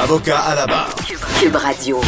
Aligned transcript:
Avocat 0.00 0.38
à 0.38 0.54
la 0.54 0.66
barre. 0.66 0.94
Cube 1.40 1.56
Radio. 1.56 2.00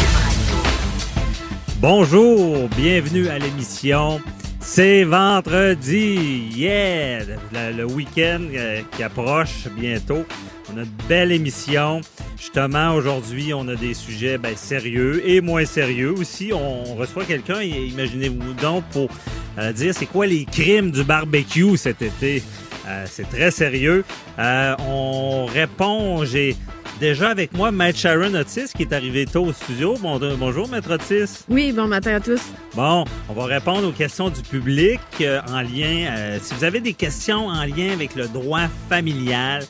Bonjour, 1.79 2.69
bienvenue 2.69 3.27
à 3.27 3.37
l'émission. 3.37 4.21
C'est 4.61 5.03
vendredi, 5.03 6.49
yeah! 6.55 7.19
Le, 7.51 7.75
le 7.75 7.85
week-end 7.85 8.43
euh, 8.53 8.81
qui 8.95 9.03
approche 9.03 9.67
bientôt. 9.75 10.25
On 10.73 10.77
a 10.77 10.83
une 10.83 10.89
belle 11.09 11.33
émission. 11.33 11.99
Justement, 12.37 12.95
aujourd'hui, 12.95 13.53
on 13.53 13.67
a 13.67 13.75
des 13.75 13.93
sujets 13.93 14.37
ben, 14.37 14.55
sérieux 14.55 15.21
et 15.27 15.41
moins 15.41 15.65
sérieux 15.65 16.13
aussi. 16.17 16.51
On 16.53 16.95
reçoit 16.95 17.25
quelqu'un, 17.25 17.61
imaginez-vous 17.61 18.53
donc, 18.53 18.85
pour 18.91 19.09
euh, 19.57 19.73
dire 19.73 19.93
c'est 19.93 20.05
quoi 20.05 20.27
les 20.27 20.45
crimes 20.45 20.91
du 20.91 21.03
barbecue 21.03 21.75
cet 21.75 22.01
été. 22.01 22.41
Euh, 22.87 23.05
c'est 23.05 23.29
très 23.29 23.51
sérieux. 23.51 24.05
Euh, 24.39 24.75
on 24.87 25.45
répond, 25.45 26.23
j'ai 26.23 26.55
déjà 27.01 27.29
avec 27.31 27.51
moi 27.53 27.71
Maître 27.71 27.97
Sharon 27.99 28.33
Otis 28.35 28.71
qui 28.75 28.83
est 28.83 28.93
arrivé 28.93 29.25
tôt 29.25 29.45
au 29.45 29.53
studio. 29.53 29.95
Bon, 29.99 30.19
bonjour 30.37 30.69
Maître 30.69 30.93
Otis. 30.93 31.43
Oui, 31.49 31.71
bon 31.73 31.87
matin 31.87 32.13
à 32.15 32.19
tous. 32.19 32.41
Bon, 32.75 33.03
on 33.27 33.33
va 33.33 33.45
répondre 33.45 33.87
aux 33.87 33.91
questions 33.91 34.29
du 34.29 34.41
public 34.43 34.99
euh, 35.21 35.41
en 35.49 35.61
lien. 35.61 36.13
euh, 36.15 36.37
si 36.41 36.53
vous 36.53 36.63
avez 36.63 36.79
des 36.79 36.93
questions 36.93 37.47
en 37.47 37.63
lien 37.65 37.91
avec 37.91 38.13
le 38.15 38.27
droit 38.27 38.67
familial, 38.87 39.63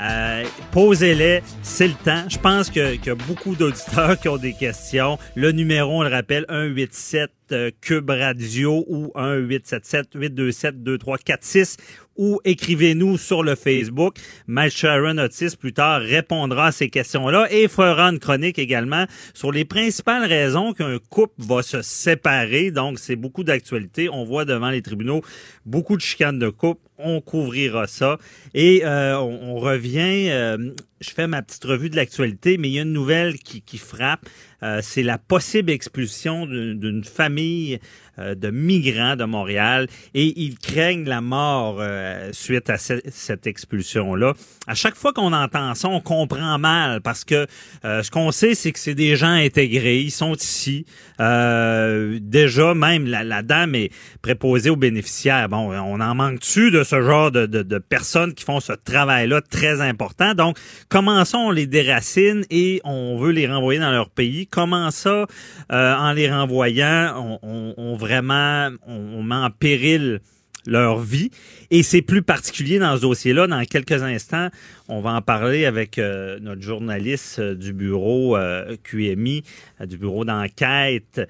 euh, 0.00 0.44
posez-les, 0.72 1.42
c'est 1.62 1.88
le 1.88 1.94
temps. 2.02 2.24
Je 2.30 2.38
pense 2.38 2.70
que- 2.70 2.94
qu'il 2.96 3.08
y 3.08 3.10
a 3.10 3.14
beaucoup 3.14 3.54
d'auditeurs 3.54 4.18
qui 4.18 4.30
ont 4.30 4.38
des 4.38 4.54
questions. 4.54 5.18
Le 5.34 5.52
numéro, 5.52 6.00
on 6.00 6.02
le 6.02 6.08
rappelle, 6.08 6.46
187 6.48 7.30
euh, 7.52 7.70
Cube 7.82 8.08
Radio 8.08 8.86
ou 8.88 9.12
1-877-827-2346 9.16 11.76
ou 12.20 12.38
écrivez-nous 12.44 13.16
sur 13.16 13.42
le 13.42 13.54
Facebook. 13.54 14.16
Mike 14.46 14.76
Sharon 14.76 15.16
Otis, 15.16 15.56
plus 15.58 15.72
tard, 15.72 16.02
répondra 16.02 16.66
à 16.66 16.72
ces 16.72 16.90
questions-là 16.90 17.48
et 17.50 17.66
fera 17.66 18.10
une 18.10 18.18
chronique 18.18 18.58
également 18.58 19.06
sur 19.32 19.50
les 19.50 19.64
principales 19.64 20.26
raisons 20.26 20.74
qu'un 20.74 20.98
couple 21.08 21.32
va 21.38 21.62
se 21.62 21.80
séparer. 21.80 22.70
Donc, 22.72 22.98
c'est 22.98 23.16
beaucoup 23.16 23.42
d'actualité. 23.42 24.10
On 24.10 24.24
voit 24.24 24.44
devant 24.44 24.68
les 24.68 24.82
tribunaux 24.82 25.22
beaucoup 25.64 25.96
de 25.96 26.02
chicanes 26.02 26.38
de 26.38 26.50
couple. 26.50 26.82
On 27.02 27.20
couvrira 27.20 27.86
ça. 27.86 28.18
Et 28.54 28.82
euh, 28.84 29.18
on, 29.18 29.54
on 29.54 29.56
revient... 29.56 30.28
euh, 30.30 30.72
je 31.00 31.10
fais 31.12 31.26
ma 31.26 31.40
petite 31.40 31.64
revue 31.64 31.88
de 31.88 31.96
l'actualité, 31.96 32.58
mais 32.58 32.68
il 32.68 32.72
y 32.74 32.78
a 32.78 32.82
une 32.82 32.92
nouvelle 32.92 33.38
qui, 33.38 33.62
qui 33.62 33.78
frappe. 33.78 34.26
Euh, 34.62 34.80
c'est 34.82 35.02
la 35.02 35.16
possible 35.16 35.70
expulsion 35.70 36.44
d'une 36.44 37.02
famille 37.04 37.78
euh, 38.18 38.34
de 38.34 38.50
migrants 38.50 39.16
de 39.16 39.24
Montréal 39.24 39.86
et 40.12 40.38
ils 40.38 40.58
craignent 40.58 41.08
la 41.08 41.22
mort 41.22 41.78
euh, 41.80 42.28
suite 42.32 42.68
à 42.68 42.76
ce- 42.76 43.00
cette 43.08 43.46
expulsion-là. 43.46 44.34
À 44.66 44.74
chaque 44.74 44.94
fois 44.94 45.14
qu'on 45.14 45.32
entend 45.32 45.74
ça, 45.74 45.88
on 45.88 46.02
comprend 46.02 46.58
mal 46.58 47.00
parce 47.00 47.24
que 47.24 47.46
euh, 47.86 48.02
ce 48.02 48.10
qu'on 48.10 48.30
sait, 48.30 48.54
c'est 48.54 48.72
que 48.72 48.78
c'est 48.78 48.94
des 48.94 49.16
gens 49.16 49.32
intégrés, 49.32 50.00
ils 50.00 50.10
sont 50.10 50.34
ici. 50.34 50.84
Déjà, 51.18 52.74
même 52.74 53.06
la, 53.06 53.24
la 53.24 53.40
dame 53.42 53.74
est 53.74 53.90
préposée 54.20 54.68
aux 54.68 54.76
bénéficiaires. 54.76 55.48
Bon, 55.48 55.72
on 55.72 55.98
en 56.00 56.14
manque-tu 56.14 56.70
de 56.70 56.84
ce 56.90 57.00
genre 57.02 57.30
de, 57.30 57.46
de, 57.46 57.78
personnes 57.78 58.34
qui 58.34 58.44
font 58.44 58.60
ce 58.60 58.72
travail-là 58.72 59.40
très 59.42 59.80
important? 59.80 60.34
Donc, 60.34 60.58
commençons, 60.88 61.38
on 61.38 61.50
les 61.50 61.66
déracine 61.66 62.44
et 62.50 62.80
on 62.84 63.16
veut 63.18 63.30
les 63.32 63.46
renvoyer 63.46 63.80
dans 63.80 63.92
leur 63.92 64.10
pays. 64.10 64.46
Comment 64.46 64.90
ça, 64.90 65.26
euh, 65.72 65.94
en 65.94 66.12
les 66.12 66.30
renvoyant, 66.30 67.14
on, 67.16 67.38
on- 67.42 67.74
on 67.76 67.96
vraiment, 67.96 68.70
on, 68.86 68.94
on 69.18 69.22
met 69.22 69.34
en 69.36 69.50
péril 69.50 70.20
leur 70.66 70.98
vie. 70.98 71.30
Et 71.70 71.82
c'est 71.82 72.02
plus 72.02 72.22
particulier 72.22 72.78
dans 72.78 72.96
ce 72.96 73.02
dossier-là. 73.02 73.46
Dans 73.46 73.64
quelques 73.64 74.02
instants, 74.02 74.48
on 74.88 75.00
va 75.00 75.12
en 75.12 75.22
parler 75.22 75.66
avec 75.66 75.98
euh, 75.98 76.38
notre 76.40 76.62
journaliste 76.62 77.38
euh, 77.38 77.54
du 77.54 77.72
bureau 77.72 78.36
euh, 78.36 78.76
QMI, 78.82 79.44
du 79.86 79.96
bureau 79.96 80.24
d'enquête, 80.24 81.20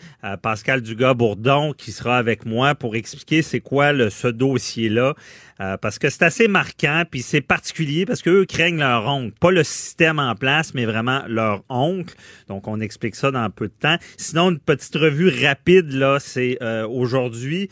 Pascal 0.42 0.80
Dugas-Bourdon, 0.80 1.74
qui 1.74 1.92
sera 1.92 2.16
avec 2.16 2.46
moi 2.46 2.74
pour 2.74 2.96
expliquer 2.96 3.42
c'est 3.42 3.60
quoi 3.60 3.92
ce 4.10 4.28
dossier-là. 4.28 5.14
Parce 5.82 5.98
que 5.98 6.08
c'est 6.08 6.22
assez 6.22 6.48
marquant, 6.48 7.02
puis 7.10 7.20
c'est 7.20 7.42
particulier 7.42 8.06
parce 8.06 8.22
qu'eux 8.22 8.46
craignent 8.46 8.78
leur 8.78 9.06
oncle. 9.06 9.34
Pas 9.38 9.50
le 9.50 9.62
système 9.62 10.19
en 10.19 10.34
place, 10.34 10.72
mais 10.72 10.86
vraiment 10.86 11.22
leur 11.28 11.64
oncle. 11.69 12.14
Donc, 12.48 12.66
on 12.66 12.80
explique 12.80 13.14
ça 13.14 13.30
dans 13.30 13.50
peu 13.50 13.69
de 13.69 13.74
temps. 13.78 13.96
Sinon, 14.16 14.52
une 14.52 14.58
petite 14.58 14.96
revue 14.96 15.28
rapide, 15.44 15.92
là, 15.92 16.19
c'est 16.19 16.58
aujourd'hui. 16.88 17.69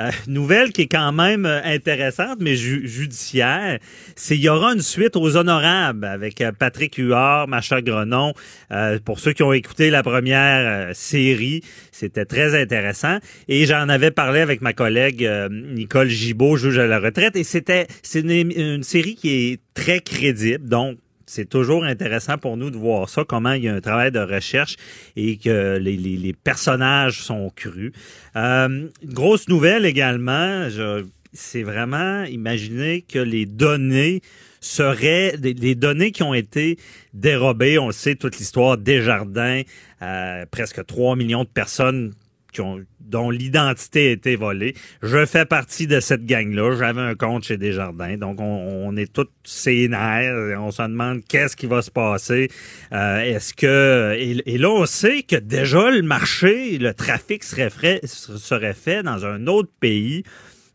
Euh, 0.00 0.10
nouvelle 0.28 0.72
qui 0.72 0.82
est 0.82 0.86
quand 0.86 1.12
même 1.12 1.44
euh, 1.44 1.60
intéressante, 1.62 2.38
mais 2.40 2.56
ju- 2.56 2.88
judiciaire, 2.88 3.78
c'est 4.16 4.34
il 4.34 4.40
y 4.40 4.48
aura 4.48 4.72
une 4.72 4.80
suite 4.80 5.14
aux 5.14 5.36
honorables 5.36 6.06
avec 6.06 6.40
euh, 6.40 6.52
Patrick 6.52 6.94
Huard, 6.96 7.48
Macha 7.48 7.82
Grenon. 7.82 8.32
Euh, 8.72 8.98
pour 9.04 9.20
ceux 9.20 9.32
qui 9.32 9.42
ont 9.42 9.52
écouté 9.52 9.90
la 9.90 10.02
première 10.02 10.94
série, 10.94 11.62
c'était 11.92 12.24
très 12.24 12.58
intéressant. 12.58 13.18
Et 13.48 13.66
j'en 13.66 13.88
avais 13.88 14.10
parlé 14.10 14.40
avec 14.40 14.62
ma 14.62 14.72
collègue 14.72 15.28
Nicole 15.50 16.08
Gibault, 16.08 16.56
juge 16.56 16.78
à 16.78 16.86
la 16.86 16.98
retraite, 16.98 17.36
et 17.36 17.44
c'était 17.44 17.86
c'est 18.02 18.20
une, 18.20 18.52
une 18.56 18.82
série 18.82 19.16
qui 19.16 19.30
est 19.30 19.60
très 19.74 20.00
crédible, 20.00 20.68
donc 20.68 20.96
c'est 21.32 21.48
toujours 21.48 21.84
intéressant 21.84 22.38
pour 22.38 22.56
nous 22.56 22.70
de 22.70 22.76
voir 22.76 23.08
ça, 23.08 23.24
comment 23.24 23.52
il 23.52 23.62
y 23.64 23.68
a 23.68 23.74
un 23.74 23.80
travail 23.80 24.10
de 24.10 24.18
recherche 24.18 24.76
et 25.14 25.36
que 25.36 25.78
les, 25.78 25.96
les- 25.96 26.16
les 26.16 26.32
personnages 26.32 27.20
sont 27.22 27.50
crus. 27.54 27.92
Euh, 28.36 28.88
grosse 29.04 29.48
nouvelle 29.48 29.86
également, 29.86 30.66
c'est 31.32 31.62
vraiment 31.62 32.24
imaginer 32.24 33.02
que 33.02 33.20
les 33.20 33.46
données 33.46 34.22
seraient 34.60 35.36
des 35.38 35.74
données 35.76 36.10
qui 36.10 36.22
ont 36.24 36.34
été 36.34 36.76
dérobées. 37.14 37.78
On 37.78 37.86
le 37.86 37.92
sait, 37.92 38.16
toute 38.16 38.36
l'histoire 38.38 38.76
des 38.76 39.00
jardins, 39.00 39.62
presque 40.50 40.84
3 40.84 41.14
millions 41.16 41.44
de 41.44 41.48
personnes 41.48 42.12
dont 43.00 43.30
l'identité 43.30 44.08
a 44.08 44.10
été 44.12 44.36
volée. 44.36 44.74
Je 45.02 45.26
fais 45.26 45.44
partie 45.44 45.86
de 45.86 46.00
cette 46.00 46.24
gang-là. 46.24 46.76
J'avais 46.76 47.00
un 47.00 47.14
compte 47.14 47.44
chez 47.44 47.56
Desjardins. 47.56 48.16
Donc, 48.16 48.40
on, 48.40 48.96
est 48.96 49.12
tous 49.12 49.28
sénères. 49.44 50.58
On 50.60 50.70
se 50.70 50.82
demande 50.82 51.22
qu'est-ce 51.28 51.56
qui 51.56 51.66
va 51.66 51.82
se 51.82 51.90
passer. 51.90 52.48
Euh, 52.92 53.20
Est-ce 53.20 53.54
que... 53.54 54.16
Et, 54.18 54.54
et, 54.54 54.58
là, 54.58 54.70
on 54.70 54.86
sait 54.86 55.22
que 55.22 55.36
déjà, 55.36 55.90
le 55.90 56.02
marché, 56.02 56.78
le 56.78 56.94
trafic 56.94 57.44
serait 57.44 57.70
fait, 57.70 58.06
serait 58.06 58.74
fait 58.74 59.02
dans 59.02 59.26
un 59.26 59.46
autre 59.46 59.70
pays 59.80 60.24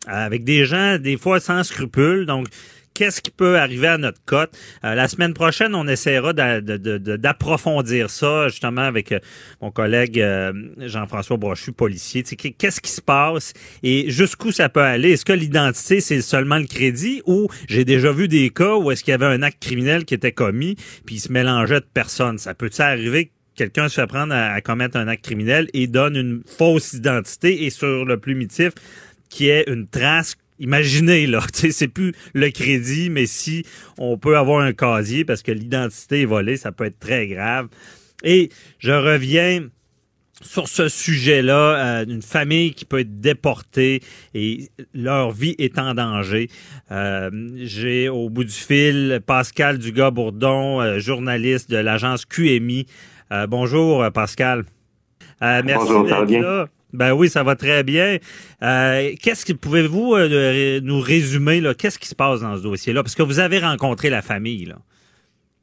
avec 0.07 0.43
des 0.43 0.65
gens, 0.65 0.97
des 0.97 1.17
fois, 1.17 1.39
sans 1.39 1.63
scrupules. 1.63 2.25
Donc, 2.25 2.47
qu'est-ce 2.95 3.21
qui 3.21 3.29
peut 3.29 3.59
arriver 3.59 3.87
à 3.87 3.99
notre 3.99 4.23
cote. 4.25 4.57
Euh, 4.83 4.95
la 4.95 5.07
semaine 5.07 5.35
prochaine, 5.35 5.75
on 5.75 5.87
essaiera 5.87 6.33
d'approfondir 6.33 8.09
ça, 8.09 8.47
justement, 8.47 8.81
avec 8.81 9.11
euh, 9.11 9.19
mon 9.61 9.69
collègue 9.69 10.19
euh, 10.19 10.51
Jean-François 10.79 11.37
Brochu, 11.37 11.73
policier. 11.73 12.23
Qu'est-ce 12.23 12.81
qui 12.81 12.89
se 12.89 13.01
passe 13.01 13.53
et 13.83 14.09
jusqu'où 14.09 14.51
ça 14.51 14.69
peut 14.69 14.81
aller? 14.81 15.11
Est-ce 15.11 15.25
que 15.25 15.33
l'identité, 15.33 15.99
c'est 15.99 16.21
seulement 16.21 16.57
le 16.57 16.65
crédit 16.65 17.21
ou 17.25 17.47
j'ai 17.67 17.85
déjà 17.85 18.11
vu 18.11 18.27
des 18.27 18.49
cas 18.49 18.77
où 18.77 18.89
est-ce 18.89 19.03
qu'il 19.03 19.11
y 19.11 19.15
avait 19.15 19.25
un 19.25 19.43
acte 19.43 19.61
criminel 19.61 20.05
qui 20.05 20.13
était 20.13 20.31
commis 20.31 20.75
puis 21.05 21.15
il 21.15 21.19
se 21.19 21.31
mélangeait 21.31 21.81
de 21.81 21.85
personnes? 21.93 22.37
Ça 22.37 22.55
peut-il 22.55 22.81
arriver 22.81 23.31
quelqu'un 23.55 23.87
se 23.87 24.01
fait 24.01 24.07
prendre 24.07 24.33
à, 24.33 24.51
à, 24.51 24.61
commettre 24.61 24.97
un 24.97 25.07
acte 25.07 25.23
criminel 25.23 25.67
et 25.73 25.87
donne 25.87 26.15
une 26.15 26.41
fausse 26.45 26.93
identité 26.93 27.65
et 27.65 27.69
sur 27.69 28.05
le 28.05 28.17
plumitif 28.17 28.71
qui 29.29 29.49
est 29.49 29.65
une 29.67 29.87
trace 29.87 30.35
Imaginez, 30.59 31.27
là, 31.27 31.41
c'est 31.53 31.87
plus 31.87 32.13
le 32.33 32.49
crédit, 32.49 33.09
mais 33.09 33.25
si 33.25 33.65
on 33.97 34.17
peut 34.17 34.37
avoir 34.37 34.61
un 34.61 34.73
casier 34.73 35.25
parce 35.25 35.41
que 35.41 35.51
l'identité 35.51 36.21
est 36.21 36.25
volée, 36.25 36.57
ça 36.57 36.71
peut 36.71 36.85
être 36.85 36.99
très 36.99 37.27
grave. 37.27 37.67
Et 38.23 38.49
je 38.79 38.91
reviens 38.91 39.67
sur 40.41 40.67
ce 40.67 40.89
sujet-là, 40.89 42.01
euh, 42.01 42.05
une 42.05 42.21
famille 42.21 42.73
qui 42.73 42.85
peut 42.85 42.99
être 42.99 43.19
déportée 43.19 44.01
et 44.33 44.69
leur 44.93 45.31
vie 45.31 45.55
est 45.57 45.79
en 45.79 45.93
danger. 45.93 46.49
Euh, 46.91 47.29
J'ai 47.55 48.09
au 48.09 48.29
bout 48.29 48.43
du 48.43 48.53
fil 48.53 49.21
Pascal 49.25 49.77
Dugas-Bourdon, 49.79 50.81
euh, 50.81 50.99
journaliste 50.99 51.69
de 51.71 51.77
l'agence 51.77 52.25
QMI. 52.25 52.85
Bonjour, 53.49 54.05
Pascal. 54.13 54.63
Merci 55.41 55.93
bien? 56.27 56.41
là. 56.41 56.67
Ben 56.95 57.13
oui, 57.13 57.29
ça 57.29 57.43
va 57.43 57.55
très 57.55 57.83
bien. 57.83 58.17
Euh, 58.63 59.11
qu'est-ce 59.21 59.45
que 59.45 59.53
pouvez-vous 59.53 60.15
euh, 60.15 60.79
nous 60.81 60.99
résumer 60.99 61.61
là? 61.61 61.73
Qu'est-ce 61.73 61.99
qui 61.99 62.07
se 62.07 62.15
passe 62.15 62.41
dans 62.41 62.55
ce 62.55 62.63
dossier-là? 62.63 63.03
Parce 63.03 63.15
que 63.15 63.23
vous 63.23 63.39
avez 63.39 63.59
rencontré 63.59 64.09
la 64.09 64.21
famille 64.21 64.65
là. 64.65 64.75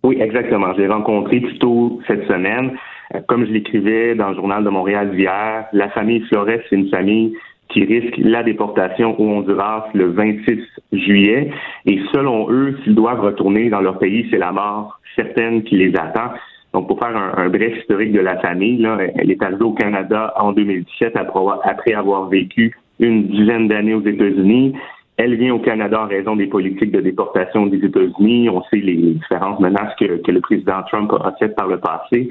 Oui, 0.05 0.19
exactement. 0.21 0.75
Je 0.75 0.81
l'ai 0.81 0.89
rencontré 0.89 1.41
plus 1.41 1.59
tôt 1.59 2.01
cette 2.07 2.27
semaine. 2.27 2.73
Euh, 3.15 3.21
comme 3.29 3.47
je 3.47 3.53
l'écrivais 3.53 4.15
dans 4.15 4.31
le 4.31 4.35
journal 4.35 4.65
de 4.65 4.71
Montréal 4.71 5.15
d'hier, 5.17 5.67
la 5.73 5.89
famille 5.91 6.21
Flores, 6.29 6.49
c'est 6.69 6.77
une 6.77 6.91
famille 6.91 7.35
qui 7.69 7.85
risque 7.85 8.15
la 8.19 8.43
déportation 8.43 9.19
au 9.19 9.25
Honduras 9.25 9.87
le 9.95 10.11
26 10.11 10.61
juillet. 10.93 11.51
Et 11.87 12.01
selon 12.13 12.51
eux, 12.51 12.77
s'ils 12.83 12.95
doivent 12.95 13.21
retourner 13.21 13.71
dans 13.71 13.81
leur 13.81 13.99
pays, 13.99 14.27
c'est 14.31 14.39
la 14.39 14.53
mort 14.53 15.01
certaine 15.17 15.63
qui 15.63 15.77
les 15.77 15.95
attend. 15.97 16.33
Donc, 16.73 16.89
pour 16.89 16.99
faire 16.99 17.15
un, 17.17 17.49
bref 17.51 17.77
historique 17.79 18.13
de 18.13 18.21
la 18.21 18.39
famille, 18.39 18.79
là, 18.79 18.99
elle 19.17 19.31
est 19.31 19.43
arrivée 19.43 19.65
au 19.65 19.73
Canada 19.73 20.33
en 20.37 20.53
2017 20.53 21.17
après 21.17 21.93
avoir 21.93 22.29
vécu 22.29 22.75
une 22.99 23.29
dizaine 23.29 23.69
d'années 23.69 23.95
aux 23.95 24.05
États-Unis. 24.05 24.75
Elle 25.19 25.37
vient 25.37 25.55
au 25.55 25.59
Canada 25.59 26.03
en 26.03 26.09
raison 26.09 26.37
des 26.37 26.47
politiques 26.47 26.91
de 26.91 27.01
déportation 27.01 27.67
des 27.67 27.85
États-Unis. 27.85 28.49
On 28.49 28.63
sait 28.65 28.79
les 28.79 28.97
différentes 28.97 29.61
menaces 29.61 29.95
que, 30.01 30.05
le 30.05 30.41
président 30.41 30.83
Trump 30.89 31.13
a 31.13 31.33
faites 31.39 31.55
par 31.55 31.69
le 31.69 31.79
passé. 31.79 32.31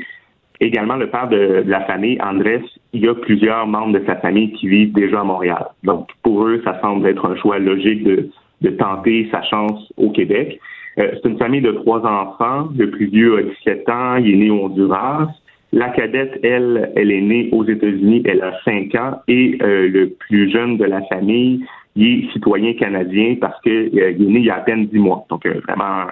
Également, 0.59 0.95
le 0.95 1.09
père 1.09 1.27
de, 1.29 1.63
la 1.65 1.81
famille, 1.81 2.19
Andrés, 2.21 2.63
il 2.93 3.01
y 3.01 3.07
a 3.07 3.15
plusieurs 3.15 3.67
membres 3.67 3.99
de 3.99 4.05
sa 4.05 4.15
famille 4.17 4.51
qui 4.53 4.67
vivent 4.67 4.93
déjà 4.93 5.21
à 5.21 5.23
Montréal. 5.23 5.65
Donc, 5.83 6.09
pour 6.23 6.45
eux, 6.45 6.61
ça 6.63 6.79
semble 6.81 7.07
être 7.07 7.25
un 7.25 7.35
choix 7.35 7.59
logique 7.59 8.03
de, 8.03 8.29
tenter 8.77 9.27
sa 9.31 9.41
chance 9.43 9.91
au 9.97 10.11
Québec. 10.11 10.59
Euh, 10.97 11.11
c'est 11.13 11.29
une 11.29 11.37
famille 11.37 11.61
de 11.61 11.71
trois 11.71 12.05
enfants. 12.05 12.69
Le 12.75 12.89
plus 12.89 13.07
vieux 13.07 13.37
a 13.37 13.41
17 13.43 13.89
ans, 13.89 14.15
il 14.17 14.33
est 14.33 14.37
né 14.37 14.49
au 14.49 14.65
Honduras. 14.65 15.27
La 15.73 15.89
cadette, 15.89 16.39
elle, 16.43 16.91
elle 16.95 17.11
est 17.11 17.21
née 17.21 17.49
aux 17.53 17.63
États-Unis, 17.63 18.23
elle 18.25 18.41
a 18.41 18.59
5 18.65 18.93
ans. 18.95 19.21
Et 19.27 19.57
euh, 19.61 19.87
le 19.87 20.09
plus 20.09 20.51
jeune 20.51 20.77
de 20.77 20.83
la 20.83 21.01
famille, 21.03 21.65
il 21.95 22.25
est 22.25 22.31
citoyen 22.33 22.73
canadien 22.73 23.35
parce 23.39 23.59
qu'il 23.61 23.71
euh, 23.71 24.09
est 24.09 24.19
né 24.19 24.39
il 24.39 24.45
y 24.45 24.49
a 24.49 24.57
à 24.57 24.61
peine 24.61 24.87
10 24.87 24.99
mois. 24.99 25.25
Donc, 25.29 25.47
vraiment 25.47 26.07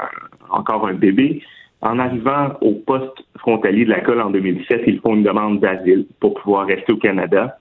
encore 0.49 0.87
un 0.87 0.93
bébé. 0.93 1.41
En 1.81 1.99
arrivant 1.99 2.53
au 2.61 2.73
poste 2.73 3.25
frontalier 3.37 3.85
de 3.85 3.89
la 3.89 4.01
colle 4.01 4.21
en 4.21 4.29
2017, 4.31 4.83
ils 4.87 4.99
font 4.99 5.15
une 5.15 5.23
demande 5.23 5.59
d'asile 5.59 6.05
pour 6.19 6.33
pouvoir 6.35 6.67
rester 6.67 6.91
au 6.93 6.97
Canada. 6.97 7.57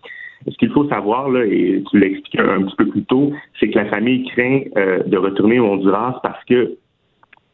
Ce 0.48 0.56
qu'il 0.56 0.70
faut 0.70 0.88
savoir, 0.88 1.28
là, 1.28 1.44
et 1.44 1.82
tu 1.90 1.98
l'expliquais 1.98 2.40
un 2.40 2.62
petit 2.62 2.76
peu 2.76 2.86
plus 2.86 3.04
tôt, 3.04 3.32
c'est 3.58 3.70
que 3.70 3.78
la 3.78 3.86
famille 3.86 4.24
craint 4.28 4.62
de 5.06 5.16
retourner 5.16 5.60
au 5.60 5.66
Honduras 5.66 6.18
parce 6.22 6.42
que 6.46 6.76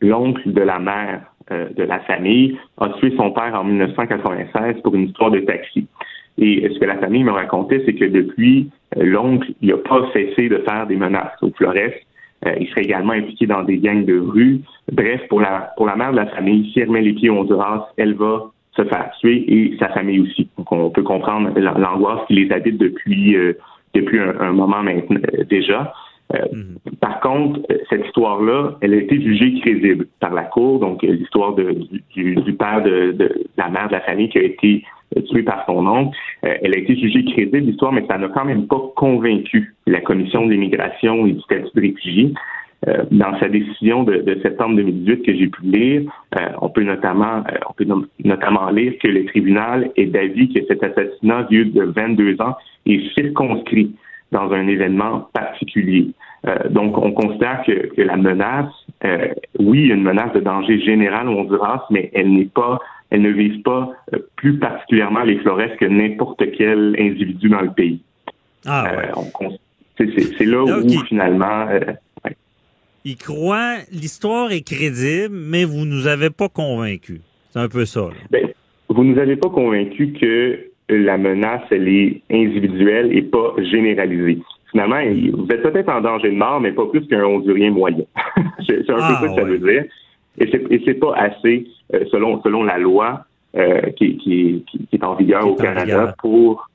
l'oncle 0.05 0.53
de 0.53 0.61
la 0.61 0.79
mère 0.79 1.23
euh, 1.53 1.69
de 1.77 1.83
la 1.83 2.01
famille 2.01 2.57
a 2.79 2.89
tué 2.89 3.13
son 3.19 3.31
père 3.31 3.55
en 3.55 3.65
1996 3.65 4.81
pour 4.83 4.95
une 4.95 5.09
histoire 5.09 5.31
de 5.31 5.41
taxi. 5.41 5.87
Et 6.39 6.67
ce 6.73 6.79
que 6.79 6.87
la 6.87 6.97
famille 6.97 7.23
me 7.23 7.33
racontait, 7.33 7.83
c'est 7.85 7.93
que 7.95 8.07
depuis, 8.07 8.71
euh, 8.97 9.05
l'oncle, 9.05 9.53
il 9.61 9.69
n'a 9.69 9.77
pas 9.77 10.09
cessé 10.15 10.49
de 10.49 10.57
faire 10.67 10.87
des 10.87 10.97
menaces 10.97 11.37
au 11.43 11.51
Flores. 11.51 11.93
Euh, 12.47 12.55
il 12.59 12.67
serait 12.69 12.85
également 12.85 13.13
impliqué 13.13 13.47
dans 13.47 13.63
des 13.63 13.77
gangs 13.77 14.07
de 14.07 14.19
rue. 14.19 14.61
Bref, 14.91 15.21
pour 15.29 15.43
la, 15.43 15.73
pour 15.77 15.87
la 15.87 15.97
mère 15.97 16.13
de 16.13 16.17
la 16.17 16.27
famille, 16.27 16.71
si 16.73 16.81
elle 16.81 16.91
met 16.91 17.03
les 17.03 17.13
pieds 17.13 17.29
au 17.29 17.41
Honduras, 17.41 17.89
elle 17.99 18.15
va 18.15 18.51
se 18.75 18.85
faire 18.85 19.11
tuer 19.21 19.45
et 19.47 19.77
sa 19.79 19.91
famille 19.91 20.21
aussi. 20.21 20.49
Donc, 20.57 20.73
on 20.73 20.89
peut 20.89 21.03
comprendre 21.03 21.51
l'angoisse 21.59 22.27
qui 22.27 22.35
les 22.35 22.51
habite 22.53 22.79
depuis, 22.79 23.37
depuis 23.95 24.19
un, 24.19 24.53
moment 24.53 24.83
maintenant 24.83 25.21
déjà. 25.49 25.93
Mhm. 26.53 26.79
Par 27.01 27.21
contre, 27.21 27.61
cette 27.89 28.05
histoire-là, 28.07 28.77
elle 28.81 28.95
a 28.95 28.97
été 28.97 29.21
jugée 29.21 29.61
crédible 29.61 30.07
par 30.21 30.35
la 30.35 30.45
Cour. 30.45 30.81
Donc, 30.81 31.03
l'histoire 31.03 31.55
du, 31.55 31.65
du, 32.15 32.53
père 32.55 32.83
de, 32.83 33.17
la 33.57 33.69
mère 33.69 33.89
de 33.89 33.93
la 33.93 34.01
famille 34.01 34.29
qui 34.29 34.39
a 34.39 34.43
été 34.43 34.85
tué 35.31 35.43
par 35.43 35.65
son 35.67 35.87
oncle, 35.87 36.17
elle 36.43 36.75
a 36.75 36.79
été 36.79 36.97
jugée 36.97 37.25
crédible, 37.25 37.59
l'histoire, 37.59 37.93
mais 37.93 38.05
ça 38.09 38.19
n'a 38.19 38.29
quand 38.29 38.45
même 38.45 38.67
pas 38.67 38.81
convaincu 38.97 39.75
la 39.87 40.01
Commission 40.01 40.47
de 40.47 40.53
l'immigration 40.53 41.27
et 41.27 41.33
du 41.33 41.41
statut 41.41 41.71
de 41.75 41.81
réfugié. 41.81 42.33
Euh, 42.89 43.05
dans 43.11 43.39
sa 43.39 43.49
décision 43.49 44.03
de, 44.05 44.39
septembre 44.43 44.77
2018 44.77 45.23
que 45.23 45.35
j'ai 45.35 45.47
pu 45.47 45.63
lire, 45.63 46.03
euh, 46.39 46.49
on 46.61 46.69
peut 46.69 46.83
notamment 46.83 47.39
euh, 47.39 47.57
on 47.69 47.73
peut 47.73 47.87
notamment 48.25 48.69
lire 48.71 48.93
que 49.03 49.09
le 49.09 49.25
tribunal 49.27 49.91
est 49.97 50.07
d'avis 50.07 50.53
que 50.53 50.61
cet 50.67 50.83
assassinat 50.83 51.47
vieux 51.49 51.67
de 51.67 51.83
22 51.83 52.43
ans 52.43 52.57
est 52.85 53.01
circonscrit 53.15 53.95
dans 54.35 54.53
un 54.53 54.67
événement 54.69 55.31
particulier. 55.33 56.09
donc, 56.69 56.99
on 56.99 57.13
considère 57.13 57.63
que, 57.67 57.95
que 57.95 58.03
la 58.03 58.17
menace, 58.17 58.73
oui, 59.59 59.87
une 59.87 60.03
menace 60.03 60.35
de 60.35 60.41
danger 60.41 60.79
général 60.81 61.29
au 61.29 61.39
Honduras, 61.39 61.87
mais 61.91 62.11
elle 62.13 62.35
n'est 62.35 62.45
pas, 62.45 62.79
elle 63.11 63.23
ne 63.23 63.31
vise 63.31 63.63
pas 63.63 63.93
plus 64.37 64.59
particulièrement 64.59 65.23
les 65.23 65.39
Flores 65.39 65.77
que 65.81 65.87
n'importe 65.87 66.43
quel 66.59 66.95
individu 66.99 67.49
dans 67.49 67.63
le 67.63 67.73
pays. 67.73 68.01
Ah, 68.67 68.93
ouais. 68.97 69.59
C'est 69.97 70.45
là 70.47 70.65
où 70.65 71.05
finalement. 71.07 71.69
Euh, 71.69 71.81
Il 73.05 73.17
croit, 73.17 73.77
l'histoire 73.93 74.51
est 74.51 74.67
crédible, 74.67 75.35
mais 75.35 75.65
vous 75.65 75.85
nous 75.85 76.07
avez 76.07 76.31
pas 76.31 76.49
convaincus. 76.49 77.21
C'est 77.51 77.61
un 77.61 77.69
peu 77.69 77.85
ça. 77.85 78.09
Ben, 78.31 78.49
vous 78.89 79.05
nous 79.05 79.19
avez 79.19 79.37
pas 79.37 79.51
convaincus 79.51 80.19
que 80.19 80.71
la 80.89 81.17
menace, 81.19 81.63
elle 81.71 81.89
est 81.89 82.23
individuelle 82.31 83.17
et 83.17 83.23
pas 83.23 83.55
généralisée. 83.59 84.39
Finalement, 84.71 85.01
vous 85.33 85.47
êtes 85.51 85.63
peut-être 85.63 85.89
en 85.89 86.01
danger 86.01 86.31
de 86.31 86.37
mort, 86.37 86.61
mais 86.61 86.73
pas 86.73 86.87
plus 86.87 87.07
qu'un 87.07 87.25
Hondurien 87.25 87.71
moyen. 87.71 88.05
c'est 88.67 88.91
un 88.91 88.95
peu 88.95 89.01
ah, 89.01 89.19
ça 89.21 89.29
que 89.29 89.35
ça 89.35 89.45
veut 89.45 89.59
dire. 89.59 89.85
Et 90.39 90.83
c'est 90.85 90.95
pas 90.95 91.15
assez, 91.15 91.67
euh, 91.95 92.05
selon, 92.11 92.43
selon 92.43 92.65
la 92.65 92.79
loi 92.79 93.25
euh, 93.57 93.83
qui, 93.97 94.17
qui, 94.17 94.65
qui, 94.69 94.89
est 94.93 95.05
en 95.05 95.15
vigueur 95.15 95.47
au 95.47 95.55
Canada, 95.55 96.15
pour 96.19 96.69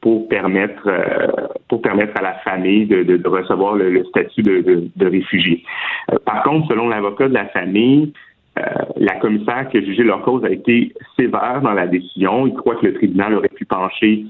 pour 0.00 0.28
permettre 0.28 0.86
euh, 0.86 1.46
pour 1.68 1.80
permettre 1.80 2.18
à 2.18 2.22
la 2.22 2.34
famille 2.38 2.86
de, 2.86 3.02
de, 3.02 3.28
recevoir 3.28 3.76
le, 3.76 4.02
statut 4.06 4.42
de, 4.42 4.88
de, 4.96 5.06
réfugié. 5.06 5.62
Euh, 6.10 6.16
par 6.24 6.42
contre, 6.42 6.68
selon 6.68 6.88
l'avocat 6.88 7.28
de 7.28 7.34
la 7.34 7.46
famille, 7.46 8.12
euh, 8.58 8.62
la 8.96 9.14
commissaire 9.16 9.68
qui 9.70 9.78
a 9.78 9.80
jugé 9.80 10.02
leur 10.02 10.22
cause 10.22 10.44
a 10.44 10.50
été 10.50 10.92
sévère 11.18 11.60
dans 11.62 11.72
la 11.72 11.86
décision. 11.86 12.46
Il 12.46 12.54
croit 12.54 12.76
que 12.76 12.86
le 12.86 12.94
tribunal 12.94 13.34
aurait 13.34 13.48
pu 13.48 13.64
pencher 13.64 14.26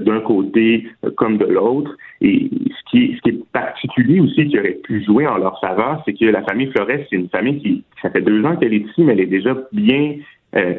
d'un 0.00 0.20
côté 0.20 0.88
comme 1.16 1.38
de 1.38 1.44
l'autre. 1.44 1.94
Et 2.20 2.50
ce 2.50 2.90
qui, 2.90 3.04
est, 3.04 3.16
ce 3.16 3.20
qui 3.20 3.28
est 3.28 3.44
particulier 3.52 4.18
aussi 4.18 4.48
qui 4.48 4.58
aurait 4.58 4.78
pu 4.82 5.04
jouer 5.04 5.28
en 5.28 5.36
leur 5.36 5.60
faveur, 5.60 6.02
c'est 6.04 6.14
que 6.14 6.24
la 6.24 6.42
famille 6.42 6.72
Flores, 6.72 6.88
c'est 7.08 7.16
une 7.16 7.28
famille 7.28 7.60
qui, 7.60 7.84
ça 8.02 8.10
fait 8.10 8.22
deux 8.22 8.44
ans 8.44 8.56
qu'elle 8.56 8.74
est 8.74 8.78
ici, 8.78 9.04
mais 9.04 9.12
elle 9.12 9.20
est 9.20 9.26
déjà 9.26 9.54
bien, 9.72 10.14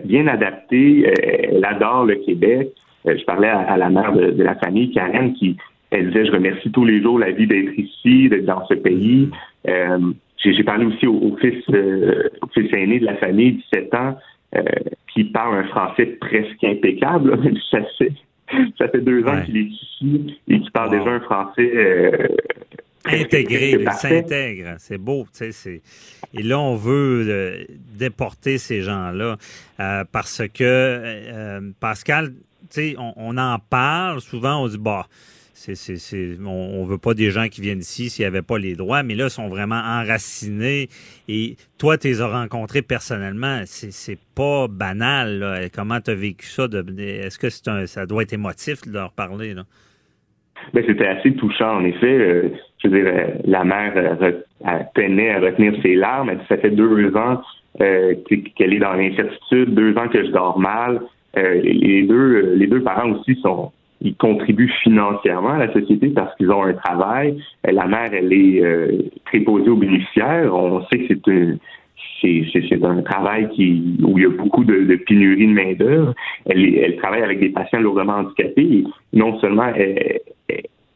bien 0.03 0.27
adaptée. 0.27 1.09
elle 1.23 1.63
adore 1.63 2.05
le 2.05 2.15
Québec. 2.15 2.73
Euh, 3.07 3.17
je 3.17 3.23
parlais 3.25 3.49
à, 3.49 3.77
la 3.77 3.89
mère 3.89 4.13
de, 4.13 4.43
la 4.43 4.55
famille, 4.55 4.91
Karen, 4.91 5.33
qui 5.33 5.57
elle 5.89 6.07
disait 6.07 6.25
je 6.25 6.31
remercie 6.31 6.69
tous 6.71 6.83
les 6.83 7.01
jours 7.01 7.17
la 7.17 7.31
vie 7.31 7.47
d'être 7.47 7.77
ici, 7.77 8.27
d'être 8.29 8.45
dans 8.45 8.65
ce 8.67 8.73
pays. 8.73 9.29
Euh, 10.45 10.51
j'ai 10.55 10.63
parlé 10.63 10.85
aussi 10.85 11.07
au, 11.07 11.35
fils, 11.37 11.63
euh, 11.69 12.29
au 12.41 12.47
fils 12.47 12.71
aîné 12.73 12.99
de 12.99 13.05
la 13.05 13.17
famille, 13.17 13.61
17 13.73 13.93
ans, 13.95 14.17
qui 15.13 15.25
parle 15.25 15.57
un 15.57 15.67
français 15.67 16.05
presque 16.19 16.63
impeccable. 16.63 17.37
ça, 17.71 17.79
fait, 17.97 18.11
ça 18.77 18.87
fait 18.87 19.01
deux 19.01 19.23
ans 19.25 19.41
qu'il 19.43 19.57
est 19.57 19.61
ici 19.61 20.37
et 20.47 20.59
qui 20.59 20.71
parle 20.71 20.91
déjà 20.91 21.09
un 21.11 21.19
français 21.19 22.29
intégré, 23.05 23.71
il 23.79 23.91
s'intègre. 23.91 24.75
C'est 24.79 24.97
beau, 24.97 25.25
tu 25.37 25.51
sais. 25.51 25.81
Et 26.33 26.43
là, 26.43 26.59
on 26.59 26.75
veut 26.75 27.67
déporter 27.97 28.57
ces 28.57 28.81
gens-là 28.81 29.37
parce 30.11 30.43
que 30.53 31.71
Pascal, 31.79 32.31
on, 32.97 33.13
on, 33.15 33.37
en 33.37 33.57
parle 33.59 34.21
souvent, 34.21 34.63
on 34.63 34.67
dit, 34.67 34.77
bah, 34.77 35.07
on, 36.45 36.83
veut 36.85 36.97
pas 36.97 37.13
des 37.13 37.31
gens 37.31 37.47
qui 37.47 37.61
viennent 37.61 37.79
ici 37.79 38.09
s'il 38.09 38.23
n'y 38.23 38.27
avait 38.27 38.41
pas 38.41 38.57
les 38.57 38.75
droits, 38.75 39.03
mais 39.03 39.15
là, 39.15 39.25
ils 39.25 39.29
sont 39.29 39.47
vraiment 39.47 39.75
enracinés. 39.75 40.89
Et 41.27 41.55
toi, 41.77 41.97
tu 41.97 42.07
les 42.07 42.21
as 42.21 42.27
rencontrés 42.27 42.81
personnellement. 42.81 43.61
C'est, 43.65 44.17
pas 44.35 44.67
banal. 44.67 45.69
Comment 45.73 45.99
tu 45.99 46.11
as 46.11 46.15
vécu 46.15 46.45
ça? 46.45 46.67
est-ce 46.97 47.39
que 47.39 47.49
c'est 47.49 47.87
ça 47.87 48.05
doit 48.05 48.21
être 48.21 48.33
émotif 48.33 48.81
de 48.85 48.93
leur 48.93 49.11
parler? 49.11 49.55
Ben, 50.73 50.83
c'était 50.85 51.07
assez 51.07 51.33
touchant, 51.33 51.77
en 51.77 51.85
effet. 51.85 52.07
Euh, 52.07 52.49
je 52.83 52.89
veux 52.89 53.01
dire, 53.01 53.11
euh, 53.13 53.27
la 53.45 53.63
mère 53.63 53.93
euh, 53.95 54.31
tenait 54.95 55.31
à 55.31 55.39
retenir 55.39 55.73
ses 55.81 55.95
larmes. 55.95 56.31
ça 56.47 56.57
fait 56.57 56.71
deux 56.71 57.15
ans 57.15 57.41
qu'elle 57.77 58.73
est 58.73 58.79
dans 58.79 58.93
l'incertitude, 58.93 59.75
deux 59.75 59.95
ans 59.97 60.07
que 60.07 60.25
je 60.25 60.31
dors 60.31 60.57
mal. 60.57 61.01
Les 61.35 62.01
deux 62.07 62.55
les 62.55 62.65
deux 62.65 62.81
parents 62.81 63.11
aussi 63.11 63.39
sont 63.41 63.71
ils 64.01 64.15
contribuent 64.15 64.71
financièrement 64.83 65.53
à 65.53 65.65
la 65.65 65.73
société 65.73 66.09
parce 66.09 66.35
qu'ils 66.35 66.51
ont 66.51 66.63
un 66.63 66.73
travail. 66.73 67.41
Euh, 67.67 67.71
la 67.71 67.87
mère, 67.87 68.11
elle 68.13 68.31
est 68.31 69.11
préposée 69.25 69.69
aux 69.69 69.75
bénéficiaires. 69.75 70.53
On 70.53 70.85
sait 70.87 70.99
que 70.99 71.57
c'est 72.21 72.83
un 72.83 73.01
travail 73.01 73.49
qui 73.49 73.97
où 74.01 74.17
il 74.17 74.23
y 74.23 74.25
a 74.25 74.29
beaucoup 74.29 74.63
de, 74.63 74.83
de 74.83 74.95
pénurie 74.95 75.47
de 75.47 75.53
main 75.53 75.73
d'œuvre. 75.73 76.13
Elle, 76.45 76.75
elle 76.75 76.95
travaille 76.97 77.23
avec 77.23 77.39
des 77.39 77.49
patients 77.49 77.79
lourdement 77.79 78.13
handicapés. 78.13 78.83
non 79.13 79.39
seulement 79.39 79.67
elle, 79.75 80.19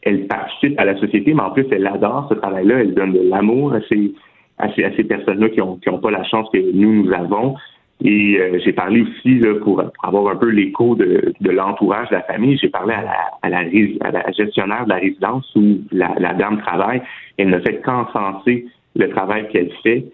elle, 0.03 0.27
participe 0.27 0.79
à 0.79 0.85
la 0.85 0.97
société, 0.97 1.33
mais 1.33 1.41
en 1.41 1.51
plus 1.51 1.65
elle 1.71 1.87
adore 1.87 2.27
ce 2.29 2.35
travail-là. 2.35 2.81
Elle 2.81 2.93
donne 2.93 3.13
de 3.13 3.29
l'amour 3.29 3.73
à 3.73 3.81
ces 3.89 4.13
à 4.57 4.69
ces, 4.75 5.03
personnes-là 5.03 5.49
qui 5.49 5.61
ont 5.61 5.77
qui 5.77 5.89
ont 5.89 5.99
pas 5.99 6.11
la 6.11 6.23
chance 6.23 6.47
que 6.53 6.59
nous 6.73 7.03
nous 7.03 7.13
avons. 7.13 7.55
Et 8.03 8.37
euh, 8.39 8.59
j'ai 8.65 8.73
parlé 8.73 9.01
aussi, 9.01 9.39
là, 9.39 9.53
pour, 9.61 9.83
avoir 10.03 10.33
un 10.33 10.35
peu 10.37 10.49
l'écho 10.49 10.95
de, 10.95 11.33
de 11.39 11.51
l'entourage 11.51 12.09
de 12.09 12.15
la 12.15 12.23
famille, 12.23 12.57
j'ai 12.57 12.69
parlé 12.69 12.93
à 12.93 13.03
la, 13.03 13.11
à, 13.43 13.49
la, 13.49 13.59
à 14.01 14.11
la 14.11 14.31
gestionnaire 14.31 14.85
de 14.85 14.89
la 14.89 14.95
résidence 14.97 15.49
où 15.55 15.79
la, 15.91 16.13
la 16.19 16.33
dame 16.33 16.59
travaille. 16.61 17.01
Elle 17.37 17.49
ne 17.49 17.59
fait 17.59 17.79
qu'encenser 17.81 18.65
le 18.95 19.09
travail 19.09 19.47
qu'elle 19.49 19.71
fait. 19.83 20.05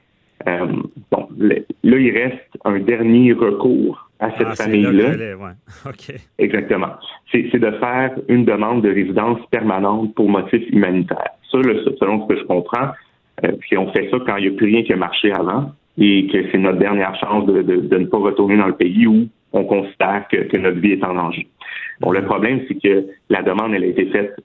Euh, 0.47 0.67
bon, 1.11 1.27
là, 1.37 1.55
il 1.83 2.11
reste 2.11 2.57
un 2.65 2.79
dernier 2.79 3.33
recours 3.33 4.09
à 4.19 4.31
cette 4.37 4.47
Ah, 4.51 4.55
famille-là. 4.55 5.35
ouais. 5.37 5.51
OK. 5.85 6.13
Exactement. 6.39 6.91
C'est 7.31 7.47
c'est 7.51 7.59
de 7.59 7.71
faire 7.71 8.11
une 8.27 8.45
demande 8.45 8.81
de 8.83 8.89
résidence 8.89 9.39
permanente 9.49 10.13
pour 10.15 10.29
motif 10.29 10.61
humanitaire. 10.71 11.29
Ça, 11.51 11.57
le- 11.59 11.83
selon 11.99 12.23
ce 12.27 12.33
que 12.33 12.39
je 12.39 12.43
comprends, 12.45 12.89
euh, 13.45 13.51
puis 13.59 13.77
on 13.77 13.91
fait 13.93 14.09
ça 14.11 14.17
quand 14.25 14.35
il 14.37 14.49
n'y 14.49 14.55
a 14.55 14.57
plus 14.57 14.67
rien 14.67 14.83
qui 14.83 14.93
a 14.93 14.97
marché 14.97 15.31
avant 15.31 15.71
et 15.97 16.27
que 16.27 16.49
c'est 16.51 16.57
notre 16.57 16.79
dernière 16.79 17.15
chance 17.19 17.45
de, 17.47 17.61
de- 17.61 17.81
de 17.87 17.97
ne 17.97 18.05
pas 18.05 18.17
retourner 18.19 18.57
dans 18.57 18.67
le 18.67 18.75
pays 18.75 19.07
où 19.07 19.27
on 19.53 19.63
considère 19.65 20.25
que, 20.31 20.37
que 20.47 20.57
notre 20.57 20.79
vie 20.79 20.91
est 20.91 21.03
en 21.03 21.13
danger. 21.15 21.47
Bon, 22.01 22.11
le 22.11 22.23
problème, 22.23 22.61
c'est 22.67 22.75
que 22.79 23.07
la 23.29 23.41
demande, 23.41 23.73
elle 23.73 23.83
a 23.83 23.87
été 23.87 24.05
faite 24.11 24.35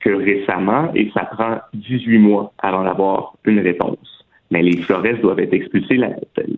que 0.00 0.10
récemment 0.10 0.92
et 0.94 1.10
ça 1.14 1.24
prend 1.24 1.58
18 1.74 2.18
mois 2.18 2.52
avant 2.58 2.84
d'avoir 2.84 3.32
une 3.44 3.60
réponse. 3.60 4.24
Mais 4.50 4.62
les 4.62 4.76
Flores 4.78 5.04
doivent 5.22 5.40
être 5.40 5.54
expulsés 5.54 5.96
la- 5.96 6.10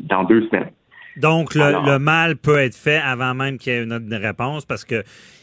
dans 0.09 0.25
deux 0.25 0.47
semaines. 0.49 0.71
Donc, 1.17 1.55
le, 1.55 1.63
Alors- 1.63 1.87
le 1.87 1.99
mal 1.99 2.37
peut 2.37 2.59
être 2.59 2.75
fait 2.77 3.01
avant 3.05 3.35
même 3.35 3.59
qu'il 3.59 3.73
y 3.73 3.77
ait 3.77 3.83
une 3.85 3.93
autre 3.93 4.05
réponse 4.11 4.65
parce 4.65 4.85
que 4.85 5.03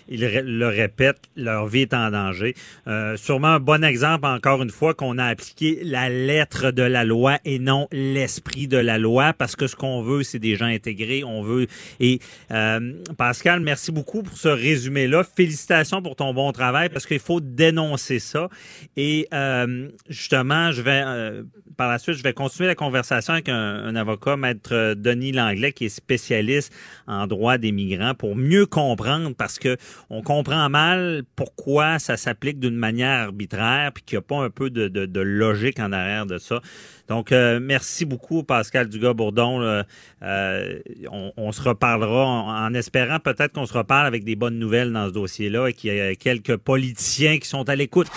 ils 0.10 0.22
le 0.22 0.68
répètent, 0.68 1.22
leur 1.36 1.68
vie 1.68 1.82
est 1.82 1.94
en 1.94 2.12
danger. 2.12 2.56
Euh, 2.88 3.18
sûrement 3.18 3.48
un 3.48 3.60
bon 3.60 3.84
exemple, 3.84 4.26
encore 4.26 4.62
une 4.64 4.70
fois, 4.70 4.94
qu'on 4.94 5.18
a 5.18 5.26
appliqué 5.26 5.80
la 5.84 6.10
lettre 6.10 6.72
de 6.72 6.84
la 6.84 7.04
loi 7.04 7.40
et 7.46 7.60
non 7.60 7.88
l'esprit 7.92 8.68
de 8.68 8.78
la 8.78 8.98
loi 8.98 9.34
parce 9.34 9.56
que 9.56 9.68
ce 9.68 9.76
qu'on 9.76 10.02
veut, 10.02 10.24
c'est 10.24 10.40
des 10.40 10.56
gens 10.56 10.66
intégrés. 10.66 11.24
On 11.24 11.42
veut. 11.42 11.68
Et 12.00 12.20
euh, 12.52 12.94
Pascal, 13.18 13.60
merci 13.60 13.92
beaucoup 13.92 14.24
pour 14.24 14.38
ce 14.38 14.48
résumé-là. 14.48 15.24
Félicitations 15.24 16.02
pour 16.02 16.16
ton 16.16 16.34
bon 16.34 16.52
travail 16.52 16.90
parce 16.90 17.06
qu'il 17.06 17.20
faut 17.20 17.42
dénoncer 17.42 18.20
ça. 18.20 18.50
Et 18.96 19.28
euh, 19.34 19.90
justement, 20.10 20.72
je 20.72 20.82
vais 20.82 21.04
euh, 21.06 21.44
par 21.78 21.90
la 21.90 22.00
suite, 22.00 22.16
je 22.16 22.24
vais 22.24 22.34
continuer 22.34 22.68
la 22.68 22.76
conversation 22.76 23.34
avec 23.34 23.50
un, 23.50 23.56
un 23.56 23.96
avocat, 23.96 24.36
maître 24.36 24.94
Denis 24.96 25.32
Langlais, 25.32 25.72
qui 25.72 25.86
est 25.86 25.90
spécialiste 25.90 26.74
en 27.08 27.28
droit 27.28 27.58
des 27.58 27.72
migrants, 27.72 28.16
pour 28.16 28.36
mieux 28.36 28.66
comprendre 28.66 29.34
parce 29.38 29.60
que 29.60 29.78
on 30.10 30.22
comprend 30.22 30.70
mal 30.70 31.24
pourquoi 31.36 32.00
ça 32.00 32.18
s'applique 32.18 32.60
d'une 32.60 32.76
manière 32.76 33.24
arbitraire, 33.28 33.92
puis 33.94 34.04
qu'il 34.04 34.18
n'y 34.18 34.20
a 34.20 34.22
pas 34.28 34.38
un 34.44 34.50
peu 34.50 34.70
de, 34.70 34.88
de- 34.88 35.06
de 35.06 35.20
logique 35.22 35.80
en 35.80 35.92
arrière 35.92 36.26
de 36.26 36.38
ça. 36.38 36.60
Donc, 37.08 37.32
euh, 37.32 37.60
merci 37.62 38.06
beaucoup, 38.06 38.44
Pascal 38.44 38.90
Dugas-Bourdon. 38.90 39.62
Euh, 39.62 40.80
on, 41.12 41.32
on 41.38 41.52
se 41.52 41.62
reparlera 41.62 42.26
en, 42.26 42.66
en 42.68 42.74
espérant 42.74 43.20
peut-être 43.20 43.54
qu'on 43.54 43.66
se 43.66 43.74
reparle 43.74 44.06
avec 44.08 44.24
des 44.24 44.36
bonnes 44.36 44.60
nouvelles 44.60 44.92
dans 44.92 45.08
ce 45.08 45.14
dossier-là 45.14 45.68
et 45.68 45.74
qu'il 45.74 45.94
y 45.96 46.02
a 46.02 46.16
quelques 46.16 46.58
politiciens 46.58 47.38
qui 47.38 47.48
sont 47.48 47.68
à 47.70 47.76
l'écoute. 47.76 48.08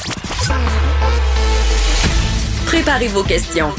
Préparez 2.66 3.08
vos 3.08 3.24
questions. 3.24 3.70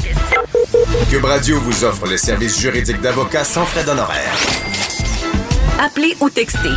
Cube 1.10 1.24
Radio 1.24 1.58
vous 1.60 1.84
offre 1.84 2.06
les 2.06 2.18
services 2.18 2.60
juridiques 2.60 3.00
d'avocats 3.00 3.44
sans 3.44 3.64
frais 3.64 3.84
d'honoraires. 3.84 4.71
Appelez 5.78 6.14
ou 6.20 6.28
textez 6.30 6.68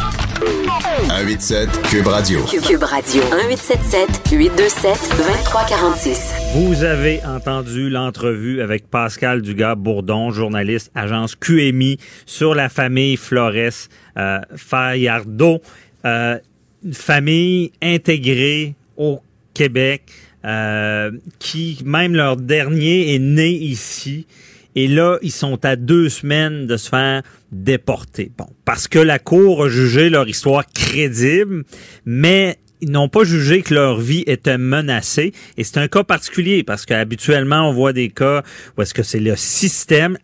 187 1.09 1.69
Cube 1.83 2.07
Radio. 2.07 2.41
Cube 2.45 2.83
Radio 2.83 3.21
1877 3.23 4.31
827 4.31 5.17
2346. 5.17 6.33
Vous 6.55 6.83
avez 6.83 7.23
entendu 7.25 7.89
l'entrevue 7.89 8.61
avec 8.61 8.89
Pascal 8.89 9.41
Dugas-Bourdon, 9.41 10.31
journaliste 10.31 10.91
agence 10.95 11.35
QMI, 11.35 11.97
sur 12.25 12.55
la 12.55 12.69
famille 12.69 13.17
Flores 13.17 13.89
euh, 14.17 14.39
Fajardo. 14.55 15.61
Euh, 16.05 16.39
une 16.83 16.93
famille 16.93 17.71
intégrée 17.81 18.75
au 18.97 19.21
Québec 19.53 20.03
euh, 20.45 21.11
qui, 21.39 21.79
même 21.83 22.15
leur 22.15 22.37
dernier, 22.37 23.15
est 23.15 23.19
né 23.19 23.49
ici. 23.49 24.27
Et 24.75 24.87
là, 24.87 25.17
ils 25.21 25.31
sont 25.31 25.63
à 25.65 25.75
deux 25.75 26.09
semaines 26.09 26.67
de 26.67 26.75
se 26.77 26.89
faire 26.89 27.23
déporter. 27.63 28.31
Bon, 28.37 28.47
parce 28.65 28.87
que 28.87 28.99
la 28.99 29.19
Cour 29.19 29.65
a 29.65 29.69
jugé 29.69 30.09
leur 30.09 30.27
histoire 30.27 30.65
crédible, 30.67 31.63
mais 32.05 32.59
ils 32.81 32.91
n'ont 32.91 33.09
pas 33.09 33.23
jugé 33.23 33.61
que 33.61 33.73
leur 33.73 33.99
vie 33.99 34.23
était 34.27 34.57
menacée. 34.57 35.31
Et 35.57 35.63
c'est 35.63 35.77
un 35.77 35.87
cas 35.87 36.03
particulier 36.03 36.63
parce 36.63 36.85
qu'habituellement, 36.85 37.69
on 37.69 37.73
voit 37.73 37.93
des 37.93 38.09
cas 38.09 38.43
où 38.77 38.81
est-ce 38.81 38.93
que 38.93 39.03
c'est 39.03 39.19
le 39.19 39.35
système, 39.35 40.17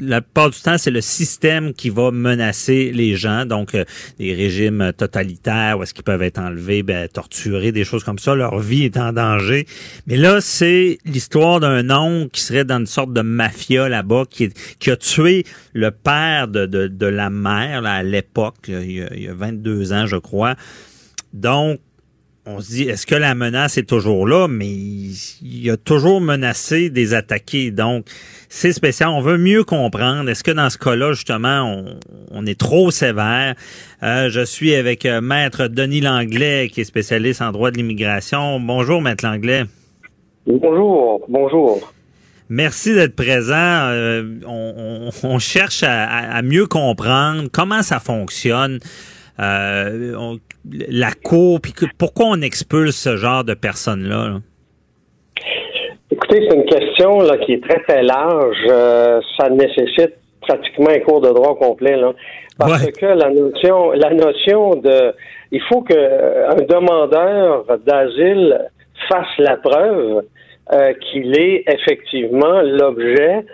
la 0.00 0.20
plupart 0.20 0.50
du 0.50 0.60
temps, 0.60 0.78
c'est 0.78 0.90
le 0.90 1.00
système 1.00 1.72
qui 1.72 1.90
va 1.90 2.10
menacer 2.10 2.90
les 2.92 3.16
gens. 3.16 3.46
Donc, 3.46 3.74
euh, 3.74 3.84
des 4.18 4.34
régimes 4.34 4.92
totalitaires 4.96 5.78
où 5.78 5.82
est-ce 5.82 5.94
qu'ils 5.94 6.04
peuvent 6.04 6.22
être 6.22 6.38
enlevés, 6.38 6.82
ben, 6.82 7.08
torturés, 7.08 7.72
des 7.72 7.84
choses 7.84 8.04
comme 8.04 8.18
ça. 8.18 8.34
Leur 8.34 8.58
vie 8.58 8.84
est 8.84 8.96
en 8.96 9.12
danger. 9.12 9.66
Mais 10.06 10.16
là, 10.16 10.40
c'est 10.40 10.98
l'histoire 11.04 11.60
d'un 11.60 11.90
oncle 11.90 12.30
qui 12.30 12.40
serait 12.40 12.64
dans 12.64 12.78
une 12.78 12.86
sorte 12.86 13.12
de 13.12 13.22
mafia 13.22 13.88
là-bas, 13.88 14.24
qui, 14.28 14.50
qui 14.78 14.90
a 14.90 14.96
tué 14.96 15.44
le 15.72 15.90
père 15.90 16.48
de, 16.48 16.66
de, 16.66 16.88
de 16.88 17.06
la 17.06 17.30
mère 17.30 17.82
là, 17.82 17.94
à 17.94 18.02
l'époque, 18.02 18.56
il, 18.68 19.08
il 19.14 19.22
y 19.22 19.28
a 19.28 19.34
22 19.34 19.92
ans, 19.92 20.06
je 20.06 20.16
crois. 20.16 20.56
Donc, 21.32 21.80
on 22.44 22.60
se 22.60 22.70
dit, 22.72 22.82
est-ce 22.84 23.06
que 23.06 23.14
la 23.14 23.34
menace 23.34 23.78
est 23.78 23.88
toujours 23.88 24.26
là? 24.26 24.48
Mais 24.48 24.68
il, 24.68 25.14
il 25.42 25.70
a 25.70 25.76
toujours 25.76 26.20
menacé 26.20 26.90
des 26.90 27.14
attaqués. 27.14 27.70
Donc, 27.70 28.06
c'est 28.48 28.72
spécial. 28.72 29.10
On 29.10 29.20
veut 29.20 29.38
mieux 29.38 29.62
comprendre. 29.64 30.28
Est-ce 30.28 30.42
que 30.42 30.50
dans 30.50 30.68
ce 30.68 30.76
cas-là, 30.78 31.12
justement, 31.12 31.62
on, 31.64 32.00
on 32.32 32.44
est 32.46 32.58
trop 32.58 32.90
sévère? 32.90 33.54
Euh, 34.02 34.28
je 34.28 34.44
suis 34.44 34.74
avec 34.74 35.06
euh, 35.06 35.20
Maître 35.20 35.68
Denis 35.68 36.00
Langlais, 36.00 36.68
qui 36.72 36.80
est 36.80 36.84
spécialiste 36.84 37.40
en 37.42 37.52
droit 37.52 37.70
de 37.70 37.76
l'immigration. 37.76 38.58
Bonjour, 38.60 39.00
Maître 39.00 39.24
Langlais. 39.24 39.64
Bonjour, 40.46 41.24
bonjour. 41.28 41.92
Merci 42.48 42.92
d'être 42.92 43.14
présent. 43.14 43.54
Euh, 43.56 44.24
on, 44.46 45.10
on- 45.24 45.28
on 45.28 45.38
cherche 45.38 45.84
à, 45.84 46.04
à- 46.04 46.36
à 46.36 46.42
mieux 46.42 46.66
comprendre 46.66 47.48
comment 47.52 47.82
ça 47.82 48.00
fonctionne. 48.00 48.78
Euh, 49.40 50.14
on- 50.18 50.38
la 50.88 51.10
cour, 51.12 51.60
puis 51.60 51.72
que- 51.72 51.86
pourquoi 51.98 52.26
on 52.26 52.40
expulse 52.42 52.96
ce 52.96 53.16
genre 53.16 53.44
de 53.44 53.54
personnes-là? 53.54 54.28
là? 54.28 54.38
Écoutez, 56.10 56.46
c'est 56.48 56.54
une 56.56 56.66
question 56.66 57.20
là, 57.20 57.38
qui 57.38 57.54
est 57.54 57.62
très, 57.66 57.80
très 57.84 58.02
large. 58.02 58.56
Euh, 58.68 59.20
ça 59.38 59.48
nécessite 59.48 60.12
pratiquement 60.42 60.90
un 60.90 60.98
cours 61.00 61.20
de 61.20 61.28
droit 61.30 61.56
complet. 61.56 61.96
Là, 61.96 62.12
parce 62.58 62.84
Ouais. 62.84 62.92
que 62.92 63.06
la 63.06 63.30
notion, 63.30 63.92
la 63.92 64.10
notion 64.12 64.74
de... 64.76 65.14
Il 65.52 65.60
faut 65.62 65.82
que 65.82 65.94
euh, 65.94 66.50
un 66.50 66.62
demandeur 66.62 67.64
d'asile 67.86 68.68
fasse 69.08 69.26
la 69.38 69.56
preuve 69.56 70.22
euh, 70.72 70.92
qu'il 70.94 71.38
est 71.38 71.64
effectivement 71.66 72.60
l'objet 72.62 73.44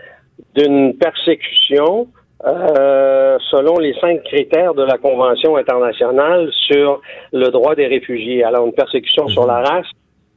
d'une 0.54 0.94
persécution 0.96 2.08
euh, 2.46 3.36
selon 3.50 3.78
les 3.78 3.94
cinq 3.94 4.22
critères 4.24 4.74
de 4.74 4.84
la 4.84 4.98
Convention 4.98 5.56
internationale 5.56 6.50
sur 6.52 7.00
le 7.32 7.48
droit 7.48 7.74
des 7.74 7.86
réfugiés. 7.86 8.44
Alors, 8.44 8.66
une 8.66 8.72
persécution 8.72 9.28
sur 9.28 9.46
la 9.46 9.60
race, 9.60 9.86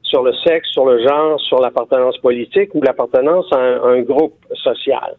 sur 0.02 0.24
le 0.24 0.34
sexe, 0.34 0.68
sur 0.72 0.86
le 0.86 1.02
genre, 1.08 1.40
sur 1.40 1.60
l'appartenance 1.60 2.18
politique 2.18 2.74
ou 2.74 2.82
l'appartenance 2.82 3.48
à 3.54 3.58
un, 3.58 3.84
un 3.84 4.02
groupe 4.02 4.36
social. 4.56 5.16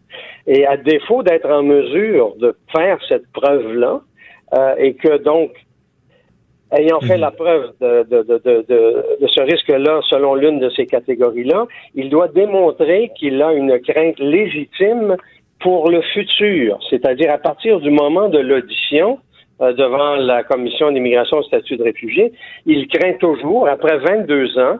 Et 0.47 0.67
à 0.67 0.77
défaut 0.77 1.23
d'être 1.23 1.49
en 1.49 1.62
mesure 1.62 2.35
de 2.37 2.55
faire 2.75 2.99
cette 3.09 3.31
preuve-là, 3.33 4.01
euh, 4.55 4.75
et 4.77 4.95
que 4.95 5.17
donc, 5.19 5.53
ayant 6.77 7.01
fait 7.01 7.17
la 7.19 7.31
preuve 7.31 7.73
de, 7.81 8.03
de, 8.03 8.23
de, 8.23 8.65
de 9.21 9.27
ce 9.27 9.41
risque-là 9.41 10.01
selon 10.11 10.35
l'une 10.35 10.59
de 10.59 10.71
ces 10.71 10.87
catégories-là, 10.87 11.67
il 11.95 12.11
doit 12.11 12.29
démontrer 12.29 13.11
qu'il 13.17 13.41
a 13.43 13.53
une 13.53 13.79
crainte 13.81 14.19
légitime 14.19 15.17
pour 15.62 15.90
le 15.90 16.02
futur, 16.02 16.78
c'est-à-dire 16.90 17.31
à 17.31 17.38
partir 17.38 17.81
du 17.81 17.90
moment 17.90 18.28
de 18.28 18.38
l'audition, 18.38 19.19
euh, 19.61 19.73
devant 19.73 20.16
la 20.16 20.42
Commission 20.42 20.90
d'immigration 20.90 21.40
et 21.40 21.45
statut 21.45 21.76
de 21.76 21.85
réfugié, 21.85 22.33
il 22.66 22.88
craint 22.88 23.14
toujours, 23.14 23.69
après 23.69 23.99
22 23.99 24.59
ans, 24.59 24.78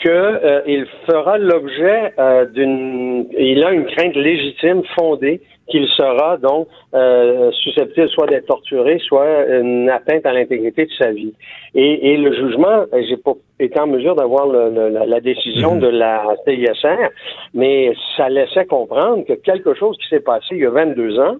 qu'il 0.00 0.10
euh, 0.10 0.84
fera 1.06 1.38
l'objet 1.38 2.14
euh, 2.18 2.46
d'une... 2.46 3.26
Il 3.38 3.62
a 3.64 3.72
une 3.72 3.86
crainte 3.86 4.14
légitime 4.14 4.82
fondée 4.96 5.42
qu'il 5.68 5.86
sera 5.88 6.36
donc 6.36 6.68
euh, 6.94 7.50
susceptible 7.52 8.08
soit 8.10 8.26
d'être 8.26 8.46
torturé, 8.46 8.98
soit 9.00 9.46
une 9.46 9.88
atteinte 9.90 10.24
à 10.26 10.32
l'intégrité 10.32 10.86
de 10.86 10.92
sa 10.98 11.10
vie. 11.12 11.34
Et, 11.74 12.12
et 12.12 12.16
le 12.16 12.34
jugement, 12.34 12.84
j'ai 12.92 13.16
pas 13.16 13.32
été 13.60 13.78
en 13.80 13.86
mesure 13.86 14.14
d'avoir 14.14 14.46
la, 14.46 15.06
la 15.06 15.20
décision 15.20 15.76
de 15.76 15.88
la 15.88 16.24
CISR, 16.46 17.10
mais 17.54 17.92
ça 18.16 18.28
laissait 18.28 18.66
comprendre 18.66 19.24
que 19.24 19.34
quelque 19.34 19.74
chose 19.74 19.96
qui 19.98 20.08
s'est 20.08 20.20
passé 20.20 20.46
il 20.52 20.58
y 20.58 20.66
a 20.66 20.70
22 20.70 21.18
ans 21.20 21.36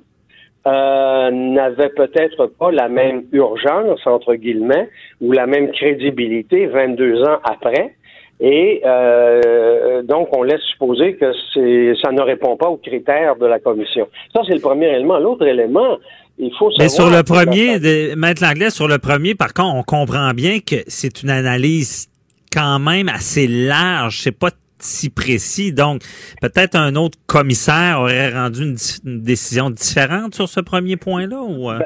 euh, 0.67 1.31
n'avait 1.31 1.89
peut-être 1.91 2.47
pas 2.47 2.71
la 2.71 2.89
même 2.89 3.23
urgence, 3.33 4.07
entre 4.07 4.35
guillemets, 4.35 4.89
ou 5.21 5.33
la 5.33 5.47
même 5.47 5.71
crédibilité 5.71 6.67
22 6.67 7.23
ans 7.23 7.39
après. 7.45 7.95
Et 8.41 8.83
euh, 8.85 10.03
donc, 10.03 10.29
on 10.37 10.43
laisse 10.43 10.61
supposer 10.63 11.15
que 11.15 11.33
c'est, 11.53 11.95
ça 12.03 12.13
ne 12.13 12.21
répond 12.21 12.57
pas 12.57 12.69
aux 12.69 12.77
critères 12.77 13.37
de 13.37 13.47
la 13.47 13.59
commission. 13.59 14.09
Ça, 14.33 14.43
c'est 14.47 14.55
le 14.55 14.61
premier 14.61 14.87
élément. 14.87 15.19
L'autre 15.19 15.47
élément, 15.47 15.99
il 16.39 16.53
faut 16.57 16.71
savoir... 16.71 16.85
Mais 16.85 16.89
sur 16.89 17.11
le 17.11 17.23
premier, 17.25 17.81
de, 17.81 18.15
Maître 18.15 18.43
Langlais, 18.43 18.71
sur 18.71 18.87
le 18.87 18.99
premier, 18.99 19.35
par 19.35 19.55
contre, 19.55 19.75
on 19.75 19.83
comprend 19.83 20.31
bien 20.35 20.61
que 20.61 20.77
c'est 20.87 21.23
une 21.23 21.31
analyse 21.31 22.09
quand 22.53 22.79
même 22.79 23.09
assez 23.09 23.49
large. 23.49 24.21
C'est 24.21 24.39
pas 24.39 24.51
si 24.79 25.11
précis. 25.11 25.73
Donc, 25.73 26.03
peut-être 26.41 26.77
un 26.77 26.95
autre 26.95 27.19
commissaire 27.27 28.01
aurait 28.01 28.33
rendu 28.33 28.63
une, 28.63 29.21
décision 29.21 29.71
différente 29.71 30.35
sur 30.35 30.49
ce 30.49 30.61
premier 30.61 30.97
point-là 30.97 31.41
ou 31.43 31.71
euh? 31.71 31.81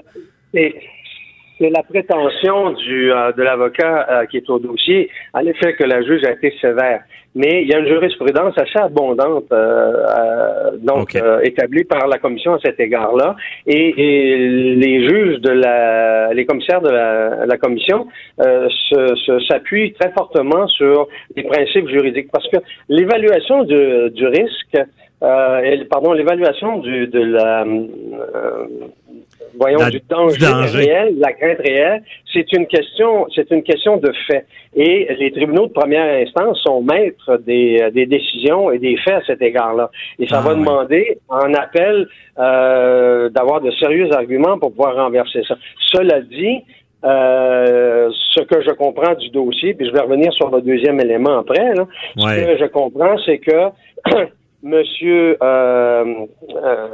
C'est 1.59 1.71
la 1.71 1.83
prétention 1.83 2.71
du, 2.73 3.13
euh, 3.13 3.33
de 3.33 3.43
l'avocat 3.43 4.07
euh, 4.11 4.27
qui 4.27 4.39
est 4.39 4.51
au 4.51 4.59
dossier, 4.59 5.11
en 5.35 5.41
effet, 5.41 5.75
que 5.75 5.85
la 5.85 6.03
juge 6.03 6.25
a 6.25 6.33
été 6.33 6.53
sévère. 6.61 7.03
Mais 7.35 7.63
il 7.63 7.69
y 7.69 7.75
a 7.75 7.79
une 7.79 7.87
jurisprudence 7.87 8.55
assez 8.59 8.79
abondante, 8.79 9.51
euh, 9.53 10.73
donc 10.83 11.17
établie 11.43 11.85
par 11.85 12.07
la 12.07 12.19
commission 12.19 12.53
à 12.53 12.59
cet 12.63 12.79
égard-là, 12.79 13.37
et, 13.67 13.95
les 14.77 15.09
juges 15.09 15.41
de 15.41 15.51
la, 15.51 16.35
les 16.35 16.45
commissaires 16.45 16.83
de 16.83 16.91
la, 16.91 17.47
la 17.47 17.57
commission 17.57 18.07
s'appuient 19.49 19.95
très 19.95 20.13
fortement 20.13 20.67
sur 20.69 21.09
les 21.35 21.45
principes 21.45 21.89
juridiques, 21.89 22.29
parce 22.31 22.47
que 22.49 22.59
l'évaluation 22.91 23.65
du, 23.65 24.11
du 24.11 24.27
risque, 24.27 24.77
pardon, 25.21 26.13
l'évaluation 26.13 26.81
de 26.81 27.19
la 27.19 27.65
voyons, 29.59 29.89
du 29.89 30.01
danger, 30.09 30.47
réel, 30.77 31.15
la 31.19 31.33
crainte 31.33 31.59
réelle, 31.59 32.03
c'est 32.33 32.53
une 32.53 32.67
question, 32.67 33.27
c'est 33.35 33.51
une 33.51 33.63
question 33.63 33.97
de 33.97 34.13
fait. 34.27 34.47
Et 34.75 35.09
les 35.19 35.31
tribunaux 35.33 35.67
de 35.67 35.73
première 35.73 36.23
instance 36.23 36.61
sont 36.63 36.83
maîtres 36.83 37.39
des, 37.39 37.91
des 37.93 38.07
décisions 38.07 38.71
et 38.71 38.79
des 38.79 38.97
faits 38.97 39.15
à 39.15 39.25
cet 39.27 39.43
égard-là. 39.43 39.91
Et 40.19 40.27
ça 40.27 40.39
ah 40.39 40.49
va 40.49 40.55
demander, 40.55 41.19
en 41.29 41.53
appel, 41.55 42.09
euh, 42.39 43.29
d'avoir 43.29 43.61
de 43.61 43.71
sérieux 43.73 44.13
arguments 44.13 44.59
pour 44.59 44.71
pouvoir 44.71 44.97
renverser 44.97 45.43
ça. 45.47 45.57
Cela 45.93 46.21
dit, 46.21 46.61
euh, 47.05 48.11
ce 48.31 48.43
que 48.43 48.63
je 48.63 48.71
comprends 48.71 49.15
du 49.15 49.29
dossier, 49.31 49.75
puis 49.75 49.87
je 49.89 49.93
vais 49.93 50.01
revenir 50.01 50.33
sur 50.33 50.51
le 50.51 50.63
deuxième 50.63 51.01
élément 51.01 51.39
après, 51.41 51.75
là, 51.75 51.87
ce 52.17 52.45
que 52.45 52.59
je 52.59 52.67
comprends, 52.67 53.17
c'est 53.27 53.39
que 53.39 53.71
Monsieur, 54.63 55.37
euh, 55.43 56.05
euh, 56.55 56.89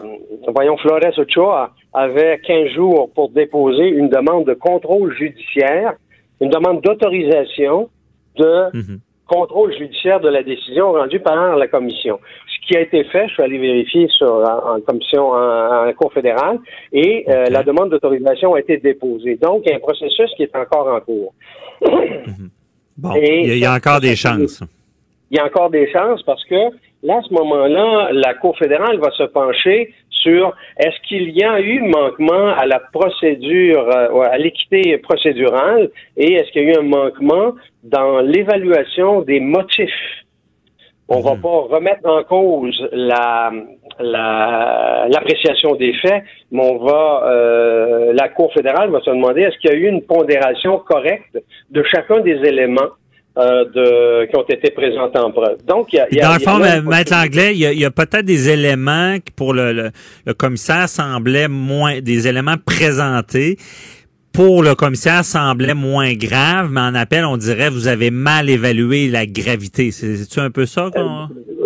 voyons, 0.55 0.79
Flores 0.79 1.19
Ochoa 1.19 1.73
avait 1.99 2.39
15 2.47 2.69
jours 2.75 3.11
pour 3.15 3.31
déposer 3.31 3.89
une 3.89 4.09
demande 4.09 4.47
de 4.47 4.55
contrôle 4.55 5.15
judiciaire, 5.17 5.95
une 6.41 6.51
demande 6.51 6.81
d'autorisation 6.81 7.91
de 8.37 8.77
mhm. 8.77 9.01
contrôle 9.27 9.77
judiciaire 9.77 10.21
de 10.21 10.29
la 10.29 10.43
décision 10.43 10.93
rendue 10.93 11.21
par 11.21 11.57
la 11.57 11.67
commission. 11.67 12.21
Ce 12.47 12.67
qui 12.67 12.77
a 12.77 12.83
été 12.83 13.03
fait, 13.05 13.27
je 13.29 13.35
suis 13.35 13.43
allé 13.43 13.59
vérifier 13.59 14.07
sur 14.09 14.33
en, 14.33 14.81
commission 14.81 15.31
en, 15.31 15.89
en, 15.89 15.93
cour 15.95 16.13
fédérale, 16.13 16.59
et 16.93 17.25
euh, 17.29 17.47
la 17.51 17.63
demande 17.65 17.91
d'autorisation 17.91 18.55
a 18.55 18.61
été 18.61 18.77
déposée. 18.77 19.37
Donc, 19.37 19.63
il 19.65 19.71
y 19.71 19.73
a 19.73 19.77
un 19.77 19.81
processus 19.81 20.31
qui 20.37 20.45
est 20.45 20.57
encore 20.57 20.87
en 20.89 21.01
cours. 21.01 21.35
Mhm. 21.83 22.51
Bon, 22.97 23.15
il 23.15 23.59
y 23.59 23.65
a 23.65 23.75
encore 23.75 24.01
des 24.01 24.17
chances. 24.17 24.61
Il 25.31 25.37
y 25.37 25.41
a 25.41 25.47
encore 25.47 25.71
des 25.71 25.91
chances 25.93 26.23
parce 26.25 26.45
que 26.45 26.57
Là, 27.03 27.19
à 27.19 27.23
ce 27.23 27.33
moment-là, 27.33 28.11
la 28.13 28.35
Cour 28.35 28.59
fédérale 28.59 28.99
va 28.99 29.11
se 29.13 29.23
pencher 29.23 29.95
sur 30.11 30.53
est-ce 30.79 31.01
qu'il 31.07 31.31
y 31.31 31.45
a 31.45 31.61
eu 31.61 31.81
manquement 31.83 32.49
à 32.49 32.67
la 32.67 32.81
procédure, 32.93 33.89
euh, 33.89 34.21
à 34.23 34.37
l'équité 34.37 34.99
procédurale 34.99 35.91
et 36.17 36.35
est-ce 36.35 36.51
qu'il 36.51 36.65
y 36.65 36.67
a 36.67 36.73
eu 36.73 36.79
un 36.79 36.83
manquement 36.83 37.53
dans 37.85 38.21
l'évaluation 38.21 39.23
des 39.23 39.39
motifs? 39.39 40.25
On 41.09 41.21
va 41.21 41.35
mhm. 41.35 41.41
pas 41.41 41.61
remettre 41.77 42.09
en 42.09 42.23
cause 42.25 42.89
la 42.93 43.51
l'appréciation 44.01 45.75
des 45.75 45.93
faits, 45.95 46.23
mais 46.53 46.63
on 46.63 46.79
va 46.79 47.25
euh, 47.25 48.13
la 48.13 48.29
Cour 48.29 48.53
fédérale 48.53 48.91
va 48.91 49.01
se 49.01 49.11
demander 49.11 49.43
est-ce 49.43 49.59
qu'il 49.59 49.71
y 49.71 49.75
a 49.75 49.77
eu 49.77 49.89
une 49.89 50.03
pondération 50.03 50.79
correcte 50.79 51.39
de 51.71 51.83
chacun 51.83 52.21
des 52.21 52.37
éléments 52.47 52.91
euh, 53.39 53.65
de, 53.67 54.27
qui 54.27 54.37
ont 54.37 54.45
été 54.49 54.71
présentés 54.71 55.19
en 55.19 55.31
preuve. 55.31 55.59
Donc, 55.67 55.93
il 55.93 55.97
y 55.97 56.01
a, 56.01 56.07
y 56.11 56.21
a, 56.21 56.29
dans 56.29 56.35
le 56.35 56.41
fond, 56.41 56.89
Maître 56.91 57.15
Anglais, 57.15 57.53
il 57.55 57.61
y 57.61 57.85
a, 57.85 57.91
peut-être 57.91 58.25
des 58.25 58.49
éléments 58.49 59.17
qui, 59.25 59.33
pour 59.33 59.55
le, 59.55 59.91
le, 60.27 60.35
commissaire, 60.35 60.89
semblaient 60.89 61.49
moins, 61.49 62.01
des 62.01 62.27
éléments 62.27 62.57
présentés 62.65 63.57
pour 64.39 64.63
le 64.63 64.77
commissaire 64.77 65.25
semblaient 65.25 65.75
moins 65.75 66.15
graves, 66.15 66.71
mais 66.71 66.81
en 66.81 66.95
appel, 66.95 67.25
on 67.25 67.37
dirait 67.37 67.71
vous 67.71 67.89
avez 67.89 68.13
mal 68.13 68.49
évalué 68.49 69.09
la 69.09 69.27
gravité. 69.27 69.91
C'est-tu 69.91 70.39
un 70.39 70.51
peu 70.51 70.65
ça? 70.65 70.91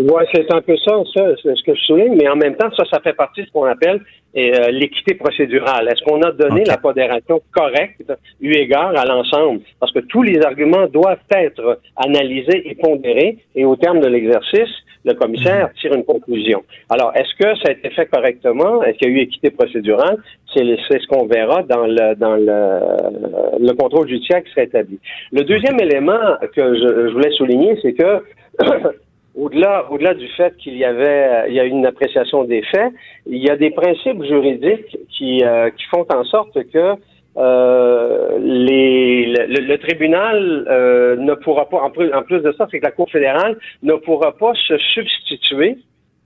Oui, 0.02 0.24
c'est 0.34 0.52
un 0.52 0.60
peu 0.60 0.76
ça, 0.78 0.96
ça, 1.14 1.24
c'est 1.42 1.54
ce 1.54 1.62
que 1.62 1.74
je 1.74 1.80
souligne, 1.82 2.16
mais 2.16 2.28
en 2.28 2.36
même 2.36 2.56
temps, 2.56 2.70
ça, 2.76 2.84
ça 2.90 3.00
fait 3.00 3.12
partie 3.12 3.42
de 3.42 3.46
ce 3.46 3.52
qu'on 3.52 3.64
appelle 3.64 4.00
euh, 4.36 4.70
l'équité 4.70 5.14
procédurale. 5.14 5.88
Est-ce 5.88 6.02
qu'on 6.02 6.20
a 6.22 6.32
donné 6.32 6.64
la 6.64 6.76
pondération 6.78 7.40
correcte 7.52 8.12
eu 8.40 8.52
égard 8.52 8.96
à 8.96 9.04
l'ensemble? 9.04 9.60
Parce 9.78 9.92
que 9.92 10.00
tous 10.00 10.22
les 10.22 10.42
arguments 10.42 10.86
doivent 10.86 11.18
être 11.30 11.80
analysés 11.96 12.68
et 12.68 12.74
pondérés, 12.74 13.38
et 13.54 13.64
au 13.64 13.76
terme 13.76 14.00
de 14.00 14.08
l'exercice, 14.08 14.70
le 15.04 15.14
commissaire 15.14 15.66
mhm. 15.66 15.72
tire 15.80 15.94
une 15.94 16.04
conclusion. 16.04 16.62
Alors, 16.88 17.12
est-ce 17.14 17.34
que 17.38 17.56
ça 17.60 17.68
a 17.68 17.72
été 17.72 17.90
fait 17.90 18.06
correctement? 18.06 18.82
Est-ce 18.82 18.98
qu'il 18.98 19.08
y 19.08 19.12
a 19.12 19.14
eu 19.14 19.20
équité 19.20 19.50
procédurale? 19.50 20.16
C'est 20.54 20.64
ce 20.64 21.06
qu'on 21.06 21.26
verra 21.26 21.62
dans 21.62 21.86
le 21.86 22.14
dans 22.14 22.36
le, 22.36 23.66
le 23.66 23.72
contrôle 23.74 24.08
judiciaire 24.08 24.42
qui 24.44 24.50
sera 24.50 24.64
établi. 24.64 24.98
Le 25.32 25.44
deuxième 25.44 25.80
élément 25.80 26.36
que 26.54 26.74
je, 26.74 27.08
je 27.08 27.12
voulais 27.12 27.30
souligner, 27.32 27.78
c'est 27.82 27.94
que 27.94 28.22
au-delà, 29.34 29.90
au-delà 29.90 30.14
du 30.14 30.28
fait 30.28 30.56
qu'il 30.58 30.76
y 30.76 30.84
avait, 30.84 31.48
il 31.48 31.54
y 31.54 31.60
a 31.60 31.64
une 31.64 31.86
appréciation 31.86 32.44
des 32.44 32.62
faits, 32.62 32.92
il 33.26 33.42
y 33.42 33.50
a 33.50 33.56
des 33.56 33.70
principes 33.70 34.22
juridiques 34.24 34.98
qui, 35.10 35.42
euh, 35.44 35.70
qui 35.70 35.84
font 35.84 36.06
en 36.14 36.24
sorte 36.24 36.62
que 36.70 36.94
euh, 37.38 38.38
les, 38.40 39.26
le, 39.26 39.76
tribunal 39.78 40.66
euh, 40.68 41.16
ne 41.16 41.32
pourra 41.34 41.66
pas, 41.68 41.80
en 41.80 41.90
plus, 41.90 42.12
en 42.12 42.22
plus 42.22 42.40
de 42.40 42.52
ça, 42.52 42.68
c'est 42.70 42.78
que 42.78 42.84
la 42.84 42.90
Cour 42.90 43.10
fédérale 43.10 43.56
ne 43.82 43.94
pourra 43.94 44.32
pas 44.32 44.52
se 44.68 44.76
substituer 44.76 45.78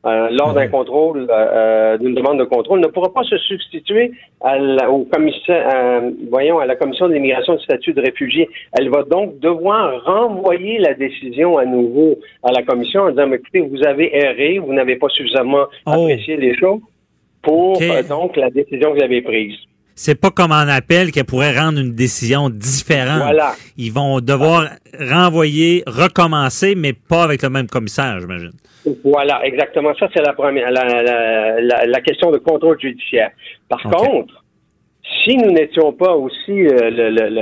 euh, 0.07 0.29
lors 0.31 0.55
d'un 0.55 0.69
contrôle, 0.69 1.27
euh, 1.31 1.99
d'une 1.99 2.15
demande 2.15 2.39
de 2.39 2.45
contrôle, 2.45 2.81
ne 2.81 2.87
pourra 2.87 3.13
pas 3.13 3.25
se 3.25 3.37
substituer 3.39 4.13
à 4.41 4.59
la, 4.59 4.91
au 4.91 5.05
commissaire, 5.05 6.03
voyons, 6.31 6.59
à 6.59 6.67
la 6.67 6.77
commission 6.77 7.09
d'immigration 7.09 7.57
du 7.57 7.63
statut 7.65 7.93
de 7.93 8.01
réfugié. 8.01 8.49
Elle 8.73 8.89
va 8.89 9.03
donc 9.03 9.39
devoir 9.41 10.05
renvoyer 10.05 10.79
la 10.79 10.95
décision 10.95 11.59
à 11.59 11.65
nouveau 11.65 12.19
à 12.43 12.53
la 12.53 12.63
commission 12.63 13.03
en 13.03 13.11
disant, 13.11 13.31
écoutez, 13.33 13.61
vous 13.61 13.85
avez 13.85 14.17
erré, 14.17 14.59
vous 14.59 14.73
n'avez 14.73 14.97
pas 14.97 15.09
suffisamment 15.09 15.67
oh. 15.87 15.91
apprécié 15.91 16.37
les 16.37 16.57
choses 16.57 16.81
pour 17.47 17.81
euh, 17.81 18.03
donc 18.03 18.37
la 18.37 18.51
décision 18.51 18.93
que 18.93 18.99
vous 18.99 19.05
avez 19.05 19.23
prise. 19.23 19.55
C'est 19.95 20.21
pas 20.21 20.31
comme 20.31 20.53
en 20.53 20.69
appel 20.69 21.11
qu'elle 21.11 21.25
pourrait 21.25 21.59
rendre 21.59 21.79
une 21.79 21.95
décision 21.95 22.51
différente. 22.51 23.23
Voilà. 23.23 23.55
Ils 23.79 23.93
vont 23.93 24.21
devoir 24.21 24.69
renvoyer, 25.01 25.83
recommencer, 25.87 26.75
mais 26.75 26.93
pas 26.93 27.25
avec 27.25 27.43
le 27.43 27.49
même 27.49 27.67
commissaire, 27.67 28.21
j'imagine. 28.21 28.53
Voilà, 29.05 29.45
exactement. 29.45 29.95
Ça, 29.99 30.09
c'est 30.15 30.23
la 30.23 30.33
première, 30.33 30.71
la, 30.71 32.01
question 32.01 32.31
de 32.31 32.39
contrôle 32.39 32.81
judiciaire. 32.81 33.31
Par 33.69 33.83
contre, 33.83 34.45
si 35.25 35.37
nous 35.37 35.51
n'étions 35.51 35.93
pas 35.93 36.15
aussi 36.15 36.67
euh, 36.67 36.91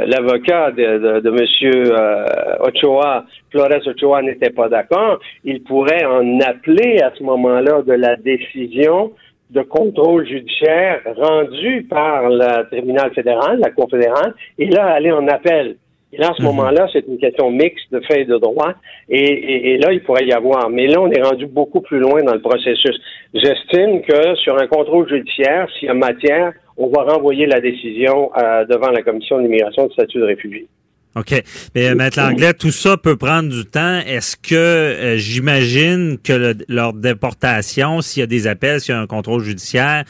l'avocat 0.07 0.71
de, 0.71 1.21
de, 1.21 1.29
M. 1.29 1.93
Euh, 1.93 2.69
Ochoa, 2.69 3.25
Flores 3.51 3.87
Ochoa 3.87 4.23
n'était 4.23 4.51
pas 4.51 4.69
d'accord, 4.69 5.19
il 5.45 5.63
pourrait 5.63 6.05
en 6.05 6.41
appeler 6.41 7.01
à 7.01 7.13
ce 7.17 7.23
moment-là 7.23 7.83
de 7.83 7.93
la 7.93 8.17
décision 8.17 9.13
de 9.51 9.63
contrôle 9.63 10.27
judiciaire 10.27 11.01
rendue 11.17 11.87
par 11.89 12.29
le 12.29 12.67
tribunal 12.71 13.13
fédéral, 13.15 13.61
la 13.61 13.71
Cour 13.71 13.89
fédérale, 13.91 14.35
et 14.59 14.67
là 14.67 14.87
aller 14.87 15.13
en 15.13 15.27
appel. 15.29 15.77
Et 16.15 16.21
là, 16.21 16.31
à 16.31 16.35
ce 16.35 16.43
mhm. 16.43 16.49
moment-là, 16.49 16.89
c'est 16.93 17.07
une 17.09 17.19
question 17.19 17.51
mixte 17.51 17.93
de 17.93 18.01
fait 18.01 18.23
et 18.23 18.25
de 18.25 18.37
droit. 18.39 18.73
Et, 19.09 19.79
là, 19.79 19.93
il 19.93 20.03
pourrait 20.03 20.25
y 20.25 20.33
avoir. 20.33 20.71
Mais 20.71 20.87
là, 20.87 21.01
on 21.01 21.11
est 21.11 21.23
rendu 21.23 21.47
beaucoup 21.47 21.81
plus 21.81 21.99
loin 21.99 22.23
dans 22.23 22.35
le 22.35 22.41
processus. 22.41 22.97
J'estime 23.35 24.03
que 24.03 24.37
sur 24.37 24.57
un 24.61 24.67
contrôle 24.67 25.09
judiciaire, 25.09 25.69
s'il 25.77 25.89
y 25.89 25.91
a 25.91 25.95
matière, 25.95 26.53
on 26.77 26.89
va 26.89 27.03
renvoyer 27.03 27.47
la 27.47 27.61
décision 27.61 28.31
euh, 28.37 28.65
devant 28.67 28.91
la 28.91 29.03
commission 29.03 29.41
d'immigration 29.41 29.87
de 29.87 29.93
statut 29.93 30.19
de 30.19 30.25
réfugié. 30.25 30.69
OK. 31.17 31.43
Mais 31.75 31.89
euh, 31.89 31.95
Maître 31.95 32.21
Langlais, 32.21 32.55
tout 32.55 32.73
ça 32.73 32.97
peut 32.97 33.17
prendre 33.17 33.49
du 33.49 33.65
temps. 33.65 34.01
Est-ce 34.07 34.37
que 34.37 34.55
euh, 34.55 35.17
j'imagine 35.17 36.19
que 36.23 36.55
leur 36.69 36.93
déportation, 36.93 38.01
s'il 38.01 38.21
y 38.21 38.25
a 38.25 38.27
des 38.27 38.47
appels, 38.47 38.81
s'il 38.81 38.95
y 38.95 38.99
a 38.99 39.01
un 39.01 39.07
contrôle 39.07 39.41
judiciaire, 39.41 40.05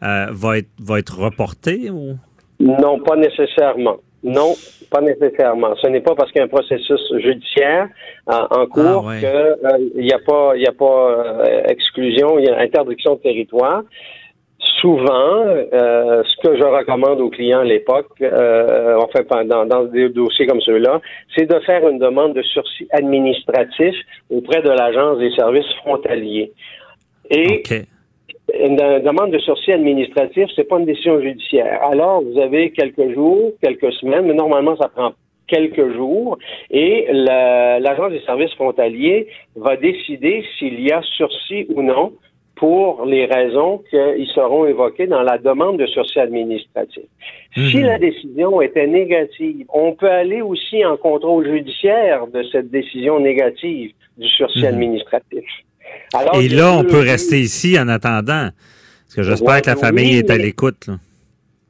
va 0.00 0.58
être 0.58 0.68
va 0.78 0.98
être 0.98 1.18
reporté 1.18 1.90
ou? 1.90 2.16
Non, 2.60 3.00
pas 3.00 3.16
nécessairement. 3.16 3.98
Non, 4.26 4.54
pas 4.90 5.00
nécessairement. 5.02 5.76
Ce 5.76 5.86
n'est 5.86 6.00
pas 6.00 6.16
parce 6.16 6.32
qu'il 6.32 6.40
y 6.40 6.42
a 6.42 6.46
un 6.46 6.48
processus 6.48 7.00
judiciaire 7.18 7.88
en, 8.26 8.66
cours 8.66 9.08
ah, 9.08 9.16
qu'il 9.18 9.24
euh, 9.24 9.78
n'y 9.94 10.12
a 10.12 10.18
pas, 10.18 10.56
y 10.56 10.66
a 10.66 10.72
pas 10.72 11.44
euh, 11.44 11.62
exclusion, 11.68 12.36
il 12.36 12.46
y 12.46 12.48
a 12.48 12.58
interdiction 12.58 13.14
de 13.14 13.20
territoire. 13.20 13.84
Souvent, 14.80 15.44
euh, 15.46 16.24
ce 16.24 16.42
que 16.42 16.56
je 16.56 16.64
recommande 16.64 17.20
aux 17.20 17.30
clients 17.30 17.60
à 17.60 17.64
l'époque, 17.64 18.20
en 18.20 19.06
fait, 19.08 19.28
dans, 19.46 19.64
dans 19.64 19.84
des 19.84 20.08
dossiers 20.08 20.48
comme 20.48 20.60
ceux-là, 20.60 21.00
c'est 21.36 21.46
de 21.46 21.60
faire 21.60 21.88
une 21.88 22.00
demande 22.00 22.34
de 22.34 22.42
sursis 22.42 22.88
administratif 22.90 23.94
auprès 24.28 24.60
de 24.60 24.70
l'Agence 24.70 25.20
des 25.20 25.30
services 25.36 25.72
frontaliers. 25.82 26.52
Et 27.30 27.62
une 28.54 28.76
demande 28.76 29.32
de 29.32 29.38
sursis 29.38 29.72
administratif, 29.72 30.48
c'est 30.54 30.68
pas 30.68 30.78
une 30.78 30.86
décision 30.86 31.20
judiciaire. 31.20 31.82
Alors, 31.82 32.22
vous 32.22 32.38
avez 32.38 32.70
quelques 32.70 33.12
jours, 33.12 33.52
quelques 33.62 33.92
semaines, 33.94 34.26
mais 34.26 34.34
normalement, 34.34 34.76
ça 34.76 34.88
prend 34.88 35.12
quelques 35.46 35.94
jours 35.94 36.38
et 36.70 37.06
l'Agence 37.12 38.10
des 38.10 38.20
services 38.20 38.52
frontaliers 38.54 39.28
va 39.54 39.76
décider 39.76 40.44
s'il 40.58 40.80
y 40.80 40.90
a 40.90 41.02
sursis 41.02 41.66
ou 41.74 41.82
non 41.82 42.12
pour 42.56 43.04
les 43.04 43.26
raisons 43.26 43.82
qui 43.90 44.26
seront 44.34 44.64
évoquées 44.64 45.06
dans 45.06 45.22
la 45.22 45.38
demande 45.38 45.78
de 45.78 45.86
sursis 45.86 46.18
administratif. 46.18 47.04
Si 47.54 47.76
mhm. 47.76 47.84
la 47.84 47.98
décision 47.98 48.60
était 48.62 48.86
négative, 48.86 49.66
on 49.68 49.92
peut 49.92 50.10
aller 50.10 50.40
aussi 50.40 50.84
en 50.84 50.96
contrôle 50.96 51.46
judiciaire 51.46 52.26
de 52.26 52.42
cette 52.50 52.70
décision 52.70 53.20
négative 53.20 53.92
du 54.16 54.26
sursis 54.28 54.60
mhm. 54.60 54.74
administratif. 54.74 55.44
Et 56.40 56.48
là, 56.48 56.72
on 56.72 56.84
peut 56.84 57.00
rester 57.00 57.40
ici 57.40 57.78
en 57.78 57.88
attendant. 57.88 58.48
Parce 58.50 59.14
que 59.14 59.22
j'espère 59.22 59.62
que 59.62 59.70
la 59.70 59.76
famille 59.76 60.18
est 60.18 60.30
à 60.30 60.36
l'écoute. 60.36 60.88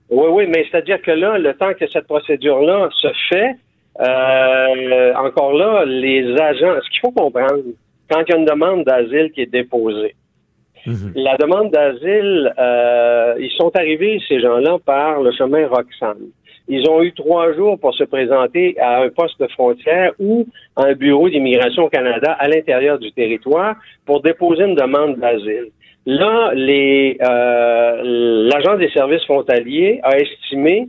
Oui, 0.09 0.27
oui, 0.31 0.47
mais 0.49 0.65
c'est-à-dire 0.71 1.03
que 1.03 1.11
là, 1.11 1.39
le 1.39 1.55
temps 1.55 1.73
que 1.75 1.87
cette 1.89 2.07
procédure-là 2.07 2.89
se 2.93 3.09
fait, 3.29 3.57
euh, 4.01 5.15
encore 5.15 5.53
là, 5.53 5.85
les 5.85 6.39
agents, 6.41 6.77
ce 6.83 6.91
qu'il 6.91 7.01
faut 7.01 7.11
comprendre, 7.11 7.63
quand 8.09 8.23
il 8.27 8.31
y 8.31 8.35
a 8.35 8.39
une 8.39 8.45
demande 8.45 8.85
d'asile 8.85 9.33
qui 9.35 9.43
est 9.43 9.51
déposée, 9.51 10.15
mhm. 10.87 11.13
la 11.17 11.37
demande 11.37 11.73
d'asile, 11.73 12.55
euh, 12.59 13.35
ils 13.41 13.51
sont 13.57 13.75
arrivés, 13.75 14.21
ces 14.29 14.41
gens-là, 14.41 14.79
par 14.85 15.23
le 15.23 15.33
chemin 15.33 15.67
Roxane. 15.67 16.31
Ils 16.69 16.89
ont 16.89 17.03
eu 17.03 17.13
trois 17.13 17.53
jours 17.55 17.79
pour 17.79 17.95
se 17.95 18.05
présenter 18.05 18.77
à 18.81 19.03
un 19.03 19.09
poste 19.09 19.41
de 19.41 19.47
frontière 19.49 20.13
ou 20.19 20.47
à 20.75 20.87
un 20.87 20.95
bureau 20.95 21.29
d'immigration 21.29 21.85
au 21.85 21.89
Canada 21.89 22.33
à 22.33 22.49
l'intérieur 22.49 22.99
du 22.99 23.13
territoire 23.13 23.77
pour 24.05 24.21
déposer 24.21 24.65
une 24.65 24.75
demande 24.75 25.17
d'asile. 25.17 25.69
Là, 26.07 26.53
les 26.55 27.19
euh, 27.21 28.77
des 28.79 28.91
services 28.91 29.25
frontaliers 29.25 30.01
a 30.03 30.17
estimé 30.19 30.89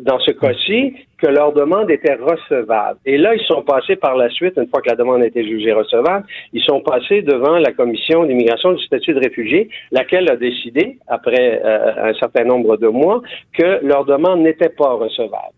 dans 0.00 0.18
ce 0.20 0.32
cas-ci, 0.32 0.94
que 1.18 1.26
leur 1.26 1.52
demande 1.52 1.90
était 1.90 2.14
recevable. 2.14 2.98
Et 3.06 3.16
là, 3.18 3.34
ils 3.34 3.44
sont 3.46 3.62
passés 3.62 3.96
par 3.96 4.16
la 4.16 4.28
suite, 4.30 4.54
une 4.56 4.68
fois 4.68 4.80
que 4.82 4.90
la 4.90 4.96
demande 4.96 5.22
a 5.22 5.26
été 5.26 5.44
jugée 5.44 5.72
recevable, 5.72 6.26
ils 6.52 6.62
sont 6.62 6.80
passés 6.80 7.22
devant 7.22 7.58
la 7.58 7.72
commission 7.72 8.24
d'immigration 8.24 8.72
du 8.72 8.82
statut 8.84 9.14
de 9.14 9.20
réfugié, 9.20 9.68
laquelle 9.90 10.30
a 10.30 10.36
décidé, 10.36 10.98
après 11.06 11.60
euh, 11.64 12.10
un 12.10 12.14
certain 12.14 12.44
nombre 12.44 12.76
de 12.76 12.88
mois, 12.88 13.22
que 13.52 13.84
leur 13.84 14.04
demande 14.04 14.40
n'était 14.40 14.68
pas 14.68 14.94
recevable. 14.94 15.54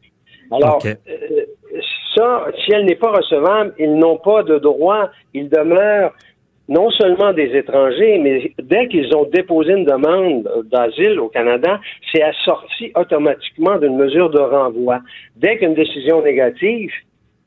Alors, 0.52 0.78
euh, 0.84 0.94
ça, 2.14 2.46
si 2.64 2.72
elle 2.72 2.84
n'est 2.84 2.94
pas 2.94 3.10
recevable, 3.10 3.74
ils 3.78 3.94
n'ont 3.94 4.18
pas 4.18 4.42
de 4.42 4.58
droit, 4.58 5.10
ils 5.34 5.48
demeurent 5.48 6.12
non 6.68 6.90
seulement 6.90 7.32
des 7.32 7.54
étrangers, 7.56 8.18
mais 8.18 8.52
dès 8.62 8.88
qu'ils 8.88 9.14
ont 9.14 9.28
déposé 9.32 9.72
une 9.72 9.84
demande 9.84 10.48
d'asile 10.70 11.20
au 11.20 11.28
Canada, 11.28 11.80
c'est 12.12 12.22
assorti 12.22 12.90
automatiquement 12.94 13.78
d'une 13.78 13.96
mesure 13.96 14.30
de 14.30 14.40
renvoi. 14.40 15.00
Dès 15.36 15.58
qu'une 15.58 15.74
décision 15.74 16.22
négative 16.22 16.90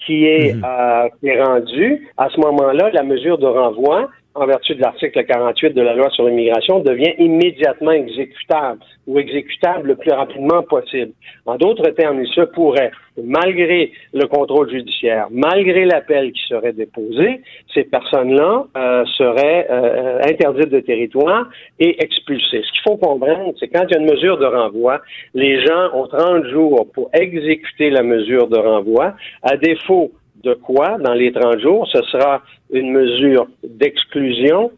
qui 0.06 0.26
est, 0.26 0.54
mhm. 0.54 0.64
euh, 0.66 1.10
qui 1.20 1.28
est 1.28 1.44
rendue, 1.44 2.08
à 2.18 2.30
ce 2.30 2.40
moment-là, 2.40 2.90
la 2.94 3.04
mesure 3.04 3.38
de 3.38 3.46
renvoi 3.46 4.10
en 4.36 4.46
vertu 4.46 4.76
de 4.76 4.82
l'article 4.82 5.26
48 5.26 5.74
de 5.74 5.82
la 5.82 5.96
loi 5.96 6.10
sur 6.12 6.28
l'immigration, 6.28 6.80
devient 6.80 7.14
immédiatement 7.18 7.92
exécutable 7.92 8.80
ou 9.08 9.18
exécutable 9.18 9.90
le 9.90 9.96
plus 9.96 10.12
rapidement 10.12 10.62
possible. 10.64 11.14
En 11.46 11.56
d'autres 11.56 11.90
termes, 11.92 12.22
il 12.22 12.32
se 12.32 12.42
pourrait, 12.42 12.92
malgré 13.18 13.92
le 14.14 14.28
contrôle 14.28 14.70
judiciaire, 14.70 15.28
malgré 15.32 15.86
l'appel 15.86 16.32
qui 16.32 16.42
serait 16.48 16.74
déposé, 16.74 17.42
ces 17.74 17.84
personnes-là 17.86 18.66
euh, 18.78 19.06
seraient 19.18 19.68
euh, 19.70 20.20
interdites 20.30 20.70
de 20.70 20.80
territoire 20.80 21.50
et 21.80 22.02
expulsées. 22.04 22.62
Ce 22.64 22.72
qu'il 22.72 22.82
faut 22.88 22.98
comprendre, 22.98 23.54
c'est 23.60 23.68
quand 23.68 23.86
il 23.90 23.96
y 23.96 23.98
a 23.98 24.00
une 24.00 24.12
mesure 24.12 24.38
de 24.38 24.46
renvoi, 24.46 25.02
les 25.34 25.66
gens 25.66 25.90
ont 25.94 26.08
30 26.08 26.46
jours 26.46 26.88
pour 26.94 27.10
exécuter 27.14 27.90
la 27.90 28.04
mesure 28.04 28.48
de 28.48 28.58
renvoi. 28.58 29.16
À 29.42 29.58
défaut 29.58 30.12
de 30.44 30.54
quoi 30.54 30.98
dans 31.00 31.14
les 31.14 31.32
30 31.32 31.60
jours? 31.60 31.88
Ce 31.92 32.02
sera 32.04 32.42
une 32.72 32.92
mesure 32.92 33.48
d'exclusion 33.64 34.72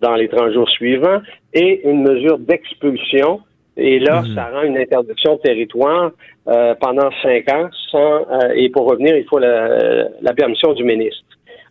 dans 0.00 0.14
les 0.14 0.28
30 0.28 0.52
jours 0.52 0.68
suivants 0.68 1.20
et 1.52 1.88
une 1.88 2.02
mesure 2.02 2.38
d'expulsion. 2.38 3.40
Et 3.76 3.98
là, 4.00 4.22
mhm. 4.22 4.34
ça 4.34 4.50
rend 4.50 4.62
une 4.62 4.76
interdiction 4.76 5.36
de 5.36 5.40
territoire 5.40 6.10
euh, 6.48 6.74
pendant 6.80 7.10
cinq 7.22 7.48
ans 7.52 7.68
sans 7.90 8.26
euh, 8.30 8.52
et 8.54 8.68
pour 8.70 8.86
revenir, 8.86 9.16
il 9.16 9.24
faut 9.24 9.38
la, 9.38 10.34
permission 10.36 10.72
du 10.72 10.84
ministre. 10.84 11.22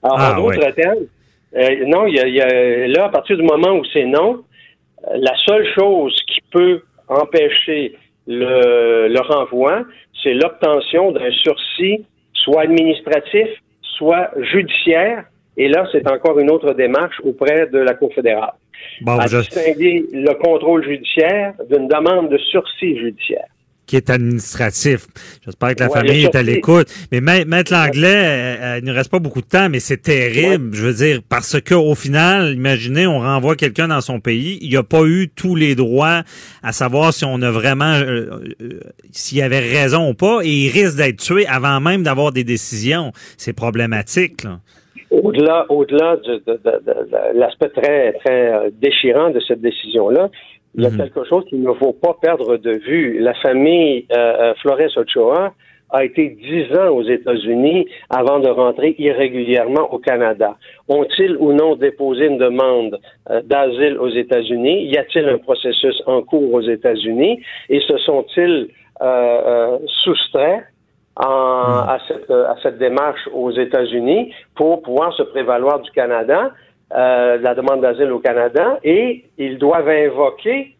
Alors, 0.03 0.17
ah, 0.19 0.39
en 0.39 0.43
d'autres 0.43 0.71
termes, 0.71 1.05
euh, 1.55 1.85
non, 1.85 2.05
il 2.07 2.15
y, 2.15 2.41
a, 2.41 2.87
là, 2.87 3.05
à 3.05 3.09
partir 3.09 3.37
du 3.37 3.43
moment 3.43 3.73
où 3.73 3.83
c'est 3.91 4.05
non, 4.05 4.43
la 5.15 5.35
seule 5.45 5.65
chose 5.77 6.15
qui 6.27 6.39
peut 6.51 6.81
empêcher 7.07 7.95
le, 8.25 9.07
le 9.07 9.21
renvoi, 9.21 9.83
c'est 10.21 10.33
l'obtention 10.33 11.11
d'un 11.11 11.31
sursis 11.31 12.05
soit 12.47 12.61
administratif, 12.61 13.49
soit 13.81 14.31
judiciaire. 14.41 15.25
Et 15.57 15.67
là, 15.67 15.85
c'est 15.91 16.09
encore 16.09 16.39
une 16.39 16.49
autre 16.49 16.73
démarche 16.73 17.19
auprès 17.23 17.67
de 17.67 17.79
la 17.79 17.93
Cour 17.93 18.13
fédérale. 18.13 18.53
Bon, 19.01 19.17
à 19.17 19.25
distinguer 19.25 20.05
le 20.13 20.33
contrôle 20.35 20.83
judiciaire 20.83 21.53
d'une 21.69 21.87
demande 21.87 22.29
de 22.29 22.37
sursis 22.37 22.97
judiciaire 22.97 23.47
qui 23.87 23.95
est 23.95 24.09
administratif. 24.09 25.07
J'espère 25.45 25.73
que 25.75 25.83
la 25.83 25.89
famille 25.89 26.25
est 26.25 26.35
à 26.35 26.43
l'écoute. 26.43 26.87
Mais 27.11 27.21
Maître 27.21 27.71
Langlais, 27.73 28.07
euh, 28.07 28.55
euh, 28.61 28.79
il 28.79 28.85
ne 28.85 28.93
reste 28.93 29.09
pas 29.09 29.19
beaucoup 29.19 29.41
de 29.41 29.47
temps, 29.47 29.69
mais 29.69 29.79
c'est 29.79 30.01
terrible. 30.01 30.75
Je 30.75 30.85
veux 30.85 30.93
dire, 30.93 31.21
parce 31.27 31.59
que 31.61 31.73
au 31.73 31.95
final, 31.95 32.53
imaginez, 32.53 33.07
on 33.07 33.19
renvoie 33.19 33.55
quelqu'un 33.55 33.87
dans 33.87 34.01
son 34.01 34.19
pays, 34.19 34.59
il 34.61 34.73
n'a 34.73 34.83
pas 34.83 35.03
eu 35.05 35.29
tous 35.33 35.55
les 35.55 35.73
droits 35.73 36.23
à 36.61 36.73
savoir 36.73 37.13
si 37.13 37.23
on 37.23 37.41
a 37.41 37.49
vraiment, 37.49 37.93
euh, 37.93 38.51
s'il 39.11 39.41
avait 39.41 39.59
raison 39.59 40.09
ou 40.09 40.13
pas, 40.13 40.39
et 40.43 40.49
il 40.49 40.69
risque 40.69 40.97
d'être 40.97 41.19
tué 41.19 41.47
avant 41.47 41.79
même 41.79 42.03
d'avoir 42.03 42.33
des 42.33 42.43
décisions. 42.43 43.13
C'est 43.37 43.53
problématique. 43.53 44.45
Au-delà, 45.09 45.65
au-delà 45.69 46.17
de, 46.17 46.43
de, 46.45 46.59
de 46.65 47.39
l'aspect 47.39 47.69
très, 47.69 48.11
très 48.13 48.69
déchirant 48.81 49.29
de 49.29 49.39
cette 49.39 49.61
décision-là, 49.61 50.29
il 50.77 50.83
y 50.83 50.85
a 50.85 50.91
mhm. 50.91 50.97
quelque 50.97 51.23
chose 51.25 51.43
qu'il 51.45 51.61
ne 51.61 51.73
faut 51.73 51.93
pas 51.93 52.15
perdre 52.21 52.57
de 52.57 52.71
vue. 52.71 53.19
La 53.19 53.33
famille 53.33 54.05
euh, 54.11 54.15
euh, 54.17 54.53
Flores 54.61 54.95
Ochoa 54.95 55.53
a 55.89 56.03
été 56.03 56.29
dix 56.29 56.77
ans 56.77 56.89
aux 56.89 57.03
États-Unis 57.03 57.87
avant 58.09 58.39
de 58.39 58.49
rentrer 58.49 58.93
irrégulièrement 58.99 59.91
au 59.91 59.97
Canada. 59.97 60.55
Ont-ils 60.87 61.35
ou 61.37 61.53
non 61.53 61.75
déposé 61.75 62.25
une 62.25 62.37
demande 62.37 62.99
euh, 63.31 63.41
d'asile 63.41 63.97
aux 63.97 64.09
États-Unis? 64.09 64.83
Y 64.83 64.97
a-t-il 64.97 65.27
un 65.27 65.39
processus 65.39 65.99
en 66.05 66.21
cours 66.21 66.53
aux 66.53 66.61
États-Unis? 66.61 67.41
Et 67.69 67.79
se 67.79 67.97
sont-ils 67.97 68.69
soustraits 70.03 70.59
mhm. 70.59 71.25
à, 71.25 71.97
cette, 72.07 72.29
à 72.29 72.55
cette 72.61 72.77
démarche 72.77 73.27
aux 73.33 73.51
États-Unis 73.51 74.31
pour 74.55 74.83
pouvoir 74.83 75.11
se 75.13 75.23
prévaloir 75.23 75.79
du 75.79 75.89
Canada? 75.91 76.51
Euh, 76.95 77.37
la 77.41 77.53
demande 77.53 77.81
d'asile 77.81 78.13
au 78.13 78.19
Canada 78.19 78.79
et 78.81 79.25
ils 79.37 79.57
doivent 79.57 79.89
invoquer 79.89 80.73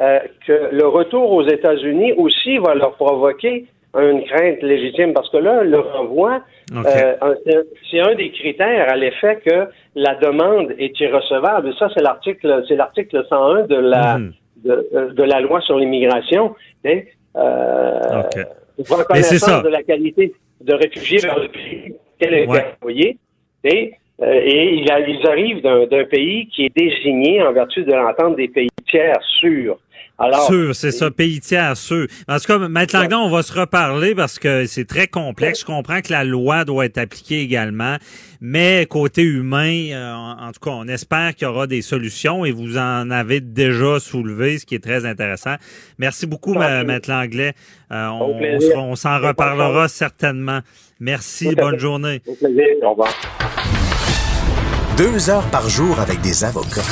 euh, 0.00 0.18
que 0.46 0.70
le 0.72 0.86
retour 0.86 1.32
aux 1.32 1.46
États-Unis 1.46 2.14
aussi 2.14 2.56
va 2.56 2.74
leur 2.74 2.94
provoquer 2.94 3.66
une 3.94 4.24
crainte 4.24 4.62
légitime 4.62 5.12
parce 5.12 5.28
que 5.28 5.36
là, 5.36 5.62
le 5.62 5.80
renvoi, 5.80 6.40
euh, 6.74 7.34
c'est 7.90 8.00
un 8.00 8.14
des 8.14 8.30
critères 8.30 8.90
à 8.90 8.96
l'effet 8.96 9.40
que 9.44 9.68
la 9.94 10.14
demande 10.14 10.72
est 10.78 10.98
irrecevable. 10.98 11.74
Ça, 11.78 11.90
c'est 11.94 12.02
l'article, 12.02 12.64
c'est 12.66 12.76
l'article 12.76 13.26
101 13.28 13.64
de 13.64 13.76
la 13.76 14.18
mhm. 14.18 14.32
de, 14.64 15.22
la 15.22 15.40
loi 15.40 15.60
sur 15.60 15.76
l'immigration. 15.76 16.54
Euh, 16.86 18.22
reconnaissance 18.88 19.62
de 19.62 19.68
la 19.68 19.82
qualité 19.82 20.32
de 20.62 20.72
réfugié 20.72 21.18
vers 21.18 21.38
le 21.38 21.48
pays 21.48 21.94
qu'elle 22.18 22.32
est 22.32 22.48
envoyée. 22.80 23.18
Et 23.64 23.92
euh, 23.92 23.96
et 24.22 24.74
ils 24.74 24.90
arrivent 25.26 25.62
d'un 25.62 26.04
pays 26.04 26.48
qui 26.48 26.66
est 26.66 26.76
désigné 26.76 27.42
en 27.42 27.52
vertu 27.52 27.84
de 27.84 27.92
l'entente 27.92 28.36
des 28.36 28.48
pays 28.48 28.68
tiers 28.88 29.20
sûrs. 29.40 29.78
Alors, 30.22 30.44
sûr, 30.44 30.74
c'est 30.74 30.90
ça, 30.90 31.10
pays 31.10 31.40
tiers, 31.40 31.78
sûr. 31.78 32.06
En 32.28 32.36
tout 32.36 32.44
cas, 32.44 32.58
Maître 32.68 32.94
Langdon, 32.94 33.20
on 33.20 33.30
va 33.30 33.42
se 33.42 33.58
reparler 33.58 34.14
parce 34.14 34.38
que 34.38 34.66
c'est 34.66 34.84
très 34.84 35.06
complexe. 35.06 35.60
Je 35.60 35.64
comprends 35.64 36.02
que 36.02 36.12
la 36.12 36.24
loi 36.24 36.66
doit 36.66 36.84
être 36.84 36.98
appliquée 36.98 37.40
également, 37.40 37.96
mais 38.42 38.84
côté 38.84 39.22
humain, 39.22 39.86
euh, 39.92 40.12
en, 40.12 40.52
tout 40.52 40.60
cas, 40.60 40.72
on 40.72 40.86
espère 40.88 41.34
qu'il 41.34 41.48
y 41.48 41.50
aura 41.50 41.66
des 41.66 41.80
solutions 41.80 42.44
et 42.44 42.52
vous 42.52 42.76
en 42.76 43.10
avez 43.10 43.40
déjà 43.40 43.98
soulevé, 43.98 44.58
ce 44.58 44.66
qui 44.66 44.74
est 44.74 44.84
très 44.84 45.06
intéressant. 45.06 45.54
Merci 45.98 46.26
beaucoup, 46.26 46.52
Maître 46.52 47.10
Langlais. 47.10 47.54
Euh, 47.90 48.08
on, 48.76 48.96
s'en 48.96 49.20
reparlera 49.20 49.88
certainement. 49.88 50.60
Merci, 51.00 51.54
bonne 51.54 51.78
journée. 51.78 52.20
Au 52.26 52.34
plaisir. 52.34 52.66
Au 52.82 52.90
revoir. 52.90 53.08
Deux 55.00 55.30
heures 55.30 55.50
par 55.50 55.66
jour 55.70 55.98
avec 55.98 56.20
des 56.20 56.44
avocats. 56.44 56.82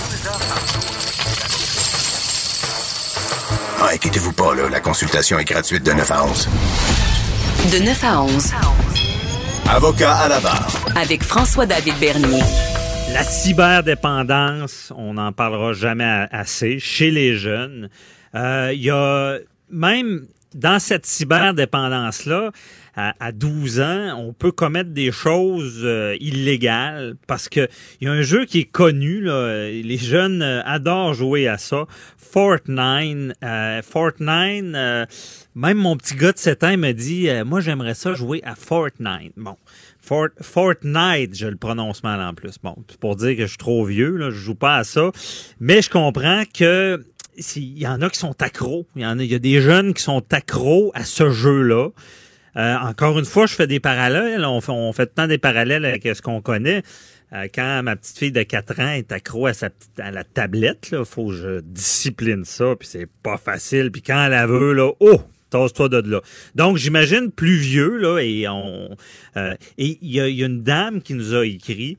Ah, 3.82 3.90
inquiétez-vous 3.92 4.32
pas, 4.32 4.54
là, 4.54 4.70
la 4.70 4.80
consultation 4.80 5.38
est 5.38 5.44
gratuite 5.44 5.84
de 5.84 5.92
9 5.92 6.10
à 6.10 6.24
11. 6.24 6.48
De 7.70 7.84
9 7.84 8.04
à 8.04 8.22
11. 8.22 8.52
Avocat 9.68 10.14
à 10.14 10.28
la 10.30 10.40
barre. 10.40 10.70
Avec 10.96 11.22
François-David 11.22 11.98
Bernier. 12.00 12.40
La 13.12 13.24
cyberdépendance, 13.24 14.90
on 14.96 15.12
n'en 15.12 15.32
parlera 15.32 15.74
jamais 15.74 16.28
assez 16.30 16.78
chez 16.78 17.10
les 17.10 17.36
jeunes. 17.36 17.90
Euh, 18.34 18.70
il 18.72 18.84
y 18.84 18.90
a 18.90 19.36
même 19.70 20.26
dans 20.54 20.78
cette 20.78 21.04
cyberdépendance-là, 21.04 22.52
à, 22.98 23.14
à 23.20 23.30
12 23.30 23.80
ans, 23.80 24.14
on 24.18 24.32
peut 24.32 24.50
commettre 24.50 24.90
des 24.90 25.12
choses 25.12 25.82
euh, 25.84 26.16
illégales 26.18 27.14
parce 27.28 27.48
que 27.48 27.68
il 28.00 28.06
y 28.06 28.10
a 28.10 28.12
un 28.12 28.22
jeu 28.22 28.44
qui 28.44 28.58
est 28.58 28.64
connu. 28.64 29.20
Là, 29.20 29.68
les 29.70 29.98
jeunes 29.98 30.42
euh, 30.42 30.62
adorent 30.64 31.14
jouer 31.14 31.46
à 31.46 31.58
ça. 31.58 31.86
Fortnite. 32.16 33.34
Euh, 33.44 33.82
Fortnite, 33.82 34.74
euh, 34.74 35.06
même 35.54 35.78
mon 35.78 35.96
petit 35.96 36.14
gars 36.14 36.32
de 36.32 36.38
7 36.38 36.64
ans 36.64 36.76
me 36.76 36.92
dit, 36.92 37.28
euh, 37.28 37.44
moi 37.44 37.60
j'aimerais 37.60 37.94
ça 37.94 38.14
jouer 38.14 38.42
à 38.44 38.56
Fortnite. 38.56 39.32
Bon. 39.36 39.56
Fort, 40.00 40.28
Fortnite, 40.40 41.36
je 41.36 41.46
le 41.46 41.56
prononce 41.56 42.02
mal 42.02 42.20
en 42.20 42.34
plus. 42.34 42.58
Bon, 42.62 42.76
pour 43.00 43.16
dire 43.16 43.36
que 43.36 43.42
je 43.42 43.48
suis 43.48 43.58
trop 43.58 43.84
vieux, 43.84 44.16
là, 44.16 44.30
je 44.30 44.36
joue 44.36 44.54
pas 44.54 44.76
à 44.76 44.84
ça. 44.84 45.10
Mais 45.60 45.82
je 45.82 45.90
comprends 45.90 46.42
que 46.52 47.04
il 47.54 47.78
y 47.78 47.86
en 47.86 48.02
a 48.02 48.10
qui 48.10 48.18
sont 48.18 48.42
accros. 48.42 48.86
Il 48.96 49.02
y 49.02 49.06
en 49.06 49.18
a, 49.18 49.22
il 49.22 49.30
y 49.30 49.34
a 49.34 49.38
des 49.38 49.60
jeunes 49.60 49.94
qui 49.94 50.02
sont 50.02 50.24
accros 50.32 50.90
à 50.94 51.04
ce 51.04 51.30
jeu-là. 51.30 51.90
Euh, 52.58 52.76
encore 52.76 53.18
une 53.18 53.24
fois, 53.24 53.46
je 53.46 53.54
fais 53.54 53.66
des 53.66 53.80
parallèles. 53.80 54.44
On 54.44 54.60
fait, 54.60 54.72
on 54.72 54.92
fait 54.92 55.06
temps 55.14 55.26
des 55.26 55.38
parallèles 55.38 55.84
avec 55.84 56.04
ce 56.04 56.20
qu'on 56.20 56.40
connaît. 56.40 56.82
Euh, 57.32 57.46
quand 57.54 57.82
ma 57.82 57.94
petite 57.96 58.18
fille 58.18 58.32
de 58.32 58.42
4 58.42 58.80
ans 58.80 58.90
est 58.90 59.12
accro 59.12 59.46
à 59.46 59.52
sa 59.52 59.70
petite, 59.70 60.00
à 60.00 60.10
la 60.10 60.24
tablette, 60.24 60.88
il 60.92 61.04
faut 61.04 61.28
que 61.28 61.34
je 61.34 61.60
discipline 61.60 62.44
ça, 62.44 62.74
puis 62.78 62.88
c'est 62.88 63.08
pas 63.22 63.36
facile. 63.36 63.92
Puis 63.92 64.02
quand 64.02 64.24
elle 64.24 64.30
la 64.30 64.46
veut, 64.46 64.72
là, 64.72 64.90
oh, 65.00 65.20
tasse-toi 65.50 65.88
de 65.88 66.10
là. 66.10 66.20
Donc, 66.54 66.78
j'imagine 66.78 67.30
plus 67.30 67.56
vieux, 67.56 67.96
là, 67.96 68.18
et 68.18 68.48
on 68.48 68.96
euh, 69.36 69.54
et 69.76 69.98
il 70.00 70.10
y 70.10 70.20
a, 70.20 70.26
une 70.26 70.62
dame 70.62 71.02
qui 71.02 71.14
nous 71.14 71.34
a 71.34 71.44
écrit 71.46 71.98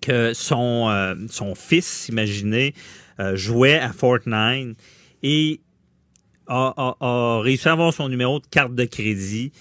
que 0.00 0.32
son, 0.32 1.14
son 1.28 1.54
fils, 1.54 2.08
imaginez, 2.08 2.72
euh, 3.20 3.36
jouait 3.36 3.78
à 3.78 3.92
Fortnite 3.92 4.78
et 5.22 5.60
a, 6.50 6.74
a, 6.76 6.96
a 7.00 7.40
réussi 7.40 7.68
à 7.68 7.72
avoir 7.72 7.92
son 7.94 8.08
numéro 8.08 8.40
de 8.40 8.46
carte 8.46 8.74
de 8.74 8.84
crédit 8.84 9.52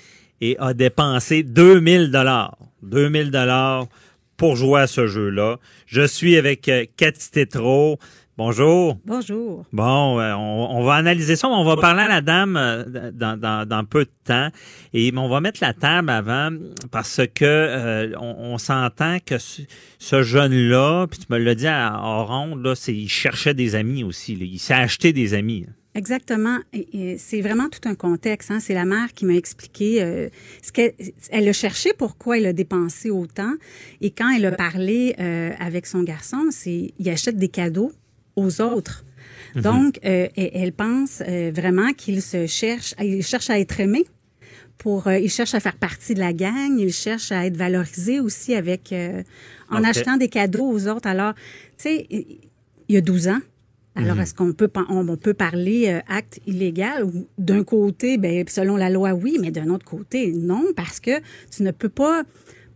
et 0.41 0.58
a 0.60 0.73
dépensé 0.73 1.43
2000 1.43 2.12
dollars. 2.12 2.58
2000 2.84 3.32
dollars 3.32 3.88
pour 4.38 4.56
jouer 4.56 4.82
à 4.82 4.88
ce 4.88 5.08
jeu-là. 5.08 5.58
Je 5.86 6.06
suis 6.08 6.38
avec 6.38 6.67
euh, 6.69 6.86
Cathy 6.97 7.30
Tétrault. 7.32 7.99
Bonjour. 8.38 8.97
Bonjour. 9.06 9.65
Bon, 9.73 10.17
euh, 10.17 10.34
on, 10.34 10.78
on 10.78 10.84
va 10.86 10.93
analyser 10.93 11.36
ça. 11.36 11.49
mais 11.49 11.56
On 11.56 11.65
va 11.65 11.75
parler 11.75 12.04
à 12.04 12.08
la 12.08 12.21
dame 12.21 12.56
euh, 12.56 13.12
dans, 13.12 13.38
dans, 13.38 13.67
dans 13.67 13.84
peu 13.84 14.06
de 14.06 14.12
temps. 14.23 14.47
Et 14.93 15.12
on 15.13 15.28
va 15.28 15.41
mettre 15.41 15.60
la 15.62 15.73
table 15.73 16.10
avant 16.10 16.49
parce 16.89 17.19
que 17.36 17.43
euh, 17.43 18.13
on, 18.17 18.54
on 18.54 18.58
s'entend 18.58 19.17
que 19.19 19.36
ce, 19.38 20.23
jeune-là, 20.23 21.08
puis 21.08 21.19
tu 21.19 21.25
me 21.30 21.38
l'as 21.38 21.54
dit 21.56 21.67
à, 21.67 21.88
à 21.88 22.21
ronde, 22.21 22.63
là, 22.63 22.75
c'est 22.75 22.95
il 22.95 23.10
cherchait 23.10 23.54
des 23.54 23.75
amis 23.75 24.06
aussi. 24.06 24.38
là. 24.38 24.45
Il 24.45 24.58
s'est 24.60 24.73
acheté 24.73 25.12
des 25.12 25.34
amis. 25.34 25.65
Exactement. 25.99 26.59
Et, 26.71 26.88
et 26.93 27.17
c'est 27.17 27.41
vraiment 27.41 27.67
tout 27.67 27.85
un 27.89 27.93
contexte. 27.93 28.51
Hein. 28.51 28.62
C'est 28.62 28.73
la 28.73 28.85
mère 28.85 29.13
qui 29.13 29.25
m'a 29.25 29.33
expliqué 29.33 30.01
euh, 30.01 30.29
ce 30.62 30.71
qu'elle 30.71 30.93
elle 31.29 31.49
a 31.49 31.51
cherché 31.51 31.91
pourquoi 31.91 32.38
elle 32.38 32.45
a 32.45 32.53
dépensé 32.53 33.09
autant. 33.09 33.53
Et 33.99 34.09
quand 34.09 34.29
elle 34.29 34.45
a 34.45 34.53
parlé 34.53 35.13
euh, 35.19 35.51
avec 35.59 35.85
son 35.85 36.03
garçon, 36.03 36.51
c'est 36.51 36.93
il 36.97 37.09
achète 37.09 37.35
des 37.35 37.49
cadeaux 37.49 37.91
aux 38.38 38.62
autres. 38.62 39.03
Donc, 39.55 39.99
euh, 40.05 40.29
elle, 40.38 40.71
pense 40.71 41.21
vraiment 41.21 41.91
qu'il 41.91 42.21
se 42.21 42.47
cherche, 42.47 42.93
il 43.01 43.23
cherche 43.23 43.49
à 43.49 43.59
être 43.59 43.79
aimé. 43.81 44.05
Pour, 44.77 45.12
il 45.12 45.29
cherche 45.29 45.53
à 45.53 45.59
faire 45.59 45.75
partie 45.75 46.13
de 46.13 46.19
la 46.19 46.31
gang, 46.31 46.79
il 46.79 46.93
cherche 46.93 47.33
à 47.33 47.45
être 47.45 47.57
valorisé 47.57 48.21
aussi 48.21 48.55
avec 48.55 48.93
en 49.69 49.83
achetant 49.83 50.15
des 50.15 50.29
cadeaux 50.29 50.69
aux 50.71 50.88
autres. 50.88 51.07
Alors, 51.07 51.33
tu 51.33 51.89
sais, 51.89 52.07
il 52.09 52.39
y 52.88 52.95
a 52.95 53.01
12 53.01 53.27
ans. 53.27 53.41
Alors, 54.03 54.19
est-ce 54.19 54.33
qu'on 54.33 54.53
peut, 54.53 54.69
on, 54.89 55.07
on 55.07 55.17
peut 55.17 55.33
parler 55.33 55.89
euh, 55.89 55.99
acte 56.07 56.39
illégal 56.47 57.05
d'un 57.38 57.63
côté, 57.63 58.17
ben, 58.17 58.45
selon 58.47 58.77
la 58.77 58.89
loi, 58.89 59.13
oui, 59.13 59.38
mais 59.41 59.51
d'un 59.51 59.69
autre 59.69 59.85
côté, 59.85 60.31
non, 60.31 60.63
parce 60.75 60.99
que 60.99 61.19
tu 61.51 61.63
ne 61.63 61.71
peux 61.71 61.89
pas 61.89 62.23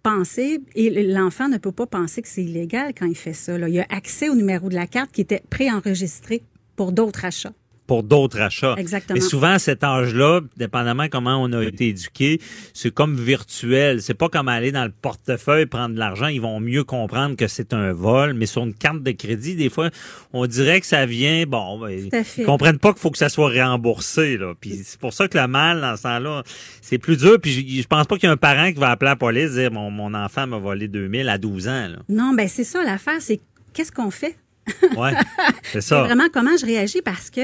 penser, 0.03 0.61
et 0.75 1.03
l'enfant 1.03 1.47
ne 1.47 1.57
peut 1.57 1.71
pas 1.71 1.87
penser 1.87 2.21
que 2.21 2.27
c'est 2.27 2.43
illégal 2.43 2.93
quand 2.97 3.05
il 3.05 3.15
fait 3.15 3.33
ça. 3.33 3.57
Là. 3.57 3.69
Il 3.69 3.79
a 3.79 3.85
accès 3.89 4.29
au 4.29 4.35
numéro 4.35 4.67
de 4.69 4.75
la 4.75 4.85
carte 4.85 5.11
qui 5.11 5.21
était 5.21 5.41
préenregistré 5.49 6.43
pour 6.75 6.91
d'autres 6.91 7.23
achats. 7.23 7.53
Pour 7.87 8.03
d'autres 8.03 8.39
achats. 8.39 8.75
Exactement. 8.77 9.17
Et 9.17 9.21
souvent, 9.21 9.53
à 9.53 9.59
cet 9.59 9.83
âge-là, 9.83 10.41
dépendamment 10.57 11.07
comment 11.09 11.41
on 11.41 11.51
a 11.53 11.63
été 11.63 11.89
éduqué, 11.89 12.39
c'est 12.73 12.93
comme 12.93 13.15
virtuel. 13.15 14.01
C'est 14.01 14.13
pas 14.13 14.29
comme 14.29 14.47
aller 14.47 14.71
dans 14.71 14.85
le 14.85 14.91
portefeuille 14.91 15.65
prendre 15.65 15.93
de 15.93 15.99
l'argent. 15.99 16.27
Ils 16.27 16.41
vont 16.41 16.59
mieux 16.59 16.83
comprendre 16.83 17.35
que 17.35 17.47
c'est 17.47 17.73
un 17.73 17.91
vol. 17.91 18.33
Mais 18.33 18.45
sur 18.45 18.63
une 18.63 18.73
carte 18.73 19.03
de 19.03 19.11
crédit, 19.11 19.55
des 19.55 19.69
fois, 19.69 19.89
on 20.31 20.45
dirait 20.47 20.79
que 20.79 20.85
ça 20.87 21.05
vient, 21.05 21.45
bon, 21.45 21.79
ben, 21.79 22.09
ils 22.37 22.45
comprennent 22.45 22.79
pas 22.79 22.93
qu'il 22.93 23.01
faut 23.01 23.11
que 23.11 23.17
ça 23.17 23.29
soit 23.29 23.49
remboursé, 23.49 24.37
là. 24.37 24.53
Puis 24.59 24.81
c'est 24.83 24.99
pour 24.99 25.13
ça 25.13 25.27
que 25.27 25.37
le 25.37 25.47
mal, 25.47 25.81
dans 25.81 25.97
ce 25.97 26.03
temps-là, 26.03 26.43
c'est 26.81 26.97
plus 26.97 27.17
dur. 27.17 27.37
Puis 27.41 27.51
je, 27.51 27.81
je 27.81 27.87
pense 27.87 28.07
pas 28.07 28.15
qu'il 28.15 28.27
y 28.27 28.29
a 28.29 28.33
un 28.33 28.37
parent 28.37 28.71
qui 28.71 28.79
va 28.79 28.91
appeler 28.91 29.09
la 29.09 29.15
police 29.15 29.51
et 29.51 29.61
dire, 29.61 29.71
mon, 29.71 29.91
mon 29.91 30.13
enfant 30.13 30.47
m'a 30.47 30.57
volé 30.57 30.87
2000 30.87 31.27
à 31.29 31.37
12 31.37 31.67
ans, 31.67 31.87
là. 31.89 31.97
Non, 32.09 32.33
ben 32.33 32.47
c'est 32.47 32.63
ça 32.63 32.83
l'affaire, 32.83 33.21
c'est 33.21 33.41
qu'est-ce 33.73 33.91
qu'on 33.91 34.11
fait? 34.11 34.37
Ouais. 34.97 35.11
c'est 35.63 35.71
C'est 35.73 35.81
ça. 35.81 36.03
vraiment 36.03 36.27
comment 36.33 36.55
je 36.57 36.65
réagis? 36.65 37.01
Parce 37.01 37.29
que, 37.29 37.41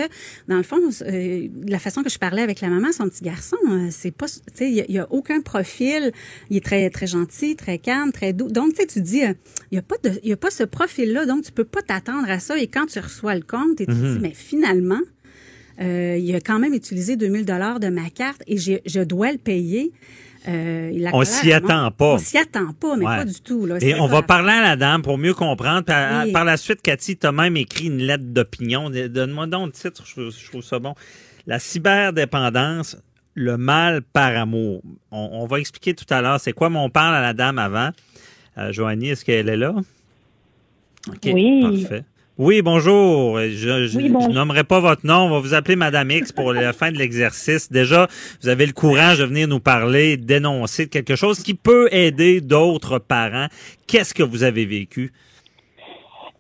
dans 0.48 0.58
le 0.58 0.64
fond, 0.64 0.78
euh, 1.02 1.48
la 1.68 1.80
façon 1.80 2.04
que 2.04 2.10
je 2.10 2.18
parlais 2.18 2.42
avec 2.42 2.62
la 2.62 2.70
maman, 2.70 2.92
son 2.92 3.10
petit 3.10 3.24
garçon, 3.24 3.58
euh, 3.70 3.88
c'est 3.92 4.12
pas, 4.12 4.28
tu 4.28 4.40
sais, 4.54 4.72
il 4.72 4.86
y 4.90 4.94
y, 4.94 5.00
a 5.00 5.08
aucun 5.12 5.42
profil. 5.42 6.12
Il 6.50 6.58
est 6.58 6.66
très, 6.66 6.90
très 6.90 7.08
gentil, 7.08 7.56
très 7.56 7.78
calme, 7.78 8.12
très 8.12 8.34
doux. 8.34 8.50
Donc, 8.50 8.74
tu 8.74 8.82
sais, 8.82 8.88
tu 8.88 9.02
dis, 9.02 9.24
euh, 9.24 9.34
il 9.72 9.76
y 9.76 9.80
a 9.80 9.82
pas 9.82 9.96
de, 10.04 10.20
il 10.24 10.30
y 10.30 10.34
a 10.34 10.38
pas 10.38 10.52
ce 10.52 10.64
profil-là, 10.64 11.26
donc 11.26 11.44
tu 11.44 11.52
peux 11.52 11.64
pas 11.66 11.82
t'attendre 11.82 12.30
à 12.30 12.40
ça. 12.40 12.58
Et 12.58 12.68
quand 12.68 12.86
tu 12.86 13.00
reçois 13.00 13.36
le 13.36 13.42
compte, 13.42 13.82
et 13.82 13.86
tu 13.86 13.94
te 13.94 14.14
dis, 14.14 14.20
mais 14.22 14.34
finalement, 14.34 15.02
euh, 15.82 16.18
il 16.20 16.36
a 16.36 16.42
quand 16.42 16.60
même 16.60 16.74
utilisé 16.74 17.16
2000 17.16 17.46
dollars 17.46 17.80
de 17.80 17.88
ma 17.88 18.10
carte 18.10 18.44
et 18.48 18.58
je 18.58 19.04
dois 19.04 19.32
le 19.32 19.38
payer. 19.38 19.94
Euh, 20.47 20.91
la 20.93 21.13
On 21.13 21.23
s'y 21.25 21.52
attend 21.52 21.91
pas. 21.91 22.13
On 22.13 22.17
s'y 22.17 22.38
attend 22.38 22.71
pas, 22.73 22.95
mais 22.95 23.06
Ouais. 23.06 23.17
pas 23.17 23.25
du 23.25 23.41
tout. 23.41 23.65
Là. 23.65 23.75
Et 23.82 23.99
on 23.99 24.08
va 24.08 24.21
parler 24.21 24.52
à 24.54 24.62
la 24.62 24.75
dame 24.78 25.02
pour 25.02 25.17
mieux 25.17 25.34
comprendre. 25.34 25.84
Oui. 26.25 26.32
Par 26.32 26.45
la 26.45 26.56
suite, 26.58 26.82
Cathy, 26.82 27.17
tu 27.17 27.28
as 27.28 27.32
même 27.32 27.58
écrit 27.58 27.88
une 27.88 27.97
lettre 27.99 28.23
d'opinion. 28.25 28.89
Donne-moi 28.89 29.47
donc 29.47 29.67
le 29.67 29.71
titre, 29.73 30.04
je, 30.06 30.30
je 30.30 30.49
trouve 30.49 30.63
ça 30.63 30.80
bon. 30.80 30.95
La 31.45 31.60
cyberdépendance, 31.60 32.97
le 33.34 33.58
mal 33.58 34.02
par 34.02 34.36
amour. 34.38 34.82
On, 35.12 35.30
on 35.34 35.45
va 35.45 35.60
expliquer 35.60 35.93
tout 35.93 36.06
à 36.10 36.21
l'heure 36.21 36.39
c'est 36.39 36.54
quoi, 36.54 36.69
mais 36.69 36.80
on 36.80 36.89
parle 36.89 37.15
à 37.15 37.21
la 37.21 37.34
dame 37.34 37.60
avant. 37.60 37.89
Euh, 38.58 38.71
Joanie, 38.71 39.10
est-ce 39.10 39.25
qu'elle 39.25 39.49
est 39.49 39.58
là? 39.58 39.73
OK, 41.08 41.30
Oui. 41.34 41.62
Parfait. 41.82 42.04
Oui, 42.39 42.62
bonjour. 42.62 43.38
Je, 43.38 43.86
je, 43.86 43.97
Oui, 43.97 44.08
bonjour. 44.08 44.32
je 44.32 44.34
nommerai 44.34 44.63
pas 44.63 44.80
votre 44.80 45.06
nom. 45.06 45.25
On 45.25 45.30
va 45.30 45.39
vous 45.39 45.54
appeler 45.54 45.75
Madame 45.75 46.10
X 46.10 46.32
pour 46.32 46.54
la 46.54 46.71
fin 46.71 46.89
de 46.89 46.97
l'exercice. 46.97 47.69
Déjà, 47.69 48.08
vous 48.41 48.47
avez 48.47 48.65
le 48.65 48.71
courage 48.71 49.19
de 49.19 49.25
venir 49.25 49.49
nous 49.49 49.60
parler, 49.60 50.15
dénoncer 50.15 50.86
de 50.86 50.89
quelque 50.89 51.17
chose 51.17 51.43
qui 51.43 51.54
peut 51.54 51.89
aider 51.91 52.39
d'autres 52.39 52.97
parents. 52.97 53.47
Qu'est-ce 53.88 54.13
que 54.13 54.23
vous 54.23 54.43
avez 54.43 54.65
vécu? 54.65 55.12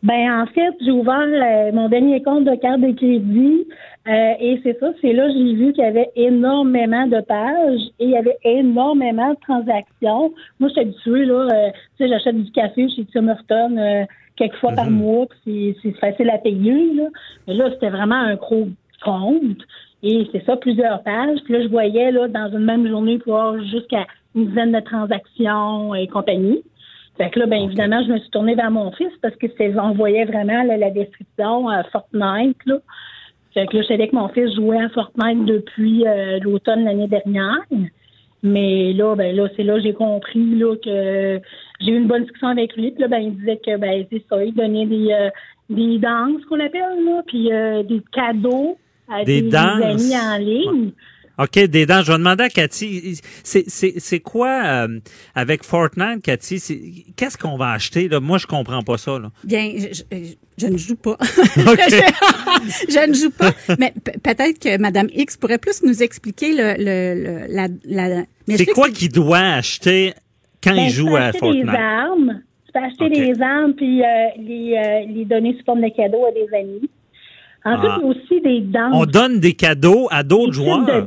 Ben 0.01 0.41
en 0.41 0.45
fait, 0.45 0.73
j'ai 0.79 0.91
ouvert 0.91 1.19
euh, 1.19 1.73
mon 1.73 1.89
dernier 1.89 2.23
compte 2.23 2.45
de 2.45 2.55
carte 2.55 2.79
de 2.79 2.93
crédit 2.93 3.67
euh, 4.07 4.33
et 4.39 4.59
c'est 4.63 4.79
ça, 4.79 4.91
c'est 5.01 5.11
là 5.11 5.27
que 5.27 5.33
j'ai 5.33 5.53
vu 5.55 5.73
qu'il 5.73 5.83
y 5.83 5.87
avait 5.87 6.09
énormément 6.15 7.05
de 7.05 7.19
pages 7.19 7.81
et 7.99 8.05
il 8.05 8.09
y 8.11 8.17
avait 8.17 8.37
énormément 8.43 9.31
de 9.31 9.37
transactions. 9.41 10.31
Moi, 10.59 10.69
je 10.69 10.73
suis 10.73 10.81
habituée, 10.81 11.25
là, 11.25 11.47
euh, 11.51 11.69
tu 11.97 12.05
sais, 12.05 12.09
j'achète 12.09 12.41
du 12.41 12.49
café 12.51 12.87
chez 12.89 13.05
Tim 13.13 13.27
Hortons 13.27 13.77
euh, 13.77 14.05
quelques 14.39 14.55
fois 14.55 14.71
par 14.71 14.89
mois, 14.89 15.27
puis 15.43 15.75
c'est 15.83 15.91
c'est 15.91 15.99
facile 15.99 16.29
à 16.29 16.39
payer, 16.39 16.93
là. 16.95 17.09
Mais 17.47 17.53
là, 17.53 17.69
c'était 17.71 17.89
vraiment 17.89 18.15
un 18.15 18.35
gros 18.35 18.69
compte. 19.03 19.57
Et 20.01 20.27
c'est 20.31 20.43
ça, 20.45 20.55
plusieurs 20.55 21.03
pages. 21.03 21.39
Puis 21.43 21.53
là, 21.53 21.61
je 21.61 21.67
voyais, 21.67 22.11
là, 22.11 22.27
dans 22.27 22.49
une 22.49 22.65
même 22.65 22.87
journée, 22.87 23.19
pouvoir 23.19 23.61
jusqu'à 23.65 24.07
une 24.33 24.47
dizaine 24.47 24.71
de 24.71 24.79
transactions 24.79 25.93
et 25.93 26.07
compagnie. 26.07 26.63
Fait 27.17 27.29
que 27.29 27.39
là, 27.39 27.47
bien 27.47 27.63
évidemment, 27.63 28.01
je 28.01 28.13
me 28.13 28.17
suis 28.17 28.29
tournée 28.29 28.55
vers 28.55 28.71
mon 28.71 28.91
fils 28.93 29.11
parce 29.21 29.35
que 29.35 29.47
c'est, 29.57 29.77
on 29.77 29.91
voyait 29.91 30.23
vraiment 30.23 30.63
là, 30.63 30.77
la 30.77 30.89
description 30.89 31.67
à 31.67 31.83
Fortnite. 31.83 32.57
Là. 32.65 32.77
Fait 33.53 33.67
que 33.67 33.75
là, 33.75 33.83
je 33.83 33.87
savais 33.87 34.07
que 34.07 34.15
mon 34.15 34.29
fils 34.29 34.55
jouait 34.55 34.81
à 34.81 34.87
Fortnite 34.89 35.43
depuis 35.43 36.07
euh, 36.07 36.39
l'automne 36.39 36.85
l'année 36.85 37.07
dernière. 37.09 37.65
Mais 38.41 38.93
là, 38.93 39.15
ben 39.15 39.35
là, 39.35 39.47
c'est 39.55 39.63
là 39.63 39.75
que 39.75 39.81
j'ai 39.81 39.93
compris 39.93 40.55
là, 40.55 40.75
que 40.75 41.41
j'ai 41.81 41.91
eu 41.91 41.97
une 41.97 42.07
bonne 42.07 42.23
discussion 42.23 42.47
avec 42.47 42.75
lui. 42.75 42.91
Puis 42.91 43.01
là, 43.01 43.07
ben, 43.07 43.19
il 43.19 43.35
disait 43.35 43.57
que 43.57 43.77
ben 43.77 44.05
c'est 44.11 44.23
ça, 44.29 44.43
il 44.43 44.53
donnait 44.53 44.85
des, 44.85 45.11
euh, 45.11 45.29
des 45.69 45.97
danses 45.99 46.43
qu'on 46.45 46.59
appelle, 46.59 47.03
là, 47.05 47.21
puis 47.27 47.51
euh, 47.51 47.83
des 47.83 48.01
cadeaux 48.11 48.77
à 49.11 49.23
Des 49.23 49.53
amis 49.53 50.13
en 50.15 50.37
ligne. 50.37 50.91
OK, 51.39 51.57
des 51.67 51.85
dents. 51.85 52.01
Je 52.03 52.11
vais 52.11 52.17
demander 52.17 52.43
à 52.43 52.49
Cathy, 52.49 53.19
c'est, 53.43 53.63
c'est, 53.67 53.93
c'est 53.97 54.19
quoi 54.19 54.61
euh, 54.65 54.99
avec 55.35 55.63
Fortnite, 55.63 56.21
Cathy? 56.21 56.59
c'est- 56.59 56.81
Qu'est-ce 57.15 57.37
qu'on 57.37 57.55
va 57.57 57.71
acheter? 57.71 58.09
Là? 58.09 58.19
Moi, 58.19 58.37
je 58.37 58.45
comprends 58.47 58.81
pas 58.83 58.97
ça. 58.97 59.17
Là. 59.19 59.31
Bien, 59.43 59.71
je, 59.77 60.03
je- 60.11 60.33
je 60.57 60.67
ne 60.67 60.77
joue 60.77 60.95
pas. 60.97 61.11
OK. 61.13 61.17
je, 62.89 63.07
ne 63.07 63.13
joue 63.13 63.29
pas. 63.31 63.51
Mais 63.79 63.93
pe- 64.03 64.19
peut-être 64.19 64.59
que 64.59 64.77
Madame 64.79 65.07
X 65.13 65.37
pourrait 65.37 65.57
plus 65.57 65.81
nous 65.83 66.03
expliquer 66.03 66.53
le, 66.53 66.73
le, 66.77 67.23
le- 67.23 67.55
la, 67.85 68.07
la. 68.07 68.23
C'est 68.57 68.65
quoi 68.65 68.89
qu'il 68.89 69.09
doit 69.11 69.37
acheter 69.39 70.13
quand 70.63 70.75
Ben, 70.75 70.83
il 70.83 70.89
tu 70.89 70.97
joue 70.97 71.07
peux 71.07 71.15
à 71.15 71.25
acheter 71.27 71.39
Fortnite? 71.39 71.65
des 71.65 71.69
armes. 71.71 72.41
Tu 72.65 72.71
peux 72.73 72.79
acheter 72.85 73.09
des 73.33 73.41
armes 73.41 73.73
puis 73.75 74.01
euh, 74.03 74.05
les, 74.37 74.73
euh, 74.77 75.13
les 75.13 75.25
donner 75.25 75.55
sous 75.57 75.63
forme 75.65 75.81
de 75.81 75.89
cadeaux 75.95 76.25
à 76.25 76.31
des 76.31 76.47
amis. 76.57 76.89
Ensuite, 77.65 77.91
Ah. 77.93 77.99
aussi 78.05 78.41
des 78.41 78.61
danses. 78.61 78.91
On 78.93 79.05
donne 79.05 79.39
des 79.39 79.53
cadeaux 79.53 80.07
à 80.11 80.23
d'autres 80.23 80.53
joueurs. 80.53 80.85
de- 80.85 81.05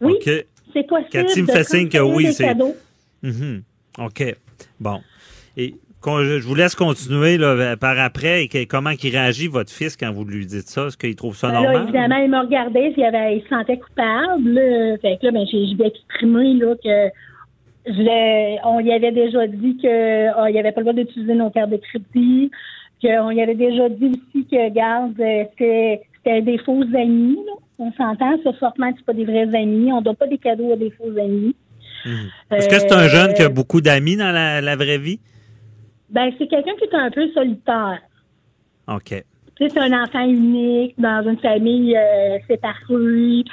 Oui, 0.00 0.14
c'est 0.24 0.86
possible. 0.86 1.08
Cathy 1.10 1.42
me 1.42 1.46
fait 1.46 1.64
signe 1.64 1.88
que 1.88 1.98
oui, 1.98 2.32
c'est- 2.32 2.44
cadeaux. 2.44 2.74
Mhm. 3.22 3.62
OK. 3.98 4.36
Bon. 4.80 5.00
Et 5.56 5.74
je 6.04 6.46
vous 6.46 6.54
laisse 6.54 6.74
continuer 6.74 7.36
là, 7.36 7.76
par 7.76 7.98
après. 7.98 8.44
Et 8.44 8.48
que- 8.48 8.64
comment 8.64 8.90
il 8.90 9.10
réagit, 9.10 9.48
votre 9.48 9.72
fils, 9.72 9.96
quand 9.96 10.12
vous 10.12 10.24
lui 10.24 10.46
dites 10.46 10.68
ça? 10.68 10.86
Est-ce 10.86 10.96
qu'il 10.96 11.16
trouve 11.16 11.36
ça 11.36 11.48
Ben 11.48 11.54
là, 11.54 11.62
normal? 11.62 11.82
évidemment, 11.84 12.16
il 12.16 12.30
me 12.30 12.38
regardait, 12.40 12.94
il, 12.96 13.04
avait, 13.04 13.36
il 13.38 13.42
se 13.42 13.48
sentait 13.48 13.78
coupable. 13.78 14.50
là. 14.50 14.96
Fait 14.98 15.18
que 15.20 15.26
là, 15.26 15.32
ben, 15.32 15.46
j'ai, 15.50 15.64
exprimé 15.84 16.54
là, 16.54 16.74
que 16.82 17.10
je 17.86 18.66
on 18.66 18.80
y 18.80 18.92
avait 18.92 19.12
déjà 19.12 19.46
dit 19.46 19.76
que 19.82 20.28
ah, 20.28 20.48
il 20.48 20.52
n'y 20.52 20.60
avait 20.60 20.72
pas 20.72 20.80
le 20.80 20.84
droit 20.92 21.04
d'utiliser 21.04 21.34
nos 21.34 21.50
cartes 21.50 21.70
de 21.70 21.78
crédit, 21.78 22.50
qu'on 23.02 23.30
y 23.30 23.42
avait 23.42 23.54
déjà 23.54 23.88
dit 23.88 24.12
aussi 24.34 24.46
que, 24.46 24.70
garde, 24.70 25.18
euh, 25.20 25.44
c'était, 25.50 26.02
c'était 26.16 26.42
des 26.42 26.58
faux 26.58 26.82
amis. 26.94 27.38
Là. 27.46 27.52
On 27.78 27.92
s'entend, 27.92 28.36
ça, 28.42 28.52
fortement, 28.54 28.90
c'est 28.96 29.04
pas 29.04 29.12
des 29.12 29.24
vrais 29.24 29.54
amis. 29.56 29.92
On 29.92 29.98
ne 30.00 30.04
donne 30.04 30.16
pas 30.16 30.26
des 30.26 30.38
cadeaux 30.38 30.72
à 30.72 30.76
des 30.76 30.90
faux 30.90 31.10
amis. 31.18 31.54
Est-ce 32.50 32.68
que 32.68 32.78
c'est 32.78 32.92
un 32.92 33.04
Euh, 33.04 33.08
jeune 33.08 33.34
qui 33.34 33.42
a 33.42 33.48
beaucoup 33.48 33.80
d'amis 33.80 34.16
dans 34.16 34.32
la, 34.32 34.60
la 34.60 34.76
vraie 34.76 34.98
vie? 34.98 35.20
Ben, 36.10 36.30
c'est 36.38 36.46
quelqu'un 36.46 36.72
qui 36.78 36.84
est 36.84 36.94
un 36.94 37.10
peu 37.10 37.28
solitaire. 37.32 37.98
OK. 38.88 39.24
Tu 39.56 39.64
sais, 39.66 39.68
c'est 39.74 39.80
un 39.80 40.02
enfant 40.04 40.24
unique 40.24 40.94
dans 40.98 41.28
une 41.28 41.38
famille 41.38 41.96
euh, 41.96 42.38
séparée. 42.48 43.44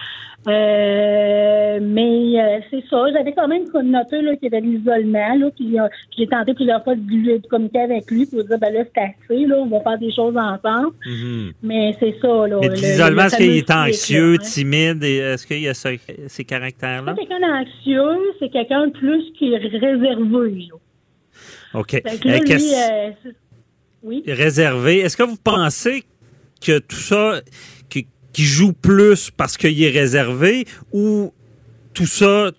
Euh, 0.48 1.80
mais 1.82 2.40
euh, 2.40 2.60
c'est 2.70 2.84
ça. 2.90 3.06
J'avais 3.14 3.34
quand 3.34 3.48
même 3.48 3.64
noté 3.84 4.22
là, 4.22 4.36
qu'il 4.36 4.52
y 4.52 4.56
avait 4.56 4.62
de 4.62 4.68
l'isolement. 4.72 5.36
Là, 5.36 5.50
puis 5.56 5.80
euh, 5.80 5.88
j'ai 6.18 6.28
tenté 6.28 6.54
plusieurs 6.54 6.84
fois 6.84 6.96
de, 6.96 7.48
communiquer 7.48 7.80
avec 7.80 8.10
lui 8.12 8.26
pour 8.26 8.44
dire 8.44 8.58
ben 8.60 8.74
là, 8.74 8.84
c'est 8.94 9.02
assez, 9.02 9.46
là, 9.46 9.56
on 9.58 9.66
va 9.68 9.82
faire 9.82 9.98
des 9.98 10.14
choses 10.14 10.36
ensemble. 10.38 10.96
Mhm. 11.06 11.52
Mais 11.64 11.96
c'est 12.00 12.16
ça, 12.22 12.48
là. 12.48 12.58
Mais 12.62 12.68
de 12.70 12.74
le- 12.74 12.80
l'isolement, 12.80 13.22
le 13.24 13.28
est-ce 13.28 13.38
qu'il 13.38 13.58
est 13.58 13.72
anxieux, 13.72 14.32
là, 14.34 14.38
hein. 14.40 14.44
timide? 14.44 15.04
et 15.04 15.18
Est-ce 15.18 15.48
qu'il 15.48 15.62
y 15.62 15.68
a 15.68 15.74
ce- 15.74 15.98
ces 16.28 16.44
caractères-là? 16.44 17.16
C'est 17.18 17.26
quelqu'un 17.28 17.48
d'anxieux, 17.48 18.20
c'est 18.40 18.50
quelqu'un 18.50 18.88
de 18.88 18.92
plus 18.92 19.24
qui 19.38 19.54
est 19.54 19.58
réservé. 19.58 20.10
Là? 20.10 20.76
OK. 21.80 21.94
Là, 22.24 22.38
lui, 22.40 22.60
c'est- 22.60 23.16
oui? 24.04 24.24
réservé. 24.28 25.00
Est-ce 25.00 25.18
que 25.18 25.24
vous 25.24 25.38
pensez 25.44 26.04
que 26.66 26.80
tout 26.80 26.96
ça, 26.96 27.42
qui, 28.36 28.44
joue 28.44 28.74
plus 28.74 29.32
parce 29.32 29.58
qu'il 29.58 29.82
est 29.82 29.90
réservé 29.90 30.66
ou 30.94 31.32
tout 31.94 32.06
ça, 32.06 32.52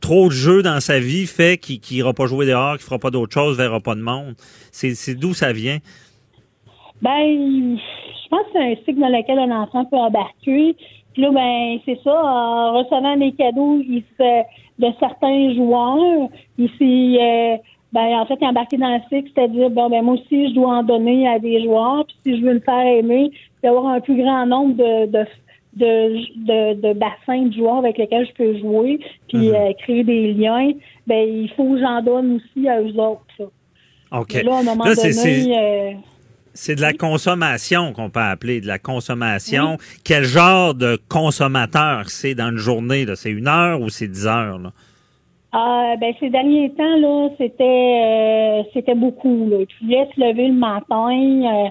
trop 0.00 0.26
de 0.26 0.32
jeux 0.32 0.62
dans 0.62 0.80
sa 0.80 1.00
vie 1.00 1.26
fait 1.26 1.56
qu'il 1.56 1.80
n'ira 1.90 2.12
pas 2.12 2.26
jouer 2.26 2.46
dehors, 2.46 2.74
qu'il 2.74 2.84
fera 2.84 2.98
pas 2.98 3.10
d'autre 3.10 3.32
chose, 3.32 3.56
verra 3.56 3.80
pas 3.80 3.94
de 3.94 4.02
monde? 4.02 4.34
C'est 4.70 5.14
d'où 5.14 5.32
ça 5.32 5.52
vient? 5.52 5.78
Ben, 7.00 7.76
je 7.76 8.28
pense 8.28 8.40
que 8.40 8.52
c'est 8.52 8.72
un 8.72 8.74
cycle 8.84 9.00
dans 9.00 9.08
lequel 9.08 9.38
un 9.38 9.62
enfant 9.62 9.84
peut 9.86 9.96
embarquer. 9.96 10.76
Puis 11.12 11.22
là, 11.22 11.30
ben, 11.30 11.78
c'est 11.84 11.98
ça, 12.02 12.12
en 12.12 12.72
recevant 12.72 13.16
des 13.16 13.32
cadeaux 13.32 13.78
de 13.78 14.86
certains 14.98 15.54
joueurs, 15.54 16.28
il 16.58 16.68
s'est, 16.78 17.22
euh, 17.22 17.56
ben, 17.92 18.20
en 18.20 18.26
fait, 18.26 18.42
embarqué 18.42 18.76
dans 18.76 18.92
le 18.92 19.00
cycle, 19.08 19.30
c'est-à-dire, 19.34 19.70
bon, 19.70 19.88
ben, 19.88 20.02
moi 20.02 20.14
aussi, 20.14 20.48
je 20.48 20.54
dois 20.54 20.78
en 20.78 20.82
donner 20.82 21.28
à 21.28 21.38
des 21.38 21.62
joueurs, 21.62 22.04
puis 22.06 22.16
si 22.24 22.40
je 22.40 22.44
veux 22.44 22.54
me 22.54 22.60
faire 22.60 22.86
aimer, 22.86 23.30
puis 23.64 23.70
avoir 23.70 23.86
un 23.86 24.00
plus 24.00 24.16
grand 24.16 24.44
nombre 24.44 24.74
de, 24.74 25.06
de, 25.06 25.24
de, 25.74 26.16
de, 26.36 26.80
de 26.82 26.92
bassins 26.92 27.46
de 27.46 27.54
joueurs 27.54 27.78
avec 27.78 27.96
lesquels 27.96 28.26
je 28.26 28.32
peux 28.34 28.58
jouer, 28.58 28.98
puis 29.26 29.50
euh, 29.54 29.72
créer 29.78 30.04
des 30.04 30.34
liens, 30.34 30.72
ben, 31.06 31.26
il 31.26 31.50
faut 31.56 31.72
que 31.72 31.80
j'en 31.80 32.02
donne 32.02 32.36
aussi 32.36 32.68
à 32.68 32.82
eux 32.82 32.94
autres, 33.00 33.24
ça. 33.38 33.44
OK. 34.18 34.34
Et 34.34 34.42
là, 34.42 34.56
à 34.56 34.60
un 34.60 34.62
moment 34.64 34.84
Là, 34.84 34.94
c'est- 34.94 35.12
c'est- 35.12 35.44
donné, 35.44 35.58
euh, 35.58 35.92
C'est 36.52 36.76
de 36.76 36.82
la 36.82 36.92
consommation 36.92 37.92
qu'on 37.94 38.10
peut 38.10 38.20
appeler, 38.20 38.60
de 38.60 38.66
la 38.66 38.78
consommation. 38.78 39.78
Quel 40.04 40.24
genre 40.24 40.74
de 40.74 40.98
consommateur 41.08 42.10
c'est 42.10 42.34
dans 42.34 42.50
une 42.50 42.58
journée? 42.58 43.06
C'est 43.16 43.30
une 43.32 43.48
heure 43.48 43.80
ou 43.80 43.88
c'est 43.88 44.06
dix 44.06 44.26
heures? 44.26 44.58
Là? 44.58 44.72
Ah, 45.52 45.94
ben 46.00 46.12
ces 46.20 46.30
derniers 46.30 46.70
temps 46.74 46.96
là, 46.98 47.28
c'était 47.38 47.64
euh, 47.64 48.62
c'était 48.72 48.94
beaucoup 48.94 49.48
là. 49.48 49.64
Tu 49.66 49.84
voulais 49.84 50.06
se 50.14 50.20
lever 50.20 50.48
le 50.48 50.54
matin, 50.54 51.10
euh, 51.66 51.68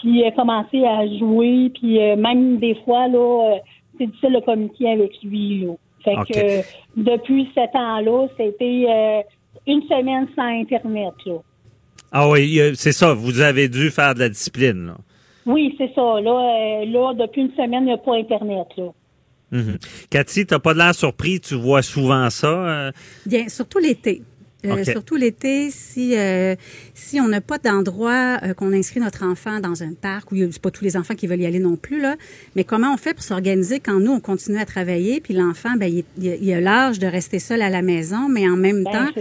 puis 0.00 0.24
euh, 0.24 0.30
commencer 0.32 0.84
à 0.84 1.06
jouer, 1.18 1.70
puis 1.74 2.00
euh, 2.00 2.16
même 2.16 2.58
des 2.58 2.74
fois 2.84 3.08
là, 3.08 3.54
euh, 3.54 3.58
c'est 3.98 4.06
difficile 4.06 4.34
de 4.34 4.40
communiquer 4.44 4.90
avec 4.92 5.12
lui 5.22 5.64
là. 5.64 5.72
Fait 6.04 6.14
que 6.32 6.38
euh, 6.38 6.62
depuis 6.96 7.48
ce 7.54 7.72
temps-là, 7.72 8.28
c'était 8.36 8.86
euh, 8.88 9.20
une 9.66 9.82
semaine 9.82 10.26
sans 10.36 10.42
internet 10.60 11.12
là. 11.26 11.34
Ah 12.12 12.28
oui, 12.30 12.60
c'est 12.74 12.92
ça. 12.92 13.12
Vous 13.12 13.40
avez 13.40 13.68
dû 13.68 13.90
faire 13.90 14.14
de 14.14 14.20
la 14.20 14.28
discipline. 14.30 14.86
Là. 14.86 14.96
Oui, 15.44 15.74
c'est 15.76 15.92
ça. 15.94 16.20
Là, 16.20 16.30
euh, 16.82 16.84
là, 16.86 17.12
depuis 17.14 17.42
une 17.42 17.52
semaine, 17.52 17.82
il 17.82 17.86
n'y 17.86 17.92
a 17.92 17.98
pas 17.98 18.14
internet 18.16 18.66
là. 18.76 18.84
Mhm. 19.50 19.78
Cathy, 20.10 20.44
t'as 20.46 20.58
pas 20.58 20.74
de 20.74 20.78
l'air 20.78 20.94
surpris, 20.94 21.40
tu 21.40 21.54
vois 21.54 21.82
souvent 21.82 22.28
ça. 22.30 22.46
euh, 22.48 22.92
Bien, 23.26 23.48
surtout 23.48 23.78
l'été. 23.78 24.22
Euh. 24.66 24.82
Surtout 24.82 25.14
l'été, 25.14 25.70
si 25.70 26.16
euh, 26.16 26.56
si 26.92 27.20
on 27.20 27.28
n'a 27.28 27.40
pas 27.40 27.58
d'endroit 27.58 28.38
euh, 28.42 28.54
qu'on 28.54 28.72
inscrit 28.72 28.98
notre 28.98 29.24
enfant 29.24 29.60
dans 29.60 29.84
un 29.84 29.92
parc, 29.92 30.32
où 30.32 30.34
il 30.34 30.40
y 30.40 30.44
a- 30.44 30.48
c'est 30.50 30.60
pas 30.60 30.72
tous 30.72 30.82
les 30.82 30.96
enfants 30.96 31.14
qui 31.14 31.28
veulent 31.28 31.40
y 31.40 31.46
aller 31.46 31.60
non 31.60 31.76
plus 31.76 32.00
là, 32.00 32.16
mais 32.56 32.64
comment 32.64 32.92
on 32.92 32.96
fait 32.96 33.14
pour 33.14 33.22
s'organiser 33.22 33.78
quand 33.78 34.00
nous 34.00 34.10
on 34.10 34.18
continue 34.20 34.58
à 34.58 34.66
travailler, 34.66 35.20
puis 35.20 35.32
l'enfant 35.32 35.76
ben 35.78 35.86
il, 35.86 36.04
il 36.20 36.52
a- 36.52 36.60
l'âge 36.60 36.98
de 36.98 37.06
rester 37.06 37.38
seul 37.38 37.62
à 37.62 37.70
la 37.70 37.82
maison, 37.82 38.28
mais 38.28 38.48
en 38.48 38.56
même 38.56 38.82
Ben, 38.82 38.90
temps, 38.92 39.20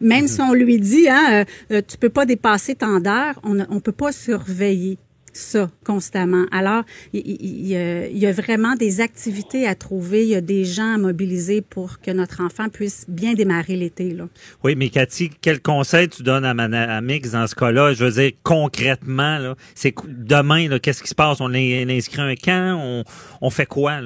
même 0.00 0.26
si 0.28 0.40
on 0.40 0.54
lui 0.54 0.78
dit 0.80 1.10
hein, 1.10 1.44
euh, 1.70 1.82
tu 1.86 1.98
peux 1.98 2.08
pas 2.08 2.24
dépasser 2.24 2.74
tant 2.74 3.00
d'heures, 3.00 3.38
on 3.42 3.52
ne 3.52 3.64
on 3.68 3.80
peut 3.80 3.92
pas 3.92 4.12
surveiller 4.12 4.96
ça 5.32 5.70
constamment. 5.84 6.46
Alors, 6.50 6.84
il, 7.12 7.22
il- 7.26 8.18
y 8.18 8.26
a- 8.26 8.32
vraiment 8.32 8.74
des 8.74 9.00
activités 9.00 9.66
à 9.66 9.74
trouver, 9.74 10.22
il 10.22 10.28
y 10.28 10.34
a 10.34 10.40
des 10.40 10.64
gens 10.64 10.94
à 10.94 10.98
mobiliser 10.98 11.60
pour 11.60 12.00
que 12.00 12.10
notre 12.10 12.42
enfant 12.42 12.68
puisse 12.68 13.04
bien 13.08 13.34
démarrer 13.34 13.76
l'été. 13.76 14.16
Oui, 14.64 14.74
mais 14.76 14.88
Cathy, 14.88 15.30
quel 15.40 15.60
conseil 15.60 16.08
tu 16.08 16.22
donnes 16.22 16.44
à, 16.44 17.00
Mix 17.00 17.32
dans 17.32 17.46
ce 17.46 17.54
cas-là? 17.54 17.92
Je 17.92 18.04
veux 18.04 18.12
dire, 18.12 18.32
concrètement, 18.42 19.54
c'est 19.74 19.94
demain, 20.08 20.78
qu'est-ce 20.78 21.02
qui 21.02 21.08
se 21.08 21.14
passe? 21.14 21.40
On 21.40 21.52
inscrit 21.52 22.20
un 22.20 22.34
camp? 22.34 23.04
On, 23.40 23.50
fait 23.50 23.66
quoi? 23.66 24.00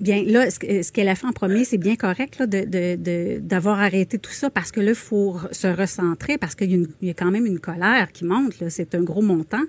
Bien, 0.00 0.22
là, 0.26 0.50
ce, 0.50 0.58
que- 0.58 0.82
ce 0.82 0.92
qu'elle 0.92 1.08
a 1.08 1.14
fait 1.14 1.26
en 1.26 1.32
premier, 1.32 1.64
c'est 1.64 1.78
bien 1.78 1.96
correct 1.96 2.38
là, 2.38 2.46
de, 2.46 2.60
de, 2.60 2.96
de- 2.96 3.38
d'avoir 3.40 3.80
arrêté 3.80 4.18
tout 4.18 4.30
ça 4.32 4.48
parce 4.50 4.70
que 4.70 4.80
là, 4.80 4.90
il 4.90 4.94
faut 4.94 5.36
se 5.50 5.66
recentrer 5.66 6.38
parce 6.38 6.54
qu'il 6.54 6.70
y, 6.70 6.74
a 6.74 7.08
y 7.10 7.14
quand 7.14 7.30
même 7.30 7.46
une 7.46 7.58
colère 7.58 8.12
qui 8.12 8.24
monte. 8.24 8.52
C'est 8.68 8.94
un 8.94 9.02
gros 9.02 9.22
montant 9.22 9.62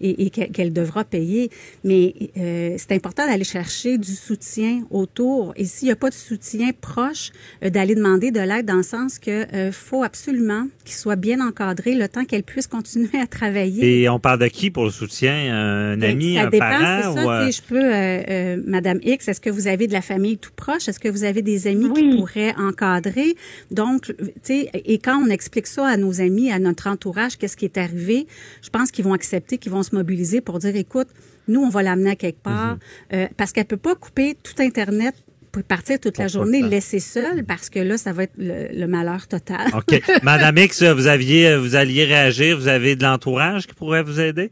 et, 0.00 0.24
et 0.26 0.30
qu'elle, 0.30 0.72
devra 0.72 1.04
payer. 1.04 1.50
Mais 1.84 2.14
euh, 2.38 2.74
c'est 2.78 2.92
important 2.92 3.26
d'aller 3.26 3.44
chercher 3.44 3.98
du 3.98 4.12
soutien 4.12 4.82
autour. 4.90 5.52
Et 5.56 5.64
s'il 5.64 5.86
n'y 5.88 5.92
a 5.92 5.96
pas 5.96 6.08
de 6.08 6.14
soutien 6.14 6.70
proche, 6.80 7.30
euh, 7.62 7.70
d'aller 7.70 7.94
demander 7.94 8.30
de 8.30 8.40
l'aide 8.40 8.66
dans 8.66 8.76
le 8.76 8.82
sens 8.82 9.18
que 9.18 9.46
euh, 9.54 9.72
faut 9.72 10.02
absolument 10.02 10.66
qu'il 10.84 10.94
soit 10.94 11.16
bien 11.16 11.46
encadré 11.46 11.94
le 11.94 12.08
temps 12.08 12.24
qu'elle 12.24 12.42
puisse 12.44 12.66
continuer 12.66 13.18
à 13.20 13.26
travailler. 13.26 14.02
Et 14.02 14.08
on 14.08 14.18
parle 14.18 14.40
de 14.40 14.46
qui 14.48 14.70
pour 14.70 14.84
le 14.84 14.90
soutien? 14.90 15.34
Un 15.34 15.96
Ben, 15.96 16.12
ami, 16.12 16.34
ça 16.34 16.42
un 16.42 16.50
dépend, 16.50 16.70
parent? 16.70 17.12
ou, 17.12 17.16
ça. 17.16 17.50
Je 17.50 17.60
peux, 17.62 18.62
Madame 18.70 18.98
X, 19.02 19.28
est-ce 19.28 19.40
que 19.40 19.50
vous 19.50 19.65
avez 19.68 19.86
de 19.86 19.92
la 19.92 20.02
famille 20.02 20.38
tout 20.38 20.50
proche? 20.54 20.88
Est-ce 20.88 21.00
que 21.00 21.08
vous 21.08 21.24
avez 21.24 21.42
des 21.42 21.66
amis 21.66 21.86
Oui. 21.86 22.10
qui 22.10 22.16
pourraient 22.16 22.54
encadrer? 22.56 23.34
Donc, 23.70 24.06
tu 24.06 24.14
sais, 24.42 24.70
et 24.74 24.98
quand 24.98 25.18
on 25.24 25.28
explique 25.30 25.66
ça 25.66 25.86
à 25.86 25.96
nos 25.96 26.20
amis, 26.20 26.50
à 26.50 26.58
notre 26.58 26.86
entourage, 26.88 27.36
qu'est-ce 27.38 27.56
qui 27.56 27.64
est 27.64 27.78
arrivé, 27.78 28.26
je 28.62 28.70
pense 28.70 28.90
qu'ils 28.90 29.04
vont 29.04 29.12
accepter, 29.14 29.58
qu'ils 29.58 29.72
vont 29.72 29.82
se 29.82 29.94
mobiliser 29.94 30.40
pour 30.40 30.58
dire, 30.58 30.74
écoute, 30.76 31.08
nous, 31.48 31.60
on 31.62 31.68
va 31.68 31.82
l'amener 31.82 32.10
à 32.10 32.16
quelque 32.16 32.42
part, 32.42 32.74
Mhm. 32.74 32.78
euh, 33.14 33.26
parce 33.36 33.52
qu'elle 33.52 33.66
peut 33.66 33.76
pas 33.76 33.94
couper 33.94 34.36
tout 34.42 34.60
Internet 34.60 35.14
pour 35.52 35.62
partir 35.62 35.98
toute 35.98 36.18
la 36.18 36.28
journée, 36.28 36.60
laisser 36.60 36.98
seule, 36.98 37.44
parce 37.44 37.70
que 37.70 37.78
là, 37.78 37.96
ça 37.96 38.12
va 38.12 38.24
être 38.24 38.34
le, 38.36 38.68
le 38.78 38.86
malheur 38.86 39.26
total. 39.26 39.68
OK. 39.74 40.02
Madame 40.22 40.58
X, 40.58 40.82
vous 40.82 41.06
aviez, 41.06 41.56
vous 41.56 41.76
alliez 41.76 42.04
réagir, 42.04 42.58
vous 42.58 42.68
avez 42.68 42.94
de 42.96 43.02
l'entourage 43.04 43.66
qui 43.66 43.74
pourrait 43.74 44.02
vous 44.02 44.20
aider? 44.20 44.50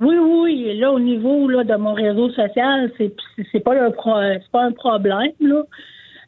Oui, 0.00 0.16
oui. 0.18 0.78
Là, 0.78 0.92
au 0.92 0.98
niveau 1.00 1.48
là, 1.48 1.64
de 1.64 1.74
mon 1.76 1.94
réseau 1.94 2.30
social, 2.30 2.90
c'est 2.98 3.12
c'est 3.52 3.60
pas 3.60 3.80
un 3.80 3.90
pro- 3.90 4.20
c'est 4.20 4.50
pas 4.52 4.64
un 4.64 4.72
problème 4.72 5.32
là. 5.40 5.62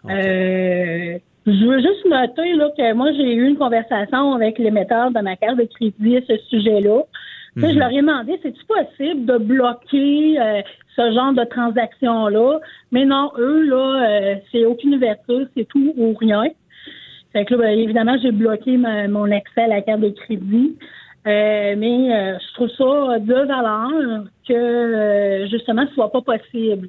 Euh, 0.08 1.18
je 1.46 1.64
veux 1.66 1.80
juste 1.80 2.04
noter 2.06 2.54
là 2.54 2.70
que 2.76 2.92
moi 2.94 3.12
j'ai 3.12 3.34
eu 3.34 3.46
une 3.48 3.56
conversation 3.56 4.32
avec 4.34 4.58
l'émetteur 4.58 5.10
de 5.10 5.20
ma 5.20 5.36
carte 5.36 5.58
de 5.58 5.64
crédit 5.64 6.16
à 6.18 6.20
ce 6.26 6.36
sujet-là. 6.48 7.02
Je 7.56 7.78
leur 7.78 7.90
ai 7.90 7.96
demandé, 7.96 8.38
c'est-tu 8.42 8.64
possible 8.66 9.26
de 9.26 9.36
bloquer 9.38 10.38
euh, 10.40 10.62
ce 10.94 11.12
genre 11.12 11.32
de 11.32 11.44
transaction-là? 11.44 12.60
Mais 12.92 13.04
non, 13.04 13.32
eux, 13.36 13.64
là, 13.64 14.08
euh, 14.08 14.34
c'est 14.52 14.64
aucune 14.64 14.94
ouverture, 14.94 15.46
c'est 15.56 15.66
tout 15.66 15.92
ou 15.96 16.14
rien. 16.14 16.44
Fait 17.32 17.44
que 17.44 17.54
là, 17.54 17.60
ben, 17.62 17.78
évidemment, 17.78 18.16
j'ai 18.22 18.30
bloqué 18.30 18.76
ma- 18.76 19.08
mon 19.08 19.30
accès 19.32 19.62
à 19.62 19.66
la 19.66 19.82
carte 19.82 20.00
de 20.00 20.10
crédit. 20.10 20.76
Euh, 21.28 21.74
mais 21.76 22.14
euh, 22.14 22.38
je 22.38 22.54
trouve 22.54 22.68
ça 22.70 23.18
de 23.18 23.34
valeur 23.46 24.24
que 24.48 24.54
euh, 24.54 25.48
justement 25.50 25.84
ce 25.88 25.94
soit 25.94 26.10
pas 26.10 26.22
possible. 26.22 26.88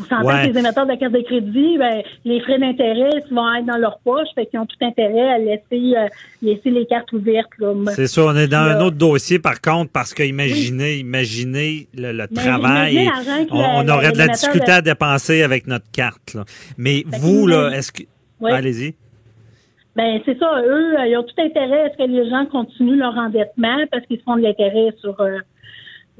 On 0.00 0.04
s'entend 0.04 0.26
Ouais. 0.28 0.46
que 0.46 0.52
les 0.52 0.58
émetteurs 0.60 0.86
de 0.86 0.94
carte 0.94 1.12
de 1.12 1.22
crédit, 1.22 1.76
ben, 1.76 2.02
les 2.24 2.40
frais 2.42 2.60
d'intérêt 2.60 3.10
vont 3.32 3.52
être 3.56 3.66
dans 3.66 3.78
leur 3.78 3.98
poche, 4.04 4.28
fait 4.36 4.46
qu'ils 4.46 4.60
ont 4.60 4.64
tout 4.66 4.76
intérêt 4.80 5.28
à 5.28 5.38
laisser, 5.38 5.92
laisser 6.40 6.70
les 6.70 6.86
cartes 6.86 7.12
ouvertes. 7.12 7.48
C'est 7.96 8.06
ça, 8.06 8.22
on 8.26 8.36
est 8.36 8.46
dans 8.46 8.64
Là- 8.64 8.78
un 8.78 8.80
autre 8.84 8.96
dossier 8.96 9.40
par 9.40 9.60
contre, 9.60 9.90
parce 9.90 10.14
que 10.14 10.22
imaginez, 10.22 10.98
imaginez 10.98 11.88
le, 11.96 12.12
le 12.12 12.28
travail. 12.28 13.08
on, 13.50 13.58
la- 13.60 13.68
on 13.70 13.82
la- 13.82 13.94
aurait 13.96 14.12
de 14.12 14.18
la 14.18 14.28
difficulté 14.28 14.66
de- 14.66 14.72
à 14.72 14.80
dépenser 14.82 15.42
avec 15.42 15.66
notre 15.66 15.90
carte. 15.90 16.32
là. 16.34 16.44
Mais 16.76 16.98
Fait 17.10 17.18
vous, 17.18 17.48
là, 17.48 17.70
est-ce 17.70 17.90
que. 17.90 18.04
Oui. 18.40 18.52
Allez-y. 18.52 18.94
Ben, 19.98 20.20
c'est 20.24 20.38
ça, 20.38 20.62
eux, 20.64 20.96
euh, 20.98 21.06
ils 21.06 21.16
ont 21.18 21.24
tout 21.24 21.40
intérêt 21.42 21.82
à 21.86 21.90
ce 21.92 21.96
que 21.98 22.08
les 22.08 22.30
gens 22.30 22.46
continuent 22.46 22.98
leur 22.98 23.16
endettement 23.18 23.78
parce 23.90 24.06
qu'ils 24.06 24.20
font 24.20 24.36
de 24.36 24.42
l'intérêt 24.42 24.94
sur, 25.00 25.20
euh, 25.20 25.38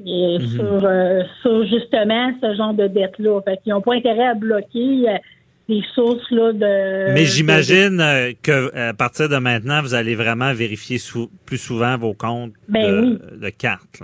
et 0.05 0.37
Mhm. 0.39 0.47
sur, 0.47 0.79
euh, 0.85 1.23
sur 1.41 1.65
justement 1.65 2.31
ce 2.41 2.55
genre 2.55 2.73
de 2.73 2.87
dette-là. 2.87 3.41
Fait 3.45 3.57
qu'ils 3.63 3.71
n'ont 3.73 3.81
pas 3.81 3.95
intérêt 3.95 4.27
à 4.27 4.33
bloquer 4.33 5.09
euh, 5.09 5.17
les 5.69 5.81
sources 5.95 6.29
là, 6.31 6.51
de. 6.51 7.13
Mais 7.13 7.21
de- 7.21 7.25
j'imagine 7.25 8.01
euh, 8.01 8.31
que 8.43 8.75
à 8.75 8.93
partir 8.93 9.29
de 9.29 9.37
maintenant, 9.37 9.81
vous 9.81 9.93
allez 9.93 10.15
vraiment 10.15 10.51
vérifier 10.53 10.97
sou- 10.97 11.29
plus 11.45 11.57
souvent 11.57 11.97
vos 11.97 12.13
comptes 12.13 12.53
Ben 12.67 12.81
de, 12.83 13.01
oui. 13.01 13.39
de 13.39 13.49
cartes. 13.49 14.01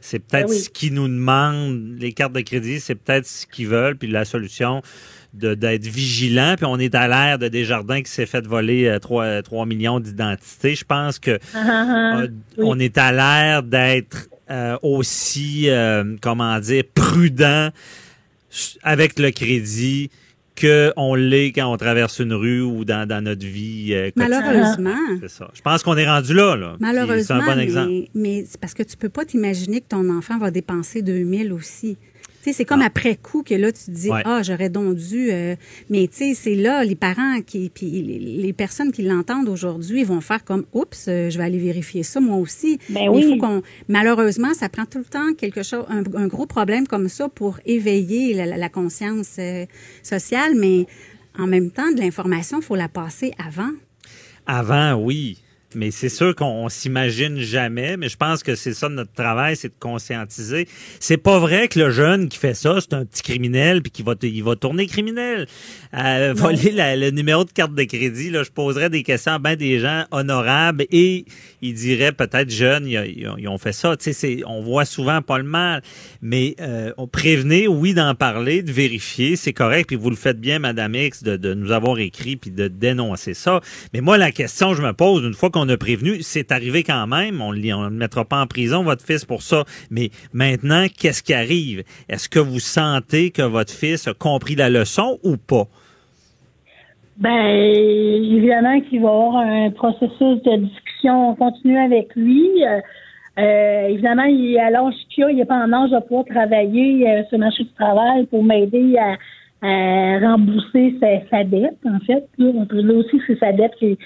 C'est 0.00 0.18
peut-être 0.20 0.46
Ben 0.46 0.52
oui. 0.52 0.58
ce 0.58 0.68
qu'ils 0.70 0.94
nous 0.94 1.08
demandent, 1.08 1.96
les 1.98 2.12
cartes 2.12 2.32
de 2.34 2.40
crédit, 2.40 2.80
c'est 2.80 2.94
peut-être 2.94 3.26
ce 3.26 3.46
qu'ils 3.46 3.66
veulent, 3.68 3.96
puis 3.96 4.08
la 4.08 4.24
solution 4.24 4.76
de- 4.78 4.82
d'être 5.36 5.86
vigilant. 5.86 6.54
Puis 6.56 6.66
on 6.66 6.78
est 6.78 6.94
à 6.94 7.06
l'ère 7.08 7.38
de 7.38 7.48
Desjardins 7.48 8.02
qui 8.02 8.10
s'est 8.10 8.26
fait 8.26 8.46
voler 8.46 8.86
euh, 8.86 8.98
3, 8.98 9.42
3 9.42 9.66
millions 9.66 10.00
d'identités. 10.00 10.74
Je 10.74 10.84
pense 10.84 11.18
que 11.18 11.38
Ah, 11.54 11.58
ah, 11.64 11.86
ah. 12.16 12.20
euh, 12.22 12.28
oui. 12.58 12.64
on 12.66 12.78
est 12.78 12.96
à 12.98 13.12
l'ère 13.12 13.62
d'être 13.62 14.28
euh, 14.50 14.76
aussi, 14.82 15.68
euh, 15.68 16.16
comment 16.20 16.58
dire, 16.60 16.84
prudent 16.94 17.70
avec 18.82 19.18
le 19.18 19.30
crédit 19.30 20.10
que 20.54 20.90
on 20.96 21.14
l'est 21.14 21.48
quand 21.52 21.70
on 21.70 21.76
traverse 21.76 22.18
une 22.18 22.32
rue 22.32 22.62
ou 22.62 22.86
dans, 22.86 23.06
dans 23.06 23.22
notre 23.22 23.44
vie 23.44 23.90
euh, 23.92 24.10
quotidienne. 24.10 24.42
Malheureusement. 24.42 25.18
C'est 25.20 25.28
ça. 25.28 25.50
Je 25.52 25.60
pense 25.60 25.82
qu'on 25.82 25.96
est 25.98 26.06
rendu 26.08 26.32
là. 26.32 26.56
là. 26.56 26.76
Malheureusement, 26.80 27.22
C'est 27.22 27.32
un 27.50 27.54
bon 27.54 27.60
exemple. 27.60 27.88
mais, 27.90 28.08
mais 28.14 28.44
c'est 28.48 28.58
parce 28.58 28.72
que 28.72 28.82
tu 28.82 28.96
peux 28.96 29.10
pas 29.10 29.26
t'imaginer 29.26 29.80
que 29.82 29.88
ton 29.88 30.08
enfant 30.08 30.38
va 30.38 30.50
dépenser 30.50 31.02
2000 31.02 31.52
aussi. 31.52 31.98
C'est 32.52 32.64
comme 32.64 32.82
après 32.82 33.16
coup 33.16 33.42
que 33.42 33.54
là, 33.54 33.72
tu 33.72 33.84
te 33.84 33.90
dis, 33.90 34.10
Ouais. 34.10 34.22
ah, 34.24 34.42
j'aurais 34.42 34.68
donc 34.70 34.94
dû. 34.96 35.30
euh, 35.30 35.56
mais 35.90 36.08
tu 36.08 36.16
sais, 36.18 36.34
c'est 36.34 36.54
là, 36.54 36.84
les 36.84 36.94
parents 36.94 37.40
qui, 37.46 37.70
puis 37.70 37.90
les, 38.02 38.52
personnes 38.52 38.92
qui 38.92 39.02
l'entendent 39.02 39.48
aujourd'hui 39.48 40.04
vont 40.04 40.20
faire 40.20 40.44
comme, 40.44 40.64
oups, 40.72 41.06
euh, 41.08 41.30
je 41.30 41.38
vais 41.38 41.44
aller 41.44 41.58
vérifier 41.58 42.02
ça 42.02 42.20
moi 42.20 42.36
aussi. 42.36 42.78
Ben 42.88 43.02
Mais 43.02 43.08
oui. 43.08 43.22
Il 43.24 43.28
faut 43.34 43.36
qu'on, 43.46 43.62
malheureusement, 43.88 44.54
ça 44.54 44.68
prend 44.68 44.84
tout 44.86 44.98
le 44.98 45.04
temps 45.04 45.34
quelque 45.36 45.62
chose, 45.62 45.84
un, 45.88 46.02
un 46.14 46.26
gros 46.26 46.46
problème 46.46 46.86
comme 46.86 47.08
ça 47.08 47.28
pour 47.28 47.58
éveiller 47.66 48.34
la, 48.34 48.46
la- 48.46 48.56
la 48.56 48.68
conscience 48.68 49.36
euh, 49.38 49.66
sociale, 50.02 50.54
mais 50.56 50.86
en 51.38 51.46
même 51.46 51.70
temps, 51.70 51.90
de 51.92 52.00
l'information, 52.00 52.60
faut 52.60 52.76
la 52.76 52.88
passer 52.88 53.32
avant. 53.44 53.70
Avant, 54.46 54.94
oui. 54.94 55.38
Mais 55.74 55.90
c'est 55.90 56.08
sûr 56.08 56.34
qu'on 56.34 56.46
on 56.46 56.68
s'imagine 56.68 57.38
jamais, 57.38 57.96
mais 57.96 58.08
je 58.08 58.16
pense 58.16 58.42
que 58.42 58.54
c'est 58.54 58.72
ça 58.72 58.88
notre 58.88 59.12
travail, 59.12 59.56
c'est 59.56 59.68
de 59.68 59.74
conscientiser. 59.78 60.68
C'est 61.00 61.16
pas 61.16 61.38
vrai 61.38 61.68
que 61.68 61.78
le 61.78 61.90
jeune 61.90 62.28
qui 62.28 62.38
fait 62.38 62.54
ça, 62.54 62.78
c'est 62.80 62.94
un 62.94 63.04
petit 63.04 63.22
criminel 63.22 63.82
puis 63.82 63.90
qu'il 63.90 64.04
va, 64.04 64.14
il 64.22 64.44
va 64.44 64.54
tourner 64.56 64.86
criminel. 64.86 65.46
Euh, 65.92 66.32
voler 66.36 66.70
la- 66.70 66.96
le 66.96 67.10
numéro 67.10 67.44
de 67.44 67.50
carte 67.50 67.74
de 67.74 67.82
crédit, 67.84 68.30
là, 68.30 68.42
je 68.42 68.50
poserais 68.50 68.90
des 68.90 69.02
questions 69.02 69.32
à 69.32 69.38
ben 69.38 69.56
des 69.56 69.78
gens 69.80 70.04
honorables 70.12 70.84
et 70.90 71.24
ils 71.62 71.74
diraient 71.74 72.12
peut-être 72.12 72.48
jeunes, 72.50 72.86
ils, 72.86 73.14
ils 73.16 73.28
ont- 73.28 73.36
ils 73.36 73.48
ont 73.48 73.58
fait 73.58 73.72
ça. 73.72 73.96
Tu 73.96 74.04
sais, 74.04 74.12
c'est- 74.12 74.42
on 74.46 74.62
voit 74.62 74.84
souvent 74.84 75.20
pas 75.20 75.38
le 75.38 75.44
mal, 75.44 75.82
mais 76.22 76.54
euh, 76.60 76.92
on 76.96 77.06
prévenait, 77.08 77.66
oui, 77.66 77.92
d'en 77.92 78.14
parler, 78.14 78.62
de 78.62 78.70
vérifier, 78.72 79.36
c'est 79.36 79.52
correct. 79.52 79.88
Puis 79.88 79.96
vous 79.96 80.10
le 80.10 80.16
faites 80.16 80.40
bien, 80.40 80.58
Madame 80.58 80.94
X, 80.94 81.22
de, 81.22 81.36
de 81.36 81.54
nous 81.54 81.72
avoir 81.72 81.98
écrit 81.98 82.36
puis 82.36 82.50
de 82.50 82.68
dénoncer 82.68 83.34
ça. 83.34 83.60
Mais 83.92 84.00
moi, 84.00 84.16
la 84.16 84.30
question 84.30 84.70
que 84.70 84.76
je 84.76 84.82
me 84.82 84.92
pose, 84.92 85.24
une 85.24 85.34
fois 85.34 85.50
qu'on 85.56 85.68
a 85.70 85.76
prévenu, 85.78 86.18
c'est 86.20 86.52
arrivé 86.52 86.82
quand 86.82 87.06
même. 87.06 87.40
On 87.40 87.54
ne 87.54 87.88
mettra 87.88 88.26
pas 88.26 88.42
en 88.42 88.46
prison 88.46 88.82
votre 88.82 89.02
fils 89.02 89.24
pour 89.24 89.40
ça. 89.40 89.64
Mais 89.90 90.10
maintenant, 90.34 90.84
qu'est-ce 90.94 91.22
qui 91.22 91.32
arrive? 91.32 91.82
Est-ce 92.10 92.28
que 92.28 92.38
vous 92.38 92.60
sentez 92.60 93.30
que 93.30 93.40
votre 93.40 93.72
fils 93.72 94.06
a 94.06 94.12
compris 94.12 94.54
la 94.54 94.68
leçon 94.68 95.18
ou 95.24 95.38
pas? 95.38 95.64
Ben, 97.16 97.30
évidemment 97.30 98.78
qu'il 98.82 99.00
va 99.00 99.08
y 99.08 99.10
avoir 99.10 99.36
un 99.36 99.70
processus 99.70 100.42
de 100.42 100.66
discussion 100.66 101.34
continue 101.36 101.78
avec 101.78 102.14
lui. 102.14 102.50
Euh, 102.62 102.80
euh, 103.38 103.88
évidemment, 103.88 104.24
il, 104.24 104.58
à 104.58 104.68
l'âge 104.68 104.94
qu'il 105.08 105.24
a, 105.24 105.30
il 105.30 105.36
n'est 105.36 105.46
pas 105.46 105.56
en 105.56 105.72
âge 105.72 105.90
de 105.90 106.00
pouvoir 106.00 106.26
travailler 106.26 107.08
euh, 107.08 107.22
sur 107.28 107.38
le 107.38 107.44
marché 107.44 107.64
du 107.64 107.72
travail 107.72 108.26
pour 108.26 108.44
m'aider 108.44 108.96
à, 108.98 109.16
rembourser 109.62 110.94
sa, 111.30 111.42
dette, 111.44 111.78
en 111.86 111.98
fait. 112.00 112.28
Là, 112.36 112.52
là 112.70 112.94
aussi, 112.94 113.20
c'est 113.26 113.38
sa 113.38 113.52
dette 113.52 113.74
qui 113.78 113.98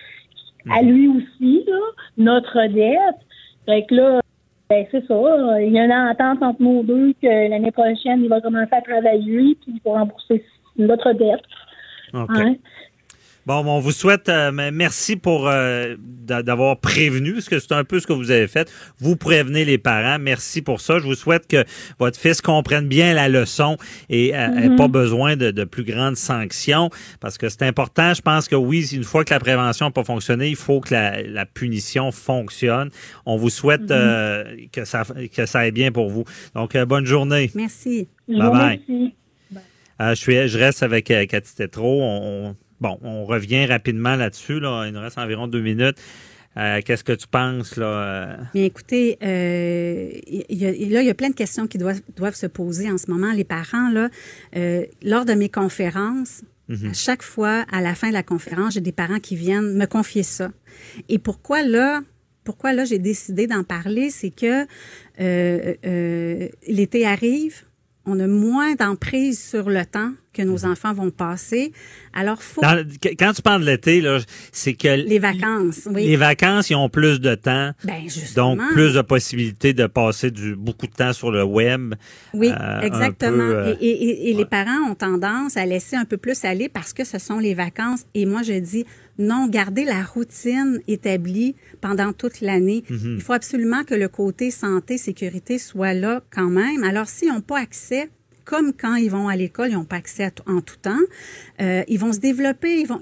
à 0.68 0.82
lui 0.82 1.08
aussi, 1.08 1.64
là, 1.66 1.78
notre 2.18 2.66
dette. 2.66 3.20
Fait 3.66 3.84
que 3.86 3.94
là, 3.94 4.20
ben, 4.68 4.86
c'est 4.90 5.06
ça. 5.06 5.62
Il 5.62 5.72
y 5.72 5.78
a 5.78 5.84
une 5.84 5.92
entente 5.92 6.42
entre 6.42 6.62
nous 6.62 6.82
deux 6.82 7.12
que 7.20 7.50
l'année 7.50 7.72
prochaine, 7.72 8.22
il 8.22 8.28
va 8.28 8.40
commencer 8.40 8.72
à 8.72 8.80
travailler 8.80 9.56
puis 9.60 9.80
pour 9.82 9.94
rembourser 9.94 10.44
notre 10.76 11.12
dette. 11.12 11.42
Hein? 12.12 12.54
Bon, 13.46 13.64
bon, 13.64 13.78
on 13.78 13.80
vous 13.80 13.90
souhaite, 13.92 14.28
euh, 14.28 14.52
merci 14.72 15.16
pour 15.16 15.48
euh, 15.48 15.96
d'a- 15.98 16.42
d'avoir 16.42 16.78
prévenu, 16.78 17.32
parce 17.32 17.48
que 17.48 17.58
c'est 17.58 17.72
un 17.72 17.84
peu 17.84 17.98
ce 17.98 18.06
que 18.06 18.12
vous 18.12 18.30
avez 18.30 18.46
fait. 18.46 18.70
Vous 18.98 19.16
prévenez 19.16 19.64
les 19.64 19.78
parents. 19.78 20.18
Merci 20.18 20.60
pour 20.62 20.80
ça. 20.80 20.98
Je 20.98 21.04
vous 21.04 21.14
souhaite 21.14 21.46
que 21.48 21.64
votre 21.98 22.18
fils 22.20 22.42
comprenne 22.42 22.86
bien 22.86 23.14
la 23.14 23.28
leçon 23.28 23.76
et 24.10 24.36
euh, 24.36 24.56
ait 24.58 24.76
pas 24.76 24.88
besoin 24.88 25.36
de, 25.36 25.50
de 25.50 25.64
plus 25.64 25.84
grandes 25.84 26.16
sanctions, 26.16 26.90
parce 27.18 27.38
que 27.38 27.48
c'est 27.48 27.62
important. 27.62 28.12
Je 28.14 28.20
pense 28.20 28.46
que 28.46 28.56
oui, 28.56 28.86
une 28.92 29.04
fois 29.04 29.24
que 29.24 29.32
la 29.32 29.40
prévention 29.40 29.86
n'a 29.86 29.90
pas 29.92 30.04
fonctionné, 30.04 30.48
il 30.48 30.56
faut 30.56 30.80
que 30.80 30.92
la, 30.94 31.22
la 31.22 31.46
punition 31.46 32.12
fonctionne. 32.12 32.90
On 33.26 33.36
vous 33.36 33.50
souhaite 33.50 33.90
euh, 33.90 34.44
que 34.70 34.84
ça 34.84 35.04
que 35.34 35.46
ça 35.46 35.60
aille 35.60 35.72
bien 35.72 35.90
pour 35.92 36.10
vous. 36.10 36.24
Donc, 36.54 36.76
euh, 36.76 36.84
bonne 36.84 37.06
journée. 37.06 37.50
Merci. 37.54 38.06
Vous 38.28 38.38
Bye. 38.38 38.80
Euh, 40.02 40.10
je, 40.10 40.14
suis, 40.14 40.46
je 40.48 40.58
reste 40.58 40.82
avec 40.82 41.06
Cathy 41.06 41.54
Tétrault. 41.56 42.00
On, 42.02 42.48
on- 42.50 42.56
bon, 42.80 42.98
on 43.02 43.24
revient 43.24 43.66
rapidement 43.66 44.16
là-dessus. 44.16 44.60
Là. 44.60 44.86
Il 44.86 44.92
nous 44.92 45.00
reste 45.00 45.18
environ 45.18 45.46
deux 45.46 45.60
minutes. 45.60 45.96
Euh, 46.56 46.80
Qu'est-ce 46.84 47.04
que 47.04 47.12
tu 47.12 47.28
penses? 47.28 47.76
Là? 47.76 48.38
Bien, 48.54 48.64
écoutez, 48.64 49.18
euh, 49.22 50.10
il 50.26 50.58
y 50.58 50.66
a, 50.66 50.70
là, 50.70 51.02
il 51.02 51.06
y 51.06 51.10
a 51.10 51.14
plein 51.14 51.30
de 51.30 51.34
questions 51.34 51.66
qui 51.66 51.78
doivent, 51.78 52.00
doivent 52.16 52.34
se 52.34 52.46
poser 52.46 52.90
en 52.90 52.98
ce 52.98 53.10
moment. 53.10 53.32
Les 53.32 53.44
parents, 53.44 53.88
là, 53.90 54.08
euh, 54.56 54.84
lors 55.02 55.24
de 55.24 55.34
mes 55.34 55.48
conférences, 55.48 56.42
à 56.88 56.92
chaque 56.92 57.24
fois, 57.24 57.64
à 57.72 57.80
la 57.80 57.96
fin 57.96 58.08
de 58.08 58.12
la 58.12 58.22
conférence, 58.22 58.74
j'ai 58.74 58.80
des 58.80 58.92
parents 58.92 59.18
qui 59.18 59.34
viennent 59.34 59.76
me 59.76 59.86
confier 59.86 60.22
ça. 60.22 60.52
Et 61.08 61.18
pourquoi 61.18 61.64
là, 61.64 62.00
pourquoi 62.44 62.72
là, 62.72 62.84
j'ai 62.84 63.00
décidé 63.00 63.48
d'en 63.48 63.64
parler, 63.64 64.10
c'est 64.10 64.30
que 64.30 64.66
l'été 65.18 67.06
arrive, 67.06 67.64
on 68.06 68.20
a 68.20 68.28
moins 68.28 68.76
d'emprise 68.76 69.42
sur 69.42 69.68
le 69.68 69.84
temps 69.84 70.12
que 70.32 70.42
nos 70.42 70.64
enfants 70.64 70.92
vont 70.92 71.10
passer. 71.10 71.72
Alors, 72.12 72.42
faut 72.42 72.60
Dans- 72.60 72.84
quand 73.18 73.32
tu 73.32 73.42
parles 73.42 73.62
de 73.62 73.66
l'été, 73.66 74.02
c'est 74.52 74.74
que 74.74 74.88
les 74.88 75.18
vacances, 75.18 75.88
oui. 75.92 76.06
les 76.06 76.16
vacances, 76.16 76.70
ils 76.70 76.76
ont 76.76 76.88
plus 76.88 77.20
de 77.20 77.34
temps. 77.34 77.72
Ben, 77.84 78.02
justement. 78.08 78.56
Donc, 78.56 78.72
plus 78.72 78.94
de 78.94 79.02
possibilités 79.02 79.72
de 79.72 79.86
passer 79.86 80.30
du, 80.30 80.54
beaucoup 80.54 80.86
de 80.86 80.92
temps 80.92 81.12
sur 81.12 81.30
le 81.30 81.42
web. 81.42 81.94
Oui, 82.34 82.48
Euh, 82.50 82.80
exactement. 82.80 83.36
peu, 83.48 83.54
euh, 83.56 83.74
et 83.80 83.86
et- 83.88 84.04
et- 84.28 84.30
et 84.30 84.34
les 84.34 84.44
parents 84.44 84.88
ont 84.90 84.94
tendance 84.94 85.56
à 85.56 85.66
laisser 85.66 85.96
un 85.96 86.04
peu 86.04 86.16
plus 86.16 86.44
aller 86.44 86.68
parce 86.68 86.92
que 86.92 87.04
ce 87.04 87.18
sont 87.18 87.38
les 87.38 87.54
vacances. 87.54 88.04
Et 88.14 88.24
moi, 88.26 88.42
je 88.42 88.52
dis 88.52 88.84
non, 89.18 89.48
gardez 89.48 89.84
la 89.84 90.02
routine 90.02 90.80
établie 90.88 91.54
pendant 91.82 92.12
toute 92.12 92.40
l'année. 92.40 92.84
Mhm. 92.88 93.16
Il 93.16 93.20
faut 93.20 93.34
absolument 93.34 93.84
que 93.84 93.94
le 93.94 94.08
côté 94.08 94.50
santé, 94.50 94.96
sécurité 94.96 95.58
soit 95.58 95.92
là 95.92 96.22
quand 96.30 96.48
même. 96.48 96.84
Alors, 96.84 97.06
s'ils 97.06 97.28
n'ont 97.28 97.42
pas 97.42 97.58
accès, 97.58 98.08
comme 98.50 98.72
quand 98.82 98.96
ils 98.96 99.10
vont 99.10 99.28
à 99.28 99.36
l'école, 99.36 99.68
ils 99.70 99.74
n'ont 99.74 99.84
pas 99.94 100.00
accès 100.04 100.24
à 100.24 100.30
en 100.56 100.60
tout 100.60 100.76
temps. 100.88 101.04
Euh, 101.60 101.84
ils 101.86 102.00
vont 102.04 102.12
se 102.12 102.18
développer, 102.18 102.72
ils 102.80 102.86
vont 102.92 102.98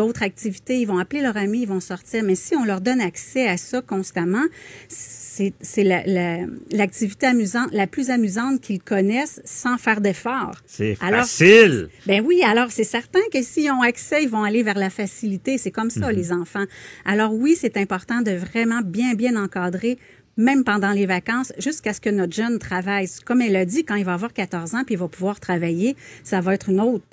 d'autres 0.00 0.22
activités, 0.22 0.80
ils 0.80 0.86
vont 0.86 0.98
appeler 1.04 1.20
leurs 1.20 1.36
amis, 1.36 1.60
ils 1.62 1.68
vont 1.68 1.80
sortir. 1.80 2.22
Mais 2.24 2.34
si 2.34 2.56
on 2.56 2.64
leur 2.64 2.80
donne 2.80 3.02
accès 3.02 3.46
à 3.46 3.56
ça 3.58 3.82
constamment, 3.82 4.46
c'est 4.88 5.52
c'est 5.60 5.84
la- 5.84 6.06
la- 6.06 6.46
l'activité 6.70 7.26
amusante, 7.26 7.68
la 7.72 7.86
plus 7.86 8.08
amusante 8.08 8.62
qu'ils 8.62 8.80
connaissent 8.80 9.42
sans 9.44 9.76
faire 9.76 10.00
d'efforts. 10.00 10.56
C'est 10.66 10.94
facile. 11.20 11.88
Ben 12.06 12.24
oui, 12.24 12.40
alors 12.42 12.70
c'est 12.70 12.84
certain 12.98 13.20
que 13.32 13.42
s'ils 13.42 13.70
ont 13.70 13.82
accès, 13.82 14.22
ils 14.22 14.30
vont 14.30 14.44
aller 14.44 14.62
vers 14.62 14.78
la 14.78 14.88
facilité. 14.88 15.58
C'est 15.58 15.70
comme 15.70 15.90
ça, 15.90 16.10
les 16.10 16.32
enfants. 16.32 16.64
Alors 17.04 17.34
oui, 17.34 17.54
c'est 17.60 17.76
important 17.76 18.22
de 18.22 18.30
vraiment 18.32 18.80
bien, 18.82 19.12
bien 19.12 19.36
encadrer 19.36 19.98
même 20.36 20.64
pendant 20.64 20.92
les 20.92 21.06
vacances, 21.06 21.52
jusqu'à 21.58 21.92
ce 21.94 22.00
que 22.00 22.10
notre 22.10 22.34
jeune 22.34 22.58
travaille. 22.58 23.06
Comme 23.24 23.40
elle 23.40 23.56
a 23.56 23.64
dit, 23.64 23.84
quand 23.84 23.94
il 23.94 24.04
va 24.04 24.14
avoir 24.14 24.32
14 24.32 24.74
ans 24.74 24.82
puis 24.84 24.94
il 24.94 24.98
va 24.98 25.08
pouvoir 25.08 25.40
travailler, 25.40 25.96
ça 26.24 26.40
va 26.40 26.54
être 26.54 26.68
une 26.68 26.80
autre, 26.80 27.04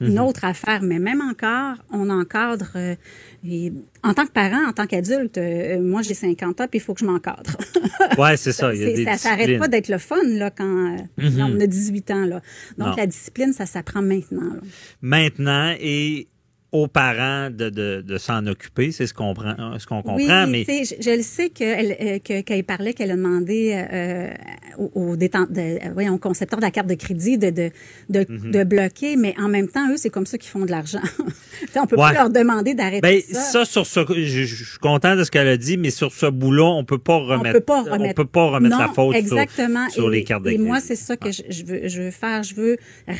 une, 0.00 0.18
autre 0.18 0.44
affaire. 0.44 0.82
Mais 0.82 0.98
même 0.98 1.20
encore, 1.22 1.76
on 1.90 2.10
encadre. 2.10 2.70
euh, 2.76 2.94
et 3.48 3.72
en 4.02 4.12
tant 4.12 4.26
que 4.26 4.32
parent, 4.32 4.66
en 4.68 4.72
tant 4.72 4.86
qu'adulte, 4.86 5.38
euh, 5.38 5.80
moi 5.80 6.02
j'ai 6.02 6.14
50 6.14 6.60
ans 6.60 6.66
puis 6.68 6.78
il 6.78 6.82
faut 6.82 6.94
que 6.94 7.00
je 7.00 7.06
m'encadre. 7.06 7.56
Ouais, 8.18 8.36
c'est 8.36 8.52
ça. 8.52 8.74
Il 8.74 8.80
y 8.80 8.84
a 8.84 8.86
C'est- 8.88 8.94
des 8.94 9.04
ça 9.04 9.16
s'arrête 9.16 9.58
pas 9.58 9.68
d'être 9.68 9.88
le 9.88 9.98
fun 9.98 10.22
là 10.24 10.50
quand, 10.50 10.94
euh, 10.96 10.96
quand 11.18 11.50
on 11.50 11.60
a 11.60 11.66
18 11.66 12.10
ans 12.10 12.24
là. 12.24 12.40
Donc 12.78 12.88
Non. 12.88 12.94
la 12.96 13.06
discipline, 13.06 13.52
ça 13.52 13.64
s'apprend 13.66 14.02
maintenant. 14.02 14.54
là. 14.54 14.60
Maintenant, 15.02 15.74
et 15.80 16.28
aux 16.72 16.88
parents 16.88 17.48
de, 17.48 17.70
de, 17.70 18.02
de 18.06 18.18
s'en 18.18 18.44
occuper, 18.46 18.90
c'est 18.92 19.06
ce 19.06 19.14
qu'on 19.14 19.34
ce 19.78 19.86
qu'on 19.86 20.02
comprend, 20.02 20.44
oui, 20.46 20.64
mais 20.66 20.84
je, 20.84 20.94
je 21.00 21.16
le 21.16 21.22
sais 21.22 21.48
qu'elle 21.48 21.96
euh, 22.00 22.18
que- 22.18 22.40
qu'elle 22.42 22.64
parlait 22.64 22.92
qu'elle 22.92 23.12
a 23.12 23.16
demandé 23.16 23.72
euh, 23.90 24.30
au, 24.76 24.90
au, 25.12 25.16
détent- 25.16 25.50
de, 25.50 25.60
euh, 25.60 25.78
voyons, 25.94 26.14
au 26.14 26.18
concepteur 26.18 26.58
de 26.58 26.64
la 26.64 26.70
carte 26.72 26.88
de 26.88 26.94
crédit 26.94 27.38
de, 27.38 27.50
de, 27.50 27.70
de, 28.10 28.26
Mhm. 28.28 28.50
de 28.50 28.64
bloquer, 28.64 29.16
mais 29.16 29.34
en 29.38 29.48
même 29.48 29.68
temps, 29.68 29.88
eux, 29.90 29.96
c'est 29.96 30.10
comme 30.10 30.26
ça 30.26 30.38
qu'ils 30.38 30.50
font 30.50 30.64
de 30.66 30.70
l'argent. 30.70 31.00
On 31.76 31.86
peut 31.86 31.96
Ouais. 31.96 32.02
pas 32.02 32.12
leur 32.12 32.30
demander 32.30 32.74
d'arrêter 32.74 33.00
Ben, 33.00 33.20
ça. 33.22 33.40
ça, 33.40 33.64
sur 33.64 33.86
ce, 33.86 34.00
je, 34.14 34.44
je 34.44 34.64
suis 34.64 34.78
content 34.78 35.14
de 35.16 35.24
ce 35.24 35.30
qu'elle 35.30 35.48
a 35.48 35.56
dit, 35.56 35.76
mais 35.78 35.90
sur 35.90 36.12
ce 36.12 36.26
bout-là, 36.26 36.64
on 36.64 36.84
peut 36.84 36.98
pas 36.98 37.16
remettre, 37.16 37.52
peut 37.58 37.60
pas 37.64 37.82
remettre- 37.82 38.04
on 38.10 38.12
peut 38.14 38.24
pas 38.26 38.46
remettre 38.50 38.76
non, 38.76 38.82
la 38.82 38.88
faute 38.88 39.14
sur- 39.14 39.38
exactement. 39.38 39.88
sur, 39.88 40.12
et, 40.12 40.16
les 40.16 40.24
cartes 40.24 40.42
de 40.42 40.50
Et 40.50 40.58
moi, 40.58 40.76
crédit. 40.78 40.88
c'est 40.88 40.96
ça 40.96 41.16
que 41.16 41.30
je, 41.32 41.42
je 41.48 41.64
veux, 41.64 41.88
je 41.88 42.02
veux 42.02 42.10
faire. 42.10 42.42
Je 42.42 42.54
veux 42.54 42.76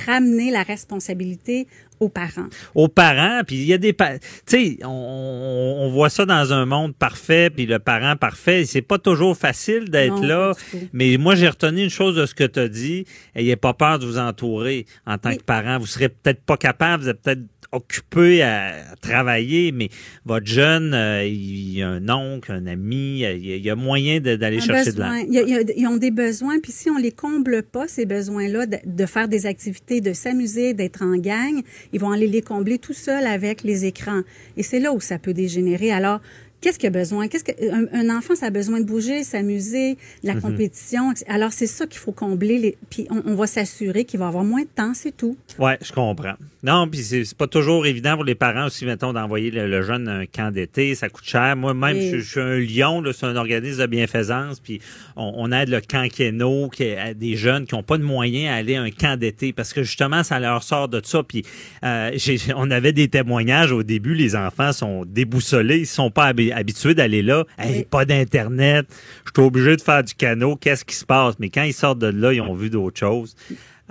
ramener 0.06 0.50
la 0.50 0.62
responsabilité 0.64 1.66
aux 2.00 2.08
parents. 2.08 2.46
aux 2.74 2.88
parents, 2.88 3.42
puis 3.46 3.56
il 3.56 3.64
y 3.66 3.72
a 3.72 3.78
des 3.78 3.92
pa- 3.92 4.18
tu 4.18 4.24
sais, 4.46 4.78
on, 4.84 4.88
on- 4.88 5.90
voit 5.90 6.10
ça 6.10 6.26
dans 6.26 6.52
un 6.52 6.66
monde 6.66 6.94
parfait, 6.94 7.48
puis 7.50 7.64
le 7.66 7.78
parent 7.78 8.16
parfait, 8.16 8.64
c'est 8.66 8.82
pas 8.82 8.98
toujours 8.98 9.36
facile 9.36 9.88
d'être 9.88 10.22
là. 10.22 10.52
Mais 10.92 11.16
moi, 11.16 11.34
j'ai 11.36 11.48
retenu 11.48 11.82
une 11.84 11.90
chose 11.90 12.16
de 12.16 12.26
ce 12.26 12.34
que 12.34 12.44
tu 12.44 12.58
as 12.58 12.68
dit. 12.68 13.06
Ayez 13.34 13.56
pas 13.56 13.72
peur 13.72 13.98
de 13.98 14.06
vous 14.06 14.18
entourer 14.18 14.84
en 15.06 15.16
tant 15.18 15.34
que 15.34 15.42
parent. 15.42 15.78
Vous 15.78 15.86
serez 15.86 16.08
peut-être 16.08 16.42
pas 16.42 16.56
capable, 16.56 17.04
vous 17.04 17.08
êtes 17.08 17.22
peut-être 17.22 17.40
occupé 17.72 18.42
à, 18.42 18.72
travailler, 19.00 19.72
mais 19.72 19.88
votre 20.24 20.46
jeune, 20.46 20.92
euh, 20.94 21.24
il 21.24 21.76
y 21.76 21.82
a 21.82 21.88
un 21.88 22.08
oncle, 22.08 22.50
un 22.52 22.66
ami, 22.66 23.20
il 23.20 23.58
y 23.64 23.70
a, 23.70 23.76
moyen 23.76 24.20
d'aller 24.20 24.60
chercher 24.60 24.92
de 24.92 25.00
l'aide. 25.00 25.68
A- 25.68 25.72
ils 25.76 25.86
ont 25.86 25.96
des 25.96 26.10
besoins, 26.10 26.58
puis 26.60 26.72
si 26.72 26.90
on 26.90 26.96
les 26.96 27.12
comble 27.12 27.62
pas, 27.62 27.86
ces 27.88 28.06
besoins-là, 28.06 28.66
de, 28.66 28.76
de 28.84 29.06
faire 29.06 29.28
des 29.28 29.46
activités, 29.46 30.00
de 30.00 30.12
s'amuser, 30.12 30.74
d'être 30.74 31.02
en 31.02 31.16
gang, 31.16 31.60
ils 31.92 32.00
vont 32.00 32.10
aller 32.10 32.26
les 32.26 32.42
combler 32.42 32.78
tout 32.78 32.94
seuls 32.94 33.26
avec 33.26 33.62
les 33.62 33.84
écrans. 33.84 34.22
Et 34.56 34.62
c'est 34.62 34.80
là 34.80 34.92
où 34.92 35.00
ça 35.00 35.18
peut 35.18 35.34
dégénérer. 35.34 35.92
Alors, 35.92 36.20
qu'est-ce 36.60 36.78
qu'il 36.78 36.86
a 36.88 36.90
besoin? 36.90 37.28
Qu'est-ce 37.28 37.44
que, 37.44 37.52
un, 37.70 37.86
un 37.92 38.16
enfant, 38.16 38.34
ça 38.34 38.46
a 38.46 38.50
besoin 38.50 38.80
de 38.80 38.84
bouger, 38.86 39.22
s'amuser, 39.24 39.94
de 40.22 40.26
la 40.26 40.34
Mhm. 40.34 40.40
compétition. 40.40 41.12
Alors, 41.28 41.52
c'est 41.52 41.66
ça 41.66 41.86
qu'il 41.86 42.00
faut 42.00 42.12
combler. 42.12 42.58
Les, 42.58 42.76
puis 42.90 43.06
on, 43.10 43.22
on 43.26 43.34
va 43.34 43.46
s'assurer 43.46 44.04
qu'il 44.04 44.18
va 44.20 44.28
avoir 44.28 44.42
moins 44.44 44.62
de 44.62 44.68
temps, 44.74 44.92
c'est 44.94 45.16
tout. 45.16 45.36
Ouais, 45.58 45.78
je 45.82 45.92
comprends. 45.92 46.34
Non, 46.66 46.88
puis 46.88 46.98
c'est 47.00 47.36
pas 47.38 47.46
toujours 47.46 47.86
évident 47.86 48.16
pour 48.16 48.24
les 48.24 48.34
parents 48.34 48.66
aussi, 48.66 48.86
mettons, 48.86 49.12
d'envoyer 49.12 49.52
le, 49.52 49.68
le 49.68 49.82
jeune 49.82 50.08
à 50.08 50.14
un 50.16 50.26
camp 50.26 50.52
d'été, 50.52 50.96
ça 50.96 51.08
coûte 51.08 51.24
cher. 51.24 51.54
Moi-même, 51.54 51.96
Oui. 51.96 52.10
je, 52.10 52.18
je 52.18 52.28
suis 52.28 52.40
un 52.40 52.56
Lyon, 52.58 53.00
là, 53.02 53.12
c'est 53.12 53.24
un 53.26 53.36
organisme 53.36 53.80
de 53.82 53.86
bienfaisance, 53.86 54.58
puis 54.58 54.80
on, 55.14 55.32
on 55.36 55.52
aide 55.52 55.68
le 55.68 55.80
camp 55.80 56.08
Keno, 56.12 56.68
qui 56.68 56.90
à 56.90 57.14
des 57.14 57.36
jeunes 57.36 57.66
qui 57.66 57.74
ont 57.74 57.84
pas 57.84 57.98
de 57.98 58.02
moyens 58.02 58.50
à 58.52 58.56
aller 58.56 58.74
à 58.74 58.82
un 58.82 58.90
camp 58.90 59.16
d'été, 59.16 59.52
parce 59.52 59.72
que 59.72 59.84
justement, 59.84 60.24
ça 60.24 60.40
leur 60.40 60.64
sort 60.64 60.88
de 60.88 61.00
ça. 61.04 61.22
Puis 61.22 61.44
euh, 61.84 62.10
j'ai- 62.14 62.38
on 62.56 62.68
avait 62.72 62.92
des 62.92 63.06
témoignages 63.06 63.70
au 63.70 63.84
début, 63.84 64.14
les 64.14 64.34
enfants 64.34 64.72
sont 64.72 65.04
déboussolés, 65.06 65.78
ils 65.78 65.86
sont 65.86 66.10
pas 66.10 66.32
habi- 66.32 66.52
habitués 66.52 66.94
d'aller 66.94 67.22
là. 67.22 67.44
Hey, 67.58 67.84
pas 67.84 68.04
d'internet, 68.04 68.86
je 69.24 69.30
suis 69.40 69.46
obligé 69.46 69.76
de 69.76 69.82
faire 69.82 70.02
du 70.02 70.14
canot, 70.14 70.56
qu'est-ce 70.56 70.84
qui 70.84 70.96
se 70.96 71.04
passe? 71.04 71.36
Mais 71.38 71.48
quand 71.48 71.62
ils 71.62 71.72
sortent 71.72 72.00
de 72.00 72.08
là, 72.08 72.32
ils 72.32 72.40
ont 72.40 72.54
vu 72.54 72.70
d'autres 72.70 72.98
choses. 72.98 73.36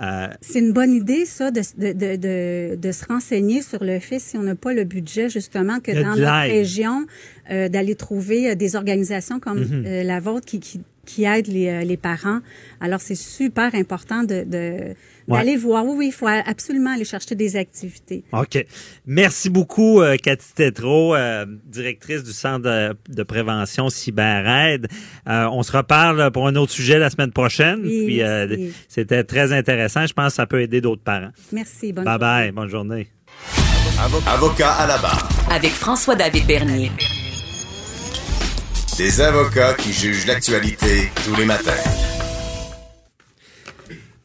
Euh, 0.00 0.28
C'est 0.42 0.58
une 0.58 0.72
bonne 0.72 0.92
idée, 0.92 1.24
ça, 1.24 1.50
de, 1.50 1.62
de, 1.78 2.16
de, 2.16 2.76
de, 2.76 2.92
se 2.92 3.06
renseigner 3.06 3.62
sur 3.62 3.82
le 3.82 3.98
fait, 3.98 4.18
si 4.18 4.36
on 4.36 4.42
n'a 4.42 4.54
pas 4.54 4.74
le 4.74 4.84
budget, 4.84 5.30
justement, 5.30 5.80
que 5.80 5.92
dans 5.92 6.16
notre 6.16 6.48
région, 6.52 7.06
euh, 7.50 7.68
d'aller 7.68 7.94
trouver 7.94 8.50
euh, 8.50 8.54
des 8.54 8.76
organisations 8.76 9.40
comme 9.40 9.60
Mhm. 9.60 9.84
euh, 9.86 10.02
la 10.02 10.20
vôtre 10.20 10.44
qui, 10.46 10.60
qui, 10.60 10.80
qui 11.06 11.24
aident 11.24 11.46
les, 11.46 11.84
les 11.84 11.96
parents. 11.96 12.40
Alors, 12.80 13.00
c'est 13.00 13.14
super 13.14 13.74
important 13.74 14.22
de, 14.22 14.44
de, 14.44 14.94
Ouais. 15.28 15.38
d'aller 15.38 15.56
voir. 15.56 15.84
Oui, 15.84 15.94
oui, 15.96 16.06
il 16.08 16.12
faut 16.12 16.26
absolument 16.28 16.90
aller 16.94 17.04
chercher 17.04 17.34
des 17.34 17.56
activités. 17.56 18.24
OK. 18.32 18.64
Merci 19.06 19.50
beaucoup, 19.50 20.00
euh, 20.00 20.16
Cathy 20.16 20.52
Tétrault, 20.54 21.14
euh, 21.14 21.44
directrice 21.64 22.22
du 22.22 22.32
Centre 22.32 22.60
de, 22.60 22.96
de 23.08 23.22
prévention 23.22 23.88
CyberAide. 23.88 24.86
Euh, 25.28 25.48
on 25.50 25.62
se 25.62 25.72
reparle 25.76 26.30
pour 26.30 26.46
un 26.46 26.54
autre 26.56 26.72
sujet 26.72 26.98
la 26.98 27.10
semaine 27.10 27.32
prochaine. 27.32 27.80
Oui, 27.82 28.04
Puis, 28.06 28.22
euh, 28.22 28.70
c'était 28.88 29.24
très 29.24 29.52
intéressant. 29.52 30.06
Je 30.06 30.12
pense 30.12 30.28
que 30.32 30.36
ça 30.36 30.46
peut 30.46 30.60
aider 30.60 30.80
d'autres 30.80 31.02
parents. 31.02 31.30
Merci. 31.52 31.92
Bonne 31.92 32.04
Bye 32.04 32.18
bye. 32.18 32.52
Bonne 32.52 32.68
journée. 32.68 33.08
Avocat 34.28 34.72
à 34.72 34.86
la 34.86 34.98
barre. 34.98 35.28
Avec 35.50 35.70
François-David 35.70 36.46
Bernier. 36.46 36.90
Des 38.98 39.20
avocats 39.20 39.74
qui 39.74 39.92
jugent 39.92 40.26
l'actualité 40.26 41.10
tous 41.24 41.34
les 41.36 41.44
matins. 41.44 41.72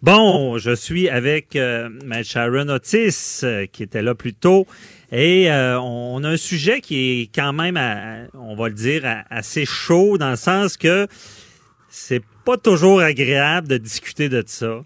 Bon, 0.02 0.58
je 0.58 0.74
suis 0.74 1.10
avec 1.10 1.56
euh, 1.56 1.88
Mme 2.04 2.24
Sharon 2.24 2.70
Otis, 2.70 3.42
euh, 3.44 3.68
qui 3.68 3.84
était 3.84 4.02
là 4.02 4.16
plus 4.16 4.34
tôt. 4.34 4.66
Et 5.12 5.52
euh, 5.52 5.80
on 5.80 6.24
a 6.24 6.30
un 6.30 6.38
sujet 6.38 6.82
qui 6.82 7.22
est 7.22 7.36
quand 7.36 7.54
même, 7.54 7.78
à- 7.78 8.24
on 8.34 8.56
va 8.56 8.70
le 8.70 8.74
dire, 8.74 9.04
assez 9.30 9.64
chaud, 9.66 10.18
dans 10.18 10.32
le 10.32 10.38
sens 10.38 10.76
que 10.76 11.06
c'est 11.88 12.24
pas 12.46 12.58
toujours 12.58 13.02
agréable 13.02 13.68
de 13.68 13.78
discuter 13.78 14.28
de 14.28 14.44
ça. 14.48 14.84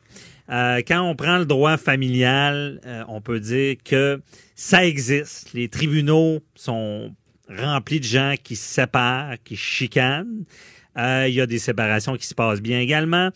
Euh, 0.50 0.82
quand 0.86 1.02
on 1.02 1.16
prend 1.16 1.38
le 1.38 1.46
droit 1.46 1.78
familial, 1.78 2.82
on 3.08 3.22
peut 3.22 3.40
dire 3.40 3.78
que 3.86 4.20
ça 4.56 4.86
existe. 4.86 5.54
Les 5.54 5.70
tribunaux 5.70 6.40
sont 6.56 7.16
remplis 7.50 8.00
de 8.02 8.06
gens 8.06 8.34
qui 8.44 8.58
se 8.58 8.68
séparent, 8.74 9.36
qui 9.46 9.56
chicanent. 9.56 10.44
Il 10.98 11.34
y 11.34 11.42
a 11.42 11.46
des 11.46 11.60
séparations 11.60 12.16
qui 12.16 12.26
se 12.26 12.34
passent 12.36 12.62
bien 12.62 12.80
également. 12.80 13.30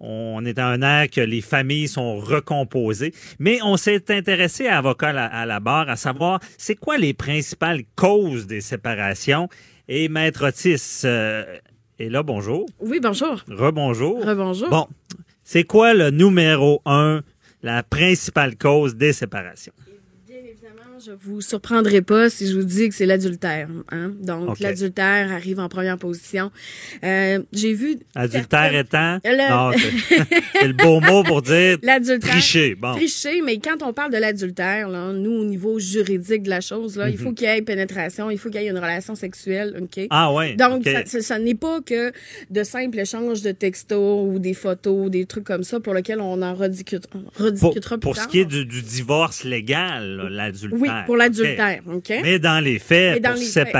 On 0.00 0.44
est 0.46 0.58
à 0.58 0.66
un 0.66 0.80
air 0.80 1.10
que 1.10 1.20
les 1.20 1.42
familles 1.42 1.86
sont 1.86 2.16
recomposées, 2.16 3.12
mais 3.38 3.58
on 3.62 3.76
s'est 3.76 4.10
intéressé 4.10 4.66
à 4.66 4.78
avocat 4.78 5.08
à 5.08 5.12
la, 5.12 5.26
à 5.26 5.46
la 5.46 5.60
barre, 5.60 5.90
à 5.90 5.96
savoir 5.96 6.40
c'est 6.56 6.74
quoi 6.74 6.96
les 6.96 7.12
principales 7.12 7.82
causes 7.96 8.46
des 8.46 8.62
séparations? 8.62 9.48
Et 9.88 10.08
Maître 10.08 10.48
Otis 10.48 11.02
euh, 11.04 11.44
est 11.98 12.08
là, 12.08 12.22
bonjour. 12.22 12.66
Oui, 12.80 12.98
bonjour. 13.02 13.42
Rebonjour. 13.48 14.24
Rebonjour. 14.24 14.70
Bon, 14.70 14.86
c'est 15.44 15.64
quoi 15.64 15.92
le 15.92 16.10
numéro 16.10 16.80
un, 16.86 17.22
la 17.62 17.82
principale 17.82 18.56
cause 18.56 18.96
des 18.96 19.12
séparations? 19.12 19.74
Je 21.04 21.12
vous 21.12 21.40
surprendrai 21.40 22.02
pas 22.02 22.28
si 22.28 22.46
je 22.46 22.56
vous 22.56 22.64
dis 22.64 22.88
que 22.88 22.94
c'est 22.94 23.06
l'adultère. 23.06 23.68
Hein? 23.90 24.12
Donc, 24.20 24.58
l'adultère 24.60 25.32
arrive 25.32 25.58
en 25.58 25.68
première 25.68 25.96
position. 25.96 26.50
Euh, 27.04 27.38
J'ai 27.52 27.72
vu... 27.72 27.96
Adultère 28.14 28.70
certaines- 28.70 28.80
étant? 28.80 29.18
Le- 29.24 29.50
Non, 29.50 29.72
c'est 30.60 30.66
le 30.66 30.74
beau 30.74 31.00
mot 31.00 31.22
pour 31.22 31.40
dire 31.42 31.78
L'adultère. 31.82 32.30
tricher. 32.32 32.74
Bon. 32.74 32.92
Tricher, 32.94 33.40
mais 33.42 33.58
quand 33.58 33.82
on 33.82 33.94
parle 33.94 34.12
de 34.12 34.18
l'adultère, 34.18 34.88
nous, 34.90 35.30
au 35.40 35.44
niveau 35.44 35.78
juridique 35.78 36.42
de 36.42 36.50
la 36.50 36.60
chose, 36.60 36.96
là, 36.98 37.08
il 37.08 37.16
faut 37.16 37.32
qu'il 37.32 37.48
y 37.48 37.50
ait 37.50 37.62
pénétration, 37.62 38.30
il 38.30 38.36
faut 38.38 38.50
qu'il 38.50 38.60
y 38.60 38.66
ait 38.66 38.70
une 38.70 38.76
relation 38.76 39.14
sexuelle, 39.14 39.76
OK? 39.80 39.96
Mhm. 39.96 40.06
Ah 40.10 40.32
ouais. 40.34 40.54
Donc, 40.56 40.86
ok. 40.86 41.06
ça, 41.06 41.38
n'est 41.38 41.54
pas 41.54 41.80
que 41.80 42.12
de 42.50 42.62
simples 42.62 42.98
échanges 42.98 43.40
de 43.42 43.52
textos 43.52 44.28
ou 44.28 44.38
des 44.38 44.54
photos, 44.54 45.10
des 45.10 45.24
trucs 45.24 45.44
comme 45.44 45.62
ça 45.64 45.80
pour 45.80 45.94
lesquels 45.94 46.20
on 46.20 46.42
en 46.42 46.54
rediscutera, 46.54 47.18
pour, 47.58 47.72
plus 47.72 47.98
pour 48.00 48.16
ce 48.16 48.20
tard. 48.22 48.28
qui 48.28 48.40
est 48.40 48.44
du, 48.44 48.66
du 48.66 48.82
divorce 48.82 49.44
légal, 49.44 50.28
l'adultère. 50.30 50.78
Oui, 50.78 50.89
pour 51.06 51.16
l'adultère, 51.16 51.82
OK? 51.86 52.12
Mais 52.22 52.38
dans 52.38 52.62
les 52.62 52.78
faits, 52.78 53.22
dans 53.22 53.30
pour 53.30 53.38
les 53.40 53.46
se 53.46 53.60
faits. 53.60 53.72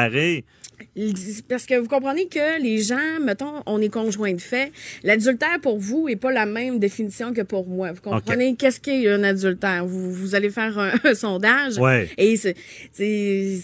Parce 1.48 1.66
que 1.66 1.78
vous 1.78 1.88
comprenez 1.88 2.28
que 2.28 2.60
les 2.62 2.82
gens, 2.82 3.20
mettons, 3.22 3.62
on 3.66 3.80
est 3.80 3.88
conjoint 3.88 4.32
de 4.32 4.40
fait. 4.40 4.72
L'adultère 5.02 5.60
pour 5.62 5.78
vous 5.78 6.08
est 6.08 6.16
pas 6.16 6.32
la 6.32 6.46
même 6.46 6.78
définition 6.78 7.32
que 7.32 7.42
pour 7.42 7.66
moi. 7.66 7.92
Vous 7.92 8.00
comprenez? 8.00 8.56
Qu'est-ce 8.56 8.80
qu'est 8.80 9.08
un 9.08 9.22
adultère? 9.22 9.84
Vous, 9.86 10.12
vous 10.12 10.34
allez 10.34 10.50
faire 10.50 10.78
un, 10.78 10.92
un 11.04 11.14
sondage. 11.14 11.78
Ouais. 11.78 12.08
Et 12.18 12.36
c'est, 12.36 12.54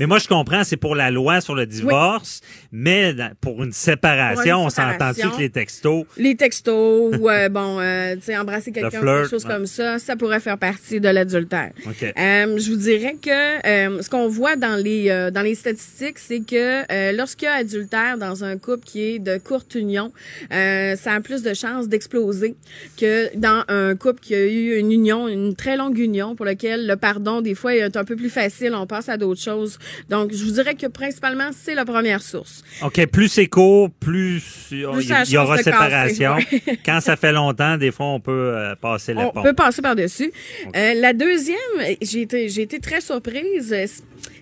Mais 0.00 0.06
moi, 0.06 0.18
je 0.18 0.28
comprends, 0.28 0.64
c'est 0.64 0.76
pour 0.76 0.94
la 0.94 1.10
loi 1.10 1.40
sur 1.40 1.54
le 1.54 1.66
divorce, 1.66 2.40
mais 2.72 3.14
pour 3.40 3.62
une 3.62 3.72
séparation, 3.72 4.42
Pour 4.42 4.60
une 4.60 4.66
on 4.66 4.70
séparation. 4.70 5.30
que 5.30 5.40
les 5.40 5.50
textos, 5.50 6.04
les 6.16 6.36
textos 6.36 7.16
ou 7.20 7.28
euh, 7.28 7.48
bon, 7.48 7.80
euh, 7.80 8.14
tu 8.16 8.22
sais, 8.22 8.36
embrasser 8.36 8.72
quelqu'un, 8.72 8.90
quelque 8.90 9.28
chose 9.28 9.44
ouais. 9.44 9.52
comme 9.52 9.66
ça, 9.66 9.98
ça 9.98 10.16
pourrait 10.16 10.40
faire 10.40 10.58
partie 10.58 11.00
de 11.00 11.08
l'adultère. 11.08 11.72
OK. 11.86 12.02
Euh, 12.02 12.58
je 12.58 12.70
vous 12.70 12.76
dirais 12.76 13.16
que 13.20 13.66
euh, 13.66 14.02
ce 14.02 14.10
qu'on 14.10 14.28
voit 14.28 14.56
dans 14.56 14.76
les 14.76 15.08
euh, 15.10 15.30
dans 15.30 15.42
les 15.42 15.54
statistiques, 15.54 16.18
c'est 16.18 16.40
que 16.40 17.05
euh, 17.07 17.12
lorsqu'il 17.12 17.46
y 17.46 17.48
a 17.48 17.54
adultère 17.54 18.18
dans 18.18 18.44
un 18.44 18.57
couple 18.59 18.84
qui 18.84 19.02
est 19.02 19.18
de 19.18 19.38
courte 19.38 19.74
union, 19.74 20.12
euh, 20.52 20.96
ça 20.96 21.14
a 21.14 21.20
plus 21.20 21.42
de 21.42 21.54
chances 21.54 21.88
d'exploser 21.88 22.54
que 22.98 23.36
dans 23.36 23.64
un 23.68 23.94
couple 23.96 24.20
qui 24.20 24.34
a 24.34 24.44
eu 24.44 24.78
une 24.78 24.92
union, 24.92 25.28
une 25.28 25.54
très 25.54 25.76
longue 25.76 25.98
union 25.98 26.34
pour 26.34 26.44
laquelle 26.44 26.86
le 26.86 26.96
pardon 26.96 27.40
des 27.40 27.54
fois 27.54 27.74
est 27.74 27.96
un 27.96 28.04
peu 28.04 28.16
plus 28.16 28.30
facile, 28.30 28.74
on 28.74 28.86
passe 28.86 29.09
à 29.09 29.16
d'autres 29.16 29.42
choses. 29.42 29.78
Donc 30.09 30.32
je 30.32 30.44
vous 30.44 30.52
dirais 30.52 30.74
que 30.74 30.86
principalement 30.86 31.50
c'est 31.52 31.74
la 31.74 31.84
première 31.84 32.22
source. 32.22 32.62
OK, 32.82 33.07
plus 33.07 33.28
c'est 33.28 33.46
court, 33.46 33.90
plus 33.90 34.42
il 34.70 34.80
y, 34.80 35.36
aura 35.36 35.59
séparation. 35.59 36.36
casser, 36.36 36.62
ouais. 36.66 36.78
Quand 36.84 37.00
ça 37.00 37.16
fait 37.16 37.32
longtemps, 37.32 37.76
des 37.76 37.92
fois, 37.92 38.07
on 38.07 38.20
peut 38.20 38.52
euh, 38.54 38.74
passer 38.76 39.14
le 39.14 39.20
On 39.20 39.42
peut 39.42 39.52
passer 39.52 39.82
par-dessus. 39.82 40.32
Euh, 40.74 40.94
la 40.94 41.12
deuxième, 41.12 41.57
j'ai 42.02 42.22
été, 42.22 42.48
j'ai 42.48 42.62
été 42.62 42.80
très 42.80 43.00
surprise, 43.00 43.74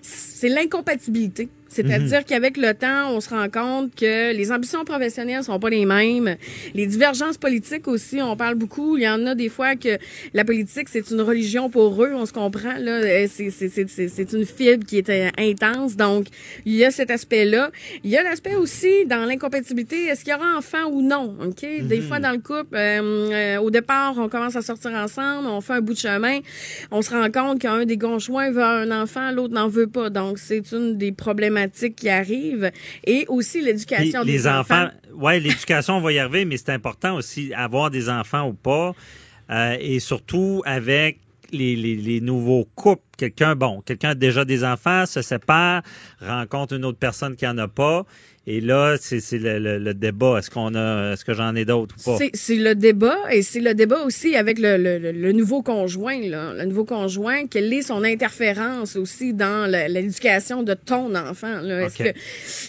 c'est 0.01 0.49
l'incompatibilité. 0.49 1.49
C'est-à-dire 1.75 2.23
qu'avec 2.23 2.55
le 2.55 2.73
temps, 2.73 3.11
on 3.11 3.19
se 3.19 3.29
rend 3.29 3.49
compte 3.49 3.93
que 3.95 4.33
les 4.33 4.51
ambitions 4.51 4.85
professionnelles 4.85 5.43
sont 5.43 5.59
pas 5.59 5.69
les 5.69 5.85
mêmes. 5.85 6.37
Les 6.73 6.87
divergences 6.87 7.37
politiques 7.37 7.87
aussi, 7.89 8.21
on 8.21 8.37
parle 8.37 8.55
beaucoup. 8.55 8.95
Il 8.97 9.03
y 9.03 9.09
en 9.09 9.25
a 9.25 9.35
des 9.35 9.49
fois 9.49 9.75
que 9.75 9.97
la 10.33 10.45
politique, 10.45 10.87
c'est 10.89 11.11
une 11.11 11.19
religion 11.19 11.69
pour 11.69 12.01
eux, 12.01 12.13
on 12.15 12.25
se 12.25 12.31
comprend. 12.31 12.77
là. 12.79 12.91
Euh, 12.91 13.27
C'est, 13.29 14.33
une 14.33 14.45
fibre 14.45 14.85
qui 14.85 14.99
est 14.99 15.09
euh, 15.09 15.29
intense. 15.37 15.97
Donc, 15.97 16.27
il 16.65 16.75
y 16.75 16.85
a 16.85 16.91
cet 16.91 17.11
aspect-là. 17.11 17.71
Il 18.03 18.09
y 18.09 18.17
a 18.17 18.23
l'aspect 18.23 18.55
aussi 18.55 19.05
dans 19.05 19.25
l'incompatibilité, 19.25 20.05
est-ce 20.05 20.23
qu'il 20.23 20.31
y 20.31 20.35
aura 20.35 20.57
enfant 20.57 20.85
ou 20.89 21.01
non? 21.01 21.35
OK? 21.45 21.65
Des 21.81 22.01
fois, 22.01 22.19
dans 22.19 22.31
le 22.31 22.37
couple, 22.39 22.75
euh, 22.75 23.31
euh, 23.31 23.57
au 23.57 23.69
départ, 23.69 24.15
on 24.17 24.29
commence 24.29 24.55
à 24.55 24.61
sortir 24.61 24.91
ensemble, 24.91 25.47
on 25.47 25.59
fait 25.59 25.73
un 25.73 25.81
bout 25.81 25.93
de 25.93 25.99
chemin, 25.99 26.39
on 26.91 27.01
se 27.01 27.09
rend 27.11 27.29
compte 27.31 27.59
qu'un 27.59 27.85
des 27.85 27.97
conjoints 27.97 28.51
veut 28.51 28.63
un 28.63 28.91
enfant, 28.91 29.31
l'autre 29.31 29.53
n'en 29.53 29.67
veut 29.67 29.87
pas. 29.87 30.09
Donc, 30.09 30.37
c'est 30.37 30.71
une 30.71 30.97
des 30.97 31.11
problématiques 31.11 31.64
qui 31.69 32.09
arrivent. 32.09 32.71
Et 33.05 33.25
aussi 33.27 33.61
l'éducation 33.61 34.23
des 34.23 34.31
les 34.31 34.47
enfants, 34.47 34.83
enfants. 34.83 34.91
ouais, 35.15 35.39
l'éducation, 35.39 35.97
on 35.97 36.01
va 36.01 36.11
y 36.11 36.19
arriver, 36.19 36.45
mais 36.45 36.57
c'est 36.57 36.71
important 36.71 37.15
aussi 37.15 37.53
avoir 37.53 37.89
des 37.89 38.09
enfants 38.09 38.47
ou 38.47 38.53
pas, 38.53 38.93
euh, 39.49 39.77
et 39.79 39.99
surtout 39.99 40.61
avec 40.65 41.19
les, 41.51 41.75
les, 41.75 41.95
les 41.95 42.21
nouveaux 42.21 42.67
couples. 42.75 43.03
Quelqu'un, 43.17 43.55
bon, 43.55 43.81
quelqu'un 43.81 44.09
a 44.09 44.15
déjà 44.15 44.43
des 44.43 44.63
enfants, 44.63 45.05
se 45.05 45.21
sépare, 45.21 45.83
rencontre 46.19 46.73
une 46.73 46.85
autre 46.85 46.97
personne 46.97 47.35
qui 47.35 47.47
en 47.47 47.57
a 47.57 47.67
pas, 47.67 48.05
et 48.47 48.61
là, 48.61 48.95
c'est 48.99 49.19
c'est 49.19 49.37
le, 49.39 49.59
le, 49.59 49.77
le 49.79 49.93
débat. 49.93 50.37
Est-ce 50.39 50.49
qu'on 50.49 50.75
a, 50.75 51.13
est-ce 51.13 51.25
que 51.25 51.33
j'en 51.33 51.55
ai 51.55 51.65
d'autres 51.65 51.95
ou 51.99 52.03
pas? 52.11 52.17
C'est- 52.17 52.31
C'est 52.33 52.55
le 52.55 52.75
débat 52.75 53.17
et 53.31 53.41
c'est 53.41 53.59
le 53.61 53.73
débat 53.73 54.03
aussi 54.03 54.35
avec 54.35 54.59
le, 54.59 54.77
le, 54.77 55.11
le- 55.11 55.31
nouveau 55.31 55.61
conjoint. 55.61 56.19
Là. 56.21 56.53
Le 56.53 56.65
nouveau 56.65 56.85
conjoint, 56.85 57.47
quelle 57.47 57.71
est 57.73 57.81
son 57.81 58.03
interférence 58.03 58.95
aussi 58.95 59.33
dans 59.33 59.69
l'éducation 59.89 60.63
de 60.63 60.73
ton 60.73 61.15
enfant? 61.15 61.61
Là? 61.61 61.83
Est-ce 61.85 62.03
OK. 62.03 62.13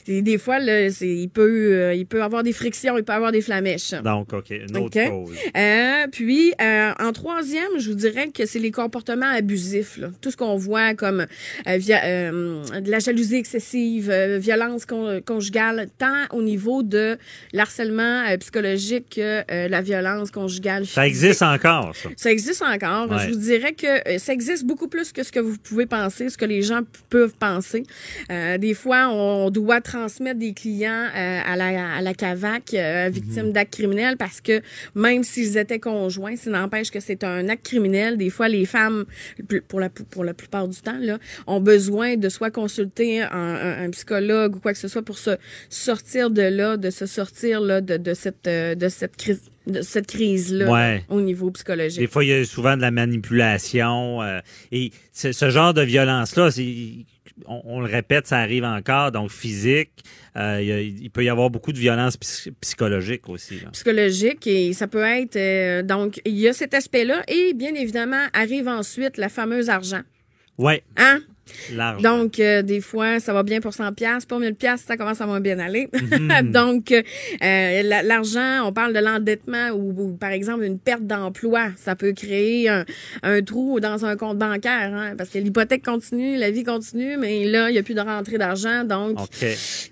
que 0.07 0.20
des 0.20 0.39
fois, 0.39 0.59
là, 0.59 0.91
c'est- 0.91 1.07
il 1.09 1.29
peut 1.29 1.72
euh, 1.74 1.95
il 1.95 2.07
peut 2.07 2.22
avoir 2.22 2.43
des 2.43 2.53
frictions, 2.53 2.97
il 2.97 3.05
peut 3.05 3.12
avoir 3.12 3.33
des 3.33 3.43
flamèches. 3.43 3.91
Donc, 4.05 4.33
OK, 4.33 4.51
une 4.51 4.77
autre 4.77 4.99
cause. 5.11 5.37
Euh, 5.57 6.07
puis, 6.11 6.53
euh, 6.61 6.93
en 6.99 7.12
troisième, 7.12 7.79
je 7.79 7.91
vous 7.91 7.97
dirais 7.97 8.29
que 8.35 8.47
c'est 8.47 8.59
les 8.61 8.70
comportements 8.70 9.27
abusifs. 9.31 9.99
là. 9.99 10.09
Tout 10.20 10.31
ce 10.31 10.37
qu'on 10.37 10.57
voit 10.57 10.95
comme 10.95 11.27
euh, 11.68 11.77
via, 11.77 12.05
euh, 12.05 12.62
de 12.81 12.91
la 12.91 12.99
jalousie 12.99 13.37
excessive, 13.37 14.11
euh, 14.11 14.39
violence 14.39 14.87
con- 14.87 15.20
conjugale, 15.27 15.65
tant 15.98 16.26
au 16.32 16.42
niveau 16.42 16.82
de 16.82 17.16
l'harcèlement 17.52 18.24
euh, 18.28 18.36
psychologique 18.38 19.06
que 19.16 19.42
euh, 19.50 19.68
la 19.68 19.82
violence 19.82 20.30
conjugale. 20.30 20.86
Ça 20.86 21.06
existe 21.06 21.42
encore, 21.42 21.94
ça. 21.94 22.08
Ça 22.16 22.30
existe 22.30 22.62
encore. 22.62 23.10
Ouais. 23.10 23.18
Je 23.26 23.30
vous 23.32 23.38
dirais 23.40 23.72
que 23.72 23.86
euh, 24.08 24.18
ça 24.18 24.32
existe 24.32 24.64
beaucoup 24.64 24.88
plus 24.88 25.12
que 25.12 25.22
ce 25.22 25.32
que 25.32 25.40
vous 25.40 25.56
pouvez 25.58 25.86
penser, 25.86 26.28
ce 26.28 26.36
que 26.38 26.44
les 26.44 26.62
gens 26.62 26.80
peuvent 27.10 27.34
penser. 27.38 27.82
Euh, 28.30 28.58
des 28.58 28.74
fois, 28.74 29.08
on 29.08 29.50
doit 29.50 29.80
transmettre 29.80 30.38
des 30.38 30.52
clients 30.52 31.06
euh, 31.14 31.40
à, 31.44 31.56
la, 31.56 31.96
à 31.96 32.00
la 32.02 32.14
CAVAC 32.14 32.74
victimes 33.10 33.52
d'actes 33.52 33.72
criminels 33.74 34.16
parce 34.16 34.40
que 34.40 34.60
même 34.94 35.22
s'ils 35.24 35.56
étaient 35.56 35.78
conjoints, 35.78 36.36
ça 36.36 36.50
n'empêche 36.50 36.90
que 36.90 37.00
c'est 37.00 37.24
un 37.24 37.48
acte 37.48 37.64
criminel. 37.64 38.16
Des 38.16 38.30
fois, 38.30 38.48
les 38.48 38.66
femmes, 38.66 39.04
pour 39.68 39.80
la, 39.80 39.88
pour 39.90 40.24
la 40.24 40.34
plupart 40.34 40.68
du 40.68 40.78
temps, 40.80 40.98
là, 41.00 41.18
ont 41.46 41.60
besoin 41.60 42.16
de 42.16 42.28
soit 42.28 42.50
consulter 42.50 43.22
un, 43.22 43.28
un- 43.32 43.84
un 43.84 43.90
psychologue 43.90 44.56
ou 44.56 44.60
quoi 44.60 44.72
que 44.72 44.78
ce 44.78 44.88
soit 44.88 45.02
pour 45.02 45.18
se 45.18 45.30
sortir 45.68 46.30
de 46.30 46.42
là, 46.42 46.76
de 46.76 46.90
se 46.90 47.07
sortir 47.07 47.61
là, 47.61 47.80
de, 47.80 47.96
de 47.96 48.14
cette, 48.14 48.46
euh, 48.46 48.74
de 48.74 48.88
cette 48.88 49.16
crise 49.16 49.42
de 49.66 49.82
cette 49.82 50.07
crise-là 50.07 50.70
Ouais. 50.70 51.04
au 51.09 51.20
niveau 51.20 51.50
psychologique. 51.50 51.98
Des 51.98 52.07
fois, 52.07 52.22
il 52.24 52.28
y 52.28 52.32
a 52.32 52.44
souvent 52.44 52.76
de 52.76 52.82
la 52.82 52.92
manipulation. 52.92 54.22
euh, 54.22 54.38
et 54.70 54.92
ce, 55.12 55.50
genre 55.50 55.74
de 55.74 55.82
violence-là, 55.82 56.50
on, 57.46 57.62
on 57.64 57.80
le 57.80 57.86
répète, 57.86 58.28
ça 58.28 58.38
arrive 58.38 58.62
encore. 58.64 59.11
Donc, 59.12 59.30
physique, 59.30 59.90
euh, 60.36 60.59
il, 60.61 60.66
y 60.68 60.72
a- 60.72 60.80
il 60.80 61.11
peut 61.11 61.24
y 61.24 61.28
avoir 61.28 61.50
beaucoup 61.50 61.72
de 61.72 61.78
violence 61.78 62.16
psy- 62.16 62.52
psychologique 62.61 63.28
aussi. 63.28 63.57
là. 63.61 63.70
psychologique 63.72 64.46
et 64.46 64.72
ça 64.72 64.86
peut 64.86 65.02
être 65.02 65.36
euh, 65.36 65.82
donc 65.82 66.20
il 66.24 66.38
y 66.38 66.46
a 66.46 66.52
cet 66.52 66.72
aspect-là 66.74 67.22
et 67.28 67.52
bien 67.54 67.74
évidemment 67.74 68.24
arrive 68.32 68.68
ensuite 68.68 69.16
la 69.16 69.28
fameuse 69.28 69.68
argent. 69.68 70.02
Ouais, 70.59 70.82
Hein? 70.96 71.20
L'argent. 71.72 72.01
Donc 72.18 72.38
euh, 72.40 72.62
des 72.62 72.80
fois 72.80 73.20
ça 73.20 73.32
va 73.32 73.42
bien 73.42 73.61
pour 73.61 73.72
100 73.74 73.92
pièces, 73.92 74.24
pour 74.26 74.38
1000 74.40 74.55
pièces 74.55 74.82
ça 74.86 74.97
commence 74.97 75.20
à 75.20 75.26
moins 75.26 75.40
bien 75.40 75.59
aller. 75.59 75.88
Mhm. 75.92 76.51
Donc 76.53 76.92
euh, 76.92 77.03
la- 77.40 78.03
l'argent, 78.03 78.66
on 78.66 78.72
parle 78.72 78.92
de 78.92 78.99
l'endettement 79.01 79.68
ou, 79.70 79.94
ou, 79.97 80.12
par 80.16 80.30
exemple 80.30 80.64
une 80.64 80.78
perte 80.78 81.07
d'emploi, 81.07 81.68
ça 81.76 81.97
peut 81.97 82.12
créer 82.12 82.68
un, 82.68 82.84
un 83.22 83.42
trou 83.42 83.80
dans 83.80 84.05
un 84.05 84.16
compte 84.16 84.38
bancaire 84.38 84.92
hein, 84.94 85.14
parce 85.16 85.30
que 85.30 85.38
l'hypothèque 85.38 85.84
continue, 85.84 86.36
la 86.36 86.51
vie 86.51 86.64
continue 86.64 87.16
mais 87.16 87.44
là 87.44 87.70
il 87.70 87.74
y 87.76 87.78
a 87.78 87.82
plus 87.82 87.94
de 87.94 88.01
rentrée 88.01 88.38
d'argent 88.38 88.84
donc 88.84 89.16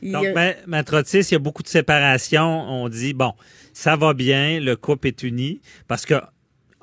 Donc, 0.03 0.27
a- 0.27 0.33
ben, 0.33 0.55
Maître 0.67 0.97
Otis, 0.99 1.19
il 1.21 1.33
y 1.33 1.35
a 1.35 1.39
beaucoup 1.39 1.63
de 1.63 1.69
séparations. 1.69 2.45
On 2.69 2.89
dit, 2.89 3.15
bon, 3.15 3.33
ça 3.73 3.97
va 3.97 4.15
bien, 4.15 4.61
le 4.61 4.77
couple 4.77 5.09
est 5.09 5.23
uni 5.23 5.61
parce 5.89 6.07
que 6.07 6.15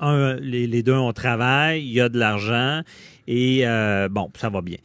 un, 0.00 0.34
les, 0.36 0.66
les 0.66 0.82
deux, 0.82 0.94
on 0.94 1.12
travaille, 1.12 1.82
il 1.82 1.92
y 1.92 2.00
a 2.00 2.08
de 2.08 2.18
l'argent 2.18 2.82
et 3.32 3.66
euh, 3.66 4.08
bon, 4.10 4.30
ça 4.38 4.50
va 4.50 4.60
bien. 4.60 4.76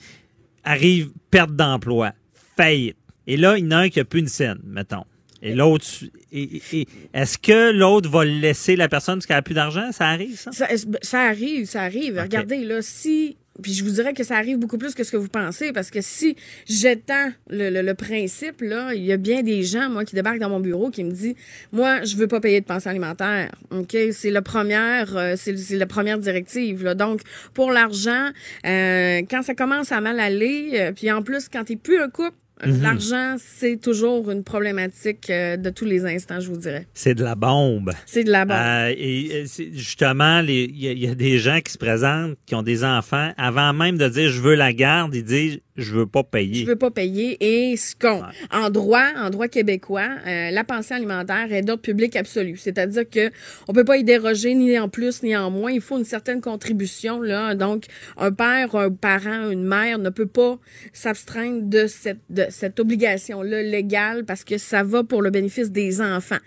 Arrive 0.64 1.12
perte 1.30 1.54
d'emploi, 1.54 2.14
faillite. 2.56 2.96
Et 3.28 3.36
là, 3.36 3.58
il 3.58 3.66
y 3.66 3.68
en 3.68 3.72
a 3.72 3.78
un 3.80 3.90
qui 3.90 4.00
a 4.00 4.06
plus 4.06 4.22
une 4.22 4.30
scène, 4.30 4.60
mettons. 4.64 5.04
Et 5.42 5.54
l'autre, 5.54 5.86
est-ce 6.32 7.38
que 7.38 7.72
l'autre 7.72 8.10
va 8.10 8.24
laisser 8.24 8.78
la 8.78 8.88
personne 8.88 9.16
parce 9.16 9.26
qu'elle 9.26 9.38
a 9.38 9.42
plus 9.42 9.54
d'argent? 9.54 9.92
Ça 9.92 10.08
arrive, 10.08 10.38
ça? 10.38 10.52
Ça, 10.54 10.68
ça 11.02 11.22
arrive, 11.24 11.66
ça 11.66 11.84
arrive. 11.84 12.18
Regardez, 12.20 12.64
là, 12.64 12.82
si. 12.82 13.38
Puis 13.62 13.74
je 13.74 13.84
vous 13.84 13.92
dirais 13.92 14.14
que 14.14 14.24
ça 14.24 14.36
arrive 14.36 14.58
beaucoup 14.58 14.78
plus 14.78 14.94
que 14.94 15.04
ce 15.04 15.12
que 15.12 15.18
vous 15.18 15.28
pensez, 15.28 15.72
parce 15.72 15.90
que 15.90 16.02
si 16.02 16.36
j'étends 16.68 17.32
le, 17.50 17.94
principe, 17.94 18.62
là, 18.62 18.94
il 18.94 19.04
y 19.04 19.12
a 19.12 19.18
bien 19.18 19.44
des 19.44 19.64
gens, 19.64 19.90
moi, 19.90 20.06
qui 20.06 20.16
débarquent 20.16 20.40
dans 20.40 20.50
mon 20.50 20.60
bureau, 20.60 20.90
qui 20.90 21.04
me 21.04 21.12
disent 21.12 21.36
Moi, 21.72 22.04
je 22.04 22.16
veux 22.18 22.28
pas 22.28 22.40
payer 22.40 22.62
de 22.62 22.66
pension 22.66 22.92
alimentaire. 22.92 23.54
OK? 23.72 23.96
C'est 24.12 24.32
la 24.32 24.42
première, 24.42 25.16
euh, 25.16 25.34
c'est 25.36 25.56
la 25.72 25.88
première 25.88 26.18
directive. 26.18 26.84
Donc, 26.94 27.22
pour 27.54 27.72
l'argent, 27.72 28.30
euh, 28.66 29.22
quand 29.30 29.42
ça 29.42 29.56
commence 29.56 29.92
à 29.92 30.02
mal 30.02 30.20
aller, 30.20 30.72
euh, 30.74 30.92
puis 30.92 31.12
en 31.12 31.22
plus, 31.22 31.50
quand 31.50 31.64
t'es 31.64 31.76
plus 31.76 32.00
un 32.00 32.10
couple, 32.10 32.36
l'argent, 32.66 33.36
c'est 33.40 33.78
toujours 33.80 34.30
une 34.32 34.44
problématique 34.44 35.30
euh, 35.30 35.58
de 35.58 35.70
tous 35.70 35.86
les 35.86 36.06
instants, 36.06 36.40
je 36.40 36.48
vous 36.50 36.58
dirais. 36.58 36.88
C'est 36.94 37.14
de 37.16 37.24
la 37.24 37.36
bombe. 37.36 37.92
C'est 38.06 38.24
de 38.24 38.32
la 38.32 38.46
bombe. 38.46 38.58
Euh, 38.58 38.94
et 38.98 39.30
euh, 39.34 39.44
c'est- 39.46 39.72
justement, 39.74 40.40
il 40.40 40.50
y, 40.50 41.06
y 41.06 41.08
a 41.08 41.16
des 41.16 41.38
gens 41.40 41.60
qui 41.64 41.72
se 41.72 41.78
présentent, 41.78 42.36
qui 42.46 42.56
ont 42.56 42.64
des 42.64 42.84
enfants, 42.84 43.32
avant 43.38 43.74
même 43.74 43.98
de 43.98 44.08
dire 44.10 44.30
je 44.32 44.42
veux 44.42 44.56
la 44.56 44.74
garde, 44.74 45.14
ils 45.16 45.24
disent 45.24 45.60
je 45.78 45.94
veux 45.94 46.08
pas 46.08 46.24
payer. 46.24 46.62
Je 46.62 46.66
veux 46.66 46.76
pas 46.76 46.90
payer. 46.90 47.38
Et 47.40 47.78
ce 47.78 47.96
qu'on, 47.96 48.24
en 48.52 48.70
droit, 48.72 49.06
en 49.16 49.30
droit 49.30 49.48
québécois, 49.48 50.10
euh, 50.26 50.50
la 50.50 50.64
pension 50.64 50.96
alimentaire 50.96 51.54
est 51.54 51.62
d'ordre 51.62 51.84
public 51.84 52.16
absolu. 52.16 52.58
C'est-à-dire 52.58 53.08
que 53.10 53.30
on 53.68 53.74
peut 53.74 53.86
pas 53.86 53.98
y 53.98 54.04
déroger 54.04 54.56
ni 54.56 54.78
en 54.80 54.90
plus 54.90 55.22
ni 55.22 55.38
en 55.38 55.52
moins. 55.52 55.72
Il 55.72 55.82
faut 55.82 56.00
une 56.00 56.06
certaine 56.06 56.42
contribution 56.42 57.22
là. 57.22 57.54
Donc, 57.54 57.86
un 58.18 58.32
père, 58.32 58.76
un 58.76 58.92
parent, 58.92 59.52
une 59.52 59.64
mère 59.64 60.00
ne 60.00 60.10
peut 60.10 60.26
pas 60.26 60.58
s'abstraindre 60.94 61.62
de 61.64 61.86
cette 61.86 62.22
de 62.30 62.46
cette 62.50 62.80
obligation 62.80 63.44
là 63.44 63.62
légale 63.62 64.26
parce 64.26 64.44
que 64.44 64.58
ça 64.58 64.84
va 64.84 65.04
pour 65.04 65.22
le 65.22 65.30
bénéfice 65.30 65.72
des 65.72 66.02
enfants. 66.02 66.38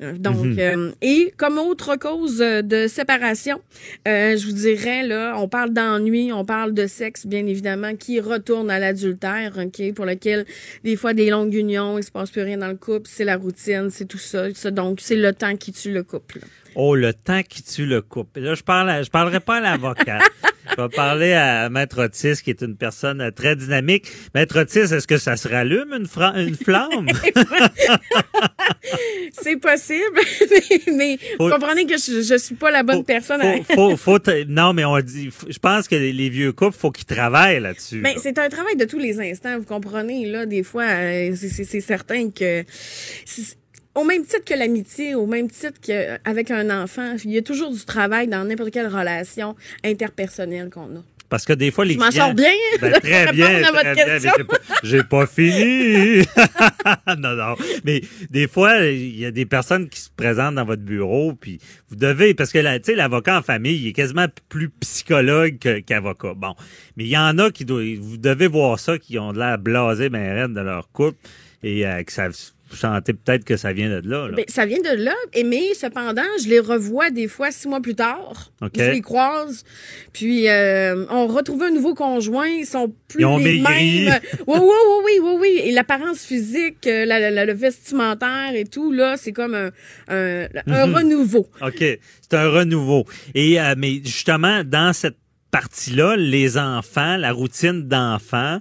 Euh, 0.00 0.12
Donc, 0.16 0.36
Mhm. 0.46 0.58
euh, 0.58 0.90
et 1.02 1.34
comme 1.36 1.58
autre 1.58 1.96
cause 1.96 2.40
euh, 2.40 2.62
de 2.62 2.86
séparation, 2.86 3.60
euh, 4.06 4.36
je 4.36 4.46
vous 4.46 4.52
dirais, 4.52 5.04
là, 5.04 5.34
on 5.38 5.48
parle 5.48 5.72
d'ennui, 5.72 6.32
on 6.32 6.44
parle 6.44 6.72
de 6.72 6.86
sexe, 6.86 7.26
bien 7.26 7.44
évidemment, 7.46 7.96
qui 7.96 8.20
retourne 8.20 8.70
à 8.70 8.78
l'adultère, 8.78 9.58
OK, 9.58 9.92
pour 9.94 10.04
lequel, 10.04 10.46
des 10.84 10.94
fois, 10.94 11.14
des 11.14 11.30
longues 11.30 11.54
unions, 11.54 11.98
il 11.98 12.04
se 12.04 12.12
passe 12.12 12.30
plus 12.30 12.42
rien 12.42 12.58
dans 12.58 12.68
le 12.68 12.76
couple, 12.76 13.08
c'est 13.12 13.24
la 13.24 13.36
routine, 13.36 13.88
c'est 13.90 14.04
tout 14.06 14.18
ça. 14.18 14.52
ça. 14.54 14.70
donc, 14.70 15.00
c'est 15.00 15.16
le 15.16 15.32
temps 15.32 15.56
qui 15.56 15.72
tue 15.72 15.92
le 15.92 16.04
couple. 16.04 16.38
Oh, 16.80 16.94
le 16.94 17.12
temps 17.12 17.42
qui 17.42 17.64
tue 17.64 17.86
le 17.86 18.02
couple. 18.02 18.38
Là, 18.38 18.54
je 18.54 18.62
parle, 18.62 18.88
à- 18.88 19.02
je 19.02 19.10
parlerai 19.10 19.40
pas 19.40 19.56
à 19.56 19.60
l'avocat. 19.60 20.20
Je 20.70 20.80
vais 20.80 20.88
parler 20.88 21.32
à 21.32 21.68
Maître 21.70 22.04
Otis, 22.04 22.40
qui 22.40 22.50
est 22.50 22.62
une 22.62 22.76
personne 22.76 23.32
très 23.32 23.56
dynamique. 23.56 24.06
Maître 24.32 24.60
Otis, 24.60 24.94
est-ce 24.94 25.08
que 25.08 25.18
ça 25.18 25.36
se 25.36 25.48
rallume 25.48 25.92
une, 25.92 26.06
une 26.36 26.54
flamme? 26.54 27.02
C'est 29.32 29.56
possible, 29.56 30.20
mais, 30.94 31.18
vous 31.40 31.50
comprenez 31.50 31.84
que 31.84 31.96
je, 31.96 32.32
ne 32.32 32.38
suis 32.38 32.54
pas 32.54 32.70
la 32.70 32.84
bonne 32.84 33.04
personne. 33.04 33.42
Faut, 33.74 33.96
faut, 33.96 34.18
non, 34.46 34.72
mais 34.72 34.84
on 34.84 35.00
dit, 35.00 35.30
je 35.48 35.58
pense 35.58 35.88
que 35.88 35.96
les, 35.96 36.28
vieux 36.28 36.52
couples, 36.52 36.76
faut 36.76 36.92
qu'ils 36.92 37.06
travaillent 37.06 37.60
là-dessus. 37.60 38.00
Mais 38.00 38.14
c'est 38.18 38.38
un 38.38 38.48
travail 38.48 38.76
de 38.76 38.84
tous 38.84 38.98
les 38.98 39.20
instants, 39.20 39.58
vous 39.58 39.64
comprenez 39.64 40.26
là. 40.26 40.46
Des 40.46 40.62
fois, 40.62 40.84
euh, 40.84 41.34
c'est 41.34 41.80
certain 41.80 42.30
que 42.30 42.64
au 43.98 44.04
même 44.04 44.24
titre 44.24 44.44
que 44.44 44.54
l'amitié, 44.54 45.14
au 45.14 45.26
même 45.26 45.50
titre 45.50 45.80
qu'avec 45.80 46.50
un 46.50 46.82
enfant, 46.82 47.16
il 47.24 47.32
y 47.32 47.38
a 47.38 47.42
toujours 47.42 47.72
du 47.72 47.84
travail 47.84 48.28
dans 48.28 48.44
n'importe 48.44 48.70
quelle 48.70 48.86
relation 48.86 49.56
interpersonnelle 49.84 50.70
qu'on 50.70 50.96
a. 50.96 51.02
Parce 51.28 51.44
que 51.44 51.52
des 51.52 51.70
fois, 51.70 51.84
les 51.84 51.94
Je 51.94 51.98
m'en 51.98 52.10
sors 52.10 52.32
bien. 52.32 52.50
Ben, 52.80 52.92
très 53.00 53.32
bien. 53.32 53.62
J'ai 54.82 55.02
pas, 55.02 55.20
pas, 55.20 55.26
fini. 55.26 56.24
non, 57.18 57.34
non. 57.34 57.54
Mais 57.84 58.00
des 58.30 58.48
fois, 58.48 58.78
il 58.86 59.18
y 59.18 59.26
a 59.26 59.30
des 59.30 59.44
personnes 59.44 59.88
qui 59.90 60.00
se 60.00 60.08
présentent 60.14 60.54
dans 60.54 60.64
votre 60.64 60.82
bureau, 60.82 61.34
puis 61.34 61.58
vous 61.90 61.96
devez, 61.96 62.32
parce 62.32 62.50
que 62.50 62.78
tu 62.78 62.84
sais, 62.84 62.94
l'avocat 62.94 63.38
en 63.38 63.42
famille, 63.42 63.76
il 63.76 63.88
est 63.88 63.92
quasiment 63.92 64.26
plus 64.48 64.70
psychologue 64.80 65.58
qu'avocat. 65.86 66.32
bon. 66.34 66.54
Mais 66.96 67.04
il 67.04 67.10
y 67.10 67.18
en 67.18 67.38
a 67.38 67.50
qui 67.50 67.66
doivent, 67.66 67.98
vous 68.00 68.16
devez 68.16 68.46
voir 68.46 68.78
ça, 68.78 68.98
qui 68.98 69.18
ont 69.18 69.32
de 69.34 69.38
l'air 69.38 69.58
blasé, 69.58 70.08
ben, 70.08 70.50
de 70.50 70.60
leur 70.60 70.90
couple, 70.92 71.18
et 71.62 71.86
euh, 71.86 72.02
que 72.04 72.12
ça 72.12 72.28
vous 72.70 72.76
sentez 72.76 73.14
peut-être 73.14 73.44
que 73.44 73.56
ça 73.56 73.72
vient 73.72 73.88
de 73.88 74.08
là. 74.08 74.28
Ben, 74.34 74.44
ça 74.48 74.66
vient 74.66 74.80
de 74.80 75.02
là, 75.02 75.14
mais 75.44 75.74
cependant, 75.74 76.22
je 76.42 76.48
les 76.48 76.60
revois 76.60 77.10
des 77.10 77.26
fois 77.26 77.50
six 77.50 77.66
mois 77.66 77.80
plus 77.80 77.94
tard. 77.94 78.52
Je 78.60 78.90
les 78.90 79.00
croise, 79.00 79.64
puis 80.12 80.48
euh, 80.48 81.06
on 81.10 81.26
retrouve 81.26 81.62
un 81.62 81.70
nouveau 81.70 81.94
conjoint, 81.94 82.48
ils 82.48 82.66
sont 82.66 82.92
plus 83.08 83.20
ils 83.20 83.26
ont 83.26 83.38
les 83.38 83.60
mêmes. 83.60 84.18
Oui, 84.46 84.58
oui, 84.60 84.68
oui, 84.68 85.02
oui, 85.04 85.20
oui, 85.22 85.36
oui. 85.40 85.60
Et 85.64 85.72
l'apparence 85.72 86.24
physique, 86.24 86.86
euh, 86.86 87.04
la, 87.04 87.44
le 87.44 87.52
vestimentaire 87.52 88.54
et 88.54 88.64
tout, 88.64 88.92
là, 88.92 89.16
c'est 89.16 89.32
comme 89.32 89.54
un, 89.54 89.70
un, 90.08 90.48
mhm. 90.66 90.94
renouveau. 90.94 91.48
OK, 91.60 91.78
c'est 91.78 92.34
un 92.34 92.48
renouveau. 92.48 93.04
Et 93.34 93.60
euh, 93.60 93.74
mais 93.76 94.00
justement, 94.04 94.62
dans 94.64 94.92
cette 94.92 95.16
partie-là, 95.50 96.16
les 96.16 96.58
enfants, 96.58 97.16
la 97.16 97.32
routine 97.32 97.88
d'enfants, 97.88 98.60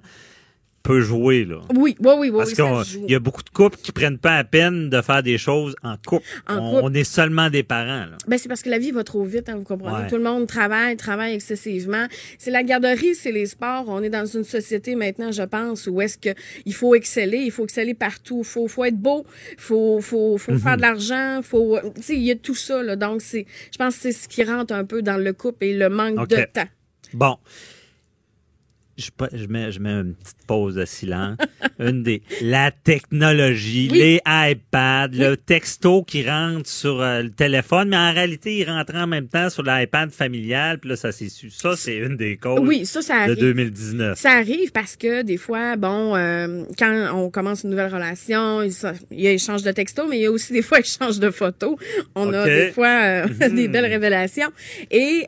peut 0.87 1.01
jouer. 1.01 1.43
Là. 1.43 1.59
Oui, 1.75 1.95
oui, 1.99 2.11
oui. 2.17 2.29
oui 2.29 2.31
Parce 2.31 2.53
qu'il 2.53 3.09
y 3.09 3.15
a 3.15 3.19
beaucoup 3.19 3.43
de 3.43 3.49
couples 3.49 3.77
qui 3.77 3.91
prennent 3.91 4.17
pas 4.17 4.37
la 4.37 4.43
peine 4.45 4.89
de 4.89 5.01
faire 5.01 5.21
des 5.21 5.37
choses 5.37 5.75
en 5.83 5.95
couple. 5.97 6.25
on, 6.47 6.93
est 6.93 7.03
seulement 7.03 7.49
des 7.49 7.63
parents. 7.63 8.05
Là. 8.05 8.17
Ben, 8.27 8.37
c'est 8.37 8.47
parce 8.47 8.61
que 8.61 8.69
la 8.69 8.79
vie 8.79 8.91
va 8.91 9.03
trop 9.03 9.23
vite, 9.23 9.49
hein, 9.49 9.55
vous 9.57 9.63
comprenez. 9.63 10.07
Tout 10.07 10.15
le 10.15 10.23
monde 10.23 10.47
travaille, 10.47 10.95
travaille 10.95 11.33
excessivement. 11.35 12.07
C'est 12.37 12.51
la 12.51 12.63
garderie, 12.63 13.15
c'est 13.15 13.33
les 13.33 13.47
sports. 13.47 13.85
On 13.87 14.01
est 14.01 14.09
dans 14.09 14.25
une 14.25 14.45
société 14.45 14.95
maintenant, 14.95 15.31
je 15.31 15.43
pense, 15.43 15.87
où 15.87 16.01
est-ce 16.01 16.17
que 16.17 16.29
il 16.65 16.73
faut 16.73 16.95
exceller, 16.95 17.39
il 17.39 17.51
faut 17.51 17.65
exceller 17.65 17.93
partout. 17.93 18.39
Il 18.39 18.47
faut, 18.47 18.67
faut 18.67 18.85
être 18.85 18.97
beau, 18.97 19.25
il 19.51 19.59
faut, 19.59 19.99
faut, 20.01 20.37
faut 20.37 20.57
faire 20.57 20.77
de 20.77 20.81
l'argent, 20.81 21.41
faut... 21.43 21.79
il 22.09 22.19
y 22.19 22.31
a 22.31 22.35
tout 22.35 22.55
ça. 22.55 22.81
Là. 22.81 22.95
Donc, 22.95 23.21
c'est, 23.21 23.45
je 23.71 23.77
pense 23.77 23.95
que 23.95 24.01
c'est 24.03 24.11
ce 24.13 24.27
qui 24.29 24.43
rentre 24.43 24.73
un 24.73 24.85
peu 24.85 25.01
dans 25.01 25.17
le 25.17 25.33
couple 25.33 25.65
et 25.65 25.77
le 25.77 25.89
manque 25.89 26.29
de 26.29 26.45
temps. 26.53 26.69
Bon 27.13 27.37
je, 28.97 29.11
je, 29.33 29.47
mets, 29.47 29.71
je 29.71 29.79
mets 29.79 29.91
une 29.91 30.15
petite 30.15 30.36
pause 30.47 30.75
de 30.75 30.85
silence. 30.85 31.37
une 31.79 32.03
des 32.03 32.21
la 32.41 32.71
technologie, 32.71 33.89
les 33.89 34.21
iPads, 34.25 35.09
le 35.13 35.35
texto 35.35 36.03
qui 36.03 36.27
rentre 36.27 36.67
sur 36.67 37.01
euh, 37.01 37.23
le 37.23 37.29
téléphone, 37.29 37.89
mais 37.89 37.97
en 37.97 38.13
réalité, 38.13 38.57
il 38.57 38.69
rentre 38.69 38.95
en 38.95 39.07
même 39.07 39.27
temps 39.27 39.49
sur 39.49 39.63
l'iPad 39.63 40.11
familial, 40.11 40.79
puis 40.79 40.89
là, 40.89 40.95
ça 40.95 41.11
s'est 41.11 41.29
su. 41.29 41.49
Ça, 41.49 41.75
c'est 41.75 41.97
une 41.97 42.17
des 42.17 42.37
causes 42.37 42.59
oui, 42.61 42.85
ça, 42.85 43.01
ça 43.01 43.15
arrive. 43.15 43.35
de 43.35 43.41
2019. 43.41 44.17
Ça 44.17 44.31
arrive 44.31 44.71
parce 44.71 44.95
que 44.95 45.21
des 45.21 45.37
fois, 45.37 45.75
bon, 45.75 46.15
euh, 46.15 46.63
quand 46.77 47.09
on 47.13 47.29
commence 47.29 47.63
une 47.63 47.71
nouvelle 47.71 47.93
relation, 47.93 48.61
il, 48.61 48.73
y 49.11 49.27
a 49.27 49.31
échange 49.31 49.63
de 49.63 49.71
texto, 49.71 50.07
mais 50.07 50.17
il 50.17 50.21
y 50.21 50.25
a 50.25 50.31
aussi 50.31 50.53
des 50.53 50.61
fois 50.61 50.79
échange 50.87 51.19
de 51.19 51.29
photos. 51.29 51.75
On 52.15 52.33
a 52.33 52.45
des 52.45 52.71
fois 52.71 52.87
euh, 52.87 53.49
des 53.49 53.67
belles 53.67 53.85
révélations. 53.85 54.49
Et 54.91 55.25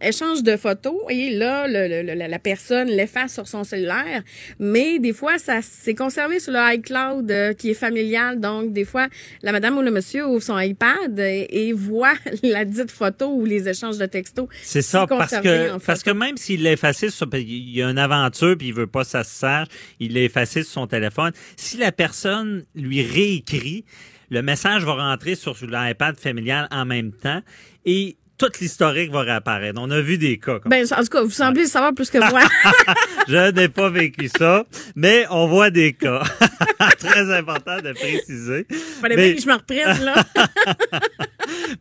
échange 0.00 0.42
de 0.42 0.56
photos, 0.56 0.96
et 1.08 1.30
là, 1.30 1.66
le, 1.66 2.02
le, 2.02 2.14
la 2.14 2.38
personne 2.38 2.88
l'efface 2.88 3.34
sur 3.34 3.48
son 3.48 3.64
cellulaire, 3.64 4.22
mais 4.58 4.98
des 4.98 5.12
fois, 5.12 5.38
ça 5.38 5.62
s'est 5.62 5.94
conservé 5.94 6.40
sur 6.40 6.52
le 6.52 6.74
iCloud 6.74 7.30
euh, 7.30 7.52
qui 7.52 7.70
est 7.70 7.74
familial. 7.74 8.40
Donc, 8.40 8.72
des 8.72 8.84
fois, 8.84 9.08
la 9.42 9.52
madame 9.52 9.76
ou 9.78 9.82
le 9.82 9.90
monsieur 9.90 10.26
ouvre 10.26 10.42
son 10.42 10.58
iPad 10.58 11.18
et, 11.18 11.72
voit 11.72 12.14
la 12.42 12.64
dite 12.64 12.90
photo 12.90 13.32
ou 13.32 13.44
les 13.44 13.68
échanges 13.68 13.98
de 13.98 14.06
textos. 14.06 14.48
C'est 14.62 14.82
ça, 14.82 15.06
parce 15.06 15.38
que, 15.40 15.78
parce 15.84 16.02
que 16.02 16.10
même 16.10 16.36
s'il 16.36 16.62
l'a 16.62 16.72
effacé, 16.72 17.08
il 17.34 17.76
y 17.76 17.82
a 17.82 17.88
une 17.88 17.98
aventure 17.98 18.56
puis 18.56 18.68
il 18.68 18.74
veut 18.74 18.86
pas 18.86 19.04
ça 19.04 19.24
se 19.24 19.34
sache, 19.34 19.68
il 19.98 20.14
l'a 20.14 20.20
effacé 20.20 20.62
sur 20.62 20.72
son 20.72 20.86
téléphone. 20.86 21.32
Si 21.56 21.76
la 21.76 21.92
personne 21.92 22.64
lui 22.74 23.02
réécrit, 23.02 23.84
le 24.30 24.42
message 24.42 24.84
va 24.84 24.94
rentrer 24.94 25.34
sur 25.34 25.56
l'iPad 25.60 26.16
familial 26.16 26.68
en 26.70 26.84
même 26.84 27.12
temps 27.12 27.42
et 27.84 28.16
toute 28.40 28.58
l'historique 28.58 29.12
va 29.12 29.20
réapparaître. 29.20 29.78
On 29.78 29.90
a 29.90 30.00
vu 30.00 30.16
des 30.16 30.38
cas. 30.38 30.60
ben, 30.64 30.86
en 30.90 31.02
tout 31.02 31.08
cas, 31.08 31.22
vous 31.22 31.30
semblez 31.30 31.66
savoir 31.66 31.94
plus 31.94 32.08
que 32.08 32.16
moi. 32.16 32.40
je 33.28 33.50
n'ai 33.50 33.68
pas 33.68 33.90
vécu 33.90 34.28
ça, 34.28 34.64
mais 34.96 35.26
on 35.30 35.46
voit 35.46 35.68
des 35.68 35.92
cas. 35.92 36.22
Très 36.98 37.36
important 37.36 37.76
de 37.82 37.92
préciser. 37.92 38.66
Fallait 39.00 39.16
mais... 39.16 39.34
que 39.34 39.42
je 39.42 39.46
me 39.46 39.52
reprenne, 39.52 40.04
là. 40.04 40.24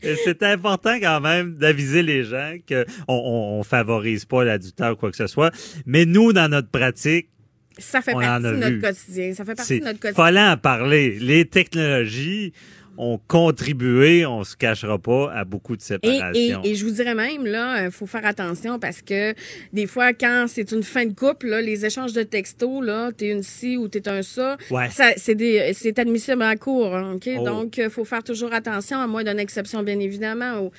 c'est 0.26 0.43
important 0.43 0.99
quand 0.99 1.22
même 1.22 1.55
d'aviser 1.55 2.03
les 2.03 2.26
gens 2.26 2.55
qu'on 2.68 2.84
on, 3.07 3.60
on 3.60 3.64
favorise 3.64 4.26
pas 4.26 4.43
l'adultère 4.43 4.91
ou 4.91 4.95
quoi 4.97 5.12
que 5.12 5.18
ce 5.18 5.28
soit. 5.28 5.51
Mais 5.86 6.05
nous, 6.05 6.34
dans 6.34 6.49
notre 6.49 6.70
pratique, 6.70 7.30
ça 7.78 8.01
fait 8.01 8.12
partie 8.12 8.43
de 8.43 8.55
notre 8.55 8.82
quotidien. 8.82 9.34
Ça 9.34 9.45
fait 9.45 9.55
partie 9.55 9.80
de 9.80 9.86
notre 9.86 9.99
quotidien. 9.99 10.24
Fallait 10.24 10.41
en 10.41 10.57
parler. 10.57 11.18
Les 11.20 11.45
technologies, 11.45 12.51
ont 13.00 13.18
contribué, 13.28 14.26
on 14.26 14.43
se 14.43 14.58
cachera 14.58 15.00
pas, 15.00 15.32
à 15.32 15.45
beaucoup 15.45 15.78
de 15.78 15.82
séparations. 15.82 16.62
Et, 16.64 16.72
et, 16.72 16.76
je 16.76 16.86
vous 16.86 16.91
dirais 16.91 17.16
même, 17.16 17.45
là, 17.45 17.82
il 17.82 17.88
euh, 17.88 17.91
faut 17.91 18.06
faire 18.06 18.26
attention 18.26 18.78
parce 18.78 19.02
que 19.02 19.34
des 19.72 19.88
fois, 19.88 20.12
quand 20.12 20.45
c'est 20.50 20.74
une 20.74 20.84
fin 20.84 21.06
de 21.06 21.14
couple, 21.14 21.47
là, 21.47 21.62
les 21.62 21.86
échanges 21.86 22.12
de 22.12 22.24
textos, 22.24 22.84
là, 22.84 23.12
t'es 23.16 23.30
une 23.30 23.41
ci 23.41 23.78
ou 23.78 23.88
t'es 23.88 24.10
un 24.10 24.22
ça, 24.22 24.58
ça 24.91 25.14
c'est 25.16 25.97
admissible 25.97 26.41
à 26.41 26.58
court, 26.58 26.93
hein, 26.93 27.14
OK? 27.16 27.30
Oh. 27.38 27.43
Donc, 27.45 27.78
il 27.78 27.89
faut 27.89 28.04
faire 28.04 28.24
toujours 28.24 28.54
attention, 28.54 29.00
à 29.00 29.08
moins 29.08 29.24
d'une 29.24 29.39
exception, 29.39 29.82
bien 29.82 30.00
évidemment. 30.00 30.70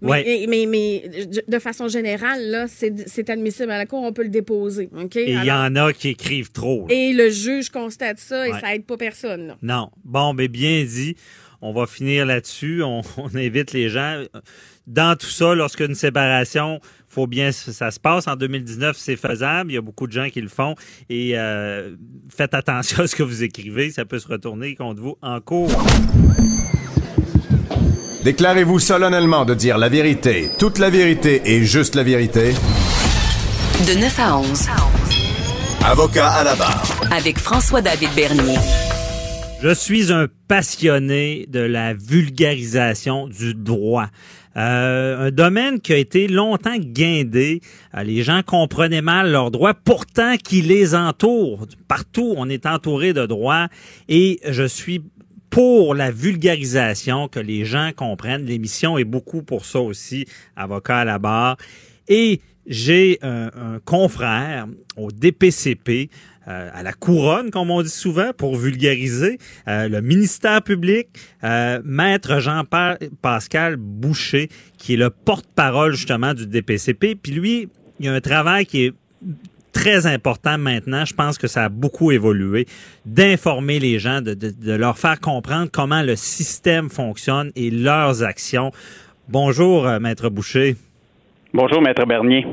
Mais, 0.00 0.46
mais, 0.48 0.66
mais, 0.66 1.10
de 1.48 1.58
façon 1.58 1.88
générale, 1.88 2.50
là, 2.50 2.66
c'est 2.68 3.28
admissible 3.28 3.72
à 3.72 3.78
la 3.78 3.86
cour, 3.86 4.04
on 4.04 4.12
peut 4.12 4.22
le 4.22 4.28
déposer, 4.28 4.88
OK? 4.96 5.16
Et 5.16 5.32
il 5.32 5.44
y 5.44 5.50
en 5.50 5.74
a 5.74 5.92
qui 5.92 6.10
écrivent 6.10 6.52
trop. 6.52 6.86
Et 6.88 7.12
le 7.12 7.30
juge 7.30 7.70
constate 7.70 8.18
ça 8.18 8.48
et 8.48 8.52
ça 8.52 8.76
aide 8.76 8.84
pas 8.84 8.96
personne. 8.96 9.48
Là. 9.48 9.56
Non. 9.60 9.90
Bon, 10.04 10.34
mais 10.34 10.46
bien 10.46 10.84
dit 10.84 11.16
on 11.64 11.72
va 11.72 11.86
finir 11.86 12.26
là-dessus. 12.26 12.82
On, 12.84 13.02
invite 13.34 13.72
les 13.72 13.88
gens. 13.88 14.22
Dans 14.86 15.16
tout 15.16 15.26
ça, 15.26 15.54
lorsqu'une 15.54 15.94
séparation, 15.94 16.78
faut 17.08 17.26
bien 17.26 17.52
ça 17.52 17.90
se 17.90 17.98
passe. 17.98 18.28
En 18.28 18.36
2019, 18.36 18.96
c'est 18.96 19.16
faisable. 19.16 19.72
Il 19.72 19.74
y 19.74 19.78
a 19.78 19.80
beaucoup 19.80 20.06
de 20.06 20.12
gens 20.12 20.28
qui 20.28 20.42
le 20.42 20.48
font. 20.48 20.74
Et 21.08 21.32
euh, 21.38 21.96
faites 22.28 22.54
attention 22.54 23.02
à 23.02 23.06
ce 23.06 23.16
que 23.16 23.22
vous 23.22 23.42
écrivez. 23.42 23.90
Ça 23.90 24.04
peut 24.04 24.18
se 24.18 24.28
retourner 24.28 24.74
contre 24.74 25.00
vous 25.00 25.16
en 25.22 25.40
cours. 25.40 25.70
Déclarez-vous 28.24 28.78
solennellement 28.78 29.44
de 29.44 29.54
dire 29.54 29.78
la 29.78 29.88
vérité, 29.88 30.50
toute 30.58 30.78
la 30.78 30.90
vérité 30.90 31.42
et 31.44 31.62
juste 31.62 31.94
la 31.94 32.02
vérité. 32.02 32.52
De 33.86 34.00
9 34.00 34.20
à 34.20 34.38
11. 34.38 34.66
Avocat 35.84 36.30
à 36.30 36.44
la 36.44 36.54
barre. 36.54 37.00
Avec 37.10 37.38
François-David 37.38 38.10
Bernier. 38.14 38.58
Je 39.64 39.72
suis 39.72 40.12
un 40.12 40.28
passionné 40.46 41.46
de 41.48 41.60
la 41.60 41.94
vulgarisation 41.94 43.28
du 43.28 43.54
droit. 43.54 44.08
Euh, 44.58 45.28
un 45.28 45.30
domaine 45.30 45.80
qui 45.80 45.94
a 45.94 45.96
été 45.96 46.28
longtemps 46.28 46.76
guindé. 46.76 47.62
Euh, 47.94 48.02
les 48.02 48.22
gens 48.22 48.42
comprenaient 48.42 49.00
mal 49.00 49.32
leurs 49.32 49.50
droits, 49.50 49.72
pourtant 49.72 50.36
qui 50.36 50.60
les 50.60 50.94
entoure. 50.94 51.66
Partout, 51.88 52.34
on 52.36 52.50
est 52.50 52.66
entouré 52.66 53.14
de 53.14 53.24
droits 53.24 53.68
et 54.06 54.38
je 54.46 54.64
suis 54.64 55.00
pour 55.48 55.94
la 55.94 56.10
vulgarisation, 56.10 57.28
que 57.28 57.40
les 57.40 57.64
gens 57.64 57.92
comprennent. 57.96 58.44
L'émission 58.44 58.98
est 58.98 59.04
beaucoup 59.04 59.42
pour 59.42 59.64
ça 59.64 59.80
aussi, 59.80 60.26
avocat 60.56 60.98
à 60.98 61.04
la 61.06 61.18
barre. 61.18 61.56
Et 62.06 62.42
j'ai 62.66 63.18
un, 63.22 63.78
confrère 63.84 64.66
au 64.96 65.10
DPCP 65.10 66.10
à 66.46 66.82
la 66.82 66.92
couronne, 66.92 67.50
comme 67.50 67.70
on 67.70 67.82
dit 67.82 67.88
souvent, 67.88 68.32
pour 68.36 68.56
vulgariser, 68.56 69.38
euh, 69.68 69.88
le 69.88 70.00
ministère 70.00 70.62
public, 70.62 71.08
euh, 71.42 71.80
maître 71.84 72.38
Jean-Pascal 72.40 73.76
Boucher, 73.76 74.48
qui 74.78 74.94
est 74.94 74.96
le 74.96 75.10
porte-parole 75.10 75.94
justement 75.94 76.34
du 76.34 76.46
DPCP. 76.46 77.14
Puis 77.14 77.32
lui, 77.32 77.68
il 77.98 78.06
y 78.06 78.08
a 78.08 78.12
un 78.12 78.20
travail 78.20 78.66
qui 78.66 78.84
est 78.84 78.92
très 79.72 80.06
important 80.06 80.56
maintenant, 80.56 81.04
je 81.04 81.14
pense 81.14 81.36
que 81.36 81.48
ça 81.48 81.64
a 81.64 81.68
beaucoup 81.68 82.12
évolué, 82.12 82.66
d'informer 83.06 83.80
les 83.80 83.98
gens, 83.98 84.20
de, 84.20 84.34
de, 84.34 84.50
de, 84.50 84.72
leur 84.72 84.98
faire 84.98 85.20
comprendre 85.20 85.68
comment 85.72 86.02
le 86.02 86.14
système 86.14 86.90
fonctionne 86.90 87.50
et 87.56 87.70
leurs 87.70 88.22
actions. 88.22 88.70
Bonjour, 89.28 89.88
Maître 90.00 90.28
Boucher. 90.28 90.76
Bonjour, 91.52 91.82
Maître 91.82 92.06
Bernier. 92.06 92.46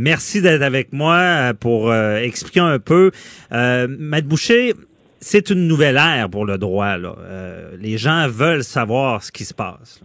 Merci 0.00 0.40
d'être 0.40 0.62
avec 0.62 0.92
moi 0.92 1.16
euh, 1.16 1.54
pour 1.54 1.90
euh, 1.90 2.18
expliquer 2.18 2.60
un 2.60 2.78
peu. 2.78 3.10
Euh, 3.50 3.88
Boucher, 4.22 4.74
c'est 5.20 5.50
une 5.50 5.66
nouvelle 5.66 5.96
ère 5.96 6.30
pour 6.30 6.44
le 6.44 6.56
droit. 6.56 6.96
Là. 6.96 7.16
Euh, 7.18 7.76
les 7.80 7.98
gens 7.98 8.28
veulent 8.28 8.62
savoir 8.62 9.24
ce 9.24 9.32
qui 9.32 9.44
se 9.44 9.52
passe. 9.52 10.00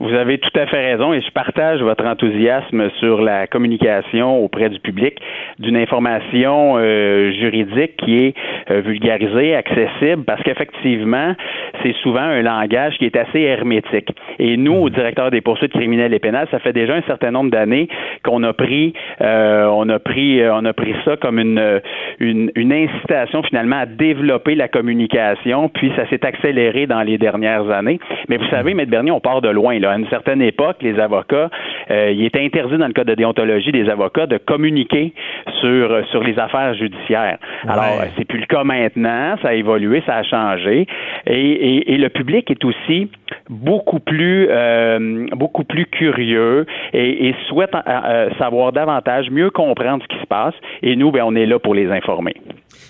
Vous 0.00 0.12
avez 0.12 0.38
tout 0.38 0.50
à 0.58 0.66
fait 0.66 0.92
raison 0.92 1.12
et 1.12 1.20
je 1.20 1.30
partage 1.30 1.80
votre 1.80 2.04
enthousiasme 2.04 2.90
sur 2.98 3.22
la 3.22 3.46
communication 3.46 4.42
auprès 4.42 4.68
du 4.68 4.80
public 4.80 5.16
d'une 5.60 5.76
information 5.76 6.74
euh, 6.78 7.30
juridique 7.30 7.96
qui 7.98 8.24
est 8.24 8.34
euh, 8.72 8.80
vulgarisée, 8.80 9.54
accessible, 9.54 10.24
parce 10.24 10.42
qu'effectivement, 10.42 11.34
c'est 11.82 11.94
souvent 12.02 12.22
un 12.22 12.42
langage 12.42 12.98
qui 12.98 13.04
est 13.04 13.16
assez 13.16 13.40
hermétique. 13.40 14.08
Et 14.40 14.56
nous, 14.56 14.74
au 14.74 14.90
directeur 14.90 15.30
des 15.30 15.40
poursuites 15.40 15.72
criminelles 15.72 16.12
et 16.12 16.18
pénales, 16.18 16.48
ça 16.50 16.58
fait 16.58 16.72
déjà 16.72 16.94
un 16.94 17.02
certain 17.02 17.30
nombre 17.30 17.50
d'années 17.50 17.88
qu'on 18.24 18.42
a 18.42 18.52
pris, 18.52 18.94
euh, 19.20 19.66
on 19.66 19.88
a 19.90 20.00
pris, 20.00 20.40
euh, 20.40 20.54
on 20.54 20.64
a 20.64 20.72
pris 20.72 20.94
ça 21.04 21.16
comme 21.16 21.38
une, 21.38 21.80
une, 22.18 22.50
une 22.56 22.72
incitation 22.72 23.44
finalement 23.44 23.76
à 23.76 23.86
développer 23.86 24.56
la 24.56 24.66
communication, 24.66 25.68
puis 25.68 25.92
ça 25.94 26.08
s'est 26.08 26.26
accéléré 26.26 26.88
dans 26.88 27.02
les 27.02 27.16
dernières 27.16 27.70
années. 27.70 28.00
Mais 28.28 28.38
vous 28.38 28.48
savez, 28.50 28.72
M. 28.72 28.84
Bernier, 28.86 29.12
on 29.12 29.20
part 29.20 29.40
de 29.40 29.50
loin. 29.50 29.78
Là. 29.84 29.92
À 29.92 29.98
une 29.98 30.08
certaine 30.08 30.42
époque, 30.42 30.78
les 30.80 30.98
avocats, 30.98 31.50
euh, 31.90 32.10
il 32.10 32.24
était 32.24 32.40
interdit 32.40 32.76
dans 32.76 32.86
le 32.86 32.92
code 32.92 33.06
de 33.06 33.14
déontologie 33.14 33.72
des 33.72 33.88
avocats 33.88 34.26
de 34.26 34.38
communiquer 34.38 35.12
sur 35.60 36.06
sur 36.10 36.22
les 36.22 36.38
affaires 36.38 36.74
judiciaires. 36.74 37.38
Alors, 37.68 38.02
c'est 38.16 38.24
plus 38.24 38.40
le 38.40 38.46
cas 38.46 38.64
maintenant, 38.64 39.36
ça 39.42 39.48
a 39.48 39.54
évolué, 39.54 40.02
ça 40.06 40.16
a 40.16 40.22
changé, 40.22 40.86
et, 41.26 41.50
et, 41.50 41.94
et 41.94 41.98
le 41.98 42.08
public 42.08 42.50
est 42.50 42.64
aussi 42.64 43.10
beaucoup 43.48 44.00
plus 44.00 44.48
euh, 44.50 45.26
beaucoup 45.32 45.64
plus 45.64 45.86
curieux 45.86 46.66
et, 46.92 47.28
et 47.28 47.34
souhaite 47.48 47.74
euh, 47.74 48.30
savoir 48.38 48.72
davantage, 48.72 49.30
mieux 49.30 49.50
comprendre 49.50 50.02
ce 50.02 50.08
qui 50.08 50.20
se 50.20 50.26
passe. 50.26 50.54
Et 50.82 50.96
nous, 50.96 51.10
ben, 51.10 51.22
on 51.24 51.34
est 51.34 51.46
là 51.46 51.58
pour 51.58 51.74
les 51.74 51.90
informer. 51.90 52.34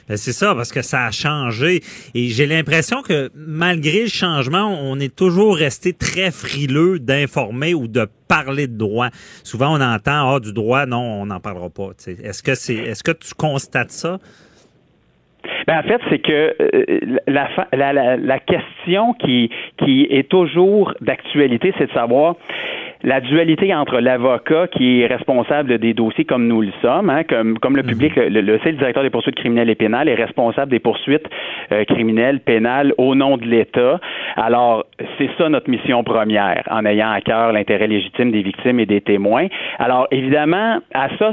Ben, 0.08 0.16
c'est 0.16 0.32
ça, 0.32 0.54
parce 0.54 0.72
que 0.72 0.82
ça 0.82 1.06
a 1.06 1.10
changé. 1.10 1.80
Et 2.14 2.28
j'ai 2.28 2.46
l'impression 2.46 3.02
que 3.02 3.30
malgré 3.34 4.02
le 4.02 4.08
changement, 4.08 4.78
on 4.82 4.98
est 4.98 5.14
toujours 5.14 5.56
resté 5.56 5.92
très 5.92 6.30
frileux 6.30 6.98
d'informer 6.98 7.74
ou 7.74 7.88
de 7.88 8.06
parler 8.28 8.66
de 8.66 8.76
droit. 8.76 9.08
Souvent, 9.42 9.76
on 9.76 9.80
entend, 9.80 10.34
ah, 10.34 10.40
du 10.40 10.52
droit, 10.52 10.86
non, 10.86 11.22
on 11.22 11.26
n'en 11.26 11.40
parlera 11.40 11.70
pas. 11.70 11.90
Est-ce 12.06 12.42
que 12.42 12.54
c'est, 12.54 12.74
est-ce 12.74 13.02
que 13.02 13.12
tu 13.12 13.34
constates 13.34 13.90
ça? 13.90 14.18
Ben, 15.66 15.78
en 15.78 15.82
fait, 15.82 16.00
c'est 16.10 16.18
que 16.18 16.56
euh, 16.60 17.18
la, 17.26 17.48
la, 17.72 17.92
la, 17.92 18.16
la, 18.16 18.38
question 18.38 19.14
qui, 19.14 19.50
qui 19.78 20.06
est 20.10 20.28
toujours 20.28 20.94
d'actualité, 21.00 21.72
c'est 21.78 21.86
de 21.86 21.92
savoir 21.92 22.36
la 23.04 23.20
dualité 23.20 23.74
entre 23.74 24.00
l'avocat 24.00 24.66
qui 24.68 25.02
est 25.02 25.06
responsable 25.06 25.78
des 25.78 25.92
dossiers 25.92 26.24
comme 26.24 26.48
nous 26.48 26.62
le 26.62 26.72
sommes, 26.80 27.10
hein, 27.10 27.22
comme, 27.24 27.58
comme 27.58 27.76
le 27.76 27.82
mhm. 27.82 27.88
public, 27.88 28.16
le, 28.16 28.28
le, 28.28 28.40
le, 28.40 28.72
directeur 28.72 29.02
des 29.02 29.10
poursuites 29.10 29.34
criminelles 29.36 29.68
et 29.68 29.74
pénales 29.74 30.08
est 30.08 30.14
responsable 30.14 30.70
des 30.70 30.78
poursuites 30.78 31.28
euh, 31.70 31.84
criminelles, 31.84 32.40
pénales 32.40 32.94
au 32.96 33.14
nom 33.14 33.36
de 33.36 33.44
l'État. 33.44 34.00
Alors, 34.36 34.86
c'est 35.18 35.28
ça 35.38 35.48
notre 35.48 35.70
mission 35.70 36.02
première, 36.02 36.62
en 36.70 36.84
ayant 36.86 37.10
à 37.10 37.20
cœur 37.20 37.52
l'intérêt 37.52 37.86
légitime 37.86 38.32
des 38.32 38.42
victimes 38.42 38.80
et 38.80 38.86
des 38.86 39.02
témoins. 39.02 39.46
Alors, 39.78 40.08
évidemment, 40.10 40.78
à 40.94 41.08
ça 41.18 41.32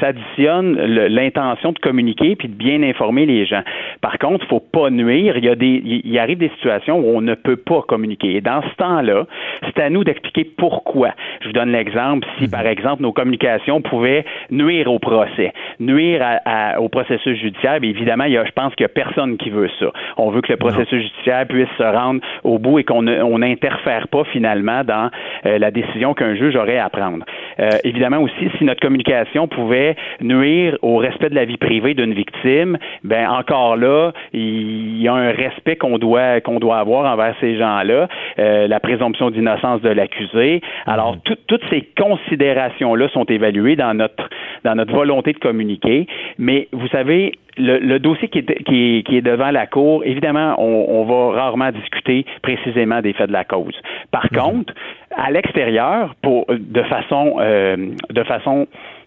s'additionne 0.00 0.76
l'intention 0.76 1.72
de 1.72 1.78
communiquer 1.78 2.36
puis 2.36 2.48
de 2.48 2.54
bien 2.54 2.82
informer 2.82 3.26
les 3.26 3.44
gens. 3.44 3.62
Par 4.00 4.18
contre, 4.18 4.44
il 4.44 4.48
faut 4.48 4.60
pas 4.60 4.90
nuire. 4.90 5.36
Il 5.36 5.44
y 5.44 5.48
a 5.48 5.56
des, 5.56 5.82
il 6.04 6.18
arrive 6.18 6.38
des 6.38 6.50
situations 6.50 6.98
où 7.00 7.16
on 7.16 7.20
ne 7.20 7.34
peut 7.34 7.56
pas 7.56 7.82
communiquer. 7.82 8.36
Et 8.36 8.40
dans 8.40 8.62
ce 8.62 8.74
temps-là, 8.76 9.26
c'est 9.62 9.82
à 9.82 9.90
nous 9.90 10.04
d'expliquer 10.04 10.44
pourquoi. 10.60 11.10
Je 11.40 11.46
vous 11.46 11.52
donne 11.52 11.72
l'exemple. 11.72 12.28
Si, 12.38 12.48
par 12.48 12.66
exemple, 12.66 13.02
nos 13.02 13.12
communications 13.12 13.80
pouvaient 13.80 14.24
nuire 14.50 14.92
au 14.92 14.98
procès, 14.98 15.52
nuire 15.80 16.20
à, 16.22 16.74
à, 16.74 16.80
au 16.80 16.88
processus 16.90 17.38
judiciaire, 17.38 17.80
bien 17.80 17.90
évidemment, 17.90 18.24
il 18.24 18.32
y 18.32 18.36
a, 18.36 18.44
je 18.44 18.52
pense 18.52 18.74
qu'il 18.74 18.84
n'y 18.84 18.92
a 18.92 19.04
personne 19.04 19.38
qui 19.38 19.48
veut 19.48 19.70
ça. 19.78 19.86
On 20.18 20.30
veut 20.30 20.42
que 20.42 20.52
le 20.52 20.58
processus 20.58 21.02
judiciaire 21.02 21.46
puisse 21.46 21.68
se 21.78 21.82
rendre 21.82 22.20
au 22.44 22.58
bout 22.58 22.78
et 22.78 22.84
qu'on 22.84 23.02
n'interfère 23.02 24.08
pas 24.08 24.24
finalement 24.24 24.84
dans 24.84 25.10
euh, 25.46 25.58
la 25.58 25.70
décision 25.70 26.12
qu'un 26.12 26.34
juge 26.34 26.56
aurait 26.56 26.78
à 26.78 26.90
prendre. 26.90 27.24
Euh, 27.58 27.70
évidemment 27.84 28.18
aussi, 28.18 28.50
si 28.58 28.64
notre 28.64 28.80
communication 28.80 29.48
pouvait 29.48 29.96
nuire 30.20 30.76
au 30.82 30.98
respect 30.98 31.30
de 31.30 31.34
la 31.34 31.46
vie 31.46 31.56
privée 31.56 31.94
d'une 31.94 32.12
victime, 32.12 32.76
ben 33.02 33.28
encore 33.30 33.76
là, 33.76 34.12
il 34.34 35.00
y 35.00 35.08
a 35.08 35.14
un 35.14 35.32
respect 35.32 35.76
qu'on 35.76 35.96
doit 35.96 36.40
qu'on 36.42 36.58
doit 36.58 36.78
avoir 36.78 37.10
envers 37.10 37.34
ces 37.40 37.56
gens-là, 37.56 38.08
euh, 38.38 38.68
la 38.68 38.80
présomption 38.80 39.30
d'innocence 39.30 39.80
de 39.80 39.88
l'accusé. 39.88 40.49
Alors 40.86 41.14
mhm. 41.14 41.36
toutes 41.46 41.64
ces 41.70 41.88
considérations-là 41.96 43.08
sont 43.08 43.24
évaluées 43.24 43.76
dans 43.76 43.94
notre 43.94 44.28
dans 44.64 44.74
notre 44.74 44.92
volonté 44.92 45.32
de 45.32 45.38
communiquer. 45.38 46.06
Mais 46.38 46.68
vous 46.72 46.88
savez, 46.88 47.32
le, 47.56 47.78
le, 47.78 47.98
dossier 47.98 48.28
qui 48.28 48.38
est, 48.38 48.64
qui, 48.64 48.98
est, 48.98 49.02
qui 49.06 49.16
est, 49.16 49.22
devant 49.22 49.50
la 49.50 49.66
Cour, 49.66 50.02
évidemment, 50.04 50.54
on, 50.58 50.86
on, 50.88 51.04
va 51.04 51.42
rarement 51.42 51.70
discuter 51.72 52.24
précisément 52.42 53.00
des 53.00 53.12
faits 53.12 53.28
de 53.28 53.32
la 53.32 53.44
cause. 53.44 53.74
Par 54.10 54.26
mhm. 54.30 54.38
contre, 54.38 54.74
à 55.16 55.30
l'extérieur, 55.30 56.14
pour 56.22 56.46
de 56.48 56.82
façon 56.82 57.36
euh, 57.40 57.76
de 58.10 58.22
façon 58.24 58.66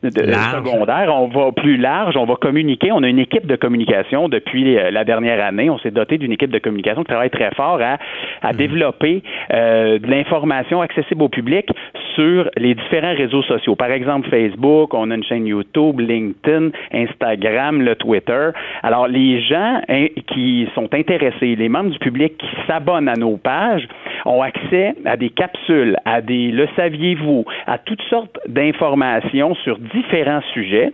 de, 0.10 0.34
secondaire, 0.34 1.14
on 1.14 1.28
va 1.28 1.52
plus 1.52 1.78
large, 1.78 2.18
on 2.18 2.26
va 2.26 2.36
communiquer. 2.36 2.92
On 2.92 3.04
a 3.04 3.08
une 3.08 3.20
équipe 3.20 3.46
de 3.46 3.56
communication 3.56 4.30
depuis 4.30 4.78
euh, 4.78 4.92
la 4.92 5.04
dernière 5.04 5.44
année. 5.44 5.70
On 5.70 5.80
s'est 5.80 5.92
doté 5.92 6.18
d'une 6.18 6.32
équipe 6.32 6.52
de 6.52 6.60
communication 6.60 7.04
qui 7.04 7.10
travaille 7.10 7.30
très 7.30 7.52
fort 7.52 7.80
à, 7.82 7.98
à 8.42 8.52
mhm. 8.52 8.58
développer 8.58 9.24
euh, 9.54 10.00
de 10.00 10.08
l'information 10.08 10.82
accessible 10.82 11.24
au 11.24 11.30
public 11.30 11.70
sur 12.16 12.50
les 12.58 12.76
différents 12.76 13.16
réseaux 13.16 13.44
sociaux. 13.44 13.76
Par 13.76 13.92
exemple, 13.92 14.30
Facebook, 14.30 14.94
on 14.94 15.10
a 15.12 15.16
une 15.16 15.24
chaîne 15.24 15.48
YouTube, 15.48 16.00
LinkedIn, 16.00 16.70
Instagram, 16.94 17.82
le 17.82 17.96
Twitter. 17.96 18.50
Alors, 18.84 19.08
les 19.08 19.42
gens 19.42 19.82
hein, 19.90 20.08
qui 20.28 20.68
sont 20.76 20.94
intéressés, 20.94 21.56
les 21.56 21.70
membres 21.70 21.92
du 21.92 22.00
public 22.00 22.38
qui 22.38 22.48
s'abonnent 22.68 23.10
à 23.10 23.16
nos 23.16 23.38
pages, 23.38 23.88
ont 24.26 24.42
accès 24.42 24.96
à 25.06 25.18
des 25.18 25.30
capsules, 25.30 25.98
à 26.06 26.22
des 26.22 26.52
le 26.52 26.68
saviez-vous, 26.76 27.46
à 27.68 27.78
toutes 27.78 28.02
sortes 28.10 28.38
d'informations 28.48 29.56
sur 29.56 29.78
différents 29.94 30.42
sujets 30.54 30.94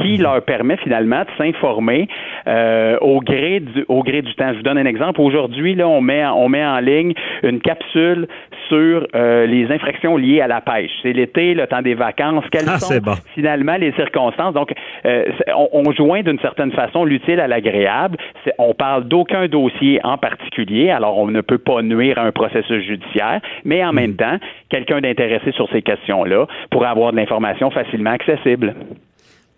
qui 0.00 0.16
mhm. 0.16 0.22
leur 0.22 0.42
permet 0.42 0.76
finalement 0.78 1.20
de 1.20 1.28
s'informer 1.38 2.08
euh, 2.46 2.96
au 3.00 3.20
gré 3.20 3.60
du 3.60 3.84
au 3.88 4.02
gré 4.02 4.22
du 4.22 4.34
temps. 4.34 4.50
Je 4.52 4.58
vous 4.58 4.62
donne 4.62 4.78
un 4.78 4.86
exemple. 4.86 5.20
Aujourd'hui, 5.20 5.74
là, 5.74 5.88
on 5.88 6.00
met 6.00 6.24
on 6.26 6.48
met 6.48 6.64
en 6.64 6.80
ligne 6.80 7.14
une 7.42 7.60
capsule 7.60 8.26
sur 8.68 9.06
euh, 9.14 9.46
les 9.46 9.70
infractions 9.72 10.16
liées 10.16 10.40
à 10.40 10.46
la 10.46 10.60
pêche. 10.60 10.90
C'est 11.02 11.12
l'été, 11.12 11.54
le 11.54 11.66
temps 11.66 11.82
des 11.82 11.94
vacances. 11.94 12.44
Quelles 12.50 12.68
ah, 12.68 12.78
sont 12.78 12.94
finalement 13.34 13.76
les 13.76 13.92
circonstances? 13.92 14.54
Donc, 14.54 14.72
euh, 15.04 15.24
on, 15.56 15.68
on, 15.72 15.92
joint 15.92 16.22
d'une 16.22 16.38
certaine 16.38 16.70
façon 16.72 17.04
l'utile 17.04 17.40
à 17.40 17.48
l'agréable. 17.48 18.16
On 18.58 18.74
parle 18.74 19.04
d'aucun 19.04 19.48
dossier 19.48 20.00
en 20.04 20.18
particulier. 20.18 20.90
Alors, 20.90 21.18
on 21.18 21.26
ne 21.26 21.40
peut 21.40 21.58
pas 21.58 21.82
nuire 21.82 22.18
à 22.18 22.22
un 22.22 22.32
processus 22.32 22.84
judiciaire, 22.84 23.40
mais 23.64 23.84
en 23.84 23.92
même 23.92 24.12
mhm. 24.12 24.16
temps, 24.16 24.36
quelqu'un 24.68 25.00
d'intéressé 25.00 25.52
sur 25.52 25.68
ces 25.70 25.82
questions-là 25.82 26.46
pourrait 26.70 26.88
avoir 26.88 27.12
de 27.12 27.16
l'information 27.16 27.70
facilement 27.70 28.10
accessible. 28.10 28.74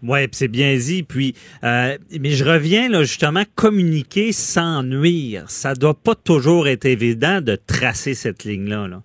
Ouais, 0.03 0.29
c'est 0.33 0.49
bien 0.49 0.77
dit. 0.77 1.03
Puis, 1.03 1.35
euh, 1.65 1.97
mais 2.21 2.31
je 2.31 2.45
reviens 2.45 2.89
là 2.89 3.03
justement 3.03 3.45
communiquer 3.55 4.33
sans 4.33 4.83
nuire. 4.83 5.45
Ça 5.49 5.75
doit 5.75 5.95
pas 5.95 6.15
toujours 6.15 6.69
être 6.69 6.87
évident 6.87 7.41
de 7.41 7.57
tracer 7.57 8.15
cette 8.15 8.45
ligne 8.45 8.69
là. 8.69 8.89
là. 8.89 9.03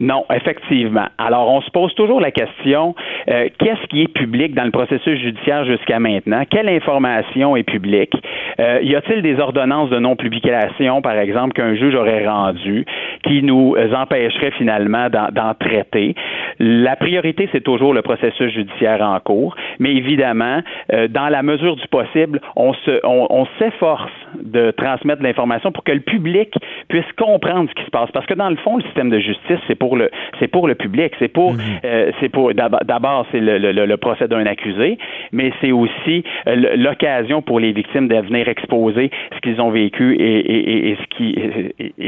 Non, 0.00 0.24
effectivement. 0.32 1.06
Alors, 1.18 1.50
on 1.50 1.60
se 1.60 1.70
pose 1.70 1.94
toujours 1.94 2.20
la 2.20 2.30
question 2.30 2.94
euh, 3.28 3.48
qu'est-ce 3.58 3.86
qui 3.88 4.02
est 4.02 4.08
public 4.08 4.54
dans 4.54 4.64
le 4.64 4.70
processus 4.70 5.18
judiciaire 5.20 5.64
jusqu'à 5.64 5.98
maintenant? 5.98 6.42
Quelle 6.50 6.68
information 6.68 7.56
est 7.56 7.62
publique? 7.62 8.14
Euh, 8.60 8.80
Y 8.82 8.94
a-t-il 8.94 9.22
des 9.22 9.38
ordonnances 9.40 9.90
de 9.90 9.98
non-publication, 9.98 11.02
par 11.02 11.18
exemple, 11.18 11.54
qu'un 11.54 11.74
juge 11.74 11.94
aurait 11.94 12.26
rendues 12.26 12.84
qui 13.24 13.42
nous 13.42 13.74
empêcherait 13.94 14.52
finalement 14.52 15.08
d'en 15.08 15.54
traiter? 15.54 16.14
La 16.58 16.96
priorité, 16.96 17.48
c'est 17.52 17.62
toujours 17.62 17.94
le 17.94 18.02
processus 18.02 18.52
judiciaire 18.52 19.02
en 19.02 19.18
cours, 19.20 19.56
mais 19.78 19.94
évidemment, 19.94 20.60
euh, 20.92 21.08
dans 21.08 21.28
la 21.28 21.42
mesure 21.42 21.76
du 21.76 21.86
possible, 21.88 22.40
on 22.54 22.72
se, 22.74 23.00
on, 23.04 23.26
on 23.30 23.46
s'efforce 23.58 24.10
de 24.42 24.70
transmettre 24.72 25.22
l'information 25.22 25.72
pour 25.72 25.84
que 25.84 25.92
le 25.92 26.00
public 26.00 26.52
puisse 26.88 27.10
comprendre 27.18 27.68
ce 27.70 27.74
qui 27.74 27.84
se 27.84 27.90
passe, 27.90 28.10
parce 28.12 28.26
que 28.26 28.34
dans 28.34 28.50
le 28.50 28.56
fond, 28.56 28.76
le 28.76 28.82
système 28.84 29.10
de 29.10 29.18
justice, 29.18 29.58
c'est 29.66 29.74
pour 29.74 29.85
le 29.94 30.10
c'est 30.40 30.48
pour 30.48 30.66
le 30.66 30.74
public, 30.74 31.12
c'est 31.20 31.32
pour 31.38 31.52
mm 31.52 31.56
-hmm. 31.58 31.80
euh, 31.84 32.10
c'est 32.18 32.30
pour 32.36 32.46
d'abord 32.54 33.20
c'est 33.30 33.40
le, 33.48 33.58
le, 33.58 33.86
le, 33.92 33.96
procès 33.96 34.26
d'un 34.32 34.44
accusé, 34.54 34.98
mais 35.36 35.48
c'est 35.60 35.72
aussi 35.82 36.16
euh, 36.48 36.76
l'occasion 36.86 37.38
pour 37.48 37.58
les 37.64 37.72
victimes 37.80 38.08
de 38.08 38.18
venir 38.28 38.44
exposer 38.48 39.06
ce 39.34 39.38
qu'ils 39.42 39.58
ont 39.66 39.70
vécu 39.82 40.06
et, 40.28 40.38
et, 40.54 40.88
et, 40.90 40.94
ce 41.02 41.06
qui 41.14 41.28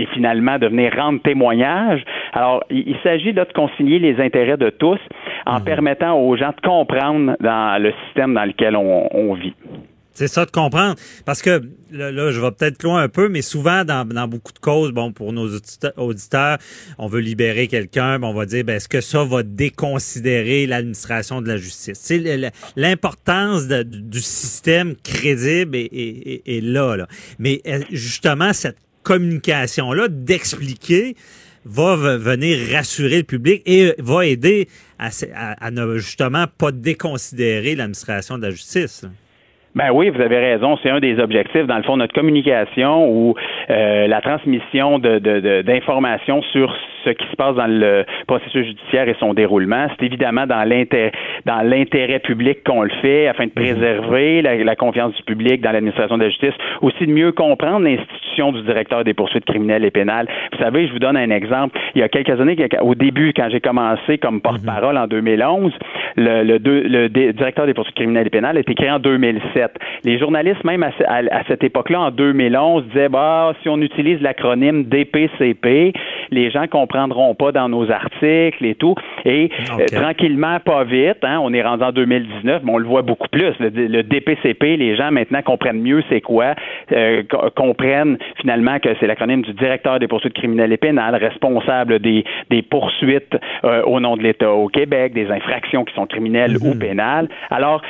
et, 0.00 0.06
finalement 0.14 0.56
de 0.58 0.66
venir 0.74 0.88
rendre 1.02 1.20
témoignage. 1.30 2.00
Alors 2.32 2.58
il, 2.76 2.82
il 2.92 2.98
s'agit 3.04 3.32
là 3.38 3.44
de 3.50 3.54
concilier 3.62 3.98
les 4.06 4.16
intérêts 4.26 4.60
de 4.66 4.70
tous 4.82 5.02
en 5.46 5.52
mm 5.52 5.56
-hmm. 5.56 5.64
permettant 5.72 6.12
aux 6.24 6.34
gens 6.40 6.54
de 6.58 6.62
comprendre 6.72 7.26
dans 7.50 7.66
le 7.84 7.90
système 8.02 8.30
dans 8.38 8.46
lequel 8.50 8.72
on, 8.76 9.08
on 9.24 9.28
vit. 9.42 9.54
C'est 10.18 10.26
ça 10.26 10.44
de 10.44 10.50
comprendre. 10.50 10.96
Parce 11.24 11.42
que 11.42 11.62
là, 11.92 12.32
je 12.32 12.40
vais 12.40 12.50
peut-être 12.50 12.82
loin 12.82 13.02
un 13.02 13.08
peu, 13.08 13.28
mais 13.28 13.40
souvent 13.40 13.84
dans, 13.84 14.04
beaucoup 14.26 14.52
de 14.52 14.58
causes, 14.58 14.90
bon, 14.90 15.12
pour 15.12 15.32
nos 15.32 15.48
auditeurs, 15.96 16.58
on 16.98 17.06
veut 17.06 17.20
libérer 17.20 17.68
quelqu'un, 17.68 18.20
on 18.24 18.34
va 18.34 18.44
dire, 18.44 18.64
ben, 18.64 18.74
est-ce 18.74 18.88
que 18.88 19.00
ça 19.00 19.22
va 19.22 19.44
déconsidérer 19.44 20.66
l'administration 20.66 21.40
de 21.40 21.46
la 21.46 21.56
justice? 21.56 22.12
L'importance 22.74 23.68
du 23.68 24.20
système 24.20 24.96
crédible 25.04 25.76
est, 25.76 26.64
là, 26.64 26.96
là. 26.96 27.06
Mais 27.38 27.62
euh, 27.68 27.84
justement, 27.92 28.52
cette 28.52 28.78
communication-là, 29.04 30.08
d'expliquer, 30.08 31.14
va 31.64 31.94
venir 32.16 32.72
rassurer 32.72 33.18
le 33.18 33.22
public 33.22 33.62
et 33.66 33.94
va 34.00 34.26
aider 34.26 34.68
à, 34.98 35.10
à 35.64 35.70
ne 35.70 35.98
justement 35.98 36.46
pas 36.58 36.72
déconsidérer 36.72 37.76
l'administration 37.76 38.36
de 38.36 38.42
la 38.42 38.50
justice. 38.50 39.04
Ben 39.74 39.90
oui, 39.92 40.10
vous 40.10 40.20
avez 40.20 40.38
raison. 40.38 40.78
C'est 40.82 40.90
un 40.90 40.98
des 40.98 41.18
objectifs, 41.18 41.66
dans 41.66 41.76
le 41.76 41.82
fond, 41.82 41.96
notre 41.96 42.14
communication 42.14 43.08
ou 43.08 43.34
euh, 43.70 44.06
la 44.06 44.20
transmission 44.20 44.98
d'informations 44.98 46.36
de, 46.36 46.40
de, 46.40 46.46
sur 46.46 46.74
ce 47.04 47.10
qui 47.10 47.26
se 47.30 47.36
passe 47.36 47.54
dans 47.54 47.66
le 47.66 48.04
processus 48.26 48.66
judiciaire 48.66 49.08
et 49.08 49.16
son 49.20 49.34
déroulement. 49.34 49.86
C'est 49.98 50.06
évidemment 50.06 50.46
dans 50.46 50.66
l'intérêt 50.68 51.12
dans 51.44 51.62
l'intérêt 51.62 52.18
public 52.18 52.64
qu'on 52.64 52.82
le 52.82 52.90
fait 53.00 53.28
afin 53.28 53.44
de 53.44 53.50
mhm. 53.50 53.54
préserver 53.54 54.42
la, 54.42 54.76
confiance 54.76 55.14
du 55.14 55.22
public 55.22 55.60
dans 55.60 55.72
l'administration 55.72 56.18
de 56.18 56.24
la 56.24 56.30
justice, 56.30 56.54
aussi 56.82 57.06
de 57.06 57.12
mieux 57.12 57.32
comprendre 57.32 57.84
l'institution 57.84 58.52
du 58.52 58.62
directeur 58.62 59.04
des 59.04 59.14
poursuites 59.14 59.44
criminelles 59.44 59.84
et 59.84 59.90
pénales. 59.90 60.28
Vous 60.52 60.58
savez, 60.58 60.86
je 60.86 60.92
vous 60.92 60.98
donne 60.98 61.16
un 61.16 61.30
exemple. 61.30 61.78
Il 61.94 62.00
y 62.00 62.04
a 62.04 62.08
quelques 62.08 62.40
années, 62.40 62.56
au 62.80 62.94
début, 62.94 63.32
quand 63.34 63.48
j'ai 63.50 63.60
commencé 63.60 64.18
comme 64.18 64.40
porte-parole 64.40 64.96
en 64.96 65.06
2011, 65.06 65.72
le, 66.16 66.42
le, 66.42 66.58
le, 66.58 67.08
directeur 67.08 67.66
des 67.66 67.74
poursuites 67.74 67.96
criminelles 67.96 68.26
et 68.26 68.30
pénales 68.30 68.56
a 68.56 68.60
été 68.60 68.74
créé 68.74 68.90
en 68.90 68.98
2007. 68.98 69.57
Les 70.04 70.18
journalistes, 70.18 70.64
même 70.64 70.82
à, 70.82 71.44
cette 71.48 71.64
époque-là, 71.64 72.00
en 72.00 72.10
2011, 72.10 72.84
disaient 72.88 73.08
bah 73.08 73.52
si 73.62 73.68
on 73.68 73.80
utilise 73.80 74.20
l'acronyme 74.20 74.84
DPCP, 74.84 75.92
les 76.30 76.50
gens 76.50 76.66
comprennent 76.66 76.98
prendront 76.98 77.34
pas 77.34 77.52
dans 77.52 77.68
nos 77.68 77.90
articles 77.90 78.64
et 78.64 78.74
tout. 78.74 78.94
Et 79.24 79.50
euh, 79.78 79.86
tranquillement, 79.86 80.58
pas 80.60 80.84
vite, 80.84 81.18
hein, 81.22 81.38
on 81.42 81.52
est 81.52 81.62
rendu 81.62 81.84
en 81.84 81.92
2019, 81.92 82.62
mais 82.64 82.72
on 82.72 82.78
le 82.78 82.86
voit 82.86 83.02
beaucoup 83.02 83.28
plus. 83.28 83.52
Le, 83.60 84.02
DPCP, 84.02 84.76
les 84.76 84.96
gens 84.96 85.10
maintenant 85.12 85.42
comprennent 85.42 85.80
mieux 85.80 86.02
c'est 86.08 86.20
quoi, 86.20 86.54
euh, 86.92 87.22
comprennent 87.54 88.18
finalement 88.40 88.78
que 88.80 88.88
c'est 88.98 89.06
l'acronyme 89.06 89.42
du 89.42 89.52
directeur 89.52 89.98
des 89.98 90.08
poursuites 90.08 90.34
criminelles 90.34 90.72
et 90.72 90.76
pénales, 90.76 91.14
responsable 91.14 92.00
des, 92.00 92.24
des 92.50 92.62
poursuites 92.62 93.36
euh, 93.64 93.82
au 93.82 94.00
nom 94.00 94.16
de 94.16 94.22
l'État 94.22 94.50
au 94.50 94.68
Québec, 94.68 95.12
des 95.12 95.30
infractions 95.30 95.84
qui 95.84 95.94
sont 95.94 96.06
criminelles 96.06 96.56
ou 96.60 96.74
mhm. 96.74 96.78
pénales. 96.78 97.28
Alors, 97.50 97.82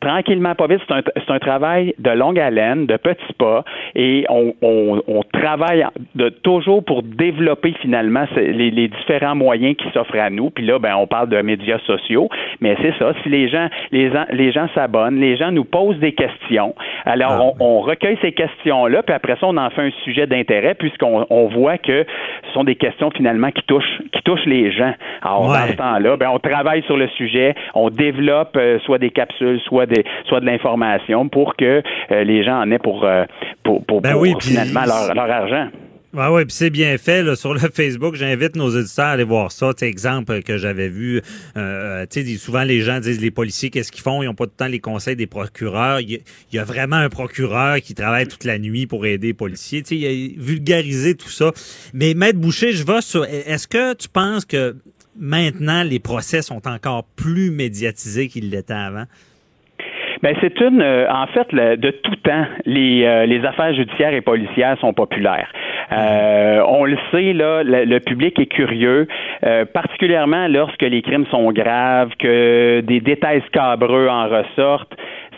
tranquillement, 0.00 0.54
pas 0.54 0.66
vite, 0.66 0.80
c'est 0.88 0.94
un, 0.94 1.02
c'est 1.16 1.32
un 1.32 1.38
travail 1.38 1.94
de 1.98 2.10
longue 2.10 2.38
haleine, 2.38 2.86
de 2.86 2.96
petits 2.96 3.32
pas, 3.38 3.64
et 3.94 4.26
on, 4.28 4.54
on, 4.62 5.02
on 5.08 5.22
travaille 5.22 5.84
de, 6.14 6.28
toujours 6.28 6.84
pour 6.84 7.02
développer 7.02 7.74
finalement 7.80 8.24
les, 8.36 8.70
différents 8.88 9.34
moyens 9.34 9.76
qui 9.76 9.88
s'offrent 9.92 10.18
à 10.18 10.30
nous. 10.30 10.50
Puis 10.50 10.64
là, 10.64 10.78
ben, 10.78 10.94
on 10.96 11.06
parle 11.06 11.28
de 11.28 11.40
médias 11.40 11.78
sociaux, 11.86 12.28
mais 12.60 12.76
c'est 12.82 12.94
ça. 12.98 13.12
Si 13.22 13.28
les 13.28 13.48
gens, 13.48 13.68
les, 13.92 14.10
les 14.32 14.52
gens 14.52 14.68
s'abonnent, 14.74 15.20
les 15.20 15.36
gens 15.36 15.50
nous 15.52 15.64
posent 15.64 15.98
des 15.98 16.12
questions. 16.12 16.74
Alors, 17.04 17.32
ah, 17.32 17.56
on, 17.60 17.80
recueille 17.80 18.18
ces 18.20 18.32
questions-là, 18.32 19.02
puis 19.02 19.14
après 19.14 19.36
ça, 19.36 19.46
on 19.46 19.56
en 19.56 19.70
fait 19.70 19.82
un 19.82 19.90
sujet 20.04 20.26
d'intérêt, 20.26 20.74
puisqu'on 20.74 21.26
on 21.30 21.46
voit 21.48 21.78
que 21.78 22.04
ce 22.46 22.52
sont 22.52 22.64
des 22.64 22.74
questions 22.74 23.10
finalement 23.10 23.50
qui 23.50 23.62
touchent, 23.62 24.02
qui 24.12 24.22
touchent 24.22 24.46
les 24.46 24.72
gens. 24.72 24.92
Alors, 25.22 25.48
dans 25.48 25.66
ce 25.68 25.76
temps-là, 25.76 26.16
ben, 26.16 26.30
on 26.32 26.38
travaille 26.38 26.82
sur 26.82 26.96
le 26.96 27.08
sujet, 27.08 27.54
on 27.74 27.90
développe 27.90 28.56
euh, 28.56 28.78
soit 28.80 28.98
des 28.98 29.10
capsules, 29.10 29.60
soit 29.60 29.86
des, 29.86 30.04
soit 30.26 30.40
de 30.40 30.46
l'information 30.46 31.05
pour 31.30 31.56
que 31.56 31.82
euh, 32.10 32.24
les 32.24 32.44
gens 32.44 32.60
en 32.60 32.70
aient 32.70 32.78
pour, 32.78 33.04
euh, 33.04 33.24
pour, 33.62 33.84
pour, 33.84 34.00
ben 34.00 34.16
finalement 34.40 34.84
leur, 34.84 35.14
leur 35.14 35.30
argent. 35.30 35.68
Ah 36.18 36.32
oui, 36.32 36.46
puis 36.46 36.54
c'est 36.54 36.70
bien 36.70 36.96
fait 36.96 37.22
là, 37.22 37.36
sur 37.36 37.52
le 37.52 37.60
Facebook. 37.74 38.14
J'invite 38.14 38.56
nos 38.56 38.74
auditeurs 38.74 39.04
à 39.04 39.10
aller 39.10 39.24
voir 39.24 39.52
ça. 39.52 39.74
T'sais, 39.74 39.88
exemple 39.88 40.42
que 40.42 40.56
j'avais 40.56 40.88
vu, 40.88 41.20
euh, 41.58 42.06
souvent 42.38 42.62
les 42.62 42.80
gens 42.80 43.00
disent 43.00 43.20
les 43.20 43.30
policiers, 43.30 43.68
qu'est-ce 43.68 43.92
qu'ils 43.92 44.02
font? 44.02 44.22
Ils 44.22 44.26
n'ont 44.26 44.34
pas 44.34 44.46
tout 44.46 44.52
le 44.54 44.64
temps 44.64 44.70
les 44.70 44.80
conseils 44.80 45.16
des 45.16 45.26
procureurs. 45.26 46.00
Il 46.00 46.22
y, 46.52 46.58
a 46.58 46.64
vraiment 46.64 46.96
un 46.96 47.10
procureur 47.10 47.80
qui 47.82 47.94
travaille 47.94 48.26
toute 48.26 48.44
la 48.44 48.58
nuit 48.58 48.86
pour 48.86 49.04
aider 49.04 49.28
les 49.28 49.34
policiers. 49.34 49.82
T'sais, 49.82 49.96
il 49.96 50.06
a 50.06 50.42
vulgarisé 50.42 51.14
tout 51.16 51.28
ça. 51.28 51.52
Mais 51.92 52.14
Maître 52.14 52.38
Boucher, 52.38 52.72
je 52.72 52.86
vais 52.86 53.02
sur. 53.02 53.24
Est-ce 53.24 53.68
que 53.68 53.92
tu 53.94 54.08
penses 54.08 54.46
que 54.46 54.76
maintenant 55.18 55.82
les 55.82 55.98
procès 55.98 56.40
sont 56.40 56.66
encore 56.66 57.04
plus 57.16 57.50
médiatisés 57.50 58.28
qu'ils 58.28 58.48
l'étaient 58.48 58.72
avant? 58.72 59.04
Ben 60.22 60.34
c'est 60.40 60.60
une, 60.60 60.80
euh, 60.80 61.06
en 61.10 61.26
fait, 61.26 61.54
de 61.54 61.90
tout 61.90 62.16
temps, 62.16 62.46
les, 62.64 63.04
euh, 63.04 63.26
les 63.26 63.44
affaires 63.44 63.74
judiciaires 63.74 64.14
et 64.14 64.22
policières 64.22 64.78
sont 64.80 64.92
populaires. 64.92 65.52
Euh, 65.92 66.62
on 66.66 66.84
le 66.84 66.96
sait 67.10 67.32
là, 67.32 67.62
le, 67.62 67.98
public 67.98 68.38
est 68.38 68.46
curieux, 68.46 69.06
particulièrement 69.72 70.48
lorsque 70.48 70.82
les 70.82 71.02
crimes 71.02 71.26
sont 71.30 71.52
graves, 71.52 72.10
que 72.18 72.80
des 72.80 73.00
détails 73.00 73.42
scabreux 73.48 74.08
en 74.08 74.28
ressortent 74.28 74.96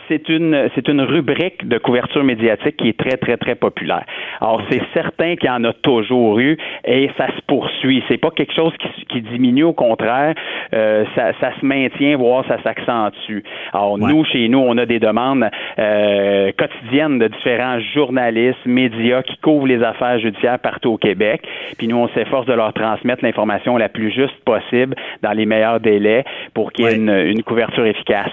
c'est 0.09 0.27
une 0.27 0.69
c'est 0.75 0.87
une 0.87 1.01
rubrique 1.01 1.67
de 1.67 1.77
couverture 1.77 2.23
médiatique 2.23 2.77
qui 2.77 2.89
est 2.89 2.97
très 2.97 3.17
très 3.17 3.37
très 3.37 3.55
populaire. 3.55 4.03
Alors 4.41 4.61
c'est 4.69 4.81
certain 4.93 5.35
qu'il 5.35 5.47
y 5.47 5.51
en 5.51 5.63
a 5.63 5.73
toujours 5.73 6.39
eu 6.39 6.57
et 6.83 7.09
ça 7.17 7.27
se 7.27 7.41
poursuit. 7.47 8.03
C'est 8.07 8.17
pas 8.17 8.31
quelque 8.31 8.53
chose 8.53 8.73
qui, 8.79 9.05
qui 9.05 9.21
diminue, 9.21 9.63
au 9.63 9.73
contraire, 9.73 10.33
euh, 10.73 11.05
ça, 11.15 11.31
ça, 11.39 11.51
se 11.59 11.65
maintient, 11.65 12.17
voire 12.17 12.43
ça 12.47 12.61
s'accentue. 12.63 13.43
Alors 13.71 13.97
nous 13.97 14.25
chez 14.25 14.49
nous, 14.49 14.59
on 14.59 14.77
a 14.77 14.85
des 14.85 14.99
demandes 14.99 15.45
euh, 15.77 16.51
quotidiennes 16.57 17.19
de 17.19 17.27
différents 17.27 17.79
journalistes, 17.93 18.65
médias 18.65 19.21
qui 19.21 19.37
couvrent 19.37 19.67
les 19.67 19.83
affaires 19.83 20.19
judiciaires 20.19 20.59
partout 20.59 20.89
au 20.89 20.97
Québec. 20.97 21.41
Puis 21.77 21.87
nous, 21.87 21.97
on 21.97 22.09
s'efforce 22.09 22.47
de 22.47 22.53
leur 22.53 22.73
transmettre 22.73 23.23
l'information 23.23 23.77
la 23.77 23.89
plus 23.89 24.11
juste 24.11 24.35
possible 24.43 24.95
dans 25.21 25.31
les 25.31 25.45
meilleurs 25.45 25.79
délais 25.79 26.23
pour 26.53 26.71
qu'il 26.71 26.85
y 26.85 26.87
ait 26.87 26.95
une, 26.95 27.09
une 27.09 27.43
couverture 27.43 27.85
efficace. 27.85 28.31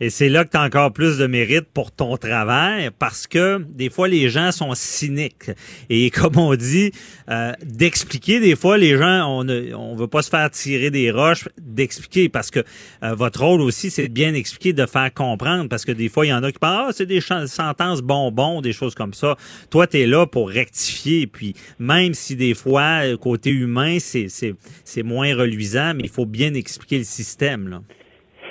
Et 0.00 0.10
c'est 0.10 0.28
là 0.28 0.44
que 0.44 0.50
tu 0.50 0.56
as 0.56 0.62
encore 0.62 0.92
plus 0.92 1.07
de 1.16 1.26
mérite 1.26 1.66
pour 1.72 1.90
ton 1.90 2.16
travail 2.16 2.90
parce 2.98 3.26
que 3.26 3.64
des 3.70 3.88
fois 3.88 4.08
les 4.08 4.28
gens 4.28 4.52
sont 4.52 4.74
cyniques. 4.74 5.50
Et 5.88 6.10
comme 6.18 6.36
on 6.36 6.54
dit, 6.54 6.92
euh, 7.30 7.52
d'expliquer, 7.64 8.40
des 8.40 8.56
fois 8.56 8.76
les 8.76 8.98
gens, 8.98 9.26
on 9.26 9.44
ne 9.44 9.74
on 9.74 9.96
veut 9.96 10.08
pas 10.08 10.22
se 10.22 10.28
faire 10.28 10.50
tirer 10.50 10.90
des 10.90 11.10
roches, 11.10 11.48
d'expliquer 11.58 12.28
parce 12.28 12.50
que 12.50 12.60
euh, 13.02 13.14
votre 13.14 13.42
rôle 13.42 13.60
aussi, 13.62 13.90
c'est 13.90 14.08
de 14.08 14.12
bien 14.12 14.34
expliquer, 14.34 14.72
de 14.72 14.84
faire 14.84 15.12
comprendre 15.14 15.68
parce 15.68 15.84
que 15.84 15.92
des 15.92 16.08
fois 16.08 16.26
il 16.26 16.28
y 16.30 16.34
en 16.34 16.42
a 16.42 16.52
qui 16.52 16.58
pensent, 16.58 16.88
ah, 16.88 16.90
c'est 16.92 17.06
des 17.06 17.20
sentences 17.20 18.02
bonbons, 18.02 18.60
des 18.60 18.72
choses 18.72 18.94
comme 18.94 19.14
ça. 19.14 19.36
Toi, 19.70 19.86
tu 19.86 20.00
es 20.00 20.06
là 20.06 20.26
pour 20.26 20.50
rectifier. 20.50 21.26
Puis 21.26 21.54
même 21.78 22.14
si 22.14 22.36
des 22.36 22.54
fois, 22.54 23.00
côté 23.20 23.50
humain, 23.50 23.98
c'est 24.00 25.02
moins 25.02 25.34
reluisant, 25.34 25.94
mais 25.94 26.04
il 26.04 26.10
faut 26.10 26.26
bien 26.26 26.54
expliquer 26.54 26.98
le 26.98 27.04
système. 27.04 27.68
Là. 27.68 27.82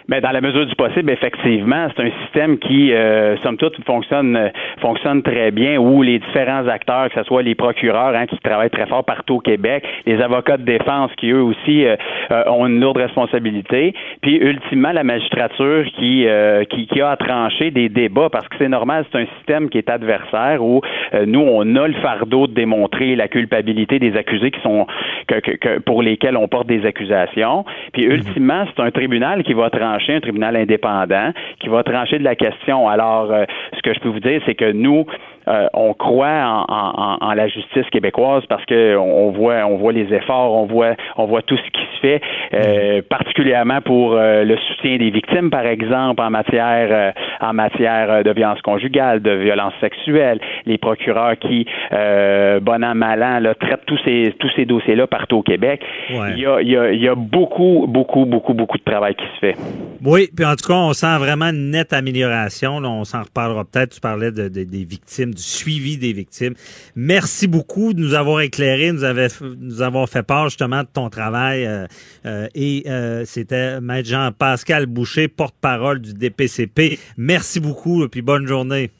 Mais 0.09 0.21
dans 0.21 0.31
la 0.31 0.39
mesure 0.39 0.65
du 0.65 0.75
possible, 0.75 1.11
effectivement, 1.11 1.87
c'est 1.95 2.03
un 2.03 2.11
système 2.23 2.57
qui, 2.59 2.93
euh, 2.93 3.35
somme 3.43 3.57
toute, 3.57 3.75
fonctionne 3.83 4.37
euh, 4.37 4.49
fonctionne 4.79 5.21
très 5.21 5.51
bien, 5.51 5.77
où 5.77 6.01
les 6.01 6.19
différents 6.19 6.65
acteurs, 6.67 7.09
que 7.09 7.15
ce 7.15 7.23
soit 7.23 7.43
les 7.43 7.55
procureurs 7.55 8.15
hein, 8.15 8.25
qui 8.25 8.37
travaillent 8.37 8.69
très 8.69 8.85
fort 8.85 9.03
partout 9.03 9.35
au 9.35 9.39
Québec, 9.39 9.83
les 10.05 10.21
avocats 10.21 10.55
de 10.55 10.63
défense 10.63 11.11
qui, 11.17 11.31
eux 11.31 11.41
aussi, 11.41 11.85
euh, 11.85 11.97
euh, 12.31 12.43
ont 12.47 12.65
une 12.67 12.79
lourde 12.79 12.97
responsabilité, 12.97 13.93
puis 14.21 14.37
ultimement 14.37 14.93
la 14.93 15.03
magistrature 15.03 15.83
qui, 15.97 16.25
qui, 16.69 16.87
qui, 16.87 17.01
a 17.01 17.11
à 17.11 17.17
trancher 17.17 17.71
des 17.71 17.89
débats, 17.89 18.29
parce 18.29 18.47
que 18.47 18.55
c'est 18.57 18.69
normal, 18.69 19.05
c'est 19.11 19.19
un 19.19 19.25
système 19.37 19.69
qui 19.69 19.77
est 19.77 19.89
adversaire, 19.89 20.63
où 20.63 20.81
nous, 21.25 21.39
on 21.39 21.75
a 21.75 21.87
le 21.87 21.93
fardeau 21.95 22.47
de 22.47 22.53
démontrer 22.53 23.15
la 23.15 23.27
culpabilité 23.27 23.99
des 23.99 24.15
accusés 24.15 24.51
qui 24.51 24.61
sont 24.61 24.87
que, 25.27 25.39
que, 25.39 25.79
pour 25.79 26.01
lesquels 26.01 26.37
on 26.37 26.47
porte 26.47 26.67
des 26.67 26.85
accusations, 26.85 27.65
puis 27.93 28.05
mhm. 28.05 28.13
ultimement, 28.13 28.65
c'est 28.67 28.81
un 28.81 28.91
tribunal 28.91 29.43
qui 29.43 29.53
va 29.53 29.69
trancher 29.69 29.96
un 30.09 30.19
tribunal 30.19 30.55
indépendant, 30.55 31.31
qui 31.59 31.69
va 31.69 31.83
trancher 31.83 32.19
de 32.19 32.23
la 32.23 32.35
question. 32.35 32.87
Alors, 32.87 33.31
euh, 33.31 33.45
ce 33.75 33.81
que 33.81 33.93
je 33.93 33.99
peux 33.99 34.09
vous 34.09 34.19
dire, 34.19 34.41
c'est 34.45 34.55
que 34.55 34.71
nous, 34.71 35.05
euh, 35.47 35.67
on 35.73 35.93
croit 35.93 36.65
en, 36.67 37.33
la 37.33 37.47
justice 37.47 37.89
québécoise 37.91 38.43
parce 38.47 38.65
que 38.65 38.97
on 38.97 39.31
voit, 39.31 39.65
on 39.65 39.77
voit 39.77 39.93
les 39.93 40.13
efforts, 40.13 40.53
on 40.53 40.65
voit, 40.65 40.95
on 41.15 41.25
voit 41.25 41.41
tout 41.41 41.57
ce 41.57 41.71
qui 41.71 41.85
se 41.95 41.99
fait, 42.01 42.21
euh, 42.53 43.01
particulièrement 43.09 43.81
pour 43.81 44.15
le 44.15 44.57
soutien 44.67 44.97
des 44.97 45.09
victimes, 45.09 45.49
par 45.49 45.65
exemple, 45.65 46.21
en 46.21 46.29
matière, 46.29 47.13
en 47.39 47.53
matière 47.53 48.23
de 48.23 48.31
violence 48.31 48.61
conjugale, 48.61 49.21
de 49.21 49.31
violence 49.31 49.73
sexuelle, 49.79 50.39
les 50.65 50.77
procureurs 50.77 51.37
qui, 51.37 51.65
bon 51.91 52.83
an 52.83 52.95
mal 52.95 53.23
an, 53.23 53.39
là, 53.39 53.53
traitent 53.55 53.85
tous 53.85 53.99
ces, 54.03 54.33
tous 54.39 54.49
ces 54.55 54.65
dossiers-là 54.65 55.07
partout 55.07 55.37
au 55.37 55.43
Québec. 55.43 55.81
Il, 56.09 56.39
y 56.39 56.45
a, 56.45 56.61
il, 56.61 56.69
y 56.69 56.77
a, 56.77 56.91
il 56.91 57.01
y 57.01 57.07
a 57.07 57.15
beaucoup, 57.15 57.85
beaucoup, 57.87 58.25
beaucoup, 58.25 58.53
beaucoup 58.53 58.77
de 58.77 58.83
travail 58.83 59.15
qui 59.15 59.25
se 59.35 59.39
fait. 59.39 59.55
Oui, 60.03 60.29
puis 60.35 60.45
en 60.45 60.55
tout 60.55 60.67
cas, 60.67 60.75
on 60.75 60.93
sent 60.93 61.17
vraiment 61.17 61.47
une 61.47 61.71
nette 61.71 61.93
amélioration. 61.93 62.77
on 62.77 63.03
s'en 63.03 63.23
reparlera 63.23 63.65
peut-être. 63.65 63.95
Tu 63.95 63.99
parlais 63.99 64.31
de, 64.31 64.47
des 64.47 64.85
victimes 64.85 65.33
du 65.33 65.41
suivi 65.41 65.97
des 65.97 66.13
victimes. 66.13 66.53
Merci 66.95 67.47
beaucoup 67.47 67.93
de 67.93 67.99
nous 67.99 68.13
avoir 68.13 68.41
éclairé, 68.41 68.91
nous, 68.91 69.03
avait, 69.03 69.27
nous 69.59 69.81
avoir 69.81 70.07
fait 70.07 70.23
part 70.23 70.45
justement 70.45 70.81
de 70.81 70.87
ton 70.91 71.09
travail. 71.09 71.65
Euh, 71.65 71.85
euh, 72.25 72.47
et 72.55 72.83
euh, 72.87 73.23
c'était 73.25 73.81
Maître 73.81 74.09
Jean-Pascal 74.09 74.85
Boucher, 74.85 75.27
porte-parole 75.27 75.99
du 75.99 76.13
DPCP. 76.13 76.99
Merci 77.17 77.59
beaucoup, 77.59 78.07
puis 78.07 78.21
bonne 78.21 78.47
journée. 78.47 78.91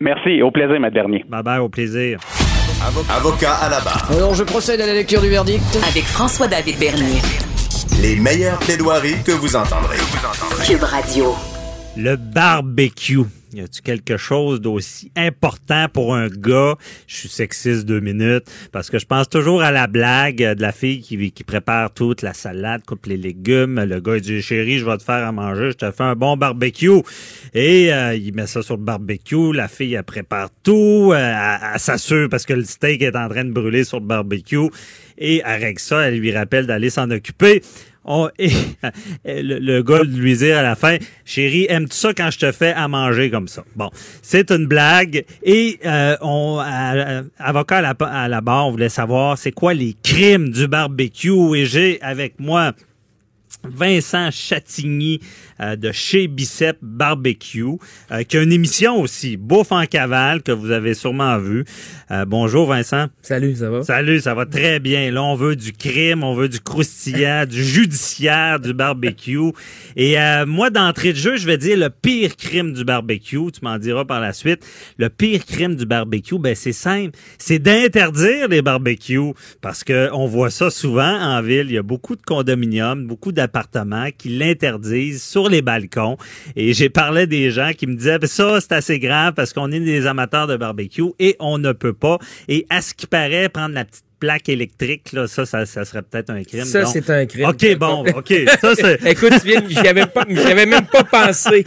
Merci, 0.00 0.42
au 0.42 0.50
plaisir, 0.50 0.78
Maître 0.78 0.94
Bernier. 0.94 1.24
Bye 1.28 1.42
bye, 1.42 1.58
au 1.58 1.68
plaisir. 1.68 2.20
Avocat 3.10 3.54
à 3.54 3.70
la 3.70 3.80
barre. 3.80 4.10
Alors, 4.10 4.34
je 4.34 4.44
procède 4.44 4.80
à 4.80 4.86
la 4.86 4.92
lecture 4.92 5.22
du 5.22 5.28
verdict. 5.28 5.64
Avec 5.88 6.04
François-David 6.04 6.78
Bernier. 6.78 7.55
Les 8.00 8.16
meilleures 8.16 8.58
plaidoiries 8.58 9.22
que 9.24 9.32
vous 9.32 9.56
entendrez. 9.56 9.96
Cube 10.66 10.82
Radio. 10.82 11.34
Le 11.96 12.16
barbecue. 12.16 13.24
Y 13.54 13.62
a-tu 13.62 13.80
quelque 13.80 14.18
chose 14.18 14.60
d'aussi 14.60 15.10
important 15.16 15.86
pour 15.90 16.14
un 16.14 16.28
gars? 16.28 16.74
Je 17.06 17.16
suis 17.16 17.28
sexiste 17.30 17.86
deux 17.86 18.00
minutes 18.00 18.44
parce 18.70 18.90
que 18.90 18.98
je 18.98 19.06
pense 19.06 19.30
toujours 19.30 19.62
à 19.62 19.70
la 19.70 19.86
blague 19.86 20.42
de 20.42 20.60
la 20.60 20.72
fille 20.72 21.00
qui, 21.00 21.32
qui 21.32 21.42
prépare 21.42 21.94
toute 21.94 22.20
la 22.20 22.34
salade, 22.34 22.82
coupe 22.84 23.06
les 23.06 23.16
légumes. 23.16 23.82
Le 23.82 24.00
gars 24.00 24.16
il 24.16 24.20
dit 24.20 24.42
chérie, 24.42 24.78
je 24.78 24.84
vais 24.84 24.98
te 24.98 25.04
faire 25.04 25.26
à 25.26 25.32
manger, 25.32 25.70
je 25.70 25.76
te 25.76 25.90
fais 25.90 26.02
un 26.02 26.14
bon 26.14 26.36
barbecue. 26.36 27.00
Et 27.54 27.94
euh, 27.94 28.14
il 28.14 28.34
met 28.34 28.46
ça 28.46 28.62
sur 28.62 28.76
le 28.76 28.82
barbecue. 28.82 29.54
La 29.54 29.68
fille 29.68 29.94
elle 29.94 30.02
prépare 30.02 30.50
tout, 30.62 31.12
euh, 31.12 31.16
elle, 31.16 31.70
elle 31.72 31.80
s'assure 31.80 32.28
parce 32.28 32.44
que 32.44 32.52
le 32.52 32.64
steak 32.64 33.00
est 33.00 33.16
en 33.16 33.28
train 33.28 33.44
de 33.44 33.52
brûler 33.52 33.84
sur 33.84 34.00
le 34.00 34.06
barbecue. 34.06 34.68
Et 35.18 35.42
avec 35.42 35.80
ça, 35.80 36.08
elle 36.08 36.18
lui 36.18 36.32
rappelle 36.32 36.66
d'aller 36.66 36.90
s'en 36.90 37.10
occuper. 37.10 37.62
On, 38.08 38.28
et, 38.38 38.52
le, 39.24 39.58
le, 39.58 39.82
gars 39.82 40.04
lui 40.04 40.36
dire 40.36 40.58
à 40.58 40.62
la 40.62 40.76
fin, 40.76 40.96
chérie, 41.24 41.66
aimes-tu 41.68 41.96
ça 41.96 42.14
quand 42.14 42.30
je 42.30 42.38
te 42.38 42.52
fais 42.52 42.72
à 42.72 42.86
manger 42.86 43.30
comme 43.30 43.48
ça? 43.48 43.64
Bon, 43.74 43.90
c'est 44.22 44.52
une 44.52 44.66
blague. 44.66 45.24
Et 45.42 45.80
euh, 45.84 46.16
on, 46.20 46.58
à, 46.60 47.22
avocat 47.38 47.78
à 47.78 47.82
la, 47.82 48.36
à 48.36 48.40
barre, 48.40 48.68
on 48.68 48.70
voulait 48.70 48.88
savoir 48.88 49.36
c'est 49.36 49.50
quoi 49.50 49.74
les 49.74 49.96
crimes 50.04 50.50
du 50.50 50.68
barbecue? 50.68 51.56
Et 51.56 51.66
j'ai 51.66 52.00
avec 52.00 52.38
moi 52.38 52.74
Vincent 53.64 54.30
Chatigny 54.30 55.20
euh, 55.60 55.76
de 55.76 55.92
chez 55.92 56.28
Bicep 56.28 56.78
Barbecue, 56.82 57.64
euh, 58.10 58.22
qui 58.22 58.36
a 58.36 58.42
une 58.42 58.52
émission 58.52 59.00
aussi, 59.00 59.36
Bouffe 59.36 59.72
en 59.72 59.86
cavale, 59.86 60.42
que 60.42 60.52
vous 60.52 60.70
avez 60.70 60.94
sûrement 60.94 61.38
vu. 61.38 61.64
Euh, 62.12 62.24
bonjour 62.24 62.68
Vincent. 62.68 63.06
Salut, 63.20 63.56
ça 63.56 63.68
va? 63.68 63.82
Salut, 63.82 64.20
ça 64.20 64.34
va 64.34 64.46
très 64.46 64.78
bien. 64.78 65.10
Là, 65.10 65.24
on 65.24 65.34
veut 65.34 65.56
du 65.56 65.72
crime, 65.72 66.22
on 66.22 66.34
veut 66.34 66.48
du 66.48 66.60
croustillant, 66.60 67.46
du 67.50 67.64
judiciaire, 67.64 68.60
du 68.60 68.72
barbecue. 68.72 69.50
Et 69.96 70.16
moi, 70.46 70.70
d'entrée 70.70 71.12
de 71.12 71.18
jeu, 71.18 71.36
je 71.36 71.46
vais 71.46 71.58
dire 71.58 71.76
le 71.76 71.90
pire 71.90 72.36
crime 72.36 72.72
du 72.72 72.84
barbecue. 72.84 73.50
Tu 73.50 73.60
m'en 73.62 73.78
diras 73.78 74.04
par 74.04 74.20
la 74.20 74.32
suite. 74.32 74.64
Le 74.98 75.08
pire 75.08 75.44
crime 75.44 75.74
du 75.74 75.84
barbecue, 75.84 76.38
ben 76.38 76.54
c'est 76.54 76.72
simple. 76.72 77.18
C'est 77.38 77.58
d'interdire 77.58 78.48
les 78.48 78.62
barbecues. 78.62 79.32
Parce 79.60 79.82
que 79.82 80.08
on 80.12 80.26
voit 80.26 80.50
ça 80.50 80.70
souvent 80.70 81.02
en 81.02 81.42
ville. 81.42 81.66
Il 81.68 81.74
y 81.74 81.78
a 81.78 81.82
beaucoup 81.82 82.14
de 82.14 82.22
condominiums, 82.22 83.06
beaucoup 83.06 83.32
d'appartements 83.32 84.08
qui 84.16 84.28
l'interdisent 84.28 85.22
sur 85.22 85.48
les 85.48 85.62
balcons. 85.62 86.16
Et 86.54 86.72
j'ai 86.72 86.88
parlé 86.88 87.26
des 87.26 87.50
gens 87.50 87.72
qui 87.76 87.86
me 87.86 87.96
disaient, 87.96 88.18
ça, 88.26 88.60
c'est 88.60 88.72
assez 88.72 88.98
grave 89.00 89.34
parce 89.34 89.52
qu'on 89.52 89.72
est 89.72 89.80
des 89.80 90.06
amateurs 90.06 90.46
de 90.46 90.56
barbecue 90.56 91.10
et 91.18 91.36
on 91.40 91.58
ne 91.58 91.72
peut 91.72 91.95
pas. 91.96 92.18
Et 92.48 92.66
à 92.70 92.80
ce 92.80 92.94
qui 92.94 93.06
paraît, 93.06 93.48
prendre 93.48 93.74
la 93.74 93.84
petite 93.84 94.04
plaque 94.18 94.48
électrique, 94.48 95.12
là, 95.12 95.26
ça, 95.26 95.44
ça, 95.44 95.66
ça 95.66 95.84
serait 95.84 96.02
peut-être 96.02 96.30
un 96.30 96.42
crime. 96.42 96.64
Ça, 96.64 96.86
c'est 96.86 97.08
un 97.10 97.26
crime. 97.26 97.48
OK, 97.48 97.76
bon, 97.76 98.04
OK. 98.16 98.34
Ça. 98.60 98.72
Écoute, 99.06 99.32
tu 99.40 99.48
viens, 99.48 99.62
j'y 99.68 99.78
avais 99.78 100.06
pas, 100.06 100.24
j'y 100.28 100.38
avais 100.38 100.66
même 100.66 100.86
pas 100.86 101.04
pensé. 101.04 101.64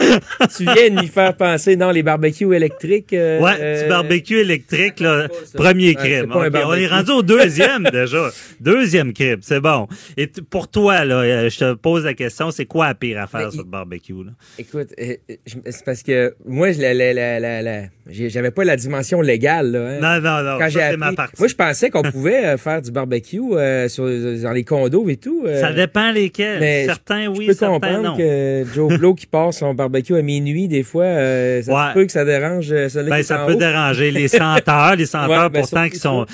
tu 0.56 0.64
viens 0.64 0.90
de 0.90 1.00
m'y 1.00 1.08
faire 1.08 1.36
penser. 1.36 1.76
Non, 1.76 1.90
les 1.90 2.02
barbecues 2.02 2.54
électriques. 2.54 3.12
Euh, 3.12 3.40
ouais, 3.40 3.52
euh, 3.60 3.82
du 3.82 3.88
barbecue 3.88 4.38
électrique, 4.38 5.00
là, 5.00 5.28
premier 5.54 5.94
crime. 5.94 6.32
Okay, 6.32 6.64
on 6.64 6.74
est 6.74 6.86
rendu 6.86 7.10
au 7.12 7.22
deuxième, 7.22 7.84
déjà. 7.92 8.30
Deuxième 8.60 9.12
crime, 9.12 9.38
c'est 9.42 9.60
bon. 9.60 9.86
Et 10.16 10.26
pour 10.26 10.68
toi, 10.68 11.04
là, 11.04 11.20
euh, 11.20 11.50
je 11.50 11.58
te 11.58 11.74
pose 11.74 12.04
la 12.04 12.14
question, 12.14 12.50
c'est 12.50 12.66
quoi 12.66 12.88
la 12.88 12.94
pire 12.94 13.20
affaire 13.20 13.46
Mais, 13.46 13.50
sur 13.50 13.62
le 13.62 13.70
barbecue, 13.70 14.24
là? 14.24 14.32
Écoute, 14.58 14.88
c'est 14.96 15.84
parce 15.84 16.02
que 16.02 16.34
moi, 16.44 16.72
la, 16.72 16.94
la, 16.94 17.12
la, 17.12 17.62
la, 17.62 17.82
j'avais 18.08 18.50
pas 18.50 18.64
la 18.64 18.76
dimension 18.76 19.20
légale, 19.20 19.72
là. 19.72 19.78
Hein. 19.78 19.98
Non, 20.00 20.20
non, 20.20 20.42
non. 20.42 20.58
Quand 20.58 20.68
j'ai 20.68 20.96
ma 20.96 21.12
partie. 21.12 21.36
Moi, 21.38 21.48
je 21.48 21.54
pensais 21.54 21.90
qu'on 21.90 22.02
pouvait 22.02 22.39
faire 22.56 22.82
du 22.82 22.90
barbecue 22.90 23.40
euh, 23.52 23.88
sur, 23.88 24.04
dans 24.04 24.52
les 24.52 24.64
condos 24.64 25.08
et 25.08 25.16
tout. 25.16 25.44
Euh, 25.46 25.60
ça 25.60 25.72
dépend 25.72 26.10
lesquels. 26.12 26.60
Mais 26.60 26.84
certains, 26.86 27.28
oui, 27.28 27.42
je 27.42 27.46
peux 27.46 27.52
certains, 27.54 27.74
comprendre 27.74 28.02
non. 28.02 28.16
que 28.16 28.64
Joe 28.74 28.92
Blow 28.98 29.14
qui 29.14 29.26
passe 29.26 29.58
son 29.58 29.74
barbecue 29.74 30.16
à 30.16 30.22
minuit, 30.22 30.68
des 30.68 30.82
fois, 30.82 31.04
euh, 31.04 31.62
ça 31.62 31.72
ouais. 31.72 31.94
peut 31.94 32.06
que 32.06 32.12
ça 32.12 32.24
dérange 32.24 32.66
celui 32.66 33.10
ben, 33.10 33.18
qui 33.18 33.24
ça 33.24 33.44
peut 33.46 33.54
haut. 33.54 33.58
déranger 33.58 34.10
les 34.10 34.28
senteurs, 34.28 34.96
les 34.96 35.06
senteurs 35.06 35.44
Ouais, 35.44 35.50
ben, 35.50 35.60
pourtant 35.60 35.88
qui 35.88 35.98
sont 35.98 36.26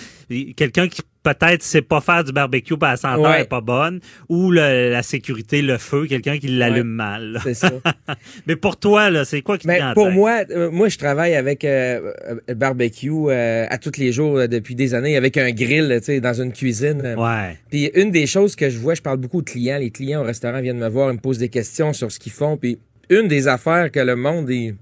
quelqu'un 0.56 0.88
qui 0.88 1.02
peut-être 1.34 1.62
sait 1.62 1.82
pas 1.82 2.00
faire 2.00 2.22
du 2.24 2.32
barbecue 2.32 2.76
parce 2.76 3.02
la 3.02 3.10
senteur 3.10 3.30
Ouais. 3.32 3.40
est 3.42 3.48
pas 3.48 3.60
bonne 3.60 4.00
ou 4.28 4.50
le- 4.50 4.90
la 4.90 5.02
sécurité, 5.02 5.62
le 5.62 5.78
feu, 5.78 6.06
quelqu'un 6.06 6.38
qui 6.38 6.48
l'allume 6.48 6.76
Ouais, 6.88 7.04
mal. 7.04 7.40
C'est 7.42 7.54
ça. 7.54 7.70
Mais 8.46 8.56
pour 8.56 8.76
toi, 8.78 9.10
là, 9.10 9.24
c'est 9.24 9.42
quoi 9.42 9.58
qui 9.58 9.64
te 9.64 9.68
Mais 9.68 9.76
vient 9.78 9.90
en 9.90 9.94
pour 9.94 10.10
moi, 10.10 10.42
euh, 10.50 10.70
moi, 10.70 10.88
je 10.88 10.98
travaille 10.98 11.34
avec 11.34 11.64
euh, 11.64 12.12
euh, 12.48 12.54
barbecue 12.54 13.10
euh, 13.10 13.66
à 13.68 13.78
tous 13.78 13.98
les 13.98 14.12
jours 14.12 14.48
depuis 14.48 14.74
des 14.74 14.94
années, 14.94 15.16
avec 15.16 15.36
un 15.36 15.50
grill, 15.50 15.94
tu 15.98 16.04
sais, 16.04 16.20
dans 16.20 16.40
une 16.40 16.52
cuisine. 16.52 17.14
Ouais. 17.16 17.58
Puis 17.70 17.90
une 17.94 18.10
des 18.10 18.26
choses 18.26 18.54
que 18.56 18.70
je 18.70 18.78
vois, 18.78 18.94
je 18.94 19.02
parle 19.02 19.18
beaucoup 19.18 19.42
de 19.42 19.50
clients. 19.50 19.78
Les 19.78 19.90
clients 19.90 20.20
au 20.20 20.24
restaurant 20.24 20.60
viennent 20.60 20.78
me 20.78 20.88
voir, 20.88 21.10
ils 21.10 21.14
me 21.16 21.20
posent 21.20 21.38
des 21.38 21.48
questions 21.48 21.92
sur 21.92 22.12
ce 22.12 22.18
qu'ils 22.18 22.32
font. 22.32 22.56
Puis 22.56 22.78
une 23.10 23.28
des 23.28 23.48
affaires 23.48 23.90
que 23.90 24.00
le 24.00 24.16
monde 24.16 24.50
il, 24.50 24.74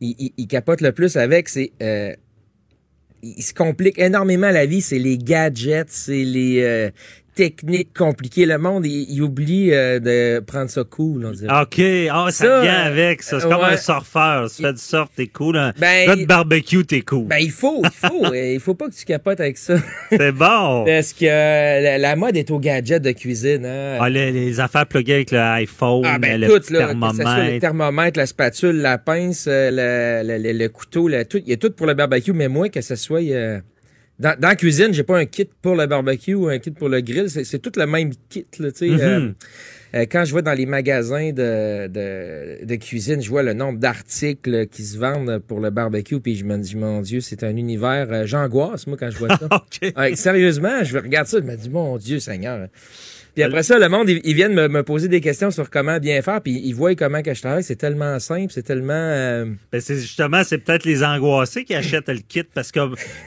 il, 0.00 0.14
il- 0.18 0.32
il 0.36 0.46
capote 0.46 0.80
le 0.80 0.92
plus 0.92 1.16
avec, 1.16 1.48
c'est 1.48 1.72
euh, 1.82 2.14
il 3.22 3.42
se 3.42 3.52
complique 3.54 3.98
énormément 3.98 4.50
la 4.50 4.66
vie. 4.66 4.80
C'est 4.80 4.98
les 4.98 5.18
gadgets, 5.18 5.90
c'est 5.90 6.24
les 6.24 6.62
euh, 6.62 6.90
techniques 7.34 7.96
compliquées. 7.96 8.46
Le 8.46 8.58
monde, 8.58 8.86
il, 8.86 9.06
il 9.10 9.22
oublie 9.22 9.72
euh, 9.72 9.98
de 10.00 10.40
prendre 10.40 10.70
ça 10.70 10.84
cool, 10.84 11.24
on 11.26 11.30
dirait. 11.32 11.62
OK. 11.62 11.80
Ah, 12.12 12.26
ça, 12.30 12.44
Ça, 12.44 12.60
vient 12.62 12.74
avec. 12.82 13.22
Ça. 13.22 13.40
C'est 13.40 13.48
comme 13.48 13.58
ouais. 13.60 13.72
un 13.72 13.76
surfeur. 13.76 14.50
Si 14.50 14.56
tu 14.56 14.62
fais 14.62 14.72
du 14.72 14.78
surf, 14.80 15.08
t'es 15.16 15.26
cool. 15.28 15.56
Un 15.56 15.72
Ben, 15.78 16.16
de 16.20 16.24
barbecue, 16.26 16.84
t'es 16.84 17.02
cool. 17.02 17.26
Ben, 17.26 17.38
il 17.40 17.50
faut, 17.50 17.82
il 17.84 17.90
faut. 17.90 18.24
euh, 18.32 18.52
il 18.54 18.60
faut 18.60 18.74
pas 18.74 18.88
que 18.88 18.94
tu 18.94 19.04
capotes 19.04 19.40
avec 19.40 19.56
ça. 19.58 19.74
c'est 20.10 20.32
bon. 20.32 20.84
Parce 20.86 21.12
que 21.12 21.24
euh, 21.26 21.80
la, 21.80 21.98
la 21.98 22.16
mode 22.16 22.36
est 22.36 22.50
aux 22.50 22.58
gadgets 22.58 23.02
de 23.02 23.12
cuisine. 23.12 23.64
Hein? 23.64 23.98
Ah, 24.00 24.08
les, 24.08 24.32
les 24.32 24.60
affaires 24.60 24.86
pluguées 24.86 25.14
avec 25.14 25.30
le 25.30 25.38
iPhone, 25.38 26.02
Ah, 26.06 26.18
ben, 26.18 26.40
le 26.40 26.48
tout, 26.48 26.54
petit 26.60 26.72
là, 26.72 26.78
soit 26.80 26.94
le 26.94 27.00
thermomètre. 27.00 27.60
thermomètre, 27.60 28.18
la 28.18 28.26
spatule, 28.26 28.76
la 28.76 28.98
pince, 28.98 29.46
euh, 29.48 29.70
le, 30.22 30.28
le, 30.28 30.42
le- 30.42 30.58
le 30.58 30.68
couteau, 30.68 31.08
le- 31.08 31.24
tout. 31.24 31.38
Il 31.38 31.48
y 31.48 31.52
a 31.52 31.56
tout 31.56 31.70
pour 31.70 31.86
le 31.86 31.94
barbecue, 31.94 32.32
mais 32.32 32.48
moi, 32.48 32.68
que 32.68 32.80
ce 32.80 32.96
soit... 32.96 33.20
euh, 33.22 33.60
dans, 34.20 34.38
dans 34.38 34.48
la 34.48 34.56
cuisine, 34.56 34.92
j'ai 34.92 35.02
pas 35.02 35.18
un 35.18 35.24
kit 35.24 35.48
pour 35.62 35.74
le 35.74 35.86
barbecue 35.86 36.34
ou 36.34 36.48
un 36.48 36.58
kit 36.58 36.70
pour 36.70 36.90
le 36.90 37.00
grill. 37.00 37.30
C'est, 37.30 37.44
c'est 37.44 37.58
tout 37.58 37.72
le 37.76 37.86
même 37.86 38.10
kit, 38.28 38.46
là, 38.58 38.70
tu 38.70 38.78
sais. 38.78 38.88
Mhm. 38.88 39.00
euh, 39.00 39.32
euh, 39.94 40.06
quand 40.08 40.24
je 40.24 40.34
vais 40.34 40.42
dans 40.42 40.52
les 40.52 40.66
magasins 40.66 41.32
de, 41.32 41.88
de, 41.88 42.64
de 42.64 42.74
cuisine, 42.76 43.22
je 43.22 43.30
vois 43.30 43.42
le 43.42 43.54
nombre 43.54 43.78
d'articles 43.78 44.66
qui 44.66 44.84
se 44.84 44.98
vendent 44.98 45.38
pour 45.38 45.58
le 45.58 45.70
barbecue, 45.70 46.20
puis 46.20 46.36
je 46.36 46.44
me 46.44 46.58
dis, 46.58 46.76
mon 46.76 47.00
Dieu, 47.00 47.20
c'est 47.20 47.42
un 47.42 47.56
univers... 47.56 48.06
euh, 48.12 48.26
j'angoisse, 48.26 48.86
moi, 48.86 48.96
quand 49.00 49.10
je 49.10 49.18
vois 49.18 49.36
ça. 49.36 49.46
OK. 49.50 49.92
Ouais, 49.96 50.14
sérieusement, 50.14 50.84
je 50.84 50.98
regarde 50.98 51.26
ça, 51.26 51.38
je 51.38 51.44
me 51.44 51.56
dis, 51.56 51.70
mon 51.70 51.96
Dieu 51.96 52.20
Seigneur. 52.20 52.68
Puis 53.34 53.42
après 53.42 53.62
ça, 53.62 53.78
le 53.78 53.88
monde, 53.88 54.08
ils, 54.08 54.20
ils 54.24 54.34
viennent 54.34 54.54
me, 54.54 54.68
me 54.68 54.82
poser 54.82 55.08
des 55.08 55.20
questions 55.20 55.50
sur 55.50 55.70
comment 55.70 55.98
bien 55.98 56.20
faire, 56.22 56.40
puis 56.40 56.60
ils 56.64 56.72
voient 56.74 56.94
comment 56.94 57.22
que 57.22 57.32
je 57.34 57.40
travaille. 57.40 57.62
C'est 57.62 57.76
tellement 57.76 58.18
simple, 58.18 58.52
c'est 58.52 58.62
tellement... 58.62 58.92
euh, 58.94 59.46
Ben, 59.72 59.80
c'est 59.80 59.96
justement, 59.96 60.42
c'est 60.44 60.58
peut-être 60.58 60.84
les 60.84 61.02
angoissés 61.04 61.64
qui 61.64 61.74
achètent 61.74 62.08
le 62.08 62.20
kit 62.26 62.42
parce 62.54 62.72
que 62.72 62.80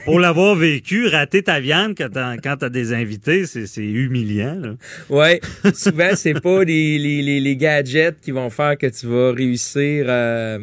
pour 0.04 0.20
l'avoir 0.20 0.54
vécu, 0.54 1.06
rater 1.06 1.42
ta 1.42 1.60
viande 1.60 1.94
quand 1.96 2.08
t'as, 2.12 2.36
quand 2.36 2.56
t'as 2.58 2.68
des 2.68 2.92
invités, 2.92 3.46
c'est, 3.46 3.66
c'est 3.66 3.82
humiliant. 3.84 4.76
Ouais, 5.10 5.40
souvent, 5.74 6.10
c'est 6.14 6.40
pas 6.40 6.64
les, 6.64 6.98
les, 6.98 7.22
les, 7.22 7.40
les 7.40 7.56
gadgets 7.56 8.20
qui 8.20 8.30
vont 8.30 8.50
faire 8.50 8.76
que 8.78 8.86
tu 8.86 9.06
vas 9.06 9.32
réussir 9.32 10.06
euh, 10.08 10.58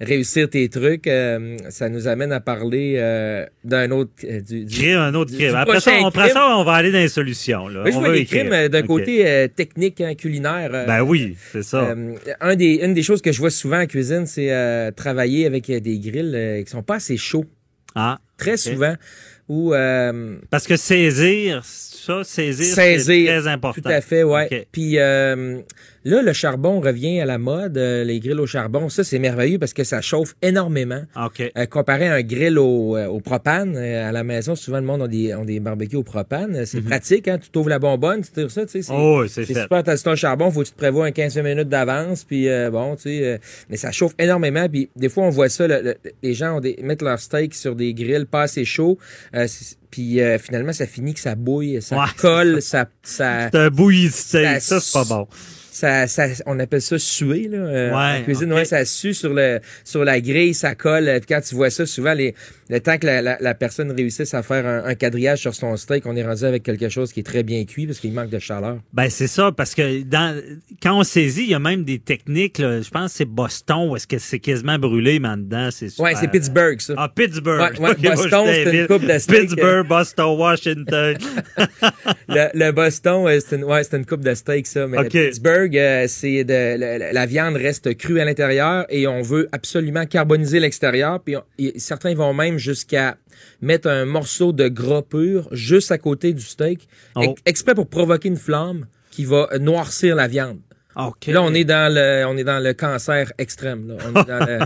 réussir 0.00 0.48
tes 0.48 0.68
trucs. 0.68 1.06
Euh, 1.06 1.56
ça 1.70 1.88
nous 1.88 2.08
amène 2.08 2.32
à 2.32 2.40
parler 2.40 2.94
euh, 2.98 3.44
d'un 3.64 3.90
autre... 3.90 4.10
euh, 4.24 4.40
du, 4.40 4.64
du- 4.64 4.74
Créer 4.76 4.94
un 4.94 5.14
autre 5.14 5.32
crime. 5.34 5.54
Après 5.54 5.80
ça, 5.80 5.92
on, 6.00 6.10
ça, 6.10 6.56
on 6.58 6.64
va 6.64 6.72
aller 6.72 6.90
dans 6.92 6.98
les 6.98 7.08
solutions. 7.08 7.68
Là. 7.68 7.82
Oui, 7.84 7.92
je 7.92 7.96
on 7.96 8.00
va 8.00 8.12
des 8.12 8.18
écrire. 8.20 8.44
Euh, 8.64 8.68
d'un 8.68 8.82
côté 8.82 9.26
euh, 9.26 9.48
technique, 9.48 10.00
hein, 10.00 10.14
culinaire. 10.14 10.70
euh, 10.72 10.86
Ben 10.86 11.02
oui, 11.02 11.36
c'est 11.52 11.62
ça. 11.62 11.94
Un 12.40 12.56
des, 12.56 12.80
une 12.82 12.94
des 12.94 13.02
choses 13.02 13.22
que 13.22 13.32
je 13.32 13.38
vois 13.38 13.50
souvent 13.50 13.80
en 13.80 13.86
cuisine, 13.86 14.26
c'est 14.26 14.50
travailler 14.96 15.46
avec 15.46 15.66
des 15.70 15.98
grilles 15.98 16.64
qui 16.64 16.70
sont 16.70 16.82
pas 16.82 16.96
assez 16.96 17.16
chauds. 17.16 17.44
ah, 17.94 18.18
Très 18.36 18.56
souvent. 18.56 18.94
Ou 19.48 19.74
euh, 19.74 20.36
parce 20.50 20.66
que 20.66 20.76
saisir, 20.76 21.62
ça, 21.64 22.24
saisir, 22.24 22.74
c'est 22.74 22.98
saisir. 22.98 23.26
très 23.42 23.46
important. 23.46 23.82
Tout 23.82 23.88
à 23.88 24.00
fait, 24.00 24.22
ouais. 24.22 24.66
Puis 24.72 24.98
euh, 24.98 25.60
Là, 26.04 26.20
le 26.22 26.32
charbon 26.34 26.80
revient 26.80 27.20
à 27.20 27.24
la 27.24 27.38
mode, 27.38 27.78
euh, 27.78 28.04
les 28.04 28.20
grilles 28.20 28.34
au 28.38 28.46
charbon. 28.46 28.88
Ça, 28.90 29.04
c'est 29.04 29.18
merveilleux 29.18 29.58
parce 29.58 29.72
que 29.72 29.84
ça 29.84 30.02
chauffe 30.02 30.34
énormément. 30.42 31.02
OK. 31.16 31.40
Euh, 31.56 31.66
comparé 31.66 32.08
à 32.08 32.14
un 32.14 32.22
grill 32.22 32.58
au, 32.58 32.96
euh, 32.96 33.06
au 33.06 33.20
propane, 33.20 33.74
euh, 33.76 34.08
à 34.08 34.12
la 34.12 34.22
maison, 34.22 34.54
souvent 34.54 34.78
le 34.80 34.84
monde 34.86 35.02
a 35.02 35.08
des, 35.08 35.34
ont 35.34 35.44
des 35.46 35.60
barbecues 35.60 35.96
au 35.96 36.02
propane. 36.02 36.66
C'est 36.66 36.82
pratique, 36.82 37.26
hein? 37.28 37.38
Tu 37.38 37.58
ouvres 37.58 37.70
la 37.70 37.78
bonbonne, 37.78 38.20
tu 38.22 38.30
tires 38.32 38.50
ça, 38.50 38.66
tu 38.66 38.72
sais. 38.72 38.82
c'est- 38.82 38.92
Mhm. 38.92 38.98
Oh, 39.00 39.26
super, 39.26 39.82
t'as 39.82 39.96
ton 39.96 40.14
charbon, 40.14 40.50
faut 40.50 40.60
que 40.60 40.66
tu 40.66 40.72
te 40.72 40.76
prévois 40.78 41.06
un 41.06 41.10
15 41.10 41.38
minutes 41.38 41.68
d'avance, 41.70 42.24
puis 42.24 42.48
euh, 42.48 42.70
bon, 42.70 42.96
tu 42.96 43.02
sais, 43.04 43.24
euh, 43.24 43.38
mais 43.70 43.76
ça 43.78 43.90
chauffe 43.90 44.12
énormément, 44.18 44.68
puis 44.68 44.90
des 44.96 45.08
fois 45.08 45.24
on 45.24 45.30
voit 45.30 45.48
ça, 45.48 45.66
le- 45.66 45.80
le- 45.82 45.94
les 46.22 46.34
gens 46.34 46.56
ont 46.56 46.60
des, 46.60 46.78
mettent 46.82 47.00
leur 47.02 47.18
steak 47.18 47.54
sur 47.54 47.74
des 47.74 47.94
grilles 47.94 48.26
pas 48.30 48.42
assez 48.42 48.64
chauds, 48.66 48.98
euh, 49.34 49.46
puis 49.90 50.20
euh, 50.20 50.38
finalement 50.38 50.72
ça 50.74 50.86
finit 50.86 51.14
que 51.14 51.20
ça 51.20 51.34
bouille, 51.34 51.80
ça 51.80 51.96
Ouais, 51.96 52.04
colle, 52.18 52.60
ça, 52.60 52.86
ça, 53.02 53.48
C'est 53.52 53.58
un 53.58 53.70
bouilli 53.70 54.10
steak. 54.10 54.60
Ça- 54.60 54.60
Ça, 54.60 54.80
c'est 54.80 54.92
pas 54.92 55.04
bon. 55.04 55.26
Ça, 55.74 56.06
ça, 56.06 56.26
on 56.46 56.58
appelle 56.60 56.80
ça 56.80 56.98
suer 56.98 57.48
là, 57.48 57.58
euh, 57.58 57.90
Ouais, 57.90 58.20
en 58.20 58.22
cuisine, 58.22 58.52
ouais, 58.52 58.64
ça 58.64 58.84
sue 58.84 59.12
sur 59.12 59.34
le, 59.34 59.60
sur 59.82 60.04
la 60.04 60.20
grille, 60.20 60.54
ça 60.54 60.74
colle, 60.74 61.08
euh, 61.08 61.18
puis 61.18 61.34
quand 61.34 61.40
tu 61.40 61.54
vois 61.54 61.70
ça, 61.70 61.84
souvent 61.84 62.14
les, 62.14 62.34
le 62.70 62.80
temps 62.80 62.96
que 62.96 63.06
la, 63.06 63.20
la, 63.20 63.36
la 63.40 63.54
personne 63.54 63.90
réussisse 63.90 64.32
à 64.34 64.42
faire 64.42 64.66
un, 64.66 64.84
un 64.84 64.94
quadrillage 64.94 65.40
sur 65.40 65.54
son 65.54 65.76
steak, 65.76 66.06
on 66.06 66.16
est 66.16 66.24
rendu 66.24 66.44
avec 66.44 66.62
quelque 66.62 66.88
chose 66.88 67.12
qui 67.12 67.20
est 67.20 67.24
très 67.24 67.42
bien 67.42 67.64
cuit 67.64 67.86
parce 67.86 67.98
qu'il 67.98 68.12
manque 68.12 68.30
de 68.30 68.38
chaleur. 68.38 68.78
Ben 68.92 69.10
c'est 69.10 69.26
ça, 69.26 69.52
parce 69.52 69.74
que 69.74 70.02
dans 70.02 70.40
quand 70.82 70.98
on 70.98 71.02
saisit, 71.02 71.42
il 71.42 71.50
y 71.50 71.54
a 71.54 71.58
même 71.58 71.84
des 71.84 71.98
techniques. 71.98 72.58
là, 72.58 72.80
je 72.80 72.90
pense 72.90 73.12
que 73.12 73.18
c'est 73.18 73.24
Boston, 73.24 73.88
où 73.90 73.96
est-ce 73.96 74.06
que 74.06 74.18
c'est 74.18 74.38
quasiment 74.38 74.78
brûlé, 74.78 75.18
mais 75.18 75.28
en 75.28 75.36
dedans, 75.36 75.70
c'est 75.70 75.88
super. 75.88 76.04
Ouais, 76.04 76.14
c'est 76.18 76.28
Pittsburgh 76.28 76.80
ça. 76.80 76.94
Ah, 76.96 77.08
Pittsburgh. 77.08 77.80
Ouais, 77.80 77.94
Boston, 78.02 78.44
c'est 78.46 78.80
une 78.80 78.86
coupe 78.86 79.06
de 79.06 79.18
steak. 79.18 79.40
Pittsburgh, 79.40 79.86
Boston, 79.86 80.38
Washington. 80.38 81.16
le, 82.28 82.48
le 82.54 82.72
Boston, 82.72 83.26
c'est 83.40 83.56
une, 83.56 83.64
ouais, 83.64 83.82
c'est 83.84 83.96
une 83.96 84.06
coupe 84.06 84.22
de 84.22 84.34
steak, 84.34 84.66
ça. 84.66 84.86
Mais 84.86 85.04
Pittsburgh, 85.08 85.63
euh, 85.74 86.06
c'est 86.08 86.44
de, 86.44 86.76
la, 86.78 87.12
la 87.12 87.26
viande 87.26 87.56
reste 87.56 87.96
crue 87.96 88.20
à 88.20 88.24
l'intérieur 88.24 88.86
et 88.88 89.06
on 89.06 89.22
veut 89.22 89.48
absolument 89.52 90.06
carboniser 90.06 90.60
l'extérieur. 90.60 91.20
Puis 91.22 91.36
on- 91.36 91.44
et 91.58 91.78
certains 91.78 92.14
vont 92.14 92.34
même 92.34 92.58
jusqu'à 92.58 93.16
mettre 93.60 93.88
un 93.88 94.04
morceau 94.04 94.52
de 94.52 94.68
gras 94.68 95.02
pur 95.02 95.48
juste 95.52 95.90
à 95.92 95.98
côté 95.98 96.32
du 96.32 96.42
steak, 96.42 96.88
Oh. 97.16 97.22
ex- 97.22 97.42
exprès 97.46 97.74
pour 97.74 97.86
provoquer 97.88 98.28
une 98.28 98.36
flamme 98.36 98.86
qui 99.10 99.24
va 99.24 99.48
noircir 99.60 100.16
la 100.16 100.26
viande. 100.28 100.58
OK. 100.96 101.26
Là, 101.26 101.42
on 101.42 101.52
est 101.54 101.64
dans 101.64 101.92
le, 101.92 102.24
on 102.26 102.36
est 102.36 102.44
dans 102.44 102.62
le 102.62 102.72
cancer 102.72 103.32
extrême. 103.38 103.88
Là. 103.88 103.94
On 104.06 104.20
est 104.20 104.26
dans 104.26 104.46
le- 104.46 104.58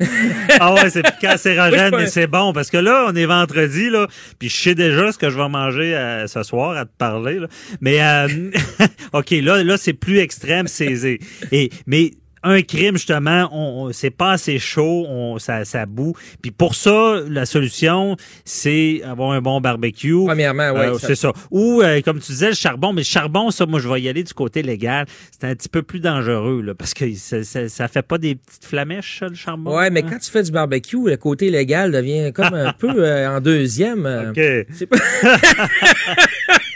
ah 0.60 0.74
ouais, 0.74 0.90
c'est 0.90 1.02
plus 1.02 1.26
cancérogène, 1.28 1.94
mais 1.96 2.06
c'est 2.06 2.26
bon 2.26 2.52
parce 2.52 2.70
que 2.70 2.76
là, 2.78 3.06
on 3.08 3.14
est 3.14 3.26
vendredi 3.26 3.90
là, 3.90 4.06
puis 4.38 4.48
je 4.48 4.56
sais 4.56 4.74
déjà 4.74 5.12
ce 5.12 5.18
que 5.18 5.30
je 5.30 5.36
vais 5.36 5.48
manger 5.48 5.94
euh, 5.96 6.26
ce 6.26 6.42
soir 6.42 6.76
à 6.76 6.84
te 6.84 6.90
parler 6.98 7.38
là. 7.38 7.46
Mais 7.80 8.02
euh, 8.02 8.50
OK, 9.12 9.30
là 9.30 9.62
là 9.62 9.76
c'est 9.76 9.92
plus 9.92 10.18
extrême 10.18 10.66
saisé. 10.66 11.20
Et 11.52 11.70
mais 11.86 12.10
un 12.42 12.62
crime 12.62 12.96
justement, 12.96 13.48
on, 13.52 13.86
on- 13.88 13.92
c'est 13.92 14.10
pas 14.10 14.32
assez 14.32 14.58
chaud, 14.58 15.04
on, 15.08 15.38
ça, 15.38 15.64
ça 15.64 15.84
boue. 15.86 16.14
Puis 16.42 16.50
pour 16.52 16.74
ça, 16.74 17.20
la 17.28 17.44
solution, 17.46 18.16
c'est 18.44 19.02
avoir 19.04 19.32
un 19.32 19.40
bon 19.40 19.60
barbecue. 19.60 20.14
Premièrement, 20.26 20.70
ouais, 20.72 20.88
Euh, 20.88 20.98
c'est 21.00 21.14
ça. 21.16 21.32
Ou 21.50 21.82
euh, 21.82 22.00
comme 22.02 22.20
tu 22.20 22.32
disais, 22.32 22.48
le 22.50 22.54
charbon. 22.54 22.92
Mais 22.92 23.00
le 23.00 23.06
charbon, 23.06 23.50
ça, 23.50 23.66
moi, 23.66 23.80
je 23.80 23.88
vais 23.88 24.00
y 24.00 24.08
aller 24.08 24.22
du 24.22 24.32
côté 24.34 24.62
légal. 24.62 25.06
C'est 25.32 25.46
un 25.48 25.54
petit 25.54 25.68
peu 25.68 25.82
plus 25.82 26.00
dangereux 26.00 26.62
là, 26.62 26.74
parce 26.74 26.94
que 26.94 27.12
ça, 27.14 27.42
ça, 27.42 27.68
ça 27.68 27.88
fait 27.88 28.02
pas 28.02 28.18
des 28.18 28.36
petites 28.36 28.64
flamèches, 28.64 29.18
ça, 29.20 29.28
le 29.28 29.34
charbon. 29.34 29.76
Ouais, 29.76 29.90
mais 29.90 30.02
hein? 30.04 30.08
quand 30.10 30.18
tu 30.18 30.30
fais 30.30 30.42
du 30.42 30.52
barbecue, 30.52 30.98
le 31.08 31.16
côté 31.16 31.50
légal 31.50 31.90
devient 31.92 32.32
comme 32.32 32.54
un 32.54 32.72
peu 32.78 32.92
euh, 33.04 33.28
en 33.36 33.40
deuxième. 33.40 34.06
euh. 34.06 34.30
OK. 34.30 34.66
C'est 34.72 34.86
pas- 34.86 34.96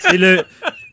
C'est 0.01 0.17
le, 0.19 0.43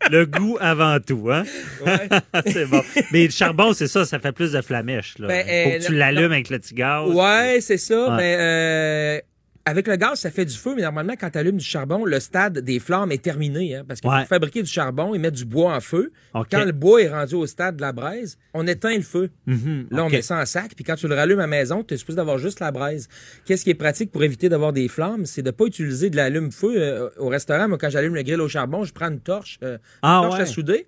le 0.09 0.25
goût 0.25 0.57
avant 0.59 0.99
tout, 0.99 1.29
hein? 1.31 1.43
c'est 2.45 2.65
bon. 2.65 2.81
Mais 3.11 3.25
le 3.25 3.31
charbon, 3.31 3.73
c'est 3.73 3.87
ça, 3.87 4.05
ça 4.05 4.19
fait 4.19 4.31
plus 4.31 4.51
de 4.51 4.61
flamèches. 4.61 5.17
Là. 5.19 5.27
Ben, 5.27 5.45
Faut 5.45 5.51
euh, 5.51 5.79
que 5.79 5.85
tu 5.85 5.93
l'allumes 5.93 6.31
avec 6.31 6.49
le 6.49 6.59
petit 6.59 6.73
gaz. 6.73 7.09
Ouais, 7.09 7.59
c'est 7.61 7.77
ça. 7.77 8.09
Ouais. 8.09 8.17
Mais 8.17 8.37
euh, 8.39 9.19
avec 9.69 9.87
le 9.87 9.95
gaz, 9.97 10.19
ça 10.21 10.31
fait 10.31 10.45
du 10.45 10.55
feu, 10.55 10.73
mais 10.75 10.81
normalement, 10.83 11.13
quand 11.19 11.29
tu 11.29 11.37
allumes 11.37 11.57
du 11.57 11.65
charbon, 11.65 12.05
le 12.05 12.19
stade 12.19 12.59
des 12.59 12.79
flammes 12.79 13.11
est 13.11 13.21
terminé. 13.21 13.75
Hein, 13.75 13.83
parce 13.87 13.99
que 14.01 14.07
Ouais. 14.07 14.19
pour 14.19 14.27
fabriquer 14.27 14.63
du 14.63 14.69
charbon, 14.69 15.13
ils 15.13 15.19
mettent 15.19 15.33
du 15.35 15.45
bois 15.45 15.75
en 15.75 15.81
feu. 15.81 16.11
Quand 16.49 16.63
le 16.65 16.71
bois 16.71 17.01
est 17.01 17.09
rendu 17.09 17.35
au 17.35 17.45
stade 17.45 17.75
de 17.75 17.81
la 17.81 17.91
braise, 17.91 18.37
on 18.53 18.65
éteint 18.65 18.95
le 18.95 19.01
feu. 19.01 19.29
Mhm, 19.45 19.87
Là, 19.91 20.05
on 20.05 20.09
met 20.09 20.21
ça 20.21 20.39
en 20.39 20.45
sac, 20.45 20.71
puis 20.75 20.83
quand 20.83 20.95
tu 20.95 21.07
le 21.07 21.15
rallumes 21.15 21.39
à 21.39 21.43
la 21.43 21.47
maison, 21.47 21.83
tu 21.83 21.93
es 21.93 21.97
supposé 21.97 22.15
d'avoir 22.15 22.37
juste 22.37 22.59
la 22.59 22.71
braise. 22.71 23.07
Qu'est-ce 23.45 23.63
qui 23.63 23.69
est 23.69 23.75
pratique 23.75 24.11
pour 24.11 24.23
éviter 24.23 24.49
d'avoir 24.49 24.73
des 24.73 24.87
flammes? 24.87 25.25
C'est 25.25 25.41
de 25.41 25.51
pas 25.51 25.65
utiliser 25.65 26.09
de 26.09 26.15
l'allume-feu 26.15 26.73
euh, 26.77 27.09
au 27.17 27.27
restaurant. 27.27 27.67
Moi, 27.67 27.77
quand 27.77 27.89
j'allume 27.89 28.15
le 28.15 28.23
grill 28.23 28.41
au 28.41 28.47
charbon, 28.47 28.83
je 28.83 28.93
prends 28.93 29.09
une 29.09 29.19
torche, 29.19 29.59
euh, 29.63 29.77
Ah, 30.01 30.17
une 30.19 30.23
torche 30.29 30.35
ouais. 30.37 30.43
à 30.43 30.45
souder. 30.45 30.87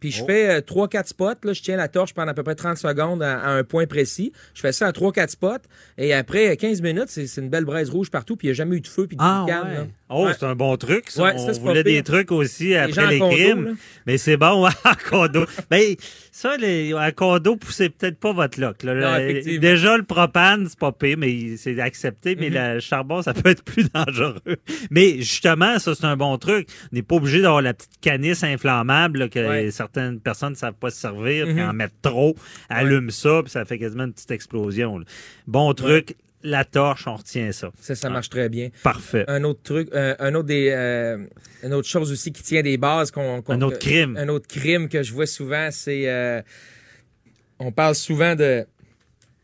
Puis 0.00 0.14
Oh. 0.14 0.18
je 0.20 0.24
fais 0.32 0.48
euh, 0.50 0.60
3-4 0.60 1.06
spots. 1.08 1.24
Là, 1.44 1.52
je 1.52 1.62
tiens 1.62 1.76
la 1.76 1.88
torche 1.88 2.14
pendant 2.14 2.30
à 2.30 2.34
peu 2.34 2.42
près 2.42 2.54
30 2.54 2.76
secondes 2.78 3.22
à, 3.22 3.38
à 3.40 3.50
un 3.50 3.64
point 3.64 3.86
précis. 3.86 4.32
Je 4.54 4.60
fais 4.60 4.72
ça 4.72 4.86
à 4.86 4.92
3-4 4.92 5.28
spots. 5.30 5.48
Et 5.98 6.14
après 6.14 6.50
euh, 6.50 6.54
15 6.56 6.82
minutes, 6.82 7.08
c'est 7.08 7.26
une 7.38 7.48
belle 7.48 7.64
braise 7.64 7.90
rouge 7.90 8.10
partout. 8.10 8.36
Puis 8.36 8.48
il 8.48 8.50
n'y 8.50 8.52
a 8.52 8.54
jamais 8.54 8.76
eu 8.76 8.80
de 8.80 8.86
feu. 8.86 9.06
Puis 9.06 9.16
de 9.16 9.22
Ah, 9.22 9.44
ouais. 9.46 9.88
Oh, 10.10 10.24
Ouais. 10.26 10.32
c'est 10.38 10.46
un 10.46 10.54
bon 10.54 10.76
truc. 10.76 11.10
Ça. 11.10 11.22
Ouais, 11.24 11.32
on 11.36 11.52
ça, 11.52 11.60
voulait 11.60 11.82
des 11.84 12.02
trucs 12.02 12.32
aussi 12.32 12.74
après 12.74 13.06
les 13.08 13.18
condo, 13.18 13.34
crimes. 13.36 13.64
là. 13.64 13.70
Mais 14.06 14.16
c'est 14.18 14.36
bon, 14.38 14.64
ouais, 14.64 14.70
en 14.84 14.94
condo. 15.10 15.44
Ben, 15.70 15.94
ça, 16.32 16.56
les, 16.56 16.94
en 16.94 17.10
condo, 17.10 17.56
poussez 17.56 17.90
peut-être 17.90 18.18
pas 18.18 18.32
votre 18.32 18.58
loc. 18.60 18.82
Là. 18.84 18.94
Non, 18.94 19.18
Le- 19.18 19.30
effectivement. 19.30 19.60
Déjà, 19.60 19.96
le 19.98 20.04
propane, 20.04 20.66
c'est 20.68 20.78
pas 20.78 20.92
pire, 20.92 21.16
mais 21.18 21.56
c'est 21.58 21.78
accepté. 21.80 22.36
Mais 22.36 22.48
le 22.48 22.80
charbon, 22.80 23.20
ça 23.22 23.34
peut 23.34 23.50
être 23.50 23.62
plus 23.64 23.88
dangereux. 23.94 24.40
Mais 24.90 25.18
justement, 25.18 25.78
ça, 25.78 25.94
c'est 25.94 26.04
un 26.06 26.16
bon 26.16 26.38
truc. 26.38 26.68
On 26.92 26.96
n'est 26.96 27.02
pas 27.02 27.16
obligé 27.16 27.42
d'avoir 27.42 27.60
la 27.62 27.74
petite 27.74 28.00
canisse 28.00 28.42
inflammable 28.44 29.18
là, 29.18 29.28
que 29.28 29.38
Ouais. 29.48 29.70
Certaines 29.92 30.20
personnes 30.20 30.50
ne 30.52 30.56
savent 30.56 30.74
pas 30.74 30.90
se 30.90 31.00
servir, 31.00 31.46
puis 31.46 31.54
Mhm. 31.54 31.68
en 31.68 31.72
mettre 31.72 31.94
trop, 32.02 32.34
allume 32.68 33.10
ça, 33.10 33.40
puis 33.42 33.50
ça 33.50 33.64
fait 33.64 33.78
quasiment 33.78 34.04
une 34.04 34.12
petite 34.12 34.30
explosion. 34.30 34.98
là. 34.98 35.04
Bon 35.46 35.72
truc, 35.74 36.16
la 36.42 36.64
torche, 36.64 37.06
on 37.06 37.16
retient 37.16 37.50
ça. 37.52 37.70
Ça, 37.80 37.94
ça 37.94 38.10
marche 38.10 38.28
très 38.30 38.48
bien. 38.48 38.68
Parfait. 38.82 39.24
Un 39.28 39.42
autre 39.44 39.60
truc, 39.62 39.88
euh, 39.92 40.14
un 40.18 40.34
autre 40.34 40.46
des, 40.46 40.70
euh, 40.70 41.18
une 41.64 41.72
autre 41.74 41.88
chose 41.88 42.12
aussi 42.12 42.32
qui 42.32 42.42
tient 42.42 42.62
des 42.62 42.76
bases 42.76 43.10
qu'on, 43.10 43.42
Un 43.48 43.62
autre 43.62 43.78
crime. 43.78 44.16
un 44.16 44.28
autre 44.28 44.46
crime 44.46 44.88
que 44.88 45.02
je 45.02 45.12
vois 45.12 45.26
souvent, 45.26 45.68
c'est, 45.72 46.08
euh, 46.08 46.40
on 47.58 47.72
parle 47.72 47.94
souvent 47.94 48.36
de, 48.36 48.64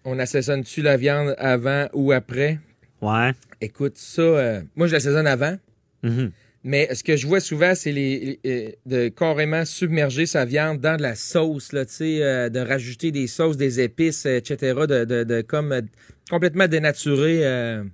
on 0.05 0.19
assaisonne-tu 0.19 0.83
la 0.83 0.97
viande 0.97 1.35
avant 1.39 1.89
ou 1.95 2.13
après? 2.13 2.59
Ouais. 3.01 3.33
Écoute, 3.61 3.97
ça, 3.97 4.61
moi 4.77 4.87
je 4.87 4.93
l'assaisonne 4.93 5.27
avant. 5.27 5.57
Mhm. 6.03 6.31
Mais 6.65 6.93
ce 6.95 7.05
que 7.05 7.15
je 7.17 7.27
vois 7.27 7.41
souvent, 7.41 7.75
c'est 7.75 7.93
les, 7.93 8.39
les- 8.45 8.67
euh, 8.67 8.71
de 8.87 9.09
carrément 9.09 9.65
submerger 9.67 10.25
sa 10.25 10.45
viande 10.47 10.81
dans 10.81 10.97
de 10.97 11.03
la 11.03 11.15
sauce, 11.15 11.73
là, 11.73 11.85
tu 11.85 11.93
sais, 11.93 12.23
euh, 12.23 12.49
de 12.49 12.59
rajouter 12.61 13.13
des 13.13 13.27
sauces, 13.27 13.57
des 13.59 13.81
épices, 13.81 14.25
etc., 14.25 14.57
de, 14.89 15.05
de, 15.05 15.25
de 15.25 15.41
comme 15.43 15.73
euh, 15.73 15.83
complètement 16.31 16.67
dénaturer 16.67 17.41
euh, 17.47 17.85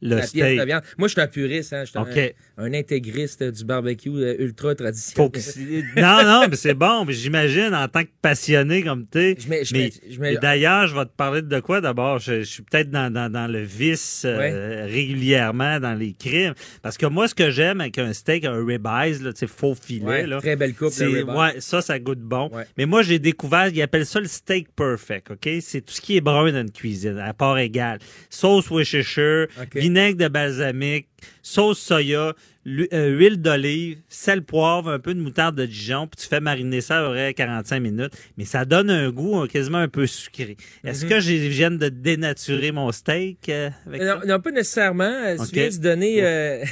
Le 0.00 0.16
la 0.16 0.22
pièce 0.32 0.58
de 0.60 0.64
viande. 0.64 0.82
Moi, 0.98 1.08
je 1.08 1.12
suis 1.12 1.20
un 1.20 1.26
puriste, 1.26 1.72
hein, 1.72 1.84
je 1.84 1.90
suis 1.90 1.98
un- 1.98 2.02
OK. 2.02 2.34
Un, 2.62 2.72
intégriste 2.74 3.42
du 3.42 3.64
barbecue 3.64 4.10
euh, 4.10 4.36
ultra 4.38 4.74
traditionnel. 4.74 5.30
C'est- 5.40 6.00
non, 6.00 6.24
non, 6.24 6.46
mais 6.48 6.56
c'est 6.56 6.74
bon. 6.74 7.04
J'imagine, 7.08 7.74
en 7.74 7.88
tant 7.88 8.02
que 8.04 8.10
passionné 8.20 8.82
comme 8.82 9.06
tu 9.10 9.36
mais 9.48 10.36
d'ailleurs, 10.36 10.86
je 10.86 10.94
vais 10.96 11.04
te 11.04 11.10
parler 11.16 11.42
de 11.42 11.60
quoi 11.60 11.80
d'abord? 11.80 12.18
Je, 12.18 12.40
je 12.40 12.44
suis 12.44 12.62
peut-être 12.62 12.90
dans, 12.90 13.12
dans, 13.12 13.30
dans 13.30 13.46
le 13.50 13.60
vice 13.62 14.22
euh, 14.26 14.86
régulièrement 14.86 15.80
dans 15.80 15.94
les 15.94 16.12
crimes. 16.12 16.54
Parce 16.82 16.96
que 16.98 17.06
moi, 17.06 17.28
ce 17.28 17.34
que 17.34 17.50
j'aime 17.50 17.80
avec 17.80 17.98
un 17.98 18.12
steak, 18.12 18.44
un 18.44 18.64
ribeye, 18.64 19.18
là, 19.22 19.32
tu 19.32 19.40
sais, 19.40 19.46
faux 19.46 19.74
filet, 19.74 20.04
Ouais, 20.04 20.26
là, 20.26 20.38
très 20.38 20.56
belle 20.56 20.74
coupe 20.74 20.90
c'est- 20.92 21.06
ribeye. 21.06 21.22
Ouais, 21.34 21.60
ça, 21.60 21.80
ça 21.82 21.98
goûte 21.98 22.20
bon. 22.20 22.50
Ouais. 22.52 22.64
Mais 22.78 22.86
moi, 22.86 23.02
j'ai 23.02 23.18
découvert, 23.18 23.68
ils 23.68 23.82
appellent 23.82 24.06
ça 24.06 24.20
le 24.20 24.26
steak 24.28 24.68
perfect, 24.74 25.30
OK? 25.30 25.48
C'est 25.60 25.80
tout 25.82 25.94
ce 25.94 26.00
qui 26.00 26.16
est 26.16 26.20
brun 26.20 26.50
dans 26.52 26.60
une 26.60 26.70
cuisine, 26.70 27.18
à 27.18 27.32
part 27.34 27.58
égale. 27.58 27.98
Sauce 28.30 28.70
Worcestershire, 28.70 29.46
vinaigre 29.74 30.18
de 30.18 30.28
balsamique, 30.28 31.08
sauce 31.42 31.78
soya, 31.80 32.34
euh, 32.66 33.08
huile 33.08 33.40
d'olive, 33.42 33.98
sel, 34.08 34.42
poivre, 34.42 34.90
un 34.90 34.98
peu 34.98 35.14
de 35.14 35.20
moutarde 35.20 35.56
de 35.56 35.66
Dijon, 35.66 36.06
puis 36.06 36.22
tu 36.22 36.28
fais 36.28 36.40
mariner 36.40 36.80
ça 36.80 36.98
à 37.00 37.06
peu 37.06 37.10
près 37.12 37.34
45 37.34 37.80
minutes. 37.80 38.12
Mais 38.38 38.44
ça 38.44 38.64
donne 38.64 38.90
un 38.90 39.10
goût 39.10 39.42
euh, 39.42 39.46
quasiment 39.46 39.78
un 39.78 39.88
peu 39.88 40.06
sucré. 40.06 40.56
Est-ce 40.84 41.04
Mhm. 41.04 41.10
que 41.10 41.20
je 41.20 41.32
viens 41.32 41.70
de 41.70 41.88
dénaturer 41.88 42.70
mon 42.72 42.92
steak 42.92 43.48
euh, 43.48 43.70
avec 43.86 44.00
Non, 44.26 44.40
pas 44.40 44.50
nécessairement. 44.52 45.04
Euh. 45.04 45.36
Tu 45.48 45.54
viens 45.54 45.68
de 45.68 45.76
donner. 45.76 46.24
euh, 46.24 46.64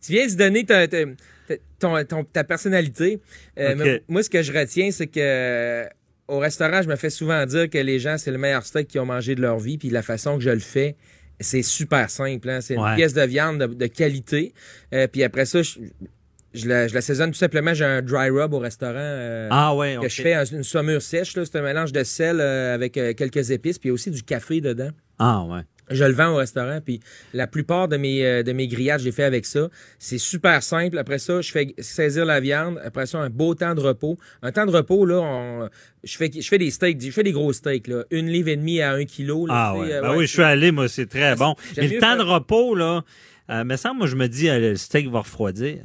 tu 0.00 0.12
viens 0.12 0.26
de 0.26 0.34
donner 0.34 0.64
ta, 0.64 0.88
ta- 0.88 1.04
ta- 1.48 1.54
ton- 1.78 2.04
ton- 2.04 2.24
ta 2.24 2.44
personnalité. 2.44 3.20
Euh, 3.58 3.98
Moi, 4.08 4.22
ce 4.22 4.30
que 4.30 4.42
je 4.42 4.52
retiens, 4.52 4.90
c'est 4.90 5.06
que 5.06 5.86
au 6.26 6.38
restaurant, 6.38 6.80
je 6.82 6.88
me 6.88 6.96
fais 6.96 7.10
souvent 7.10 7.44
dire 7.46 7.68
que 7.68 7.78
les 7.78 7.98
gens, 7.98 8.16
c'est 8.18 8.30
le 8.30 8.38
meilleur 8.38 8.64
steak 8.64 8.88
qu'ils 8.88 9.00
ont 9.00 9.06
mangé 9.06 9.34
de 9.34 9.42
leur 9.42 9.58
vie. 9.58 9.76
Puis 9.78 9.90
la 9.90 10.02
façon 10.02 10.38
que 10.38 10.42
je 10.44 10.50
le 10.50 10.58
fais, 10.58 10.96
c'est 11.40 11.62
super 11.62 12.10
simple. 12.10 12.48
hein. 12.48 12.60
C'est 12.60 12.74
une 12.74 12.80
Ouais. 12.82 12.94
pièce 12.96 13.12
de 13.14 13.22
viande 13.22 13.58
de, 13.60 13.66
de 13.66 13.86
qualité. 13.86 14.52
Euh, 14.92 15.06
puis 15.06 15.22
après 15.24 15.44
ça, 15.46 15.62
je, 15.62 15.78
je 16.54 16.68
la- 16.68 16.86
je 16.88 16.94
l'assaisonne 16.94 17.30
tout 17.32 17.38
simplement. 17.38 17.74
J'ai 17.74 17.84
un 17.84 18.02
dry 18.02 18.30
rub 18.30 18.52
au 18.54 18.58
restaurant. 18.58 18.94
euh, 18.96 19.48
Ah 19.50 19.74
ouais, 19.74 19.98
que 20.00 20.08
je 20.08 20.22
fais 20.22 20.34
une 20.52 20.62
saumure 20.62 21.02
sèche. 21.02 21.32
C'est 21.34 21.56
un 21.56 21.62
mélange 21.62 21.92
de 21.92 22.04
sel 22.04 22.38
euh, 22.40 22.74
avec 22.74 22.92
quelques 22.92 23.50
épices. 23.50 23.78
Puis 23.78 23.90
aussi 23.90 24.10
du 24.10 24.22
café 24.22 24.60
dedans. 24.60 24.90
Ah 25.18 25.44
ouais. 25.44 25.60
Je 25.90 26.04
le 26.04 26.12
vends 26.14 26.32
au 26.32 26.36
restaurant, 26.36 26.80
puis 26.84 27.00
la 27.34 27.46
plupart 27.46 27.88
de 27.88 27.96
mes, 27.96 28.24
euh, 28.24 28.42
de 28.42 28.52
mes 28.52 28.66
grillades, 28.68 29.00
je 29.00 29.04
les 29.04 29.12
fais 29.12 29.24
avec 29.24 29.44
ça. 29.44 29.68
C'est 29.98 30.18
super 30.18 30.62
simple. 30.62 30.96
Après 30.96 31.18
ça, 31.18 31.40
je 31.42 31.50
fais 31.52 31.74
saisir 31.78 32.24
la 32.24 32.40
viande. 32.40 32.80
Après 32.84 33.06
ça, 33.06 33.18
un 33.18 33.28
beau 33.30 33.54
temps 33.54 33.74
de 33.74 33.80
repos. 33.80 34.16
Un 34.42 34.50
temps 34.52 34.64
de 34.66 34.70
repos, 34.70 35.04
là, 35.04 35.20
on- 35.20 35.68
je, 36.02 36.16
fais, 36.16 36.30
je 36.34 36.46
fais 36.48 36.58
des 36.58 36.70
steaks, 36.70 37.00
je 37.02 37.10
fais 37.10 37.22
des 37.22 37.32
gros 37.32 37.52
steaks, 37.52 37.86
là. 37.88 38.04
Une 38.10 38.28
livre 38.28 38.48
et 38.48 38.56
demie 38.56 38.80
à 38.80 38.92
un 38.92 39.04
kilo. 39.04 39.46
là, 39.46 39.54
Ah 39.54 39.76
ouais. 39.78 39.92
euh, 39.92 40.00
Ben 40.00 40.10
ouais, 40.12 40.16
oui, 40.18 40.26
je 40.26 40.32
suis 40.32 40.42
allé, 40.42 40.70
moi, 40.70 40.88
c'est 40.88 41.06
très 41.06 41.36
bon. 41.36 41.54
Mais 41.76 41.88
le 41.88 41.98
temps 42.00 42.06
faire- 42.08 42.16
de 42.18 42.22
repos, 42.22 42.74
là, 42.74 43.02
euh, 43.50 43.64
me 43.64 43.76
semble, 43.76 43.98
moi, 43.98 44.06
je 44.06 44.16
me 44.16 44.26
dis, 44.26 44.48
euh, 44.48 44.58
le 44.70 44.76
steak 44.76 45.08
va 45.10 45.20
refroidir. 45.20 45.78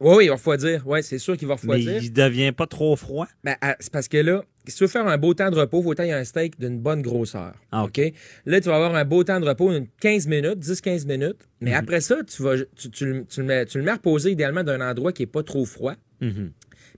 Oui, 0.00 0.14
oui, 0.18 0.24
il 0.24 0.28
va 0.28 0.34
refroidir. 0.34 0.82
Oui, 0.86 1.02
c'est 1.02 1.18
sûr 1.18 1.36
qu'il 1.36 1.48
va 1.48 1.54
Mais 1.64 1.74
refroidir. 1.74 2.02
il 2.02 2.12
devient 2.12 2.52
pas 2.52 2.66
trop 2.66 2.94
froid? 2.94 3.26
Ben, 3.42 3.56
ah, 3.60 3.74
c'est 3.80 3.92
parce 3.92 4.06
que 4.06 4.16
là, 4.18 4.44
si 4.66 4.76
tu 4.76 4.84
veux 4.84 4.88
faire 4.88 5.06
un 5.08 5.18
beau 5.18 5.34
temps 5.34 5.50
de 5.50 5.56
repos, 5.58 5.80
il 5.80 5.84
faut 5.84 5.94
tailler 5.94 6.12
un 6.12 6.22
steak 6.24 6.58
d'une 6.60 6.78
bonne 6.78 7.02
grosseur. 7.02 7.54
Ah, 7.72 7.84
OK? 7.84 8.00
Là, 8.46 8.60
tu 8.60 8.68
vas 8.68 8.76
avoir 8.76 8.94
un 8.94 9.04
beau 9.04 9.24
temps 9.24 9.40
de 9.40 9.46
repos, 9.48 9.72
une 9.72 9.88
15 10.00 10.28
minutes, 10.28 10.58
10-15 10.60 11.04
minutes. 11.06 11.38
Mais 11.60 11.70
Mhm. 11.72 11.76
après 11.78 12.00
ça, 12.00 12.16
tu, 12.24 12.42
vas, 12.42 12.54
tu, 12.76 12.90
tu 12.90 13.06
le- 13.06 13.24
tu 13.26 13.40
le 13.40 13.46
mets, 13.46 13.66
tu 13.66 13.78
le 13.78 13.84
mets 13.84 13.90
à 13.90 13.94
reposer 13.94 14.30
idéalement 14.30 14.62
d'un 14.62 14.80
endroit 14.80 15.12
qui 15.12 15.24
est 15.24 15.26
pas 15.26 15.42
trop 15.42 15.64
froid. 15.64 15.94
Mhm. 16.20 16.52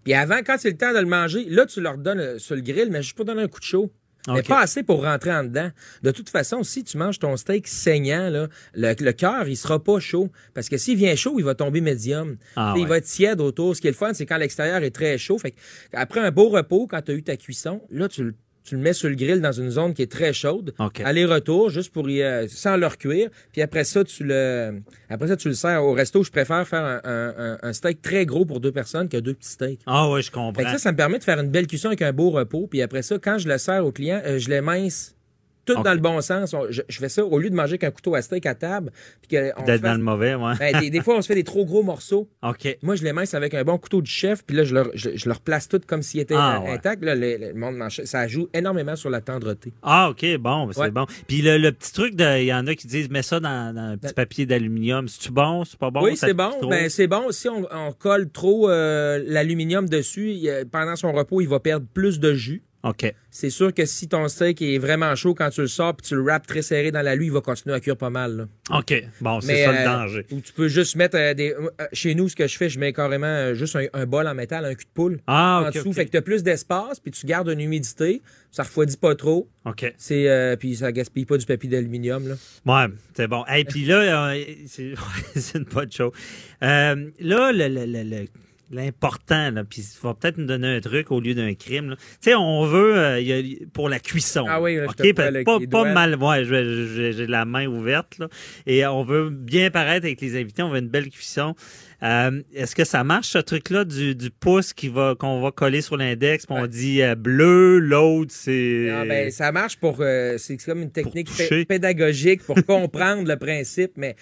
Puis 0.04 0.14
avant, 0.14 0.38
quand 0.44 0.56
c'est 0.58 0.70
le 0.70 0.76
temps 0.76 0.92
de 0.92 0.98
le 0.98 1.06
manger, 1.06 1.44
là, 1.48 1.64
tu 1.66 1.80
leur 1.80 1.96
donnes 1.98 2.20
euh, 2.20 2.38
sur 2.38 2.54
le 2.54 2.62
grill, 2.62 2.88
mais 2.90 3.02
juste 3.02 3.16
pour 3.16 3.24
donner 3.24 3.42
un 3.42 3.48
coup 3.48 3.60
de 3.60 3.64
chaud. 3.64 3.90
Mais 4.28 4.42
pas 4.48 4.60
assez 4.60 4.82
pour 4.82 5.02
rentrer 5.02 5.32
en 5.32 5.44
dedans. 5.44 5.70
De 6.02 6.10
toute 6.10 6.28
façon, 6.28 6.62
si 6.62 6.84
tu 6.84 6.98
manges 6.98 7.18
ton 7.18 7.36
steak 7.36 7.66
saignant, 7.66 8.28
là, 8.30 8.48
le, 8.74 8.94
le 9.00 9.12
cœur, 9.12 9.48
il 9.48 9.56
sera 9.56 9.82
pas 9.82 9.98
chaud. 9.98 10.30
Parce 10.54 10.68
que 10.68 10.76
s'il 10.76 10.96
vient 10.98 11.14
chaud, 11.16 11.36
il 11.38 11.44
va 11.44 11.54
tomber 11.54 11.80
médium. 11.80 12.36
Ah 12.56 12.74
Il 12.76 12.86
va 12.86 12.98
être 12.98 13.06
tiède 13.06 13.40
autour. 13.40 13.74
Ce 13.74 13.80
qui 13.80 13.86
est 13.86 13.92
le 13.92 13.96
fun, 13.96 14.12
c'est 14.12 14.26
quand 14.26 14.36
l'extérieur 14.36 14.82
est 14.82 14.90
très 14.90 15.16
chaud. 15.18 15.38
Fait 15.38 15.54
après 15.94 16.20
un 16.20 16.30
beau 16.30 16.48
repos, 16.50 16.86
quand 16.86 17.00
tu 17.02 17.12
as 17.12 17.14
eu 17.14 17.22
ta 17.22 17.36
cuisson, 17.36 17.80
là, 17.90 18.08
tu, 18.08 18.24
le- 18.24 18.34
tu 18.70 18.76
le 18.76 18.82
mets 18.82 18.92
sur 18.92 19.08
le 19.08 19.16
grill 19.16 19.40
dans 19.40 19.50
une 19.52 19.68
zone 19.70 19.94
qui 19.94 20.02
est 20.02 20.10
très 20.10 20.32
chaude. 20.32 20.72
Aller-retour, 21.04 21.70
juste 21.70 21.92
pour 21.92 22.08
y, 22.08 22.22
euh, 22.22 22.46
sans 22.48 22.76
le 22.76 22.86
recuire. 22.86 23.28
Puis 23.52 23.62
après 23.62 23.82
ça, 23.84 24.04
tu 24.04 24.22
le, 24.24 24.80
après 25.08 25.26
ça, 25.28 25.36
tu 25.36 25.48
le 25.48 25.54
sers 25.54 25.82
au 25.84 25.92
resto. 25.92 26.22
Je 26.22 26.30
préfère 26.30 26.66
faire 26.68 26.84
un, 26.84 27.00
un- 27.04 27.34
un- 27.36 27.58
un 27.62 27.72
steak 27.72 28.00
très 28.00 28.24
gros 28.26 28.44
pour 28.44 28.60
deux 28.60 28.70
personnes 28.72 29.08
que 29.08 29.16
deux 29.16 29.34
petits 29.34 29.48
steaks. 29.50 29.80
Ah 29.86 30.08
ouais, 30.08 30.22
je 30.22 30.26
Fait 30.28 30.32
comprends. 30.32 30.62
que 30.62 30.70
ça, 30.70 30.78
ça 30.78 30.92
me 30.92 30.96
permet 30.96 31.18
de 31.18 31.24
faire 31.24 31.40
une 31.40 31.50
belle 31.50 31.66
cuisson 31.66 31.88
avec 31.88 32.02
un 32.02 32.12
beau 32.12 32.30
repos. 32.30 32.68
Puis 32.70 32.80
après 32.80 33.02
ça, 33.02 33.18
quand 33.18 33.38
je 33.38 33.48
le 33.48 33.58
sers 33.58 33.84
au 33.84 33.90
client, 33.92 34.22
euh, 34.24 34.38
je 34.38 34.48
les 34.48 34.60
mince 34.60 35.16
tout 35.64 35.82
dans 35.82 35.92
le 35.92 35.98
bon 36.00 36.20
sens. 36.20 36.54
On- 36.54 36.66
je, 36.70 36.82
je 36.88 36.98
fais 36.98 37.08
ça 37.08 37.24
au 37.24 37.38
lieu 37.38 37.50
de 37.50 37.54
manger 37.54 37.72
avec 37.72 37.84
un 37.84 37.90
couteau 37.90 38.14
à 38.14 38.22
steak 38.22 38.46
à 38.46 38.54
table. 38.54 38.90
D'être 39.30 39.80
dans 39.82 39.94
le 39.94 40.02
mauvais, 40.02 40.34
ouais. 40.34 40.54
Ben, 40.58 40.80
des, 40.80 40.90
des 40.90 41.00
fois, 41.00 41.16
on 41.16 41.22
se 41.22 41.26
fait 41.28 41.34
des 41.34 41.44
trop 41.44 41.64
gros 41.64 41.82
morceaux. 41.82 42.28
OK. 42.42 42.78
Moi, 42.82 42.96
je 42.96 43.04
les 43.04 43.12
mince 43.12 43.34
avec 43.34 43.54
un 43.54 43.62
bon 43.64 43.78
couteau 43.78 44.02
du 44.02 44.10
chef, 44.10 44.44
puis 44.44 44.56
là, 44.56 44.64
je 44.64 44.74
leur, 44.74 44.90
je, 44.94 45.10
je 45.14 45.28
leur 45.28 45.40
place 45.40 45.68
tout 45.68 45.80
comme 45.86 46.02
s'ils 46.02 46.20
étaient 46.20 46.34
Ah, 46.36 46.56
euh, 46.58 46.64
ouais. 46.66 46.70
intacts. 46.72 47.04
Là, 47.04 47.14
le, 47.14 47.36
le 47.36 47.54
monde 47.54 47.76
mange- 47.76 48.02
ça 48.04 48.26
joue 48.26 48.48
énormément 48.54 48.96
sur 48.96 49.10
la 49.10 49.20
tendreté. 49.20 49.72
Ah, 49.82 50.10
OK, 50.10 50.24
bon, 50.38 50.66
ben, 50.66 50.72
c'est 50.72 50.80
Ouais. 50.80 50.90
bon. 50.90 51.06
Puis 51.28 51.42
le, 51.42 51.58
le 51.58 51.72
petit 51.72 51.92
truc, 51.92 52.16
de- 52.16 52.40
il 52.40 52.46
y 52.46 52.54
en 52.54 52.66
a 52.66 52.74
qui 52.74 52.86
disent, 52.86 53.10
mets 53.10 53.22
ça 53.22 53.40
dans, 53.40 53.74
dans 53.74 53.80
un 53.92 53.96
petit 53.96 54.14
papier 54.14 54.46
d'aluminium. 54.46 55.06
C'est-tu 55.08 55.30
bon? 55.32 55.64
C'est 55.64 55.78
pas 55.78 55.90
bon? 55.90 56.02
oui, 56.04 56.16
c'est 56.16 56.34
bon. 56.34 56.50
Ben, 56.68 56.88
c'est 56.88 57.06
bon. 57.06 57.30
Si 57.30 57.48
on, 57.48 57.66
on 57.70 57.92
colle 57.92 58.30
trop 58.30 58.68
euh, 58.70 59.22
l'aluminium 59.26 59.88
dessus, 59.88 60.30
il, 60.32 60.64
pendant 60.70 60.96
son 60.96 61.12
repos, 61.12 61.40
il 61.40 61.48
va 61.48 61.60
perdre 61.60 61.86
plus 61.92 62.18
de 62.20 62.34
jus. 62.34 62.62
OK. 62.82 63.14
C'est 63.30 63.50
sûr 63.50 63.74
que 63.74 63.84
si 63.84 64.08
ton 64.08 64.26
steak 64.26 64.62
est 64.62 64.78
vraiment 64.78 65.14
chaud 65.14 65.34
quand 65.34 65.50
tu 65.50 65.60
le 65.60 65.66
sors 65.66 65.94
puis 65.94 66.06
tu 66.08 66.14
le 66.14 66.22
wraps 66.22 66.46
très 66.46 66.62
serré 66.62 66.90
dans 66.90 67.02
la 67.02 67.14
lui, 67.14 67.26
il 67.26 67.32
va 67.32 67.42
continuer 67.42 67.74
à 67.76 67.80
cuire 67.80 67.96
pas 67.96 68.08
mal. 68.08 68.36
là. 68.70 68.78
OK. 68.78 69.04
Bon, 69.20 69.40
c'est 69.42 69.64
ça 69.66 69.72
le 69.72 69.78
euh, 69.78 69.84
danger. 69.84 70.26
ou 70.30 70.40
tu 70.40 70.52
peux 70.54 70.68
juste 70.68 70.96
mettre 70.96 71.16
euh, 71.18 71.34
des. 71.34 71.52
euh, 71.52 71.68
Chez 71.92 72.14
nous, 72.14 72.28
ce 72.30 72.36
que 72.36 72.46
je 72.46 72.56
fais, 72.56 72.70
je 72.70 72.78
mets 72.78 72.92
carrément 72.94 73.26
euh, 73.26 73.54
juste 73.54 73.76
un, 73.76 73.84
un 73.92 74.06
bol 74.06 74.26
en 74.26 74.34
métal, 74.34 74.64
un 74.64 74.74
cul 74.74 74.84
de 74.86 74.90
poule. 74.94 75.20
Ah, 75.26 75.64
en 75.66 75.70
dessous. 75.70 75.92
Fait 75.92 76.06
que 76.06 76.10
tu 76.10 76.16
as 76.16 76.22
plus 76.22 76.42
d'espace, 76.42 77.00
puis 77.00 77.10
tu 77.12 77.26
gardes 77.26 77.48
une 77.48 77.60
humidité. 77.60 78.22
Ça 78.50 78.62
refroidit 78.62 78.96
pas 78.96 79.14
trop. 79.14 79.46
OK. 79.66 79.92
C'est 79.98 80.56
puis 80.58 80.74
ça 80.76 80.90
gaspille 80.90 81.26
pas 81.26 81.36
du 81.36 81.44
papier 81.46 81.68
d'aluminium. 81.68 82.26
là. 82.28 82.34
Ouais, 82.64 82.92
c'est 83.14 83.28
bon. 83.28 83.44
Et 83.54 83.64
puis 83.64 83.84
là, 83.84 84.26
euh, 84.34 84.44
c'est 84.66 85.58
une 85.58 85.64
bonne 85.64 85.92
chose. 85.92 86.12
Là, 86.60 86.94
le- 86.94 87.68
le- 87.68 87.86
le- 87.86 88.02
le- 88.02 88.26
l'important, 88.70 89.50
là, 89.50 89.64
puis 89.64 89.82
il 89.82 90.02
va 90.06 90.14
peut-être 90.14 90.38
nous 90.38 90.46
donner 90.46 90.68
un 90.76 90.80
truc 90.80 91.10
au 91.10 91.20
lieu 91.20 91.34
d'un 91.34 91.54
crime. 91.54 91.96
Tu 91.98 92.04
sais, 92.30 92.34
on 92.34 92.64
veut 92.66 92.96
euh, 92.96 93.20
il 93.20 93.26
y 93.26 93.32
a- 93.32 93.66
pour 93.72 93.88
la 93.88 93.98
cuisson. 93.98 94.44
Ah 94.48 94.60
oui, 94.62 94.76
là, 94.76 94.86
je 94.88 95.02
te 95.02 95.66
pas, 95.66 95.92
mal. 95.92 96.14
Ouais, 96.16 96.44
je 96.44 96.50
vais- 96.54 97.12
j'ai 97.12 97.26
la 97.26 97.44
main 97.44 97.66
ouverte. 97.66 98.18
Là, 98.18 98.28
et 98.66 98.86
on 98.86 99.02
veut 99.02 99.30
bien 99.30 99.70
paraître 99.70 100.06
avec 100.06 100.20
les 100.20 100.40
invités. 100.40 100.62
On 100.62 100.70
veut 100.70 100.78
une 100.78 100.88
belle 100.88 101.10
cuisson. 101.10 101.54
Euh, 102.02 102.42
Est-ce 102.54 102.74
que 102.74 102.84
ça 102.84 103.04
marche, 103.04 103.28
ce 103.28 103.38
truc-là, 103.38 103.84
du, 103.84 104.14
du 104.14 104.30
pouce 104.30 104.72
qui 104.72 104.88
va 104.88 105.14
qu'on 105.18 105.40
va 105.42 105.50
coller 105.50 105.82
sur 105.82 105.96
l'index, 105.96 106.46
puis 106.46 106.56
on 106.58 106.66
dit 106.66 107.02
euh, 107.02 107.14
bleu, 107.14 107.78
l'autre, 107.78 108.32
c'est... 108.34 108.88
Ah, 108.90 109.04
ben, 109.04 109.30
ça 109.30 109.52
marche 109.52 109.76
pour. 109.78 109.98
euh, 110.00 110.36
c'est 110.38 110.56
comme 110.64 110.80
une 110.82 110.92
technique 110.92 111.28
pédagogique 111.68 112.42
pour 112.44 112.56
comprendre 112.64 113.28
le 113.28 113.36
principe, 113.36 113.92
mais 113.96 114.16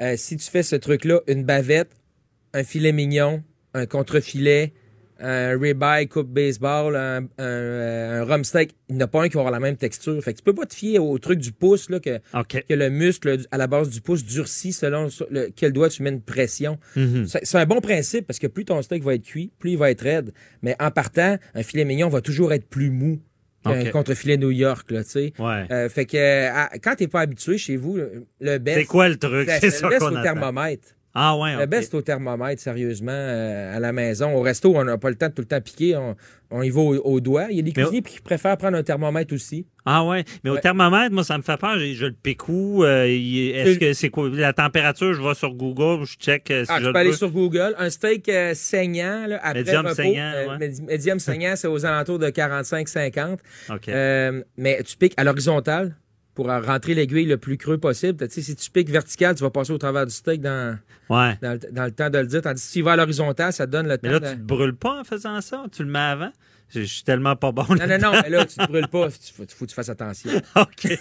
euh, 0.00 0.14
si 0.16 0.36
tu 0.36 0.50
fais 0.50 0.62
ce 0.62 0.74
truc-là, 0.76 1.20
une 1.28 1.44
bavette, 1.44 1.90
un 2.54 2.64
filet 2.64 2.92
mignon, 2.92 3.42
un 3.74 3.86
contre-filet, 3.86 4.72
un 5.24 5.56
ribeye 5.56 6.08
coupe 6.08 6.28
baseball, 6.28 6.96
un, 6.96 7.18
un, 7.22 7.28
euh, 7.38 8.22
un 8.22 8.24
rhum 8.24 8.42
steak, 8.42 8.74
il 8.88 8.96
n'y 8.96 9.02
en 9.02 9.04
a 9.04 9.08
pas 9.08 9.22
un 9.22 9.28
qui 9.28 9.34
va 9.34 9.40
avoir 9.40 9.52
la 9.52 9.60
même 9.60 9.76
texture. 9.76 10.20
Fait 10.22 10.32
que 10.32 10.38
tu 10.38 10.42
peux 10.44 10.54
pas 10.54 10.66
te 10.66 10.74
fier 10.74 10.98
au 10.98 11.16
truc 11.18 11.38
du 11.38 11.52
pouce, 11.52 11.88
là, 11.90 12.00
que, 12.00 12.18
que 12.68 12.74
le 12.74 12.90
muscle 12.90 13.38
à 13.52 13.56
la 13.56 13.68
base 13.68 13.88
du 13.90 14.00
pouce 14.00 14.24
durcit 14.24 14.72
selon 14.72 15.08
le- 15.30 15.50
quel 15.54 15.72
doigt 15.72 15.90
tu 15.90 16.02
mets 16.02 16.10
une 16.10 16.22
pression. 16.22 16.78
Mhm. 16.96 17.26
C'est 17.26 17.44
c'est 17.44 17.58
un 17.58 17.66
bon 17.66 17.80
principe 17.80 18.26
parce 18.26 18.40
que 18.40 18.48
plus 18.48 18.64
ton 18.64 18.82
steak 18.82 19.04
va 19.04 19.14
être 19.14 19.22
cuit, 19.22 19.52
plus 19.60 19.72
il 19.72 19.78
va 19.78 19.90
être 19.92 20.02
raide. 20.02 20.32
Mais 20.62 20.74
en 20.80 20.90
partant, 20.90 21.36
un 21.54 21.62
filet 21.62 21.84
mignon 21.84 22.08
va 22.08 22.20
toujours 22.20 22.52
être 22.52 22.66
plus 22.68 22.90
mou 22.90 23.20
qu'un 23.64 23.90
contre-filet 23.92 24.38
New 24.38 24.50
York, 24.50 24.90
là, 24.90 25.04
tu 25.04 25.10
sais. 25.10 25.32
Ouais. 25.38 25.66
Euh, 25.70 25.88
fait 25.88 26.04
que 26.04 26.48
à- 26.48 26.70
quand 26.82 26.96
t'es 26.96 27.06
pas 27.06 27.20
habitué 27.20 27.58
chez 27.58 27.76
vous, 27.76 27.96
le- 28.40 28.58
best. 28.58 28.76
C'est 28.80 28.84
quoi 28.86 29.08
le 29.08 29.16
truc? 29.16 29.48
C'est 29.60 29.66
le 29.66 29.70
ça 29.70 29.88
qu'on 30.00 30.20
thermomètre. 30.24 30.88
Ah 31.14 31.36
ouais, 31.36 31.56
Le 31.56 31.64
OK. 31.64 31.68
best 31.68 31.94
au 31.94 32.00
thermomètre, 32.02 32.60
sérieusement, 32.62 33.12
euh, 33.12 33.76
à 33.76 33.80
la 33.80 33.92
maison. 33.92 34.34
Au 34.34 34.40
resto, 34.40 34.74
on 34.74 34.84
n'a 34.84 34.96
pas 34.96 35.10
le 35.10 35.16
temps 35.16 35.28
de 35.28 35.32
tout 35.34 35.42
le 35.42 35.46
temps 35.48 35.60
piquer. 35.60 35.94
On, 35.96 36.16
on 36.50 36.62
y 36.62 36.70
va 36.70 36.80
au, 36.80 36.94
au 36.96 37.20
doigt. 37.20 37.46
Il 37.50 37.56
y 37.56 37.60
a 37.60 37.62
des 37.62 37.72
cuisiniers 37.72 38.00
qui 38.02 38.20
préfèrent 38.20 38.56
prendre 38.56 38.76
un 38.78 38.82
thermomètre 38.82 39.34
aussi. 39.34 39.66
Ah 39.84 40.04
ouais, 40.06 40.24
mais 40.44 40.50
au 40.50 40.56
thermomètre, 40.58 41.12
moi, 41.12 41.24
ça 41.24 41.36
me 41.36 41.42
fait 41.42 41.56
peur. 41.58 41.78
Je, 41.78 41.92
je 41.92 42.06
le 42.06 42.12
pique 42.12 42.48
où? 42.48 42.84
Euh, 42.84 43.04
Est-ce 43.06 43.78
que 43.78 43.92
c'est 43.94 44.08
quoi? 44.10 44.30
La 44.30 44.52
température, 44.52 45.12
je 45.12 45.20
vais 45.20 45.34
sur 45.34 45.52
Google, 45.54 46.04
je 46.06 46.14
check 46.16 46.50
euh, 46.50 46.64
si 46.64 46.70
Ah, 46.72 46.78
je 46.80 46.86
le 46.86 46.92
peux 46.92 46.98
aller 47.00 47.12
sur 47.12 47.30
Google. 47.30 47.74
Un 47.78 47.90
steak 47.90 48.28
euh, 48.28 48.54
saignant, 48.54 49.26
là, 49.26 49.38
après 49.42 49.60
Medium 49.60 49.82
repos, 49.86 49.94
saignant, 49.96 50.32
euh, 50.34 50.56
ouais. 50.58 50.72
Medium 50.88 51.18
saignant, 51.18 51.54
c'est 51.56 51.68
aux 51.68 51.84
alentours 51.84 52.18
de 52.20 52.28
45-50. 52.28 53.38
OK. 53.70 53.88
Euh, 53.88 54.42
mais 54.56 54.82
tu 54.84 54.96
piques 54.96 55.14
à 55.16 55.24
l'horizontale 55.24 55.94
pour 56.34 56.46
rentrer 56.46 56.94
l'aiguille 56.94 57.26
le 57.26 57.36
plus 57.36 57.56
creux 57.56 57.78
possible. 57.78 58.26
Tu 58.26 58.34
sais, 58.34 58.42
si 58.42 58.56
tu 58.56 58.70
piques 58.70 58.90
vertical, 58.90 59.34
tu 59.34 59.42
vas 59.42 59.50
passer 59.50 59.72
au 59.72 59.78
travers 59.78 60.06
du 60.06 60.12
steak 60.12 60.40
dans, 60.40 60.78
ouais. 61.10 61.38
dans, 61.42 61.52
le, 61.52 61.72
dans 61.72 61.84
le 61.84 61.90
temps 61.92 62.08
de 62.10 62.18
le 62.18 62.26
dire. 62.26 62.42
Tandis 62.42 62.62
que 62.62 62.66
si 62.66 62.72
tu 62.78 62.82
vas 62.82 62.92
à 62.92 62.96
l'horizontale, 62.96 63.52
ça 63.52 63.66
te 63.66 63.72
donne 63.72 63.86
le 63.86 63.98
Mais 64.02 64.08
temps 64.08 64.12
là, 64.12 64.20
de... 64.20 64.28
tu 64.28 64.36
te 64.36 64.42
brûles 64.42 64.76
pas 64.76 65.00
en 65.00 65.04
faisant 65.04 65.40
ça? 65.40 65.64
Tu 65.70 65.84
le 65.84 65.90
mets 65.90 65.98
avant? 65.98 66.32
Je, 66.74 66.80
suis 66.82 67.02
tellement 67.04 67.36
pas 67.36 67.52
bon. 67.52 67.64
Non, 67.68 67.86
non, 67.86 67.98
non, 67.98 68.12
mais 68.22 68.30
là, 68.30 68.44
tu 68.46 68.56
te 68.56 68.66
brûles 68.66 68.88
pas. 68.88 69.06
Il 69.08 69.32
faut, 69.34 69.44
faut 69.56 69.64
que 69.64 69.70
tu 69.70 69.74
fasses 69.74 69.88
attention. 69.88 70.30
OK. 70.56 70.98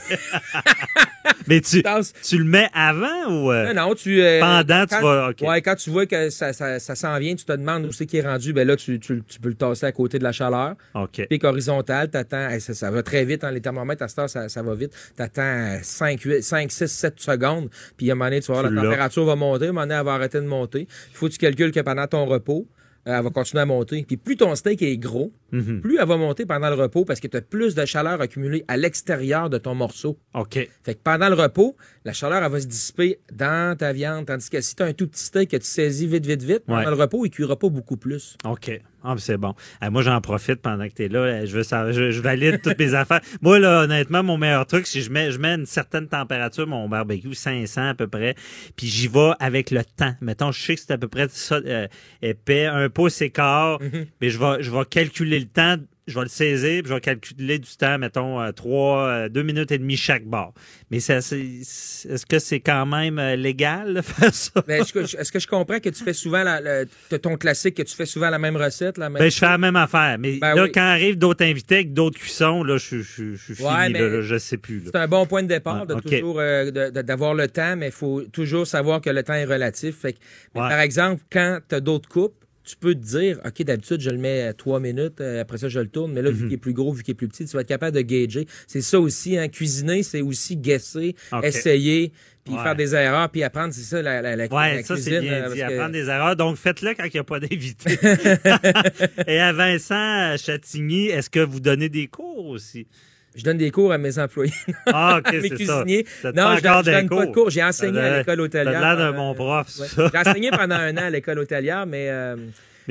mais 1.47 1.61
tu, 1.61 1.83
tu 2.23 2.37
le 2.37 2.43
mets 2.43 2.69
avant 2.73 3.29
ou... 3.29 3.51
euh, 3.51 3.73
Non, 3.73 3.87
non, 3.87 3.95
tu... 3.95 4.21
euh, 4.21 4.39
Pendant, 4.39 4.85
tu 4.85 4.95
vas- 5.01 5.29
OK. 5.29 5.41
Ouais, 5.41 5.61
quand 5.61 5.75
tu 5.75 5.89
vois 5.89 6.05
que 6.05 6.29
ça, 6.29 6.53
ça, 6.53 6.79
ça 6.79 6.95
s'en 6.95 7.17
vient, 7.19 7.35
tu 7.35 7.45
te 7.45 7.51
demandes 7.53 7.85
où 7.85 7.91
c'est 7.91 8.05
qui 8.05 8.17
est 8.17 8.21
rendu, 8.27 8.53
ben 8.53 8.67
là, 8.67 8.75
tu, 8.75 8.99
tu, 8.99 9.23
tu 9.27 9.39
peux 9.39 9.49
le 9.49 9.55
tasser 9.55 9.85
à 9.85 9.91
côté 9.91 10.19
de 10.19 10.23
la 10.23 10.31
chaleur. 10.31 10.75
OK. 10.93 11.27
Pique 11.29 11.43
horizontal, 11.43 12.09
t'attends, 12.09 12.49
hey, 12.49 12.59
ça, 12.61 12.73
ça 12.73 12.91
va 12.91 13.03
très 13.03 13.25
vite, 13.25 13.43
hein, 13.43 13.51
les 13.51 13.61
thermomètres 13.61 14.03
à 14.03 14.07
cette 14.07 14.19
heure, 14.19 14.29
ça, 14.29 14.49
ça 14.49 14.61
va 14.61 14.75
vite. 14.75 14.91
T'attends 15.15 15.77
5, 15.81 16.19
8, 16.21 16.41
5, 16.43 16.71
6, 16.71 16.87
7 16.87 17.19
secondes, 17.19 17.69
puis 17.97 18.09
à 18.09 18.13
un 18.13 18.15
moment 18.15 18.25
donné, 18.25 18.41
tu 18.41 18.51
vas 18.51 18.61
voir, 18.61 18.71
la 18.71 18.81
température 18.81 19.25
va 19.25 19.35
monter, 19.35 19.65
à 19.65 19.69
un 19.69 19.71
moment 19.71 19.81
donné, 19.85 19.95
elle 19.99 20.05
va 20.05 20.13
arrêter 20.13 20.39
de 20.39 20.45
monter. 20.47 20.81
Il 20.81 21.15
faut 21.15 21.27
que 21.27 21.31
tu 21.33 21.37
calcules 21.37 21.71
que 21.71 21.79
pendant 21.79 22.07
ton 22.07 22.25
repos, 22.25 22.67
elle 23.05 23.23
va 23.23 23.29
continuer 23.29 23.61
à 23.61 23.65
monter. 23.65 24.03
Puis 24.07 24.17
plus 24.17 24.37
ton 24.37 24.53
steak 24.55 24.81
est 24.81 24.97
gros, 24.97 25.31
Mhm. 25.51 25.81
plus 25.81 25.97
elle 25.99 26.07
va 26.07 26.17
monter 26.17 26.45
pendant 26.45 26.69
le 26.69 26.75
repos 26.75 27.03
parce 27.05 27.19
que 27.19 27.27
tu 27.27 27.35
as 27.37 27.41
plus 27.41 27.75
de 27.75 27.85
chaleur 27.85 28.21
accumulée 28.21 28.63
à 28.67 28.77
l'extérieur 28.77 29.49
de 29.49 29.57
ton 29.57 29.75
morceau. 29.75 30.17
OK. 30.33 30.69
Fait 30.83 30.95
que 30.95 30.99
pendant 31.03 31.27
le 31.29 31.35
repos, 31.35 31.75
la 32.05 32.13
chaleur, 32.13 32.43
elle 32.43 32.51
va 32.51 32.59
se 32.61 32.67
dissiper 32.67 33.19
dans 33.33 33.77
ta 33.77 33.91
viande. 33.93 34.25
Tandis 34.27 34.49
que 34.49 34.61
si 34.61 34.75
tu 34.75 34.83
as 34.83 34.87
un 34.87 34.93
tout 34.93 35.07
petit 35.07 35.23
steak 35.23 35.49
que 35.51 35.57
tu 35.57 35.65
saisis 35.65 36.07
vite, 36.07 36.25
vite, 36.25 36.43
vite, 36.43 36.63
pendant 36.65 36.79
Ouais. 36.79 36.85
le 36.85 36.93
repos, 36.93 37.25
il 37.25 37.29
cuira 37.31 37.57
pas 37.57 37.69
beaucoup 37.69 37.97
plus. 37.97 38.37
OK. 38.45 38.79
Ah, 39.03 39.15
c'est 39.17 39.37
bon. 39.37 39.55
Euh, 39.83 39.89
moi, 39.89 40.01
j'en 40.03 40.21
profite 40.21 40.61
pendant 40.61 40.87
que 40.87 40.93
tu 40.93 41.05
es 41.05 41.07
là. 41.07 41.19
Euh, 41.19 41.45
Je, 41.45 41.57
veux 41.57 41.91
je, 41.91 42.11
je 42.11 42.21
valide 42.21 42.61
toutes 42.61 42.77
mes 42.77 42.93
affaires. 42.93 43.21
Moi, 43.41 43.59
là, 43.59 43.81
honnêtement, 43.83 44.21
mon 44.23 44.37
meilleur 44.37 44.65
truc, 44.65 44.85
c'est 44.87 44.99
que 44.99 45.05
je 45.05 45.09
mets, 45.09 45.31
je 45.31 45.39
mets 45.39 45.55
une 45.55 45.65
certaine 45.65 46.07
température, 46.07 46.67
mon 46.67 46.87
barbecue, 46.87 47.33
500 47.33 47.89
à 47.89 47.93
peu 47.95 48.07
près, 48.07 48.35
puis 48.75 48.87
j'y 48.87 49.07
vais 49.07 49.31
avec 49.39 49.71
le 49.71 49.83
temps. 49.83 50.13
Mettons, 50.21 50.51
je 50.51 50.61
sais 50.61 50.75
que 50.75 50.81
c'est 50.81 50.91
à 50.93 50.97
peu 50.97 51.07
près 51.07 51.27
ça, 51.29 51.55
euh, 51.55 51.87
épais, 52.21 52.65
un 52.65 52.89
pouce 52.89 53.21
écart, 53.21 53.79
Mhm. 53.81 54.05
mais 54.21 54.29
je 54.29 54.37
vais, 54.39 54.61
je 54.63 54.69
vais 54.71 54.85
calculer 54.89 55.39
le 55.39 55.47
temps 55.47 55.75
je 56.11 56.15
vais 56.19 56.25
le 56.25 56.29
saisir, 56.29 56.83
puis 56.83 56.89
je 56.89 56.93
vais 56.93 57.01
calculer 57.01 57.57
du 57.59 57.69
temps, 57.77 57.97
mettons, 57.97 58.39
euh, 58.41 58.51
trois, 58.51 59.07
euh, 59.07 59.29
deux 59.29 59.43
minutes 59.43 59.71
et 59.71 59.77
demie 59.77 59.97
chaque 59.97 60.25
bar. 60.25 60.53
Mais 60.91 60.97
est-ce 60.97 62.25
que 62.25 62.39
c'est 62.39 62.59
quand 62.59 62.85
même 62.85 63.17
euh, 63.19 63.35
légal 63.35 63.93
de 63.95 64.01
faire 64.01 64.33
ça? 64.33 64.63
Ben, 64.67 64.81
est-ce 64.81 65.31
que, 65.31 65.39
je 65.39 65.47
comprends 65.47 65.79
que 65.79 65.89
tu 65.89 66.03
fais 66.03 66.13
souvent 66.13 66.43
la, 66.43 66.85
ton 67.21 67.35
classique, 67.37 67.75
que 67.75 67.83
tu 67.83 67.95
fais 67.95 68.05
souvent 68.05 68.29
la 68.29 68.39
même 68.39 68.55
recette? 68.57 68.97
La 68.97 69.09
même 69.09 69.21
Ben, 69.21 69.29
je 69.31 69.37
fais 69.37 69.45
la 69.45 69.57
même 69.57 69.75
affaire. 69.75 70.17
Mais 70.19 70.37
Ben 70.37 70.55
là, 70.55 70.63
oui. 70.63 70.71
quand 70.71 70.81
arrivent 70.81 71.17
d'autres 71.17 71.43
invités 71.45 71.75
avec 71.75 71.93
d'autres 71.93 72.19
cuissons, 72.19 72.63
là, 72.63 72.77
je, 72.77 72.97
je, 73.01 73.35
je 73.35 73.53
suis 73.53 73.63
Ouais, 73.63 73.87
fini, 73.87 73.99
là, 73.99 74.21
je 74.21 74.37
sais 74.37 74.57
plus. 74.57 74.83
C'est 74.85 74.95
un 74.97 75.07
bon 75.07 75.25
point 75.25 75.43
de 75.43 75.47
départ, 75.47 75.83
Ah, 75.83 75.85
de 75.85 75.99
toujours 75.99 76.39
euh, 76.39 76.69
d'avoir 76.91 77.33
le 77.33 77.47
temps, 77.47 77.75
mais 77.77 77.87
il 77.87 77.91
faut 77.91 78.21
toujours 78.31 78.67
savoir 78.67 79.01
que 79.01 79.09
le 79.09 79.23
temps 79.23 79.33
est 79.33 79.45
relatif. 79.45 79.97
Fait 79.99 80.13
que, 80.13 80.19
mais 80.55 80.61
Ouais. 80.61 80.69
Par 80.69 80.79
exemple, 80.79 81.23
quand 81.31 81.59
tu 81.67 81.75
as 81.75 81.79
d'autres 81.79 82.09
coupes, 82.09 82.35
tu 82.63 82.75
peux 82.75 82.93
te 82.93 82.99
dire, 82.99 83.39
OK, 83.45 83.63
d'habitude, 83.63 84.01
je 84.01 84.09
le 84.09 84.17
mets 84.17 84.43
à 84.43 84.53
trois 84.53 84.79
minutes, 84.79 85.19
euh, 85.21 85.41
après 85.41 85.57
ça, 85.57 85.67
je 85.69 85.79
le 85.79 85.87
tourne, 85.87 86.13
mais 86.13 86.21
là, 86.21 86.29
Mhm. 86.29 86.35
vu 86.37 86.43
qu'il 86.45 86.53
est 86.53 86.57
plus 86.57 86.73
gros, 86.73 86.93
vu 86.93 87.01
qu'il 87.03 87.11
est 87.13 87.15
plus 87.15 87.27
petit, 87.27 87.45
tu 87.45 87.53
vas 87.53 87.61
être 87.61 87.67
capable 87.67 87.95
de 87.95 88.01
gager. 88.01 88.45
C'est 88.67 88.81
ça 88.81 88.99
aussi, 88.99 89.37
hein, 89.37 89.47
cuisiner, 89.47 90.03
c'est 90.03 90.21
aussi 90.21 90.57
guesser, 90.57 91.15
essayer, 91.43 92.11
puis 92.43 92.53
Ouais. 92.55 92.63
faire 92.63 92.75
des 92.75 92.93
erreurs, 92.95 93.29
puis 93.29 93.43
apprendre, 93.43 93.73
c'est 93.73 93.81
ça, 93.81 94.01
la, 94.01 94.21
la, 94.21 94.35
la, 94.35 94.45
Ouais, 94.47 94.75
la 94.77 94.83
ça, 94.83 94.95
c'est 94.97 95.19
bien 95.21 95.31
euh, 95.31 95.49
dit. 95.53 95.59
que- 95.59 95.63
Apprendre 95.63 95.91
des 95.91 96.07
erreurs. 96.09 96.35
Donc, 96.35 96.57
faites-le 96.57 96.93
quand 96.93 97.05
il 97.05 97.11
n'y 97.13 97.19
a 97.19 97.23
pas 97.23 97.39
d'invité. 97.39 97.97
Et 99.27 99.39
à 99.39 99.53
Vincent 99.53 100.35
Chatigny, 100.37 101.07
est-ce 101.07 101.29
que 101.29 101.39
vous 101.39 101.59
donnez 101.59 101.89
des 101.89 102.07
cours 102.07 102.47
aussi? 102.47 102.87
Je 103.35 103.43
donne 103.43 103.57
des 103.57 103.71
cours 103.71 103.91
à 103.93 103.97
mes 103.97 104.19
employés. 104.19 104.53
Ah, 104.87 105.19
OK, 105.19 105.31
mes 105.31 105.41
c'est 105.41 105.49
ça. 105.49 105.55
cuisiniers. 105.83 106.05
Non, 106.23 106.57
je 106.57 106.61
donne, 106.61 106.83
je 106.85 107.07
pas 107.07 107.25
de 107.25 107.31
cours. 107.31 107.49
J'ai 107.49 107.63
enseigné 107.63 107.99
à 107.99 108.17
l'école 108.19 108.41
hôtelière. 108.41 108.81
D'un 108.81 108.99
euh, 108.99 109.11
bon 109.13 109.33
prof, 109.33 109.67
ouais. 109.79 109.87
J'ai 110.11 110.17
enseigné 110.19 110.51
pendant 110.51 110.75
un 110.75 110.97
an 110.97 111.03
à 111.03 111.09
l'école 111.09 111.39
hôtelière, 111.39 111.85
mais 111.85 112.09
euh, 112.09 112.35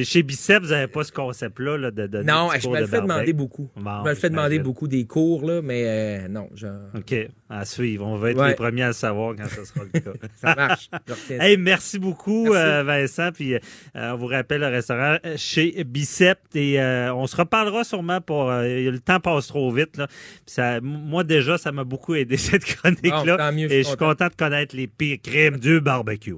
Mais 0.00 0.04
chez 0.04 0.22
Bicep, 0.22 0.62
vous 0.62 0.70
n'avez 0.70 0.86
pas 0.86 1.04
ce 1.04 1.12
concept-là 1.12 1.76
là, 1.76 1.90
de 1.90 2.06
donner 2.06 2.24
non, 2.32 2.48
je 2.58 2.68
me 2.68 2.76
le 2.76 2.80
de 2.82 2.86
fais 2.86 3.00
demander 3.02 3.32
beaucoup. 3.34 3.68
Bon, 3.76 3.98
je 3.98 4.04
me 4.04 4.08
le 4.08 4.14
fais 4.14 4.30
demander 4.30 4.58
beaucoup 4.58 4.88
des 4.88 5.04
cours, 5.04 5.44
là, 5.46 5.60
mais 5.62 5.84
euh, 5.86 6.28
non. 6.28 6.48
Je... 6.54 6.66
OK, 6.96 7.14
à 7.50 7.64
suivre. 7.64 8.06
On 8.06 8.16
va 8.16 8.30
être 8.30 8.38
Ouais. 8.40 8.48
les 8.48 8.54
premiers 8.54 8.84
à 8.84 8.86
le 8.88 8.92
savoir 8.94 9.34
quand 9.36 9.46
ce 9.48 9.64
sera 9.64 9.80
le 9.92 10.00
cas. 10.00 10.10
Ça 10.36 10.54
marche. 10.54 10.88
Hey, 11.30 11.56
merci 11.58 11.98
beaucoup, 11.98 12.44
Merci. 12.52 12.56
euh, 12.58 12.82
Vincent. 12.82 13.30
Puis, 13.32 13.54
euh, 13.54 13.58
on 13.94 14.16
vous 14.16 14.26
rappelle 14.26 14.60
le 14.62 14.68
restaurant 14.68 15.16
chez 15.36 15.84
Bicep. 15.84 16.38
Et 16.54 16.80
on 16.80 17.26
se 17.26 17.36
reparlera 17.36 17.84
sûrement 17.84 18.20
pour. 18.22 18.50
le 18.50 18.96
temps 18.98 19.20
passe 19.20 19.48
trop 19.48 19.70
vite. 19.70 19.96
Là. 19.98 20.06
Ça, 20.46 20.80
moi, 20.80 21.24
déjà, 21.24 21.58
ça 21.58 21.72
m'a 21.72 21.84
beaucoup 21.84 22.14
aidé, 22.14 22.36
cette 22.38 22.64
chronique-là. 22.64 23.36
Bon, 23.36 23.56
et 23.58 23.68
je 23.68 23.88
suis 23.88 23.96
content. 23.96 24.10
content 24.10 24.28
de 24.28 24.34
connaître 24.34 24.74
les 24.76 24.86
pires 24.86 25.18
crimes 25.22 25.58
du 25.58 25.80
barbecue. 25.80 26.36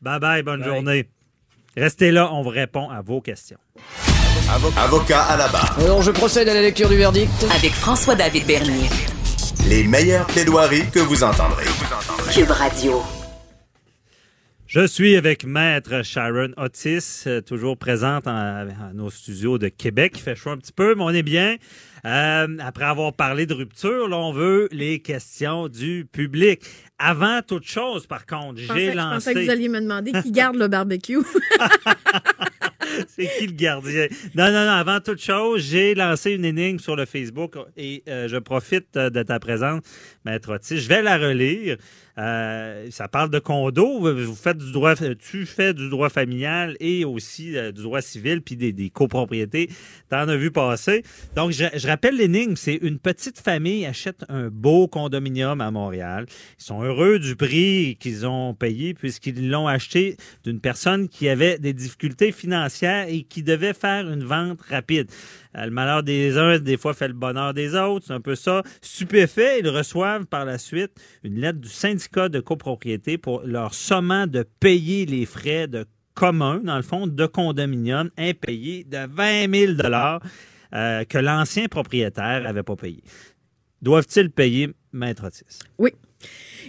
Bye 0.00 0.18
bye, 0.20 0.42
bonne 0.42 0.60
Bye. 0.60 0.68
journée. 0.68 1.08
Restez 1.76 2.10
là, 2.10 2.30
on 2.32 2.42
vous 2.42 2.50
répond 2.50 2.88
à 2.90 3.00
vos 3.00 3.20
questions. 3.20 3.58
Avocat 4.76 5.22
à 5.22 5.36
la 5.36 5.48
barre. 5.48 5.78
Alors 5.80 6.02
je 6.02 6.10
procède 6.10 6.48
à 6.48 6.54
la 6.54 6.60
lecture 6.60 6.88
du 6.88 6.96
verdict. 6.96 7.30
Avec 7.54 7.72
François-David 7.72 8.46
Bernier. 8.46 8.88
Les 9.68 9.84
meilleures 9.84 10.26
plaidoiries 10.26 10.90
que 10.90 10.98
vous 10.98 11.22
entendrez. 11.24 11.64
Cube 12.32 12.50
Radio. 12.50 13.02
Je 14.66 14.86
suis 14.86 15.16
avec 15.16 15.44
Maître 15.44 16.02
Sharon 16.02 16.48
Otis, 16.56 17.24
euh, 17.26 17.40
toujours 17.42 17.76
présente 17.76 18.26
en- 18.26 18.30
à 18.30 18.64
nos 18.94 19.10
studios 19.10 19.58
de 19.58 19.68
Québec. 19.68 20.12
Il 20.16 20.22
fait 20.22 20.34
chaud 20.34 20.50
un 20.50 20.56
petit 20.56 20.72
peu, 20.72 20.94
mais 20.94 21.02
on 21.02 21.10
est 21.10 21.22
bien. 21.22 21.56
Euh, 22.04 22.48
après 22.58 22.84
avoir 22.84 23.12
parlé 23.12 23.46
de 23.46 23.54
rupture, 23.54 24.08
là, 24.08 24.18
on 24.18 24.32
veut 24.32 24.68
les 24.72 25.00
questions 25.00 25.68
du 25.68 26.04
public. 26.10 26.62
Avant 26.98 27.42
toute 27.42 27.64
chose, 27.64 28.06
par 28.06 28.26
contre, 28.26 28.58
j'ai 28.58 28.66
je 28.66 28.68
pensais 28.68 28.94
lancé... 28.94 29.34
que 29.34 29.38
vous 29.40 29.50
alliez 29.50 29.68
me 29.68 29.80
demander 29.80 30.12
qui 30.22 30.32
garde 30.32 30.56
le 30.56 30.66
barbecue. 30.66 31.18
C'est 33.08 33.28
qui 33.38 33.46
le 33.46 33.52
gardien? 33.52 34.06
Non, 34.34 34.46
non, 34.46 34.64
non. 34.64 34.72
Avant 34.72 35.00
toute 35.00 35.22
chose, 35.22 35.62
j'ai 35.62 35.94
lancé 35.94 36.32
une 36.32 36.44
énigme 36.44 36.78
sur 36.78 36.96
le 36.96 37.06
Facebook 37.06 37.56
et 37.76 38.02
euh, 38.08 38.28
je 38.28 38.36
profite 38.36 38.96
euh, 38.96 39.08
de 39.08 39.22
ta 39.22 39.38
présence, 39.38 39.82
Maître 40.24 40.54
Otis. 40.54 40.78
Je 40.78 40.88
vais 40.88 41.02
la 41.02 41.16
relire. 41.18 41.76
Euh, 42.18 42.88
ça 42.90 43.08
parle 43.08 43.30
de 43.30 43.38
condo. 43.38 44.00
Vous 44.00 44.34
faites 44.34 44.58
du 44.58 44.72
droit, 44.72 44.94
tu 44.96 45.46
fais 45.46 45.72
du 45.72 45.88
droit 45.88 46.10
familial 46.10 46.76
et 46.80 47.04
aussi 47.04 47.56
euh, 47.56 47.72
du 47.72 47.82
droit 47.82 48.02
civil 48.02 48.42
puis 48.42 48.56
des, 48.56 48.72
des 48.72 48.90
copropriétés. 48.90 49.70
T'en 50.10 50.28
as 50.28 50.36
vu 50.36 50.50
passer. 50.50 51.02
Donc, 51.36 51.52
je, 51.52 51.64
je 51.74 51.86
rappelle 51.86 52.16
l'énigme. 52.16 52.56
C'est 52.56 52.76
une 52.76 52.98
petite 52.98 53.40
famille 53.40 53.86
achète 53.86 54.24
un 54.28 54.48
beau 54.48 54.88
condominium 54.88 55.60
à 55.60 55.70
Montréal. 55.70 56.26
Ils 56.58 56.64
sont 56.64 56.82
heureux 56.82 57.18
du 57.18 57.36
prix 57.36 57.96
qu'ils 57.98 58.26
ont 58.26 58.54
payé 58.54 58.94
puisqu'ils 58.94 59.50
l'ont 59.50 59.66
acheté 59.66 60.16
d'une 60.44 60.60
personne 60.60 61.08
qui 61.08 61.28
avait 61.28 61.58
des 61.58 61.72
difficultés 61.72 62.32
financières 62.32 63.06
et 63.08 63.22
qui 63.22 63.42
devait 63.42 63.74
faire 63.74 64.10
une 64.10 64.24
vente 64.24 64.60
rapide. 64.62 65.10
Euh, 65.56 65.64
Le 65.64 65.70
malheur 65.70 66.02
des 66.02 66.38
uns, 66.38 66.58
des 66.58 66.76
fois, 66.76 66.94
fait 66.94 67.08
le 67.08 67.14
bonheur 67.14 67.54
des 67.54 67.74
autres. 67.74 68.06
C'est 68.06 68.12
un 68.12 68.20
peu 68.20 68.34
ça. 68.34 68.62
Stupéfaits, 68.80 69.60
ils 69.60 69.68
reçoivent 69.68 70.26
par 70.26 70.44
la 70.44 70.58
suite 70.58 70.92
une 71.22 71.40
lettre 71.40 71.60
du 71.60 71.68
syndicat 71.68 72.28
de 72.28 72.40
copropriété 72.40 73.18
pour 73.18 73.42
leur 73.42 73.74
sommant 73.74 74.26
de 74.26 74.44
payer 74.60 75.06
les 75.06 75.26
frais 75.26 75.68
de 75.68 75.86
commun, 76.14 76.60
dans 76.62 76.76
le 76.76 76.82
fond, 76.82 77.06
de 77.06 77.26
condominium 77.26 78.10
impayés 78.18 78.84
de 78.84 79.06
20 79.08 79.76
000 79.78 79.88
euh, 80.74 81.04
que 81.04 81.18
l'ancien 81.18 81.68
propriétaire 81.68 82.46
avait 82.46 82.62
pas 82.62 82.76
payé. 82.76 83.02
Doivent-ils 83.80 84.30
payer, 84.30 84.70
Maître 84.92 85.26
Otis? 85.26 85.58
Oui. 85.78 85.90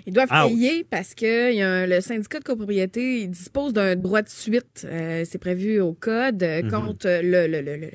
Ils 0.05 0.13
doivent 0.13 0.27
Ah, 0.31 0.45
payer 0.47 0.85
parce 0.89 1.13
que 1.15 1.51
il 1.51 1.57
y 1.57 1.61
a 1.61 1.69
un- 1.69 1.85
le 1.87 2.01
syndicat 2.01 2.39
de 2.39 2.43
copropriété 2.43 3.21
il 3.21 3.29
dispose 3.29 3.73
d'un 3.73 3.95
droit 3.95 4.21
de 4.21 4.29
suite. 4.29 4.85
euh, 4.85 5.23
c'est 5.29 5.37
prévu 5.37 5.79
au 5.79 5.93
code 5.93 6.43
euh, 6.43 6.61
Mhm. 6.63 6.69
contre 6.71 7.07
le, 7.07 7.47
le, 7.47 7.61
le- 7.61 7.77
le- 7.77 7.91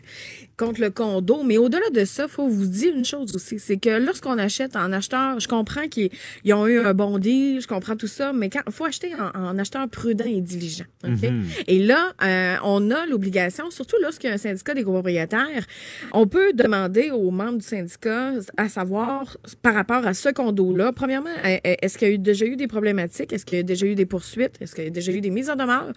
contre 0.57 0.81
le 0.81 0.91
condo. 0.91 1.43
Mais 1.45 1.57
au-delà 1.59 1.89
de 1.93 2.05
ça, 2.05 2.27
faut 2.29 2.49
vous 2.49 2.67
dire 2.67 2.95
une 2.97 3.05
chose 3.05 3.35
aussi, 3.35 3.59
c'est 3.59 3.77
que 3.77 3.91
lorsqu'on 4.05 4.39
achète 4.39 4.75
en 4.77 4.93
acheteur, 4.93 5.39
je 5.41 5.47
comprends 5.49 5.87
qu'ils 5.89 6.11
ils 6.45 6.53
ont 6.55 6.67
eu 6.67 6.79
un 6.81 6.95
bon 6.95 7.19
deal, 7.19 7.61
je 7.61 7.67
comprends 7.67 7.97
tout 7.97 8.07
ça, 8.07 8.33
mais 8.33 8.49
quand 8.51 8.61
faut 8.71 8.85
acheter 8.85 9.13
en, 9.15 9.39
en 9.39 9.59
acheteur 9.59 9.89
prudent 9.89 10.25
et 10.27 10.41
diligent. 10.41 10.85
ok? 11.05 11.23
Mhm. 11.23 11.45
Et 11.67 11.79
là, 11.81 12.13
euh, 12.23 12.57
on 12.65 12.91
a 12.91 13.07
l'obligation, 13.07 13.71
surtout 13.71 13.97
lorsqu'il 14.03 14.29
y 14.29 14.33
a 14.33 14.35
un 14.35 14.39
syndicat 14.39 14.75
des 14.75 14.83
copropriétaires, 14.85 15.65
on 16.13 16.27
peut 16.27 16.53
demander 16.55 17.11
aux 17.11 17.31
membres 17.31 17.59
du 17.59 17.65
syndicat 17.67 18.33
à 18.57 18.69
savoir 18.69 19.37
par 19.63 19.75
rapport 19.75 20.07
à 20.07 20.15
ce 20.15 20.29
condo-là, 20.31 20.93
premièrement, 20.93 21.29
euh, 21.45 21.57
est-ce 21.99 22.05
qu'il 22.05 22.09
y 22.09 22.11
a 22.13 22.15
eu, 22.15 22.19
déjà 22.19 22.47
eu 22.47 22.57
des 22.57 22.69
problématiques? 22.69 23.33
Est-ce 23.33 23.45
qu'il 23.45 23.59
y 23.59 23.61
a 23.61 23.65
déjà 23.65 23.87
eu 23.87 23.95
des 23.97 24.07
poursuites? 24.07 24.53
Est-ce 24.61 24.75
qu'il 24.75 24.85
y 24.85 24.87
a 24.87 24.91
déjà 24.91 25.11
eu 25.13 25.21
des 25.21 25.31
mises 25.31 25.51
en 25.51 25.57
demeure? 25.57 25.93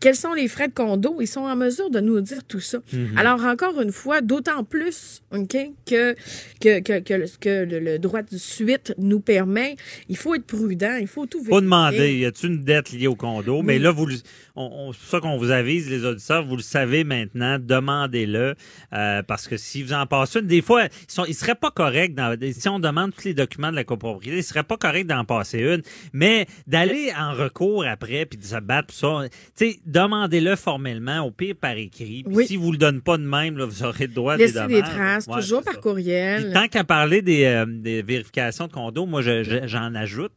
Quels 0.00 0.16
sont 0.16 0.32
les 0.34 0.48
frais 0.48 0.68
de 0.68 0.72
condo? 0.74 1.18
Ils 1.20 1.26
sont 1.28 1.42
en 1.42 1.54
mesure 1.56 1.90
de 1.90 2.00
nous 2.00 2.20
dire 2.20 2.42
tout 2.44 2.60
ça. 2.60 2.78
Mhm. 2.92 3.16
Alors, 3.16 3.44
encore 3.44 3.80
une 3.80 3.92
fois, 3.92 4.20
d'autant 4.20 4.64
plus 4.64 5.22
que, 5.30 6.14
que, 6.60 6.80
que, 6.80 6.98
que 7.00 7.14
le, 7.14 7.26
que 7.40 7.64
le- 7.64 7.78
le 7.78 7.98
droit 7.98 8.22
de 8.22 8.36
suite 8.36 8.94
nous 8.98 9.20
permet, 9.20 9.76
il 10.08 10.16
faut 10.16 10.34
être 10.34 10.44
prudent, 10.46 10.96
il 11.00 11.06
faut 11.06 11.26
tout 11.26 11.38
Faut 11.38 11.44
vérifier. 11.44 11.62
demander, 11.62 12.18
y 12.18 12.24
a-t-il 12.26 12.50
une 12.52 12.64
dette 12.64 12.90
liée 12.92 13.06
au 13.06 13.14
condo? 13.14 13.62
Mais 13.62 13.78
là, 13.78 13.90
vous, 13.92 14.08
on, 14.56 14.62
on- 14.88 14.92
c'est 14.92 14.98
pour 15.00 15.08
ça 15.08 15.20
qu'on 15.20 15.38
vous 15.38 15.50
avise, 15.50 15.88
les 15.88 16.04
auditeurs, 16.04 16.44
vous 16.44 16.56
le 16.56 16.62
savez 16.62 17.04
maintenant, 17.04 17.58
demandez-le, 17.60 18.54
euh, 18.92 19.22
parce 19.22 19.46
que 19.48 19.56
si 19.56 19.82
vous 19.82 19.92
en 19.92 20.06
passez 20.06 20.40
une, 20.40 20.46
des 20.46 20.62
fois, 20.62 20.84
ils, 20.86 21.24
ils 21.28 21.34
seraient 21.34 21.54
pas 21.54 21.70
corrects, 21.70 22.14
dans, 22.14 22.36
si 22.52 22.68
on 22.68 22.78
demande 22.80 23.12
tous 23.14 23.24
les 23.26 23.34
documents 23.34 23.70
de 23.70 23.76
la 23.76 23.84
copropriété, 23.84 24.38
ils 24.38 24.42
seraient 24.44 24.62
pas 24.64 24.76
corrects 24.76 25.06
d'en 25.06 25.24
passer 25.24 25.43
une, 25.52 25.82
mais 26.12 26.46
d'aller 26.66 27.12
en 27.18 27.32
recours 27.34 27.84
après, 27.86 28.24
puis 28.26 28.38
de 28.38 28.44
se 28.44 28.56
battre, 28.60 28.88
puis 28.88 28.96
ça, 28.96 29.22
tu 29.56 29.70
sais, 29.72 29.78
demandez-le 29.86 30.56
formellement, 30.56 31.20
au 31.20 31.30
pire 31.30 31.54
par 31.60 31.76
écrit, 31.76 32.22
puis 32.24 32.34
Oui. 32.34 32.46
si 32.46 32.56
vous 32.56 32.72
le 32.72 32.78
donnez 32.78 33.00
pas 33.00 33.16
de 33.18 33.24
même, 33.24 33.56
là, 33.58 33.64
vous 33.66 33.82
aurez 33.82 34.06
le 34.06 34.12
droit 34.14 34.34
à 34.34 34.36
des 34.36 34.52
des 34.52 34.80
traces, 34.82 35.26
Ouais, 35.26 35.36
toujours 35.40 35.62
par 35.62 35.74
ça. 35.74 35.80
courriel. 35.80 36.44
Puis 36.44 36.52
tant 36.52 36.68
qu'à 36.68 36.84
parler 36.84 37.22
des, 37.22 37.44
euh, 37.44 37.66
des 37.68 38.02
vérifications 38.02 38.66
de 38.66 38.72
condo, 38.72 39.06
moi, 39.06 39.22
je- 39.22 39.42
je- 39.42 39.66
j'en 39.66 39.94
ajoute. 39.94 40.32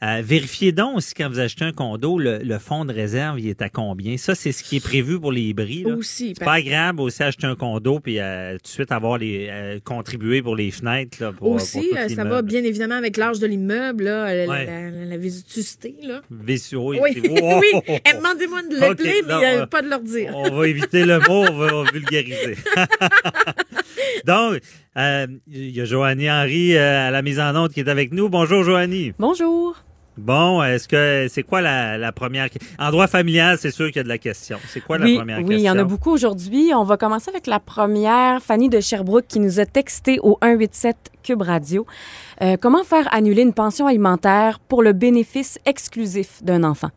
Euh, 0.00 0.22
vérifiez 0.24 0.70
donc 0.70 0.98
aussi 0.98 1.12
quand 1.12 1.28
vous 1.28 1.40
achetez 1.40 1.64
un 1.64 1.72
condo, 1.72 2.18
le, 2.20 2.38
le 2.38 2.58
fonds 2.60 2.84
de 2.84 2.92
réserve, 2.92 3.40
il 3.40 3.48
est 3.48 3.60
à 3.62 3.68
combien? 3.68 4.16
Ça, 4.16 4.36
c'est 4.36 4.52
ce 4.52 4.62
qui 4.62 4.76
est 4.76 4.80
prévu 4.84 5.18
pour 5.18 5.32
les 5.32 5.52
bris. 5.54 5.82
là. 5.82 5.94
Aussi, 5.96 6.28
C'est 6.28 6.34
parce- 6.38 6.44
pas 6.46 6.54
agréable 6.58 7.00
aussi 7.00 7.20
acheter 7.24 7.48
un 7.48 7.56
condo 7.56 7.98
puis 7.98 8.20
euh, 8.20 8.52
tout 8.58 8.62
de 8.62 8.68
suite 8.68 8.92
avoir 8.92 9.18
les 9.18 9.48
euh, 9.50 9.80
contribuer 9.84 10.40
pour 10.40 10.54
les 10.54 10.70
fenêtres. 10.70 11.18
Là, 11.20 11.32
pour, 11.32 11.50
Aussi, 11.50 11.88
pour 11.88 11.98
euh, 11.98 12.08
ça 12.08 12.22
va 12.22 12.42
bien 12.42 12.62
évidemment 12.62 12.94
avec 12.94 13.16
l'âge 13.16 13.40
de 13.40 13.48
l'immeuble, 13.48 14.04
là, 14.04 14.32
la, 14.34 14.46
Ouais. 14.46 14.66
la, 14.66 14.90
la, 14.90 15.16
là. 15.16 16.22
Vaisseau, 16.30 16.92
Oui, 16.94 17.10
c'est- 17.14 17.28
Oh! 17.42 17.60
oui. 17.60 17.80
Eh, 17.88 18.16
Demandez-moi 18.16 18.62
de 18.70 18.76
l'appeler, 18.80 19.14
Ok, 19.18 19.24
mais 19.26 19.32
non, 19.34 19.40
euh, 19.42 19.62
euh, 19.62 19.66
pas 19.66 19.82
de 19.82 19.88
leur 19.88 20.00
dire. 20.02 20.32
On 20.36 20.48
va 20.50 20.68
éviter 20.68 21.04
le 21.04 21.18
mot, 21.18 21.44
on 21.48 21.52
va, 21.56 21.74
on 21.74 21.82
va 21.82 21.90
vulgariser. 21.90 22.54
Donc, 24.26 24.60
euh, 24.96 25.26
il 25.50 25.70
y 25.70 25.80
a 25.80 25.84
Joanie 25.84 26.30
Henry 26.30 26.76
euh, 26.76 27.08
à 27.08 27.10
la 27.10 27.22
mise 27.22 27.40
en 27.40 27.54
onde 27.56 27.72
qui 27.72 27.80
est 27.80 27.88
avec 27.88 28.12
nous. 28.12 28.28
Bonjour, 28.28 28.62
Joanie. 28.62 29.12
Bonjour. 29.18 29.76
Bon, 30.18 30.62
est-ce 30.64 30.88
que 30.88 31.28
c'est 31.30 31.44
quoi 31.44 31.60
la, 31.60 31.96
la 31.96 32.10
première 32.10 32.48
En 32.78 32.90
droit 32.90 33.06
familial, 33.06 33.56
c'est 33.58 33.70
sûr 33.70 33.86
qu'il 33.86 33.96
y 33.96 34.00
a 34.00 34.02
de 34.02 34.08
la 34.08 34.18
question. 34.18 34.58
C'est 34.68 34.80
quoi 34.80 34.98
oui, 35.00 35.12
la 35.12 35.20
première 35.20 35.38
oui, 35.38 35.44
question 35.44 35.58
il 35.58 35.62
y 35.64 35.70
en 35.70 35.78
a 35.78 35.84
beaucoup 35.84 36.10
aujourd'hui. 36.10 36.72
On 36.74 36.84
va 36.84 36.96
commencer 36.96 37.30
avec 37.30 37.46
la 37.46 37.60
première, 37.60 38.42
Fanny 38.42 38.68
de 38.68 38.80
Sherbrooke, 38.80 39.26
qui 39.28 39.38
nous 39.38 39.60
a 39.60 39.66
texté 39.66 40.18
au 40.20 40.38
187 40.42 40.96
Cube 41.22 41.42
Radio. 41.42 41.86
Euh, 42.42 42.56
comment 42.60 42.82
faire 42.82 43.12
annuler 43.14 43.42
une 43.42 43.54
pension 43.54 43.86
alimentaire 43.86 44.58
pour 44.58 44.82
le 44.82 44.92
bénéfice 44.92 45.58
exclusif 45.64 46.42
d'un 46.42 46.64
enfant? 46.64 46.90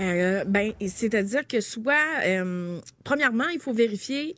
Euh, 0.00 0.44
ben, 0.44 0.72
c'est-à-dire 0.86 1.46
que 1.46 1.60
soit, 1.60 1.94
euh, 2.26 2.78
premièrement, 3.04 3.48
il 3.52 3.58
faut 3.58 3.72
vérifier 3.72 4.36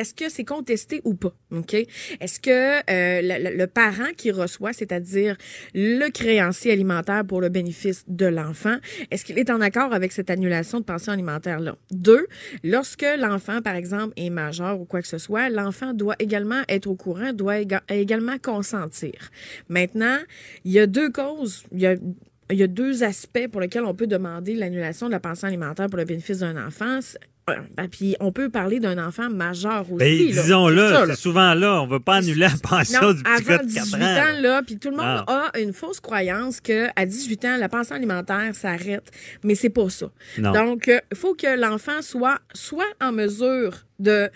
est-ce 0.00 0.14
que 0.14 0.30
c'est 0.30 0.44
contesté 0.44 1.02
ou 1.04 1.14
pas? 1.14 1.34
OK? 1.50 1.74
Est-ce 1.74 2.40
que 2.40 2.78
euh, 2.90 3.20
le, 3.22 3.66
parent 3.66 4.08
qui 4.16 4.30
reçoit, 4.30 4.72
c'est-à-dire 4.72 5.36
le 5.74 6.08
créancier 6.08 6.72
alimentaire 6.72 7.22
pour 7.26 7.42
le 7.42 7.50
bénéfice 7.50 8.04
de 8.08 8.24
l'enfant, 8.24 8.78
est-ce 9.10 9.26
qu'il 9.26 9.38
est 9.38 9.50
en 9.50 9.60
accord 9.60 9.92
avec 9.92 10.12
cette 10.12 10.30
annulation 10.30 10.80
de 10.80 10.84
pension 10.84 11.12
alimentaire-là? 11.12 11.76
Deux, 11.90 12.26
lorsque 12.64 13.04
l'enfant, 13.18 13.60
par 13.60 13.74
exemple, 13.74 14.14
est 14.16 14.30
majeur 14.30 14.80
ou 14.80 14.86
quoi 14.86 15.02
que 15.02 15.08
ce 15.08 15.18
soit, 15.18 15.50
l'enfant 15.50 15.92
doit 15.92 16.16
également 16.18 16.62
être 16.70 16.86
au 16.86 16.94
courant, 16.94 17.34
doit 17.34 17.58
également 17.90 18.38
consentir. 18.38 19.30
Maintenant, 19.68 20.16
il 20.64 20.72
y 20.72 20.78
a 20.78 20.86
deux 20.86 21.10
causes. 21.10 21.64
Il 21.72 22.58
y 22.58 22.62
a 22.62 22.66
deux 22.66 23.04
aspects 23.04 23.48
pour 23.52 23.60
lesquels 23.60 23.84
on 23.84 23.94
peut 23.94 24.06
demander 24.06 24.54
l'annulation 24.54 25.08
de 25.08 25.12
la 25.12 25.20
pension 25.20 25.46
alimentaire 25.46 25.88
pour 25.88 25.98
le 25.98 26.04
bénéfice 26.04 26.38
d'un 26.38 26.56
enfant. 26.66 27.00
Ben, 27.46 27.88
puis 27.88 28.16
on 28.20 28.32
peut 28.32 28.48
parler 28.48 28.80
d'un 28.80 29.04
enfant 29.04 29.28
majeur 29.28 29.90
aussi. 29.90 29.98
Ben, 29.98 30.26
disons-le, 30.26 31.06
c'est 31.08 31.16
souvent 31.16 31.54
là. 31.54 31.82
On 31.82 31.86
ne 31.86 31.92
veut 31.92 32.00
pas 32.00 32.16
annuler 32.16 32.40
la 32.40 32.50
pension 32.62 33.12
du 33.12 33.22
petit 33.22 33.50
avant 33.52 33.64
18 33.64 33.94
ans. 33.94 34.40
là, 34.40 34.62
puis 34.62 34.78
tout 34.78 34.90
le 34.90 34.96
monde 34.96 35.24
ah. 35.26 35.50
a 35.52 35.58
une 35.58 35.72
fausse 35.72 36.00
croyance 36.00 36.60
qu'à 36.60 37.04
18 37.04 37.44
ans, 37.46 37.56
la 37.56 37.68
pension 37.68 37.96
alimentaire 37.96 38.54
s'arrête. 38.54 39.10
Mais 39.42 39.54
c'est 39.54 39.70
pas 39.70 39.88
ça. 39.88 40.10
Donc, 40.38 40.84
il 40.86 40.92
euh, 40.92 41.00
faut 41.14 41.34
que 41.34 41.58
l'enfant 41.58 42.02
soit, 42.02 42.38
soit 42.54 42.86
en 43.00 43.12
mesure 43.12 43.84
de 44.00 44.30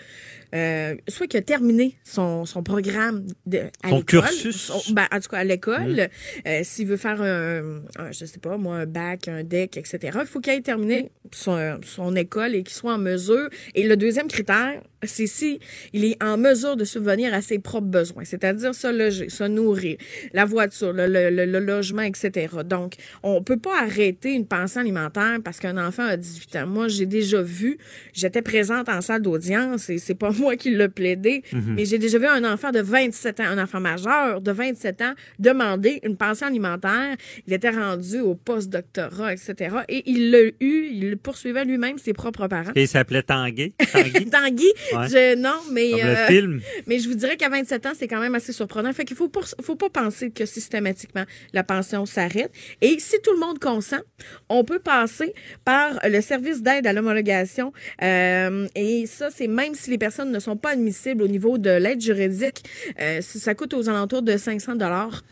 euh, 0.53 0.95
soit 1.07 1.27
qu'il 1.27 1.39
a 1.39 1.41
terminé 1.41 1.97
son, 2.03 2.45
son 2.45 2.63
programme 2.63 3.25
de, 3.45 3.63
à 3.83 3.89
son 3.89 4.01
cursus? 4.01 4.71
Ben, 4.91 5.05
en 5.11 5.19
tout 5.19 5.29
cas 5.29 5.39
à 5.39 5.43
l'école 5.43 5.95
mmh. 5.95 6.47
euh, 6.47 6.61
s'il 6.63 6.87
veut 6.87 6.97
faire 6.97 7.21
un, 7.21 7.81
je 8.11 8.25
sais 8.25 8.39
pas 8.39 8.57
moi 8.57 8.77
un 8.77 8.85
bac 8.85 9.27
un 9.27 9.43
deck 9.43 9.77
etc 9.77 10.17
il 10.21 10.27
faut 10.27 10.39
qu'il 10.39 10.53
ait 10.53 10.61
terminé 10.61 11.11
son, 11.31 11.79
son 11.83 12.15
école 12.15 12.55
et 12.55 12.63
qu'il 12.63 12.75
soit 12.75 12.93
en 12.93 12.99
mesure 12.99 13.49
et 13.73 13.83
le 13.87 13.97
deuxième 13.97 14.27
critère 14.27 14.81
c'est 15.07 15.27
si 15.27 15.59
il 15.93 16.05
est 16.05 16.23
en 16.23 16.37
mesure 16.37 16.75
de 16.75 16.83
subvenir 16.83 17.33
à 17.33 17.41
ses 17.41 17.59
propres 17.59 17.87
besoins, 17.87 18.23
c'est-à-dire 18.25 18.73
se 18.73 18.87
loger, 18.87 19.29
se 19.29 19.43
nourrir, 19.43 19.97
la 20.33 20.45
voiture, 20.45 20.93
le, 20.93 21.07
le, 21.07 21.29
le, 21.29 21.59
logement, 21.59 22.01
etc. 22.01 22.47
Donc, 22.65 22.95
on 23.23 23.41
peut 23.43 23.57
pas 23.57 23.81
arrêter 23.81 24.33
une 24.33 24.47
pension 24.47 24.81
alimentaire 24.81 25.39
parce 25.43 25.59
qu'un 25.59 25.77
enfant 25.77 26.03
a 26.03 26.17
18 26.17 26.55
ans. 26.57 26.67
Moi, 26.67 26.87
j'ai 26.87 27.05
déjà 27.05 27.41
vu, 27.41 27.77
j'étais 28.13 28.41
présente 28.41 28.89
en 28.89 29.01
salle 29.01 29.21
d'audience 29.21 29.54
et 29.89 29.97
c'est 29.97 30.15
pas 30.15 30.31
moi 30.39 30.55
qui 30.55 30.71
l'ai 30.71 30.89
plaidé, 30.89 31.43
mhm. 31.51 31.75
mais 31.75 31.85
j'ai 31.85 31.97
déjà 31.97 32.17
vu 32.17 32.27
un 32.27 32.43
enfant 32.43 32.71
de 32.71 32.79
27 32.79 33.39
ans, 33.39 33.45
un 33.45 33.61
enfant 33.61 33.79
majeur 33.79 34.41
de 34.41 34.51
27 34.51 35.01
ans 35.01 35.13
demander 35.39 35.99
une 36.03 36.17
pension 36.17 36.47
alimentaire. 36.47 37.15
Il 37.47 37.53
était 37.53 37.69
rendu 37.69 38.19
au 38.19 38.35
post-doctorat, 38.35 39.33
etc. 39.33 39.77
Et 39.89 40.03
il 40.09 40.31
l'a 40.31 40.41
eu, 40.59 40.87
il 40.91 41.17
poursuivait 41.17 41.65
lui-même 41.65 41.97
ses 41.97 42.13
propres 42.13 42.47
parents. 42.47 42.71
Et 42.75 42.83
il 42.83 42.87
s'appelait 42.87 43.23
Tanguy? 43.23 43.73
Tanguy? 43.91 44.25
Tanguy? 44.31 44.73
Je, 44.91 45.35
non, 45.35 45.59
mais. 45.71 45.91
Euh, 45.93 46.59
mais 46.87 46.99
je 46.99 47.09
vous 47.09 47.15
dirais 47.15 47.37
qu'à 47.37 47.49
27 47.49 47.85
ans, 47.85 47.91
c'est 47.95 48.07
quand 48.07 48.19
même 48.19 48.35
assez 48.35 48.53
surprenant. 48.53 48.91
Fait 48.93 49.05
qu'il 49.05 49.17
faut, 49.17 49.31
faut 49.61 49.75
pas 49.75 49.89
penser 49.89 50.31
que 50.31 50.45
systématiquement 50.45 51.25
la 51.53 51.63
pension 51.63 52.05
s'arrête. 52.05 52.51
Et 52.81 52.97
si 52.99 53.15
tout 53.21 53.33
le 53.33 53.39
monde 53.39 53.59
consent, 53.59 54.01
on 54.49 54.63
peut 54.63 54.79
passer 54.79 55.33
par 55.63 55.99
le 56.03 56.21
service 56.21 56.61
d'aide 56.61 56.87
à 56.87 56.93
l'homologation. 56.93 57.73
Euh, 58.01 58.67
et 58.75 59.05
ça, 59.05 59.29
c'est 59.31 59.44
même 59.47 59.73
si 59.73 59.89
les 59.91 59.97
personnes 59.97 60.31
ne 60.31 60.39
sont 60.39 60.57
pas 60.57 60.71
admissibles 60.71 61.23
au 61.23 61.27
niveau 61.27 61.57
de 61.57 61.69
l'aide 61.69 62.01
juridique, 62.01 62.63
euh, 62.99 63.21
ça 63.21 63.55
coûte 63.55 63.73
aux 63.73 63.89
alentours 63.89 64.21
de 64.21 64.37
500 64.37 64.75
dollars. 64.75 65.23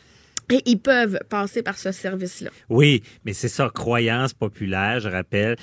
Et 0.51 0.61
ils 0.65 0.79
peuvent 0.79 1.19
passer 1.29 1.63
par 1.63 1.77
ce 1.77 1.91
service-là. 1.91 2.49
Oui, 2.69 3.01
mais 3.23 3.33
c'est 3.33 3.47
ça, 3.47 3.71
croyance 3.73 4.33
populaire, 4.33 4.99
je 4.99 5.07
rappelle. 5.07 5.55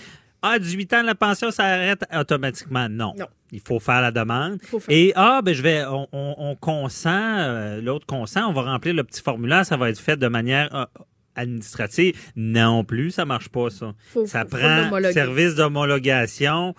Ah, 0.43 0.59
18 0.59 0.93
ans, 0.95 1.03
la 1.03 1.15
pension 1.15 1.51
s'arrête 1.51 2.03
automatiquement. 2.19 2.89
Non. 2.89 3.15
Non. 3.19 3.27
Il 3.53 3.61
faut 3.61 3.79
faire 3.79 4.01
la 4.01 4.11
demande. 4.11 4.59
Et 4.89 5.13
ah, 5.17 5.43
ben 5.45 5.55
je 5.55 5.63
vais, 5.63 5.85
on, 5.85 6.09
on, 6.13 6.55
consent, 6.55 7.11
euh, 7.11 7.81
l'autre 7.81 8.07
consent, 8.07 8.49
on 8.49 8.53
va 8.53 8.63
remplir 8.63 8.95
le 8.95 9.05
petit 9.05 9.21
formulaire, 9.21 9.67
ça 9.67 9.77
va 9.77 9.91
être 9.91 9.99
fait 9.99 10.17
de 10.17 10.29
manière 10.29 10.75
euh, 10.75 10.85
administrative. 11.35 12.15
Non 12.37 12.85
plus, 12.85 13.11
ça 13.11 13.25
marche 13.25 13.49
pas 13.49 13.71
ça. 13.71 13.93
ça 14.27 14.45
prend 14.45 14.91
service 15.13 15.57
d'homologation, 15.57 16.75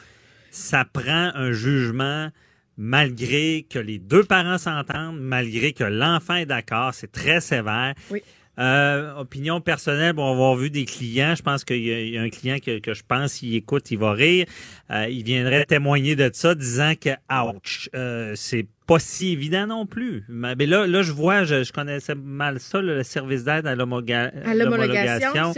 ça 0.52 0.86
prend 0.86 1.32
un 1.34 1.52
jugement 1.52 2.30
malgré 2.78 3.66
que 3.70 3.80
les 3.80 4.00
deux 4.00 4.24
parents 4.24 4.58
s'entendent, 4.58 5.20
malgré 5.20 5.74
que 5.74 5.84
l'enfant 5.84 6.36
est 6.36 6.46
d'accord, 6.46 6.94
c'est 6.94 7.12
très 7.12 7.42
sévère. 7.42 7.94
Oui. 8.10 8.22
Euh, 8.60 9.16
opinion 9.16 9.62
personnelle, 9.62 10.14
bon, 10.14 10.24
on 10.24 10.28
va 10.28 10.32
avoir 10.34 10.56
vu 10.56 10.70
des 10.70 10.86
clients. 10.86 11.36
Je 11.36 11.42
pense 11.42 11.64
qu'il 11.64 11.84
y, 11.84 12.18
a 12.18 12.22
un 12.22 12.30
client 12.30 12.58
que, 12.60 12.80
que 12.80 12.94
je 12.94 13.02
pense, 13.08 13.34
s'il 13.34 13.56
écoute, 13.56 13.90
il 13.92 13.98
va 13.98 14.12
rire. 14.12 14.46
Euh, 14.92 15.08
il 15.10 15.24
viendrait 15.24 15.66
témoigner 15.66 16.16
de 16.16 16.30
ça, 16.34 16.54
disant 16.54 16.94
que, 17.00 17.10
ouch, 17.32 17.90
euh, 17.96 18.34
c'est 18.36 18.68
pas 18.92 19.00
si 19.00 19.32
évident 19.32 19.68
non 19.68 19.86
plus. 19.86 20.26
Mais 20.28 20.54
là, 20.66 20.86
là 20.86 21.02
je 21.02 21.14
vois, 21.14 21.46
je, 21.46 21.72
connaissais 21.72 22.14
mal 22.14 22.60
ça, 22.60 22.82
le 22.82 23.04
service 23.04 23.46
d'aide 23.46 23.66
à 23.66 23.74
l'homologation. 23.74 24.34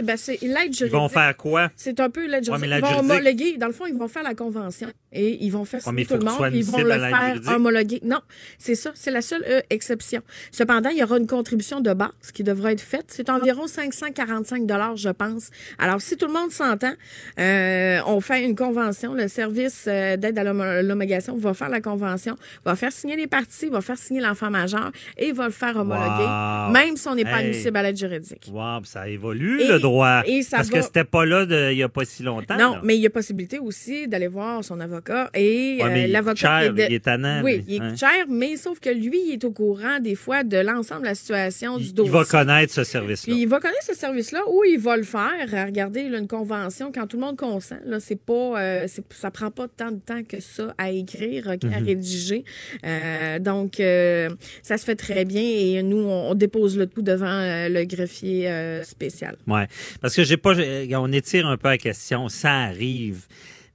Ben, 0.04 0.16
c'est 0.16 0.40
l'aide 0.40 0.72
juridique. 0.72 0.82
Ils 0.82 0.90
vont 0.90 1.08
faire 1.08 1.36
quoi? 1.36 1.68
C'est 1.74 1.98
un 1.98 2.10
peu 2.10 2.28
l'aide 2.28 2.44
juridique. 2.44 2.70
ils 2.72 2.80
vont 2.80 3.00
homologuer. 3.00 3.56
Dans 3.56 3.66
le 3.66 3.72
fond, 3.72 3.86
ils 3.86 3.98
vont 3.98 4.06
faire 4.06 4.22
la 4.22 4.34
convention 4.34 4.88
et 5.12 5.44
ils 5.44 5.50
vont 5.50 5.64
faire 5.64 5.82
signer 5.82 6.06
tout 6.06 6.14
le 6.14 6.24
monde. 6.24 6.50
Ils 6.52 6.64
vont 6.64 6.78
le 6.78 6.90
faire 6.90 7.40
homologuer. 7.48 8.00
Non, 8.04 8.20
c'est 8.56 8.76
ça. 8.76 8.92
C'est 8.94 9.10
la 9.10 9.20
seule 9.20 9.44
euh, 9.48 9.60
exception. 9.68 10.22
Cependant, 10.52 10.90
il 10.90 10.98
y 10.98 11.02
aura 11.02 11.18
une 11.18 11.26
contribution 11.26 11.80
de 11.80 11.92
base 11.92 12.30
qui 12.32 12.44
devra 12.44 12.70
être 12.70 12.80
faite. 12.80 13.06
C'est 13.08 13.30
environ 13.30 13.66
545 13.66 14.64
dollars, 14.64 14.96
je 14.96 15.08
pense. 15.08 15.50
Alors, 15.78 16.00
si 16.00 16.16
tout 16.16 16.26
le 16.26 16.32
monde 16.32 16.52
s'entend, 16.52 16.92
euh, 17.40 17.98
on 18.06 18.20
fait 18.20 18.44
une 18.44 18.54
convention. 18.54 19.12
Le 19.12 19.26
service 19.26 19.86
euh, 19.88 20.16
d'aide 20.16 20.38
à 20.38 20.44
l'homologation 20.44 21.36
va 21.36 21.52
faire 21.52 21.68
la 21.68 21.80
convention, 21.80 22.36
va 22.64 22.76
faire 22.76 22.92
signer 22.92 23.16
les 23.16 23.23
parti, 23.26 23.66
il 23.66 23.70
va 23.70 23.80
faire 23.80 23.98
signer 23.98 24.20
l'enfant 24.20 24.50
majeur 24.50 24.90
et 25.16 25.28
il 25.28 25.34
va 25.34 25.46
le 25.46 25.52
faire 25.52 25.76
homologuer, 25.76 26.72
même 26.72 26.96
si 26.96 27.08
on 27.08 27.14
n'est 27.14 27.24
pas 27.24 27.36
admissible 27.36 27.76
à 27.76 27.82
l'aide 27.82 27.96
juridique. 27.96 28.50
Wow, 28.52 28.84
ça 28.84 29.08
évolue 29.08 29.58
le 29.58 29.78
droit. 29.78 30.22
parce 30.50 30.70
que 30.70 30.82
c'était 30.82 31.04
pas 31.04 31.24
là 31.24 31.44
il 31.70 31.76
n'y 31.76 31.82
a 31.82 31.88
pas 31.88 32.04
si 32.04 32.22
longtemps. 32.22 32.56
Non, 32.56 32.78
mais 32.82 32.96
il 32.96 33.00
y 33.00 33.06
a 33.06 33.10
possibilité 33.10 33.58
aussi 33.58 34.08
d'aller 34.08 34.28
voir 34.28 34.64
son 34.64 34.80
avocat 34.80 35.30
et 35.34 35.78
euh, 35.82 36.06
l'avocat. 36.06 36.66
Il, 36.66 36.80
est 36.80 37.04
tannant. 37.04 37.42
Oui, 37.42 37.64
il 37.68 37.82
est 37.82 37.96
cher, 37.96 38.26
mais 38.28 38.56
sauf 38.56 38.80
que 38.80 38.90
lui, 38.90 39.20
il 39.28 39.32
est 39.34 39.44
au 39.44 39.50
courant 39.50 40.00
des 40.00 40.14
fois 40.14 40.44
de 40.44 40.58
l'ensemble 40.58 41.02
de 41.02 41.06
la 41.08 41.14
situation 41.14 41.78
du 41.78 41.92
dossier. 41.92 42.10
Il 42.10 42.12
va 42.12 42.24
connaître 42.24 42.72
ce 42.72 42.84
service-là. 42.84 43.34
Il 43.34 43.48
va 43.48 43.60
connaître 43.60 43.84
ce 43.84 43.94
service-là 43.94 44.40
ou 44.48 44.64
il 44.64 44.78
va 44.78 44.96
le 44.96 45.02
faire. 45.02 45.66
Regardez, 45.66 46.02
une 46.02 46.28
convention, 46.28 46.92
quand 46.92 47.06
tout 47.06 47.16
le 47.16 47.22
monde 47.22 47.36
consent, 47.36 47.76
là, 47.84 48.00
c'est 48.00 48.20
pas, 48.20 48.60
euh, 48.60 48.86
ça 49.10 49.30
prend 49.30 49.50
pas 49.50 49.68
tant 49.68 49.90
de 49.90 49.98
temps 49.98 50.22
que 50.22 50.40
ça 50.40 50.74
à 50.78 50.90
écrire, 50.90 51.48
à 51.48 51.56
mhm. 51.56 51.84
rédiger. 51.84 52.44
Euh, 52.84 53.13
euh, 53.14 53.38
donc, 53.38 53.80
euh, 53.80 54.30
ça 54.62 54.78
se 54.78 54.84
fait 54.84 54.96
très 54.96 55.24
bien 55.24 55.42
et 55.42 55.82
nous, 55.82 55.98
on, 55.98 56.34
dépose 56.34 56.76
le 56.76 56.86
tout 56.86 57.02
devant 57.02 57.26
euh, 57.26 57.68
le 57.68 57.84
greffier 57.84 58.50
spécial. 58.84 59.36
Oui, 59.46 59.60
parce 60.00 60.14
que 60.14 60.24
j'ai 60.24 60.36
pas, 60.36 60.54
on 60.92 61.12
étire 61.12 61.46
un 61.46 61.56
peu 61.56 61.68
la 61.68 61.78
question. 61.78 62.28
Ça 62.28 62.52
arrive. 62.52 63.26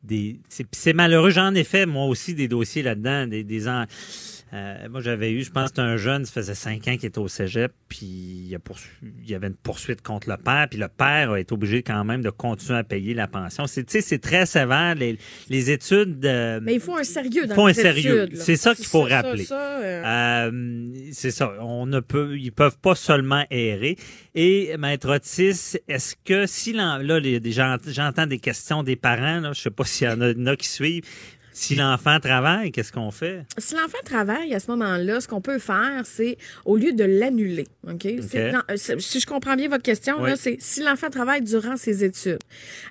Des, 0.01 0.39
c'est 0.71 0.93
malheureux. 0.93 1.29
J'en 1.29 1.53
ai 1.53 1.65
fait 1.65 1.85
moi 1.85 2.05
aussi 2.05 2.33
des 2.33 2.47
dossiers 2.47 2.83
là-dedans, 2.83 3.27
des, 3.27 3.43
des 3.43 3.67
euh, 4.51 4.89
moi, 4.89 5.01
j'avais 5.01 5.31
eu, 5.31 5.43
je 5.43 5.51
pense, 5.51 5.69
un 5.77 5.97
jeune, 5.97 6.25
ça 6.25 6.33
faisait 6.33 6.55
cinq 6.55 6.87
ans 6.87 6.97
qu'il 6.97 7.05
était 7.05 7.19
au 7.19 7.27
cégep, 7.27 7.71
puis 7.87 8.07
il, 8.07 8.55
a 8.55 8.59
il 9.21 9.29
y 9.29 9.35
avait 9.35 9.47
une 9.47 9.55
poursuite 9.55 10.01
contre 10.01 10.27
le 10.27 10.37
père, 10.37 10.67
puis 10.69 10.79
le 10.79 10.87
père 10.87 11.31
a 11.31 11.39
été 11.39 11.53
obligé 11.53 11.83
quand 11.83 12.03
même 12.03 12.23
de 12.23 12.31
continuer 12.31 12.79
à 12.79 12.83
payer 12.83 13.13
la 13.13 13.27
pension. 13.27 13.67
C'est, 13.67 13.89
c'est 13.89 14.17
très 14.17 14.47
sévère, 14.47 14.95
les, 14.95 15.17
les 15.49 15.69
études. 15.69 16.19
Mais 16.63 16.73
il 16.75 16.79
faut 16.79 16.97
un 16.97 17.03
sérieux 17.03 17.45
dans 17.45 17.53
faut 17.53 17.67
un 17.67 17.73
sérieux. 17.73 18.27
C'est 18.33 18.55
ça 18.55 18.73
qu'il 18.73 18.85
faut 18.85 19.03
rappeler. 19.03 19.45
Euh. 19.51 20.03
Euh, 20.05 20.87
c'est 21.11 21.31
ça. 21.31 21.53
On 21.61 21.85
ne 21.85 21.99
peut, 21.99 22.37
ils 22.37 22.51
peuvent 22.51 22.77
pas 22.79 22.95
seulement 22.95 23.45
errer. 23.51 23.97
Et 24.33 24.75
Maître 24.77 25.15
Otis, 25.15 25.77
est-ce 25.87 26.15
que 26.25 26.45
si 26.47 26.73
là, 26.73 26.99
j'entends 27.87 28.25
des 28.25 28.39
questions 28.39 28.83
des 28.83 28.95
parents, 28.95 29.39
là, 29.41 29.53
je 29.53 29.61
sais 29.61 29.69
pas 29.69 29.83
s'il 29.85 30.07
y 30.07 30.11
en 30.11 30.21
a 30.21 30.55
qui 30.55 30.67
suivent, 30.67 31.03
si 31.51 31.75
l'enfant 31.75 32.19
travaille, 32.19 32.71
qu'est-ce 32.71 32.91
qu'on 32.91 33.11
fait? 33.11 33.45
Si 33.57 33.75
l'enfant 33.75 33.97
travaille, 34.05 34.53
à 34.53 34.59
ce 34.59 34.69
moment-là, 34.71 35.19
ce 35.19 35.27
qu'on 35.27 35.41
peut 35.41 35.59
faire, 35.59 36.03
c'est 36.05 36.37
au 36.65 36.77
lieu 36.77 36.93
de 36.93 37.03
l'annuler, 37.03 37.67
OK? 37.87 38.05
Euh, 38.05 38.51
si 38.75 39.19
je 39.19 39.25
comprends 39.25 39.55
bien 39.55 39.67
votre 39.67 39.83
question, 39.83 40.17
c'est 40.35 40.57
si 40.59 40.83
l'enfant 40.83 41.09
travaille 41.09 41.41
durant 41.41 41.77
ses 41.77 42.03
études. 42.03 42.39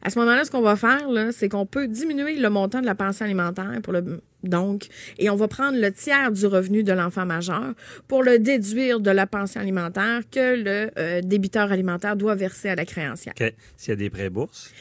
À 0.03 0.11
ce 0.11 0.19
moment-là, 0.19 0.45
ce 0.45 0.51
qu'on 0.51 0.63
va 0.63 0.77
faire, 0.77 1.09
c'est 1.33 1.49
qu'on 1.49 1.67
peut 1.67 1.89
diminuer 1.89 2.37
le 2.37 2.51
montant 2.51 2.81
de 2.81 2.87
la 2.87 2.95
pension 2.95 3.25
alimentaire 3.25 3.81
pour 3.83 3.93
le 3.93 4.21
donc, 4.45 4.87
et 5.19 5.31
on 5.31 5.37
va 5.37 5.49
prendre 5.49 5.81
le 5.81 5.91
tiers 5.91 6.31
du 6.31 6.47
revenu 6.47 6.85
de 6.85 6.93
l'enfant 6.93 7.27
majeur 7.27 7.75
pour 8.07 8.23
le 8.23 8.39
déduire 8.39 9.01
de 9.01 9.11
la 9.11 9.27
pension 9.27 9.61
alimentaire 9.61 10.21
que 10.31 10.55
le 10.55 10.91
euh, 10.97 11.21
débiteur 11.23 11.73
alimentaire 11.73 12.15
doit 12.15 12.37
verser 12.37 12.69
à 12.69 12.77
la 12.77 12.85
créancière. 12.85 13.35
S'il 13.77 13.89
y 13.89 13.93
a 13.93 13.97
des 13.97 14.11
prêts 14.11 14.31
bourses? 14.31 14.73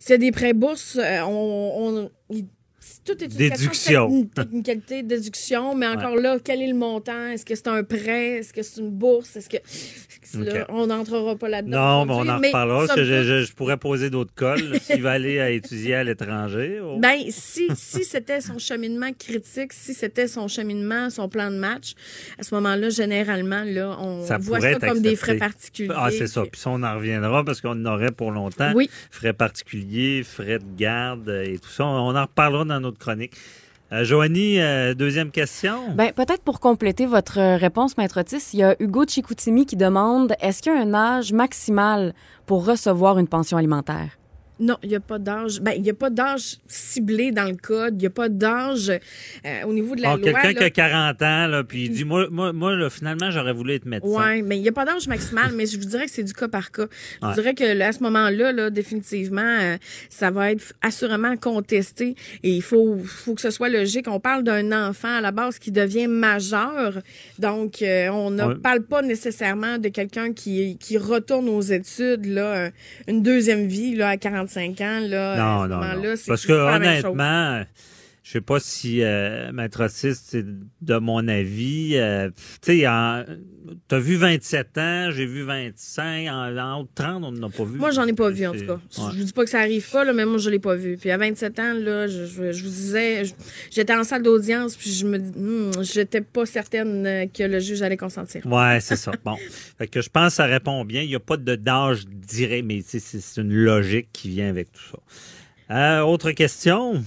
S'il 0.00 0.12
y 0.12 0.14
a 0.14 0.18
des 0.18 0.32
prêts 0.32 0.54
bourses, 0.54 0.96
euh, 0.96 1.20
on, 1.26 2.10
on 2.30 2.42
tout 3.04 3.22
est 3.22 3.26
une 3.26 3.36
déduction. 3.36 4.24
technicalité 4.34 5.02
de 5.02 5.08
déduction, 5.08 5.74
mais 5.74 5.86
encore 5.86 6.16
là, 6.16 6.38
quel 6.42 6.62
est 6.62 6.68
le 6.68 6.74
montant? 6.74 7.28
Est-ce 7.28 7.44
que 7.44 7.54
c'est 7.54 7.68
un 7.68 7.82
prêt? 7.84 8.38
Est-ce 8.38 8.52
que 8.52 8.62
c'est 8.62 8.80
une 8.80 8.90
bourse? 8.90 9.36
Est-ce 9.36 9.48
que 9.48 9.58
là. 10.40 10.66
On 10.68 10.86
n'entrera 10.86 11.36
pas 11.36 11.48
là-dedans. 11.48 12.04
Non, 12.04 12.06
mais 12.06 12.12
on 12.30 12.32
en 12.32 12.36
reparlera. 12.38 12.86
parce 12.86 12.94
que 12.98 13.04
je, 13.04 13.14
toute, 13.14 13.24
je- 13.24 13.44
je 13.44 13.52
pourrais 13.54 13.76
poser 13.76 14.10
d'autres 14.10 14.34
cols 14.34 14.78
s'il 14.80 15.02
va 15.02 15.12
aller 15.12 15.40
à 15.40 15.50
étudier 15.50 15.94
à 15.94 16.04
l'étranger. 16.04 16.80
oh. 16.82 16.98
Ben, 17.00 17.18
si, 17.30 17.68
si 17.74 18.04
c'était 18.04 18.40
son 18.40 18.58
cheminement 18.58 19.10
critique, 19.18 19.72
si 19.72 19.94
c'était 19.94 20.28
son 20.28 20.48
cheminement, 20.48 21.10
son 21.10 21.28
plan 21.28 21.50
de 21.50 21.56
match, 21.56 21.92
à 22.38 22.42
ce 22.42 22.54
moment-là, 22.54 22.88
généralement, 22.90 23.64
là, 23.64 23.96
on 24.00 24.24
ça 24.24 24.38
voit 24.38 24.60
ça 24.60 24.74
comme 24.74 25.00
des 25.02 25.16
frais 25.16 25.36
particuliers. 25.36 25.94
Ah, 25.96 26.10
c'est 26.10 26.26
ça. 26.26 26.42
Puis 26.42 26.60
ça, 26.60 26.70
on 26.70 26.82
en 26.82 26.94
reviendra 26.96 27.44
parce 27.44 27.60
qu'on 27.60 27.70
en 27.70 27.86
aurait 27.86 28.12
pour 28.12 28.30
longtemps. 28.30 28.72
Oui. 28.74 28.88
Frais 29.10 29.32
particuliers, 29.32 30.22
frais 30.24 30.58
de 30.58 30.64
garde 30.76 31.28
et 31.28 31.58
tout 31.58 31.68
ça. 31.70 31.84
On 31.84 32.14
en 32.14 32.22
reparlera 32.22 32.64
dans 32.64 32.80
notre 32.80 32.98
chronique. 32.98 33.32
Euh, 33.92 34.04
Joanie, 34.04 34.58
euh, 34.58 34.94
deuxième 34.94 35.30
question. 35.30 35.90
Ben, 35.94 36.12
peut-être 36.12 36.42
pour 36.42 36.60
compléter 36.60 37.04
votre 37.04 37.38
euh, 37.38 37.56
réponse, 37.56 37.98
Maître 37.98 38.20
Otis, 38.20 38.42
il 38.54 38.60
y 38.60 38.62
a 38.62 38.74
Hugo 38.80 39.04
Chicoutimi 39.06 39.66
qui 39.66 39.76
demande 39.76 40.34
est-ce 40.40 40.62
qu'il 40.62 40.72
y 40.72 40.76
a 40.76 40.80
un 40.80 40.94
âge 40.94 41.34
maximal 41.34 42.14
pour 42.46 42.64
recevoir 42.64 43.18
une 43.18 43.28
pension 43.28 43.58
alimentaire? 43.58 44.18
Non, 44.60 44.76
il 44.82 44.90
n'y 44.90 44.94
a 44.94 45.00
pas 45.00 45.18
d'âge. 45.18 45.60
Ben, 45.60 45.72
il 45.74 45.82
n'y 45.82 45.90
a 45.90 45.94
pas 45.94 46.10
d'âge 46.10 46.58
ciblé 46.68 47.32
dans 47.32 47.44
le 47.50 47.56
code. 47.56 47.94
Il 47.96 48.00
n'y 48.00 48.06
a 48.06 48.10
pas 48.10 48.28
d'âge 48.28 48.90
euh, 48.90 49.62
au 49.66 49.72
niveau 49.72 49.96
de 49.96 50.02
la 50.02 50.12
Ah, 50.12 50.16
loi. 50.16 50.24
Quelqu'un 50.24 50.52
qui 50.54 50.62
a 50.64 50.70
40 50.70 51.22
ans, 51.22 51.46
là, 51.48 51.64
puis 51.64 51.84
il 51.86 51.90
dit 51.90 52.04
Moi, 52.04 52.28
moi, 52.30 52.52
moi 52.52 52.76
là, 52.76 52.88
finalement, 52.90 53.30
j'aurais 53.30 53.52
voulu 53.54 53.74
être 53.74 53.86
médecin. 53.86 54.08
Oui, 54.08 54.42
mais 54.42 54.58
il 54.58 54.62
n'y 54.62 54.68
a 54.68 54.72
pas 54.72 54.84
d'âge 54.84 55.08
maximal, 55.08 55.52
mais 55.56 55.66
je 55.66 55.78
vous 55.78 55.84
dirais 55.86 56.04
que 56.04 56.12
c'est 56.12 56.22
du 56.22 56.32
cas 56.32 56.46
par 56.48 56.70
cas. 56.70 56.86
Je 57.20 57.26
Ouais. 57.26 57.32
vous 57.34 57.40
dirais 57.40 57.54
que 57.54 57.64
là, 57.64 57.88
à 57.88 57.92
ce 57.92 58.02
moment-là, 58.04 58.52
là, 58.52 58.70
définitivement, 58.70 59.40
euh, 59.42 59.76
ça 60.08 60.30
va 60.30 60.52
être 60.52 60.74
assurément 60.82 61.36
contesté 61.36 62.14
et 62.44 62.50
il 62.50 62.62
faut, 62.62 62.98
faut 63.04 63.34
que 63.34 63.40
ce 63.40 63.50
soit 63.50 63.68
logique. 63.68 64.06
On 64.08 64.20
parle 64.20 64.44
d'un 64.44 64.70
enfant 64.88 65.16
à 65.16 65.20
la 65.20 65.32
base 65.32 65.58
qui 65.58 65.72
devient 65.72 66.06
majeur, 66.06 67.00
donc 67.38 67.82
euh, 67.82 68.08
on 68.10 68.30
ne 68.30 68.42
Ouais. 68.44 68.54
parle 68.56 68.82
pas 68.82 69.02
nécessairement 69.02 69.78
de 69.78 69.88
quelqu'un 69.88 70.32
qui, 70.32 70.76
qui 70.78 70.98
retourne 70.98 71.48
aux 71.48 71.60
études, 71.62 72.26
là, 72.26 72.70
une 73.08 73.22
deuxième 73.22 73.66
vie 73.66 73.94
là, 73.94 74.10
à 74.10 74.16
45 74.46 74.80
ans. 74.80 75.00
Là, 75.08 75.32
à 75.32 75.36
Non, 75.36 75.62
ce 75.64 75.68
non, 75.68 75.80
non. 76.02 76.16
c'est- 76.16 76.28
Parce 76.28 76.46
que 76.46 76.52
honnêtement, 76.52 77.62
je 78.24 78.30
sais 78.30 78.40
pas 78.40 78.60
si 78.60 79.02
euh, 79.02 79.50
Maître 79.52 79.88
c'est 79.90 80.44
de 80.80 80.96
mon 80.98 81.26
avis, 81.26 81.96
euh, 81.96 82.30
tu 82.64 82.82
t'as 83.88 83.98
vu 83.98 84.16
27 84.16 84.78
ans, 84.78 85.10
j'ai 85.10 85.26
vu 85.26 85.42
25, 85.42 86.28
en, 86.28 86.56
en 86.56 86.80
haut 86.80 86.84
de 86.84 86.88
30, 86.94 87.24
on 87.24 87.32
n'en 87.32 87.48
a 87.48 87.50
pas 87.50 87.64
vu. 87.64 87.78
Moi, 87.78 87.90
j'en 87.90 88.06
ai 88.06 88.12
pas 88.12 88.30
vu, 88.30 88.46
en 88.46 88.52
tout 88.52 88.66
cas. 88.66 88.74
ouais. 88.74 89.10
Je 89.12 89.18
vous 89.18 89.24
dis 89.24 89.32
pas 89.32 89.44
que 89.44 89.50
ça 89.50 89.58
arrive 89.60 89.88
pas, 89.90 90.04
là, 90.04 90.12
mais 90.12 90.24
moi, 90.24 90.38
je 90.38 90.50
l'ai 90.50 90.58
pas 90.58 90.74
vu. 90.76 90.96
Puis 90.96 91.10
à 91.10 91.16
27 91.18 91.58
ans, 91.58 91.74
là, 91.74 92.06
je, 92.06 92.26
je- 92.26 92.52
je 92.52 92.62
vous 92.62 92.68
disais, 92.70 93.22
j'étais 93.70 93.94
en 93.94 94.04
salle 94.04 94.22
d'audience, 94.22 94.76
puis 94.76 94.90
je 94.92 95.06
me 95.06 95.18
hmm, 95.18 95.82
j'étais 95.82 96.20
pas 96.20 96.46
certaine 96.46 97.06
euh, 97.06 97.26
que 97.26 97.42
le 97.42 97.58
juge 97.60 97.82
allait 97.82 97.96
consentir. 97.96 98.46
Ouais, 98.46 98.78
c'est 98.80 98.96
ça. 98.96 99.12
Bon. 99.24 99.36
Fait 99.78 99.86
que 99.86 100.00
je 100.00 100.08
pense 100.08 100.28
que 100.28 100.34
ça 100.36 100.46
répond 100.46 100.84
bien. 100.84 101.02
Il 101.02 101.08
n'y 101.08 101.14
a 101.14 101.20
pas 101.20 101.36
de 101.36 101.54
d'âge 101.54 102.06
direct, 102.06 102.64
mais 102.66 102.82
c'est 102.86 103.40
une 103.40 103.52
logique 103.52 104.08
qui 104.12 104.30
vient 104.30 104.48
avec 104.48 104.70
tout 104.72 104.82
ça. 104.90 104.98
Euh, 105.74 106.00
autre 106.02 106.32
question? 106.32 107.02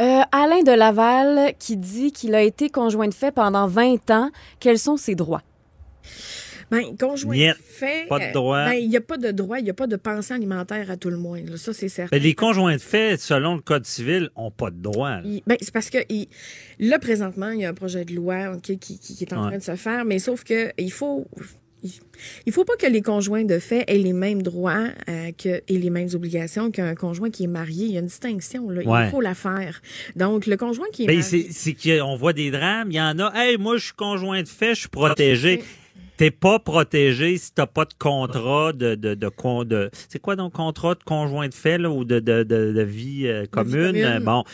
Euh, 0.00 0.22
Alain 0.32 0.62
de 0.62 0.72
Laval 0.72 1.52
qui 1.58 1.76
dit 1.76 2.12
qu'il 2.12 2.34
a 2.34 2.42
été 2.42 2.70
conjoint 2.70 3.08
de 3.08 3.14
fait 3.14 3.30
pendant 3.32 3.66
20 3.66 4.10
ans. 4.10 4.30
Quels 4.60 4.78
sont 4.78 4.96
ses 4.96 5.14
droits? 5.14 5.42
Ben, 6.70 6.96
conjoint 6.96 7.34
Niet. 7.36 7.54
fait. 7.62 8.06
Pas 8.08 8.18
de 8.18 8.24
euh, 8.24 8.32
droit. 8.32 8.64
ben, 8.64 8.72
il 8.72 8.88
n'y 8.88 8.96
a 8.96 9.02
pas 9.02 9.18
de 9.18 9.30
droit, 9.30 9.58
il 9.58 9.64
n'y 9.64 9.68
a 9.70 9.74
pas 9.74 9.86
de 9.86 9.96
pensée 9.96 10.32
alimentaire 10.32 10.90
à 10.90 10.96
tout 10.96 11.10
le 11.10 11.18
moins. 11.18 11.42
là. 11.42 11.58
Ça, 11.58 11.74
c'est 11.74 11.90
certain. 11.90 12.16
Ben, 12.16 12.22
les 12.22 12.34
conjoints 12.34 12.72
de 12.76 12.80
fait, 12.80 13.20
selon 13.20 13.56
le 13.56 13.60
Code 13.60 13.84
civil, 13.84 14.30
n'ont 14.38 14.50
pas 14.50 14.70
de 14.70 14.76
droit. 14.80 15.18
ben, 15.46 15.56
c'est 15.60 15.70
parce 15.72 15.90
que 15.90 15.98
il- 16.08 16.28
là, 16.78 16.98
présentement, 16.98 17.50
il 17.50 17.60
y 17.60 17.64
a 17.66 17.68
un 17.68 17.74
projet 17.74 18.06
de 18.06 18.14
loi 18.14 18.56
qui, 18.62 18.78
qui- 18.78 18.98
qui 18.98 19.22
est 19.22 19.34
en 19.34 19.42
Ouais. 19.42 19.48
train 19.48 19.58
de 19.58 19.62
se 19.62 19.76
faire, 19.76 20.06
mais 20.06 20.18
sauf 20.18 20.44
que 20.44 20.72
il 20.78 20.90
faut. 20.92 21.26
Il, 22.46 22.52
faut 22.52 22.64
pas 22.64 22.76
que 22.78 22.86
les 22.86 23.02
conjoints 23.02 23.44
de 23.44 23.58
fait 23.58 23.84
aient 23.88 23.98
les 23.98 24.12
mêmes 24.12 24.42
droits 24.42 24.86
euh, 25.08 25.30
que, 25.36 25.62
et 25.66 25.78
les 25.78 25.90
mêmes 25.90 26.08
obligations 26.14 26.70
qu'un 26.70 26.94
conjoint 26.94 27.30
qui 27.30 27.44
est 27.44 27.48
marié. 27.48 27.86
Il 27.86 27.92
y 27.92 27.96
a 27.96 28.00
une 28.00 28.06
distinction. 28.06 28.70
Là. 28.70 28.82
Ouais. 28.82 29.06
Il 29.06 29.10
faut 29.10 29.20
la 29.20 29.34
faire. 29.34 29.80
Donc, 30.14 30.46
le 30.46 30.56
conjoint 30.56 30.86
qui 30.92 31.04
est 31.04 31.06
Ben, 31.06 31.18
marié. 31.18 31.46
c'est 31.48 31.52
c'est 31.52 32.00
qu'on 32.00 32.16
voit 32.16 32.32
des 32.32 32.50
drames. 32.50 32.88
Il 32.90 32.96
y 32.96 33.00
en 33.00 33.18
a. 33.18 33.32
Hey, 33.34 33.56
moi, 33.58 33.76
je 33.78 33.86
suis 33.86 33.94
conjoint 33.94 34.42
de 34.42 34.48
fait, 34.48 34.74
je 34.74 34.80
suis 34.80 34.88
protégé. 34.88 35.62
T'es 36.18 36.30
pas 36.30 36.58
protégé 36.58 37.36
si 37.38 37.52
t'as 37.52 37.66
pas 37.66 37.84
de 37.86 37.94
contrat 37.98 38.72
de 38.72 38.94
de 38.94 39.14
de, 39.14 39.28
con- 39.28 39.64
de 39.64 39.90
c'est 40.08 40.20
quoi 40.20 40.36
donc 40.36 40.52
contrat 40.52 40.94
de 40.94 41.02
conjoint 41.02 41.48
de 41.48 41.54
fait 41.54 41.78
là, 41.78 41.90
ou 41.90 42.04
de 42.04 42.20
de, 42.20 42.44
de, 42.44 42.72
de 42.72 42.82
vie 42.82 43.26
euh, 43.26 43.46
commune? 43.50 43.86
commune. 43.86 44.04
Euh, 44.04 44.20
Bon, 44.20 44.44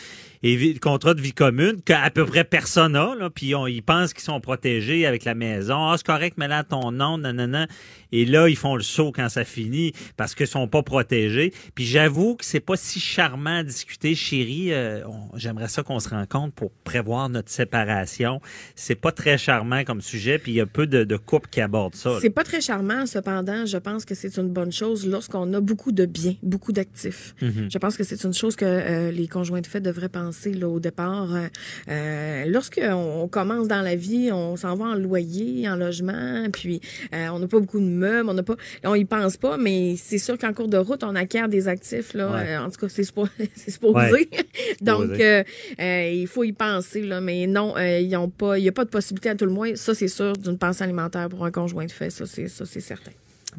et 0.43 0.55
vi- 0.55 0.79
contrat 0.79 1.13
de 1.13 1.21
vie 1.21 1.33
commune 1.33 1.81
qu'à 1.83 2.09
peu 2.09 2.25
près 2.25 2.43
personne 2.43 2.95
a 2.95 3.13
là, 3.15 3.29
puis 3.29 3.53
on, 3.55 3.67
ils 3.67 3.81
pensent 3.83 4.13
qu'ils 4.13 4.23
sont 4.23 4.39
protégés 4.39 5.05
avec 5.05 5.25
la 5.25 5.35
maison. 5.35 5.75
Ah, 5.89 5.95
c'est 5.97 6.05
correct, 6.05 6.35
mais 6.37 6.47
là 6.47 6.63
ton 6.63 6.91
nom, 6.91 7.17
nanana. 7.17 7.67
Et 8.11 8.25
là, 8.25 8.47
ils 8.49 8.55
font 8.55 8.75
le 8.75 8.81
saut 8.81 9.11
quand 9.11 9.29
ça 9.29 9.43
finit 9.43 9.93
parce 10.17 10.33
qu'ils 10.33 10.47
sont 10.47 10.67
pas 10.67 10.81
protégés. 10.81 11.53
Puis 11.75 11.85
j'avoue 11.85 12.35
que 12.35 12.43
c'est 12.45 12.59
pas 12.59 12.75
si 12.75 12.99
charmant 12.99 13.57
à 13.57 13.63
discuter, 13.63 14.15
chérie. 14.15 14.73
euh, 14.73 15.03
J'aimerais 15.35 15.67
ça 15.67 15.83
qu'on 15.83 15.99
se 15.99 16.09
rencontre 16.09 16.53
pour 16.55 16.71
prévoir 16.83 17.29
notre 17.29 17.49
séparation. 17.51 18.41
C'est 18.75 18.95
pas 18.95 19.11
très 19.11 19.37
charmant 19.37 19.83
comme 19.83 20.01
sujet, 20.01 20.39
puis 20.39 20.53
il 20.53 20.55
y 20.55 20.61
a 20.61 20.65
peu 20.65 20.87
de, 20.87 21.03
de 21.03 21.17
couples 21.17 21.49
qui 21.49 21.61
abordent 21.61 21.95
ça. 21.95 22.17
C'est 22.21 22.29
pas 22.31 22.43
très 22.43 22.61
charmant, 22.61 23.05
cependant, 23.05 23.65
je 23.67 23.77
pense 23.77 24.05
que 24.05 24.15
c'est 24.15 24.37
une 24.37 24.49
bonne 24.49 24.71
chose 24.71 25.05
lorsqu'on 25.07 25.53
a 25.53 25.59
beaucoup 25.61 25.91
de 25.91 26.05
biens, 26.05 26.35
beaucoup 26.41 26.71
d'actifs. 26.71 27.35
Mhm. 27.41 27.69
Je 27.71 27.77
pense 27.77 27.95
que 27.97 28.03
c'est 28.03 28.23
une 28.23 28.33
chose 28.33 28.55
que 28.55 28.65
euh, 28.65 29.11
les 29.11 29.27
conjoints 29.27 29.61
de 29.61 29.67
fait 29.67 29.81
devraient 29.81 30.09
penser 30.09 30.28
là, 30.31 30.67
au 30.69 30.79
départ. 30.79 31.33
Euh, 31.35 31.47
euh, 31.89 32.45
Lorsqu'on 32.47 32.93
on 33.23 33.27
commence 33.27 33.67
dans 33.67 33.81
la 33.81 33.95
vie, 33.95 34.31
on 34.31 34.55
s'en 34.55 34.75
va 34.75 34.85
en 34.85 34.95
loyer, 34.95 35.67
en 35.69 35.75
logement, 35.75 36.45
puis 36.51 36.81
euh, 37.13 37.27
on 37.29 37.39
n'a 37.39 37.47
pas 37.47 37.59
beaucoup 37.59 37.79
de 37.79 37.85
meubles, 37.85 38.29
on 38.29 38.33
n'a 38.33 38.43
pas, 38.43 38.55
on 38.83 38.95
y 38.95 39.05
pense 39.05 39.37
pas, 39.37 39.57
mais 39.57 39.95
c'est 39.97 40.17
sûr 40.17 40.37
qu'en 40.37 40.53
cours 40.53 40.67
de 40.67 40.77
route, 40.77 41.03
on 41.03 41.15
acquiert 41.15 41.49
des 41.49 41.67
actifs. 41.67 42.13
Là, 42.13 42.31
Ouais. 42.31 42.57
En 42.57 42.69
tout 42.69 42.79
cas, 42.79 42.89
c'est 42.89 43.01
suppo- 43.03 43.27
c'est 43.55 43.71
supposé. 43.71 44.11
Ouais. 44.11 44.29
Donc, 44.81 45.01
Supposé. 45.03 45.43
euh, 45.79 46.09
il 46.13 46.27
faut 46.27 46.43
y 46.43 46.51
penser, 46.53 47.01
là, 47.01 47.21
mais 47.21 47.47
non, 47.47 47.75
ils 47.77 48.15
ont 48.15 48.29
pas, 48.29 48.57
il 48.57 48.61
n'y 48.63 48.69
a 48.69 48.71
pas 48.71 48.85
de 48.85 48.89
possibilité 48.89 49.29
à 49.29 49.35
tout 49.35 49.45
le 49.45 49.51
moins. 49.51 49.75
Ça, 49.75 49.93
c'est 49.95 50.07
sûr, 50.07 50.33
d'une 50.33 50.57
pensée 50.57 50.83
alimentaire 50.83 51.29
pour 51.29 51.45
un 51.45 51.51
conjoint 51.51 51.85
de 51.85 51.91
fait. 51.91 52.09
Ça, 52.09 52.25
c'est 52.25 52.47
certain. 52.79 53.11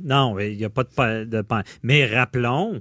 Non, 0.03 0.39
il 0.39 0.57
n'y 0.57 0.65
a 0.65 0.71
pas 0.71 0.85
de, 0.85 1.25
de 1.25 1.41
pa- 1.43 1.65
Mais 1.83 2.07
rappelons, 2.07 2.81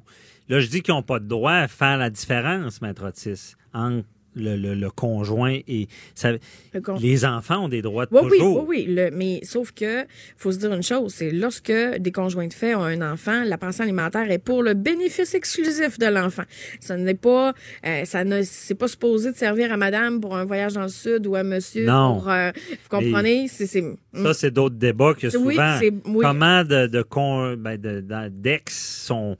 là, 0.50 0.60
je 0.60 0.68
dis 0.68 0.82
qu'ils 0.82 0.94
n'ont 0.94 1.04
pas 1.04 1.20
de 1.20 1.28
droit 1.28 1.54
à 1.54 1.68
faire 1.68 1.98
la 1.98 2.10
différence, 2.10 2.82
Maître 2.82 3.06
Otis, 3.08 3.56
entre 3.74 4.06
le, 4.36 4.56
le- 4.56 4.76
le 4.76 4.90
conjoint 4.92 5.58
et. 5.68 5.88
ça- 6.14 6.32
Le 6.74 6.82
con- 6.82 6.98
les 7.02 7.26
enfants 7.26 7.66
ont 7.66 7.68
des 7.68 7.82
droits 7.82 8.06
Oui, 8.12 8.20
oui, 8.24 8.30
toujours. 8.38 8.68
oui, 8.70 8.86
oui. 8.88 8.94
Le- 8.96 9.10
mais 9.12 9.40
sauf 9.44 9.72
que, 9.72 10.06
faut 10.38 10.52
se 10.52 10.60
dire 10.60 10.72
une 10.72 10.84
chose, 10.84 11.12
c'est 11.16 11.32
lorsque 11.32 11.72
des 12.00 12.12
conjoints 12.12 12.48
de 12.48 12.54
fait 12.54 12.76
ont 12.76 12.84
un 12.84 13.02
enfant, 13.12 13.44
la 13.44 13.58
pension 13.58 13.84
alimentaire 13.84 14.30
est 14.32 14.38
pour 14.38 14.62
le 14.62 14.76
bénéfice 14.76 15.34
exclusif 15.34 15.98
de 15.98 16.06
l'enfant. 16.06 16.44
Ça 16.80 16.96
n'est 16.96 17.16
pas, 17.16 17.54
euh, 17.86 18.06
ça 18.06 18.24
ne, 18.24 18.44
c'est 18.44 18.76
pas 18.76 18.88
supposé 18.88 19.32
de 19.32 19.36
servir 19.36 19.74
à 19.74 19.78
madame 19.78 20.22
pour 20.22 20.38
un 20.38 20.46
voyage 20.46 20.74
dans 20.74 20.84
le 20.84 20.90
sud 20.90 21.26
ou 21.26 21.36
à 21.36 21.42
monsieur 21.44 21.88
Non. 21.88 22.20
pour, 22.20 22.30
euh, 22.30 22.52
vous 22.70 22.98
comprenez? 22.98 23.48
C'est, 23.48 23.66
c'est, 23.66 23.84
Ça, 24.14 24.34
c'est 24.36 24.52
d'autres 24.52 24.76
débats 24.76 25.16
que 25.16 25.26
Oui, 25.26 25.56
souvent. 25.56 25.78
c'est- 25.80 25.94
oui. 26.06 26.22
Comment 26.22 26.64
de, 26.64 26.86
de, 26.86 27.02
con- 27.02 27.56
ben, 27.58 27.82
de- 27.82 28.02
de- 28.02 28.30
d'ex 28.30 29.04
sont 29.08 29.36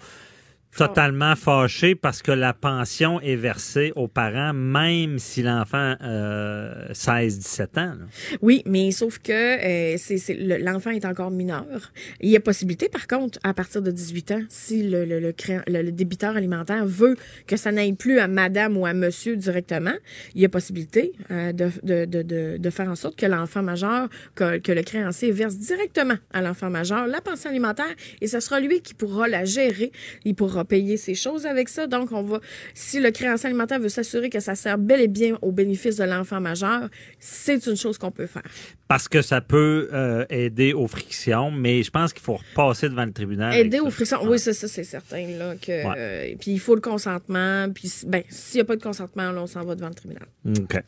totalement 0.88 1.36
fâchés 1.36 1.94
parce 1.94 2.22
que 2.22 2.32
la 2.32 2.54
pension 2.54 3.20
est 3.20 3.36
versée 3.36 3.92
aux 3.98 4.08
parents, 4.08 4.54
même 4.54 5.20
si 5.20 5.42
l'enfant 5.44 5.96
euh, 6.02 6.88
16-17 6.94 7.80
ans. 7.80 7.94
Oui, 8.42 8.64
mais 8.66 8.92
sauf 8.92 9.20
que 9.20 9.34
euh, 9.34 10.58
l'enfant 10.64 10.92
est 10.92 11.04
encore 11.04 11.32
mineur. 11.32 11.92
Il 12.22 12.30
y 12.30 12.38
a 12.38 12.40
possibilité, 12.40 12.88
par 12.88 13.08
contre, 13.08 13.40
à 13.44 13.54
partir 13.54 13.82
de 13.82 13.92
18 13.92 14.32
ans, 14.32 14.42
si 14.48 14.84
le, 14.90 15.92
débiteur 15.92 16.38
alimentaire 16.38 16.86
veut 16.86 17.18
que 17.46 17.58
ça 17.58 17.74
n'aille 17.74 17.94
plus 17.94 18.20
à 18.20 18.30
madame 18.30 18.78
ou 18.78 18.86
à 18.86 18.94
monsieur 18.94 19.36
directement, 19.36 19.96
il 20.34 20.42
y 20.42 20.46
a 20.46 20.50
possibilité 20.50 21.12
euh, 21.30 21.52
de, 21.52 22.70
faire 22.70 22.90
en 22.90 22.96
sorte 22.96 23.18
que 23.18 23.26
l'enfant 23.26 23.64
majeur, 23.64 24.08
que, 24.36 24.60
que 24.60 24.72
le 24.72 24.84
créancier 24.84 25.32
verse 25.32 25.58
directement 25.58 26.16
à 26.32 26.42
l'enfant 26.42 26.70
majeur 26.70 27.06
la 27.06 27.20
pension 27.20 27.50
alimentaire 27.50 27.94
et 28.22 28.28
ce 28.28 28.40
sera 28.40 28.62
lui 28.62 28.80
qui 28.82 28.94
pourra 28.94 29.28
la 29.28 29.44
gérer. 29.44 29.92
Il 30.24 30.36
pourra 30.36 30.64
payer 30.70 30.96
ses 30.96 31.16
choses 31.16 31.46
avec 31.46 31.68
ça. 31.68 31.88
Donc, 31.88 32.14
on 32.14 32.22
va, 32.22 32.40
si 32.74 33.02
le 33.02 33.12
créancier 33.12 33.48
alimentaire 33.50 33.80
veut 33.82 33.90
s'assurer 33.90 34.30
que 34.30 34.40
ça 34.40 34.56
sert 34.56 34.78
bel 34.78 35.02
et 35.02 35.08
bien 35.10 35.38
au 35.42 35.52
bénéfice 35.52 35.98
de 35.98 36.06
l'enfant 36.06 36.40
majeur, 36.40 36.88
c'est 37.20 37.66
une 37.68 37.76
chose 37.76 37.98
qu'on 37.98 38.12
peut 38.12 38.28
faire. 38.28 38.44
Parce 38.88 39.08
que 39.08 39.22
ça 39.22 39.42
peut 39.42 39.90
euh, 39.94 40.26
aider 40.30 40.74
aux 40.74 40.88
frictions, 40.88 41.52
mais 41.52 41.84
je 41.84 41.92
pense 41.92 42.14
qu'il 42.14 42.24
faut 42.24 42.38
repasser 42.38 42.88
devant 42.90 43.06
le 43.06 43.12
tribunal. 43.12 43.54
Aider 43.54 43.78
ça. 43.78 43.84
aux 43.84 43.90
frictions, 43.92 44.20
oui, 44.24 44.40
c'est 44.40 44.54
ça, 44.54 44.68
c'est 44.68 44.84
certain. 44.84 45.28
Là, 45.38 45.56
que, 45.56 45.72
Ouais. 45.88 45.94
euh, 45.98 46.36
puis 46.40 46.52
il 46.52 46.60
faut 46.60 46.76
le 46.76 46.82
consentement. 46.82 47.68
Puis, 47.74 47.92
ben, 48.08 48.24
s'il 48.30 48.58
n'y 48.58 48.62
a 48.62 48.66
pas 48.66 48.76
de 48.76 48.82
consentement, 48.82 49.32
là, 49.32 49.42
on 49.44 49.48
s'en 49.48 49.64
va 49.64 49.76
devant 49.76 49.90
le 49.90 49.94
tribunal. 49.96 50.26
OK. 50.48 50.82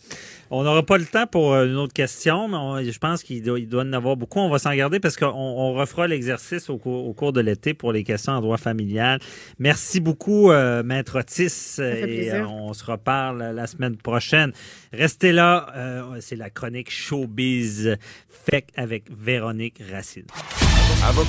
On 0.50 0.64
n'aura 0.64 0.84
pas 0.86 0.98
le 0.98 1.06
temps 1.06 1.28
pour 1.28 1.54
euh, 1.54 1.66
une 1.68 1.76
autre 1.76 1.94
question, 1.94 2.48
mais 2.48 2.58
on- 2.58 2.82
je 2.84 2.98
pense 3.00 3.24
qu'il 3.24 3.42
doit, 3.44 3.60
il 3.60 3.68
doit 3.68 3.84
en 3.84 3.94
avoir 3.94 4.16
beaucoup. 4.16 4.40
On 4.40 4.50
va 4.50 4.58
s'en 4.60 4.74
garder 4.74 5.00
parce 5.00 5.16
qu'on 5.18 5.28
on 5.28 5.74
refera 5.74 6.08
l'exercice 6.08 6.70
au, 6.70 6.78
cours- 6.78 7.06
au 7.08 7.14
cours 7.14 7.34
de 7.34 7.42
l'été 7.42 7.74
pour 7.74 7.92
les 7.94 8.04
questions 8.04 8.34
en 8.34 8.42
droit 8.42 8.58
familial. 8.58 9.20
Merci 9.64 10.00
beaucoup, 10.00 10.50
euh, 10.50 10.82
Maître 10.82 11.20
Otis. 11.20 11.76
fait 11.76 12.00
et 12.00 12.04
plaisir. 12.04 12.34
euh, 12.34 12.48
on 12.48 12.74
se 12.74 12.84
reparle 12.84 13.44
la 13.54 13.68
semaine 13.68 13.96
prochaine. 13.96 14.54
Restez 14.92 15.32
là. 15.32 15.68
euh, 15.76 16.18
C'est 16.20 16.36
la 16.36 16.50
chronique 16.50 16.90
Showbiz 16.90 17.96
Fait 18.28 18.66
avec 18.76 19.04
Véronique 19.16 19.80
Racine. 19.94 20.26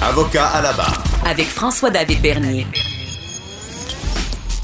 Avocat 0.01 0.47
à 0.47 0.63
la 0.63 0.73
barre. 0.73 1.05
Avec 1.27 1.45
François-David 1.45 2.23
Bernier. 2.23 2.67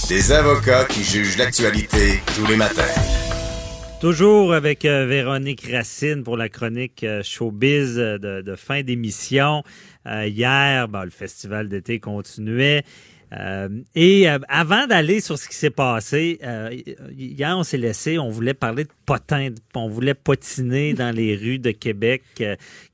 Des 0.09 0.33
avocats 0.33 0.87
qui 0.87 1.05
jugent 1.05 1.37
l'actualité 1.37 2.23
tous 2.35 2.47
les 2.47 2.57
matins. 2.57 2.83
Toujours 4.01 4.55
avec 4.55 4.87
euh, 4.87 5.05
Véronique 5.05 5.67
Racine 5.71 6.23
pour 6.23 6.39
la 6.39 6.49
chronique 6.49 7.05
euh, 7.05 7.23
Showbiz 7.23 7.99
euh, 7.99 8.17
de, 8.17 8.41
de 8.41 8.57
fin 8.57 8.83
d'émission. 8.83 9.63
Euh, 10.07 10.27
hier, 10.27 10.89
ben, 10.89 11.05
le 11.05 11.11
festival 11.11 11.69
d'été 11.69 12.01
continuait. 12.01 12.85
Euh, 13.33 13.69
et 13.95 14.29
euh, 14.29 14.39
avant 14.49 14.87
d'aller 14.87 15.21
sur 15.21 15.39
ce 15.39 15.49
qui 15.49 15.55
s'est 15.55 15.71
passé, 15.71 16.39
euh, 16.43 16.71
hier 17.17 17.57
on 17.59 17.63
s'est 17.63 17.77
laissé, 17.77 18.19
on 18.19 18.31
voulait 18.31 18.55
parler 18.55 18.85
de 18.85 18.91
potins, 19.05 19.51
on 19.75 19.89
voulait 19.89 20.15
potiner 20.15 20.95
dans 20.95 21.15
les 21.15 21.37
rues 21.37 21.59
de 21.59 21.71
Québec. 21.71 22.23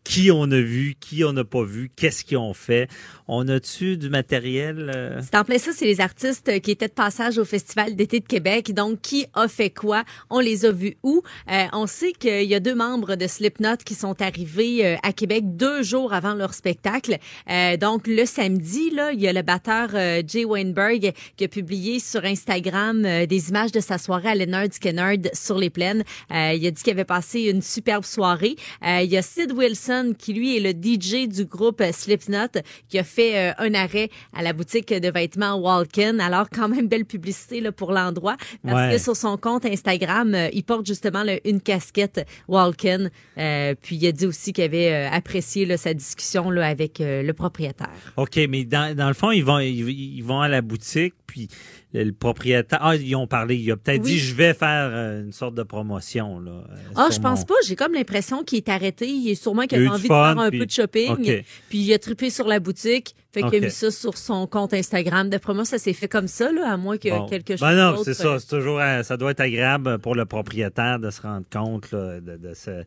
Qui 0.05 0.31
on 0.31 0.45
a 0.45 0.61
vu, 0.61 0.95
qui 1.01 1.25
on 1.25 1.33
n'a 1.33 1.45
pas 1.45 1.65
vu, 1.65 1.91
qu'est-ce 1.97 2.25
qu'ils 2.25 2.37
ont 2.37 2.53
fait. 2.53 2.89
On 3.27 3.49
a-tu 3.49 3.97
du 3.97 4.11
matériel? 4.11 4.93
euh? 4.95 5.21
C'est 5.23 5.35
en 5.35 5.45
plein 5.45 5.57
ça, 5.57 5.73
c'est 5.75 5.87
les 5.87 6.03
artistes 6.03 6.61
qui 6.61 6.71
étaient 6.71 6.89
de 6.89 6.93
passage 6.93 7.39
au 7.39 7.45
Festival 7.47 7.97
d'été 7.97 8.21
de 8.21 8.27
Québec. 8.27 8.75
Donc, 8.75 9.01
qui 9.01 9.27
a 9.33 9.49
fait 9.49 9.71
quoi? 9.71 10.05
On 10.29 10.41
les 10.41 10.67
a 10.67 10.73
vus 10.73 10.99
où? 11.03 11.23
Euh, 11.51 11.65
on 11.73 11.87
sait 11.87 12.13
qu'il 12.13 12.45
y 12.45 12.55
a 12.55 12.61
deux 12.61 12.75
membres 12.75 13.17
de 13.17 13.27
Slipknot 13.27 13.79
qui 13.85 13.95
sont 13.95 14.21
arrivés 14.21 14.85
euh, 14.85 14.97
à 15.03 15.15
Québec 15.15 15.57
deux 15.57 15.83
jours 15.83 16.13
avant 16.13 16.35
leur 16.35 16.53
spectacle. 16.53 17.17
Euh, 17.51 17.79
donc, 17.79 18.07
le 18.07 18.27
samedi, 18.27 18.91
là, 18.91 19.13
il 19.13 19.21
y 19.21 19.27
a 19.27 19.33
le 19.33 19.43
batteur 19.43 19.89
euh, 19.95 20.23
Jay 20.27 20.45
Weinberg 20.45 21.13
qui 21.39 21.45
a 21.45 21.49
publié 21.49 21.99
sur 21.99 22.25
Instagram 22.25 23.03
des 23.27 23.49
images 23.49 23.73
de 23.73 23.81
sa 23.81 23.97
soirée 23.97 24.29
à 24.29 24.35
Leonard 24.35 24.67
Skinner 24.71 25.17
sur 25.33 25.57
les 25.57 25.71
plaines. 25.71 26.05
Il 26.31 26.67
a 26.67 26.71
dit 26.71 26.83
qu'il 26.83 26.93
avait 26.93 27.05
passé 27.05 27.43
une 27.43 27.63
superbe 27.63 28.05
soirée. 28.05 28.57
Il 28.83 29.07
y 29.07 29.17
a 29.17 29.23
Sid 29.23 29.53
Wilson 29.53 29.94
qui, 30.19 30.33
lui, 30.33 30.57
est 30.57 30.61
le 30.61 30.71
DJ 30.71 31.29
du 31.29 31.45
groupe 31.45 31.81
euh, 31.81 31.93
Slipknot 31.93 32.61
qui 32.89 32.99
a 32.99 33.05
fait 33.05 33.51
euh, 33.51 33.53
un 33.59 33.75
arrêt 33.75 34.11
à 34.33 34.43
la 34.43 34.53
boutique 34.53 34.93
de 34.93 35.11
vêtements 35.11 35.55
Walken. 35.55 36.21
Alors, 36.21 36.49
quand 36.51 36.69
même, 36.69 36.89
belle 36.89 37.05
publicité 37.05 37.61
là, 37.61 37.73
pour 37.73 37.93
l'endroit. 37.93 38.37
Parce 38.65 38.75
Ouais. 38.89 38.93
que 38.97 38.99
sur 39.03 39.17
son 39.17 39.37
compte 39.37 39.65
Instagram, 39.65 40.35
euh, 40.35 40.49
il 40.53 40.65
porte 40.65 40.87
justement 40.87 41.23
là, 41.23 41.35
une 41.45 41.61
casquette 41.61 42.27
Walken. 42.49 43.11
Euh, 43.39 43.75
puis, 43.81 43.97
il 43.97 44.07
a 44.07 44.13
dit 44.13 44.27
aussi 44.27 44.53
qu'il 44.53 44.65
avait 44.65 45.07
apprécié 45.07 45.65
là, 45.67 45.77
sa 45.77 45.95
discussion 45.95 46.51
là, 46.51 46.67
avec 46.67 46.99
le 47.01 47.33
propriétaire. 47.33 47.91
OK, 48.17 48.39
mais 48.49 48.65
dans, 48.65 48.95
dans 48.97 49.09
le 49.09 49.15
fond, 49.15 49.31
ils 49.31 49.45
vont, 49.45 49.59
ils, 49.59 49.89
ils 49.89 50.23
vont 50.23 50.41
à 50.41 50.49
la 50.49 50.61
boutique, 50.63 51.15
puis 51.35 51.49
le, 51.93 52.13
propriétaire. 52.13 52.79
Ah, 52.81 52.95
ils 52.95 53.17
ont 53.17 53.27
parlé. 53.27 53.57
Il 53.57 53.69
a 53.73 53.77
peut-être 53.77 54.05
Oui. 54.05 54.13
dit 54.13 54.19
je 54.21 54.35
vais 54.37 54.55
faire 54.55 54.91
euh, 54.93 55.25
une 55.25 55.33
sorte 55.33 55.57
de 55.57 55.65
promotion. 55.65 56.39
Là, 56.39 56.53
euh, 56.53 56.77
Ah, 56.95 57.09
je 57.11 57.19
pense 57.19 57.41
mon- 57.41 57.45
pas. 57.47 57.55
J'ai 57.67 57.75
comme 57.75 57.93
l'impression 57.93 58.45
qu'il 58.45 58.59
est 58.59 58.69
arrêté. 58.69 59.09
Il 59.09 59.29
est 59.29 59.35
sûrement 59.35 59.67
qu'il 59.67 59.81
Il 59.81 59.89
a 59.89 59.93
envie 59.93 60.03
de 60.03 60.07
faire 60.07 60.39
un 60.39 60.49
puis- 60.51 60.61
peu 60.61 60.67
de 60.67 60.71
shopping. 60.71 61.43
Puis 61.69 61.79
il 61.79 61.93
a 61.93 61.99
trippé 61.99 62.31
sur 62.31 62.47
la 62.47 62.61
boutique. 62.61 63.17
Fait 63.35 63.41
qu'il 63.41 63.49
OK. 63.49 63.55
a 63.55 63.61
mis 63.67 63.71
ça 63.71 63.91
sur 63.91 64.17
son 64.17 64.47
compte 64.47 64.73
Instagram. 64.73 65.29
D'après 65.29 65.53
moi, 65.55 65.65
ça 65.65 65.77
s'est 65.79 65.93
fait 65.93 66.09
comme 66.09 66.29
ça, 66.29 66.53
là, 66.53 66.71
à 66.73 66.77
moins 66.77 66.97
que 66.99 67.09
Bon. 67.09 67.27
quelque 67.27 67.53
chose 67.57 67.61
Ben 67.61 67.75
non, 67.75 68.03
c'est 68.05 68.15
ça. 68.15 68.29
euh, 68.29 68.39
C'est 68.39 68.49
toujours, 68.57 68.79
euh, 68.81 69.03
ça 69.03 69.17
doit 69.17 69.33
être 69.33 69.41
agréable 69.41 69.99
pour 69.99 70.15
le 70.15 70.25
propriétaire 70.25 70.99
de 71.01 71.11
se 71.11 71.21
rendre 71.21 71.45
compte 71.53 71.91
là, 71.91 72.21
de, 72.21 72.37
de, 72.37 72.55
ce- 72.55 72.85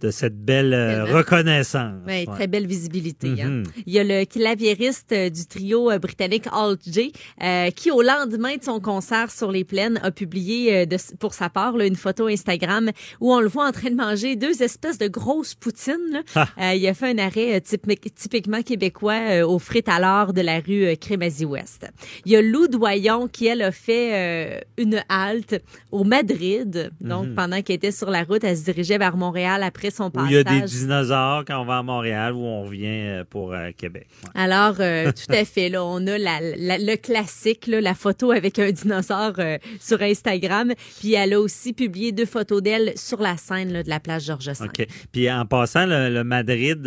de 0.00 0.10
cette 0.10 0.38
belle 0.44 0.74
euh, 0.74 1.04
Tellement. 1.04 1.18
reconnaissance. 1.18 1.94
Ouais, 2.06 2.26
Ouais. 2.28 2.34
très 2.34 2.46
belle 2.46 2.66
visibilité. 2.66 3.34
hein. 3.42 3.48
Mhm. 3.48 3.64
Il 3.86 3.92
y 3.94 3.98
a 3.98 4.04
le 4.04 4.24
claviériste 4.24 5.14
du 5.14 5.46
trio 5.46 5.90
britannique 5.98 6.44
Alt 6.52 6.80
J, 6.86 7.12
euh, 7.42 7.70
qui 7.70 7.90
au 7.90 8.02
lendemain 8.02 8.56
de 8.56 8.62
son 8.62 8.80
concert 8.80 9.30
sur 9.30 9.50
les 9.52 9.64
plaines 9.64 9.98
a 10.02 10.10
publié 10.10 10.84
de- 10.86 10.96
pour 11.18 11.32
sa 11.34 11.48
part 11.48 11.76
là, 11.76 11.86
une 11.86 11.96
photo 11.96 12.26
Instagram 12.26 12.90
où 13.20 13.32
on 13.32 13.40
le 13.40 13.48
voit 13.48 13.66
en 13.66 13.72
train 13.72 13.90
de 13.90 13.94
manger 13.96 14.36
deux 14.36 14.62
espèces 14.62 14.98
de 14.98 15.08
grosses 15.08 15.54
poutines. 15.54 15.94
là. 16.12 16.20
Ah. 16.34 16.48
Euh, 16.60 16.74
il 16.74 16.86
a 16.88 16.94
fait 16.94 17.10
un 17.10 17.18
arrêt 17.18 17.60
typique- 17.60 18.12
typiquement 18.14 18.62
québécois 18.62 19.20
euh, 19.30 19.46
aux 19.46 19.58
frites 19.60 19.77
à 19.86 20.00
l'or 20.00 20.32
de 20.32 20.40
la 20.40 20.60
rue 20.60 20.84
euh, 20.86 20.94
Crémazie-Ouest. 20.94 21.86
Il 22.24 22.32
y 22.32 22.36
a 22.36 22.42
Lou 22.42 22.68
Doyon 22.68 23.28
qui, 23.28 23.46
elle, 23.46 23.62
a 23.62 23.70
fait 23.72 24.56
euh, 24.56 24.60
une 24.76 25.02
halte 25.08 25.62
au 25.92 26.04
Madrid. 26.04 26.90
Donc, 27.00 27.26
Mhm. 27.28 27.34
pendant 27.34 27.62
qu'elle 27.62 27.76
était 27.76 27.92
sur 27.92 28.10
la 28.10 28.22
route, 28.24 28.42
elle 28.44 28.56
se 28.56 28.64
dirigeait 28.64 28.98
vers 28.98 29.16
Montréal 29.16 29.62
après 29.62 29.90
son 29.90 30.04
Où 30.06 30.10
passage. 30.10 30.30
il 30.30 30.34
y 30.34 30.38
a 30.38 30.44
des 30.44 30.62
dinosaures 30.62 31.44
quand 31.46 31.60
on 31.60 31.64
va 31.64 31.78
à 31.78 31.82
Montréal, 31.82 32.32
où 32.34 32.40
on 32.40 32.62
revient 32.64 32.86
euh, 32.86 33.24
pour 33.28 33.52
euh, 33.52 33.70
Québec. 33.76 34.06
Ouais. 34.24 34.30
Alors, 34.34 34.76
euh, 34.80 35.12
tout 35.12 35.32
à 35.32 35.44
fait, 35.44 35.68
là, 35.68 35.84
on 35.84 36.06
a 36.06 36.18
la, 36.18 36.40
la- 36.40 36.78
le 36.78 36.96
classique, 36.96 37.66
là, 37.66 37.80
la 37.80 37.94
photo 37.94 38.30
avec 38.32 38.58
un 38.58 38.70
dinosaure 38.70 39.34
sur 39.80 40.00
Instagram. 40.02 40.72
Puis 41.00 41.14
elle 41.14 41.34
a 41.34 41.40
aussi 41.40 41.72
publié 41.72 42.12
deux 42.12 42.24
photos 42.26 42.62
d'elle 42.62 42.92
sur 42.96 43.20
la 43.20 43.36
scène 43.36 43.72
là, 43.72 43.82
de 43.82 43.88
la 43.88 44.00
plage 44.00 44.24
Georges 44.24 44.46
V. 44.48 44.64
OK. 44.64 44.86
Puis 45.12 45.30
en 45.30 45.44
passant, 45.46 45.86
le, 45.86 46.08
le 46.08 46.24
Madrid 46.24 46.82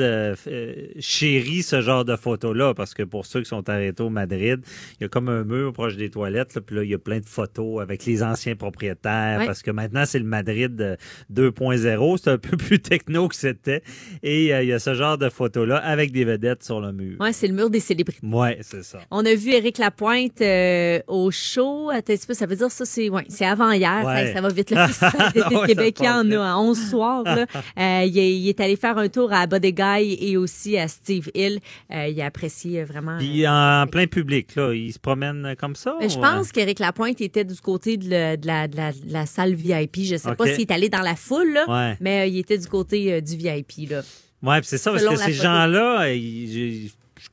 chérit 0.99 1.63
ce 1.63 1.81
genre 1.81 2.05
de 2.05 2.15
photos-là, 2.15 2.73
parce 2.81 2.95
que 2.95 3.03
pour 3.03 3.27
ceux 3.27 3.41
qui 3.41 3.49
sont 3.49 3.69
arrêtés 3.69 4.01
au 4.01 4.09
Madrid, 4.09 4.59
il 4.99 5.03
y 5.03 5.05
a 5.05 5.07
comme 5.07 5.29
un 5.29 5.43
mur 5.43 5.71
proche 5.71 5.97
des 5.97 6.09
toilettes, 6.09 6.55
là, 6.55 6.61
puis 6.61 6.75
là, 6.77 6.83
il 6.83 6.89
y 6.89 6.95
a 6.95 6.97
plein 6.97 7.19
de 7.19 7.25
photos 7.25 7.79
avec 7.79 8.05
les 8.07 8.23
anciens 8.23 8.55
propriétaires, 8.55 9.39
Ouais. 9.39 9.45
parce 9.45 9.61
que 9.61 9.69
maintenant, 9.69 10.03
c'est 10.05 10.17
le 10.19 10.25
Madrid 10.25 10.81
euh, 10.81 10.95
2.0, 11.31 12.17
c'est 12.23 12.29
un 12.31 12.37
peu 12.39 12.57
plus 12.57 12.79
techno 12.79 13.27
que 13.27 13.35
c'était, 13.35 13.83
et 14.23 14.53
euh, 14.53 14.63
il 14.63 14.69
y 14.69 14.73
a 14.73 14.79
ce 14.79 14.93
genre 14.95 15.17
de 15.17 15.29
photos-là 15.29 15.77
avec 15.77 16.11
des 16.11 16.25
vedettes 16.25 16.63
sur 16.63 16.81
le 16.81 16.91
mur. 16.91 17.17
Ouais, 17.19 17.33
c'est 17.33 17.47
le 17.47 17.53
mur 17.53 17.69
des 17.69 17.79
célébrités. 17.79 18.25
Ouais, 18.25 18.57
c'est 18.61 18.83
ça. 18.83 18.99
On 19.11 19.25
a 19.25 19.35
vu 19.35 19.51
Éric 19.51 19.77
Lapointe 19.77 20.41
euh, 20.41 20.99
au 21.07 21.29
show. 21.29 21.89
Attends 21.91 22.13
ça 22.31 22.45
veut 22.45 22.55
dire 22.55 22.71
ça, 22.71 22.85
c'est 22.85 23.09
ouais, 23.09 23.25
avant 23.41 23.71
hier. 23.71 24.03
Ouais. 24.05 24.27
Ça, 24.27 24.33
ça 24.33 24.41
va 24.41 24.49
vite. 24.49 24.71
Le 24.71 24.87
festival 24.87 25.31
d'été 25.33 25.55
Ouais, 25.55 25.93
ça 25.97 26.17
en 26.19 26.31
à 26.31 26.55
11 26.57 26.89
soirs. 26.89 27.23
là. 27.23 27.45
Euh, 27.77 28.03
il, 28.05 28.17
est, 28.17 28.37
il 28.37 28.49
est 28.49 28.59
allé 28.59 28.75
faire 28.75 28.97
un 28.97 29.07
tour 29.07 29.31
à 29.33 29.47
Body 29.47 29.73
Guy 29.73 30.17
et 30.19 30.37
aussi 30.37 30.77
à 30.77 30.87
Steve 30.87 31.29
Hill. 31.33 31.59
Euh, 31.91 32.07
il 32.07 32.19
a 32.21 32.25
apprécié 32.25 32.70
euh, 32.79 32.85
vraiment. 32.85 33.17
Puis 33.17 33.47
en 33.47 33.85
plein 33.91 34.07
public, 34.07 34.55
là, 34.55 34.73
il 34.73 34.91
se 34.93 34.99
promène 34.99 35.55
comme 35.59 35.75
ça? 35.75 35.95
Mais 35.99 36.09
je 36.09 36.17
ou, 36.17 36.21
pense 36.21 36.51
qu'Éric 36.51 36.79
Lapointe 36.79 37.19
était 37.21 37.43
du 37.43 37.55
côté 37.59 37.97
de, 37.97 38.05
le- 38.09 38.37
de 38.37 38.47
la, 38.47 38.67
de 38.67 38.75
la- 38.77 38.91
de 38.91 39.11
la 39.13 39.25
salle 39.25 39.53
VIP. 39.53 40.03
Je 40.03 40.15
sais 40.17 40.35
pas 40.35 40.45
s'il 40.47 40.61
est 40.61 40.71
allé 40.71 40.89
dans 40.89 41.01
la 41.01 41.15
foule, 41.15 41.53
là, 41.53 41.65
Ouais. 41.67 41.97
mais 41.99 42.21
euh, 42.21 42.25
il 42.27 42.37
était 42.37 42.57
du 42.57 42.67
côté 42.67 43.13
euh, 43.13 43.21
du 43.21 43.35
VIP. 43.37 43.89
Là. 43.89 44.01
Ouais, 44.43 44.59
c'est 44.63 44.77
ça, 44.77 44.91
parce 44.91 45.05
que 45.05 45.15
ces 45.17 45.33
gens-là, 45.33 46.07
je, 46.15 46.87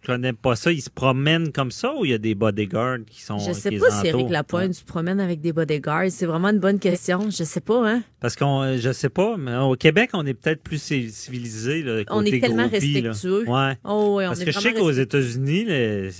connais 0.04 0.34
pas 0.34 0.54
ça, 0.54 0.70
ils 0.70 0.82
se 0.82 0.90
promènent 0.90 1.50
comme 1.52 1.70
ça 1.70 1.94
ou 1.94 2.04
il 2.04 2.10
y 2.10 2.14
a 2.14 2.18
des 2.18 2.34
bodyguards 2.34 2.98
qui 3.06 3.22
sont 3.22 3.38
Je 3.38 3.52
sais 3.52 3.70
qui 3.70 3.78
pas 3.78 3.90
si? 3.90 4.06
Éric 4.08 4.28
Lapointe 4.28 4.74
se 4.74 4.84
promène 4.84 5.18
avec 5.18 5.40
des 5.40 5.52
bodyguards. 5.54 6.10
C'est 6.10 6.26
vraiment 6.26 6.48
une 6.50 6.58
bonne 6.58 6.78
question. 6.78 7.30
Je 7.30 7.44
sais 7.44 7.60
pas, 7.62 7.88
hein? 7.90 8.02
Parce 8.20 8.34
qu'on, 8.34 8.62
euh, 8.62 8.76
je 8.78 8.90
sais 8.92 9.08
pas, 9.08 9.36
mais 9.36 9.56
au 9.56 9.74
Québec, 9.76 10.10
on 10.12 10.26
est 10.26 10.34
peut-être 10.34 10.60
plus 10.62 10.82
ci- 10.82 11.10
civilisé. 11.10 11.82
Là, 11.82 12.02
On 12.10 12.18
côté 12.18 12.36
est 12.36 12.40
tellement 12.40 12.66
groupie, 12.66 13.00
là. 13.00 13.10
respectueux. 13.10 13.48
Ouais. 13.48 13.78
Oh, 13.84 14.14
oui, 14.18 14.24
on 14.24 14.28
Parce 14.28 14.40
est 14.40 14.44
que 14.46 14.50
je 14.52 14.58
sais 14.58 14.72
qu'aux. 14.74 14.90
États-Unis, 14.90 15.66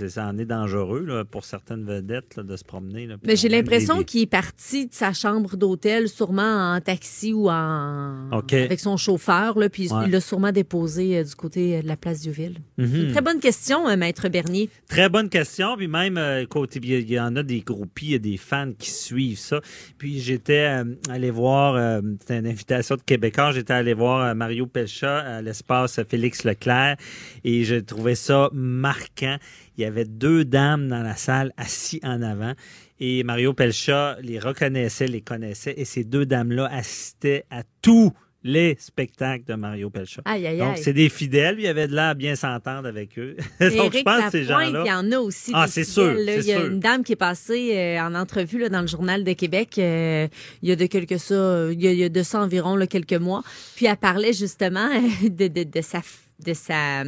ça 0.09 0.27
en 0.27 0.39
est 0.39 0.45
dangereux 0.45 1.05
là, 1.05 1.25
pour 1.25 1.45
certaines 1.45 1.85
vedettes 1.85 2.37
là, 2.37 2.43
de 2.45 2.57
se 2.57 2.63
promener. 2.65 3.09
Mais 3.25 3.35
j'ai 3.37 3.49
on 3.49 3.53
l'impression 3.53 3.99
des- 3.99 4.05
qu'il 4.05 4.23
est 4.23 4.27
parti 4.27 4.87
de 4.87 4.93
sa 4.95 5.13
chambre 5.13 5.57
d'hôtel, 5.57 6.09
sûrement 6.09 6.75
en 6.75 6.81
taxi 6.81 7.33
ou 7.33 7.49
en 7.51 8.29
avec 8.31 8.81
son 8.81 8.97
chauffeur, 8.97 9.59
là, 9.59 9.69
puis 9.69 9.89
Ouais. 9.93 10.05
il 10.07 10.13
l'a 10.13 10.21
sûrement 10.21 10.53
déposé 10.53 11.19
euh, 11.19 11.25
du 11.25 11.35
côté 11.35 11.79
euh, 11.79 11.83
de 11.83 11.89
la 11.89 11.97
place 11.97 12.21
du 12.21 12.31
Ville. 12.31 12.59
Mhm. 12.77 13.11
Très 13.13 13.21
bonne 13.23 13.41
question, 13.41 13.89
euh, 13.89 13.97
Maître 13.97 14.29
Bernier. 14.29 14.71
Très 14.89 15.09
bonne 15.09 15.29
question. 15.29 15.77
Puis 15.77 15.89
même, 15.89 16.17
euh, 16.19 16.45
côté, 16.47 16.79
il 16.83 17.11
y 17.11 17.19
en 17.19 17.35
a 17.37 17.43
des 17.43 17.61
groupies, 17.61 18.07
il 18.07 18.13
y 18.13 18.15
a 18.15 18.19
des 18.19 18.37
fans 18.37 18.73
qui 18.79 18.91
suivent 18.91 19.39
ça. 19.39 19.61
Puis 19.99 20.21
j'étais 20.21 20.83
allé 21.11 21.31
voir, 21.31 21.75
euh, 21.89 22.03
c'était 22.21 22.39
une 22.39 22.47
invitation 22.47 22.97
de 22.97 23.03
Québécois, 23.03 23.53
j'étais 23.53 23.73
allé 23.73 23.95
voir 23.95 24.25
euh, 24.25 24.35
Mario 24.35 24.67
Pelcha 24.67 25.19
à 25.19 25.43
l'espace 25.43 26.01
Félix 26.09 26.45
Leclerc 26.45 26.97
et 27.45 27.65
j'ai 27.65 27.83
trouvé 27.83 28.15
ça 28.15 28.51
marquant. 28.53 29.37
Il 29.77 29.83
y 29.83 29.85
avait 29.85 30.05
deux 30.05 30.45
dames 30.45 30.89
dans 30.89 31.03
la 31.03 31.17
salle 31.17 31.53
assis 31.57 32.01
en 32.03 32.23
avant. 32.23 32.55
Et 33.01 33.23
Mario 33.23 33.53
Pelcha 33.53 34.17
les 34.23 34.39
reconnaissait, 34.39 35.07
les 35.07 35.21
connaissait. 35.21 35.75
Et 35.77 35.85
ces 35.85 36.05
deux 36.05 36.27
dames-là 36.27 36.69
assistaient 36.73 37.45
à 37.51 37.63
tous 37.81 38.13
les 38.45 38.77
spectacles 38.79 39.45
de 39.45 39.55
Mario 39.55 39.91
Pelcha. 39.91 40.23
Aïe, 40.25 40.47
aïe, 40.47 40.59
Donc, 40.59 40.79
c'est 40.79 40.93
des 40.93 41.09
fidèles. 41.09 41.57
Il 41.59 41.65
y 41.65 41.69
avait 41.69 41.89
de 41.89 41.95
l'air 41.95 42.11
à 42.11 42.15
bien 42.15 42.37
s'entendre 42.37 42.87
avec 42.87 43.19
eux. 43.19 43.37
Donc, 43.61 43.93
je 43.93 44.03
pense 44.03 44.25
que 44.27 44.31
ces 44.31 44.45
Lapointe, 44.45 44.67
gens-là. 44.67 44.83
il 44.85 44.89
y 44.89 44.93
en 44.93 45.13
a 45.13 45.19
aussi. 45.19 45.51
Ah, 45.55 45.67
c'est 45.67 45.85
sûr, 45.85 46.19
Il 46.19 46.27
y 46.47 46.53
a 46.53 46.61
sûr. 46.61 46.67
une 46.67 46.79
dame 46.81 47.03
qui 47.03 47.13
est 47.13 47.17
passée 47.17 47.77
euh, 47.77 48.01
en 48.01 48.15
entrevue 48.15 48.59
là, 48.61 48.69
dans 48.69 48.81
le 48.81 48.87
Journal 48.87 49.25
de 49.25 49.33
Québec 49.33 49.75
euh, 49.79 50.29
il 50.63 50.69
y 50.69 50.73
a 50.73 50.77
de 50.77 50.87
quelques 50.87 51.19
ça, 51.19 51.35
euh, 51.35 51.73
il 51.75 51.83
y 51.83 51.89
a, 51.89 51.93
il 51.93 51.99
y 51.99 52.05
a 52.05 52.09
de 52.09 52.23
ça 52.23 52.41
environ 52.41 52.77
là, 52.77 52.87
quelques 52.87 53.13
mois. 53.15 53.43
Puis 53.75 53.87
elle 53.87 53.97
parlait 53.97 54.33
justement 54.33 54.89
de, 55.23 55.49
de, 55.49 55.65
de 55.65 55.81
sa 55.81 56.01
de 56.47 56.55
sa, 56.55 57.03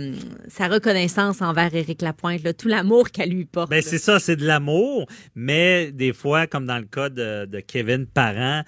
sa 0.48 0.66
reconnaissance 0.66 1.40
envers 1.40 1.72
Éric 1.72 2.02
Lapointe, 2.02 2.42
là, 2.42 2.52
tout 2.52 2.66
l'amour 2.66 3.10
qu'elle 3.12 3.30
lui 3.30 3.44
porte. 3.44 3.70
Ben, 3.70 3.80
c'est 3.80 3.98
ça, 3.98 4.18
c'est 4.18 4.34
de 4.34 4.44
l'amour, 4.44 5.06
mais 5.36 5.92
des 5.92 6.12
fois, 6.12 6.48
comme 6.48 6.66
dans 6.66 6.78
le 6.78 6.84
cas 6.86 7.10
de, 7.10 7.44
de 7.46 7.60
Kevin 7.60 8.06
Parent, 8.06 8.64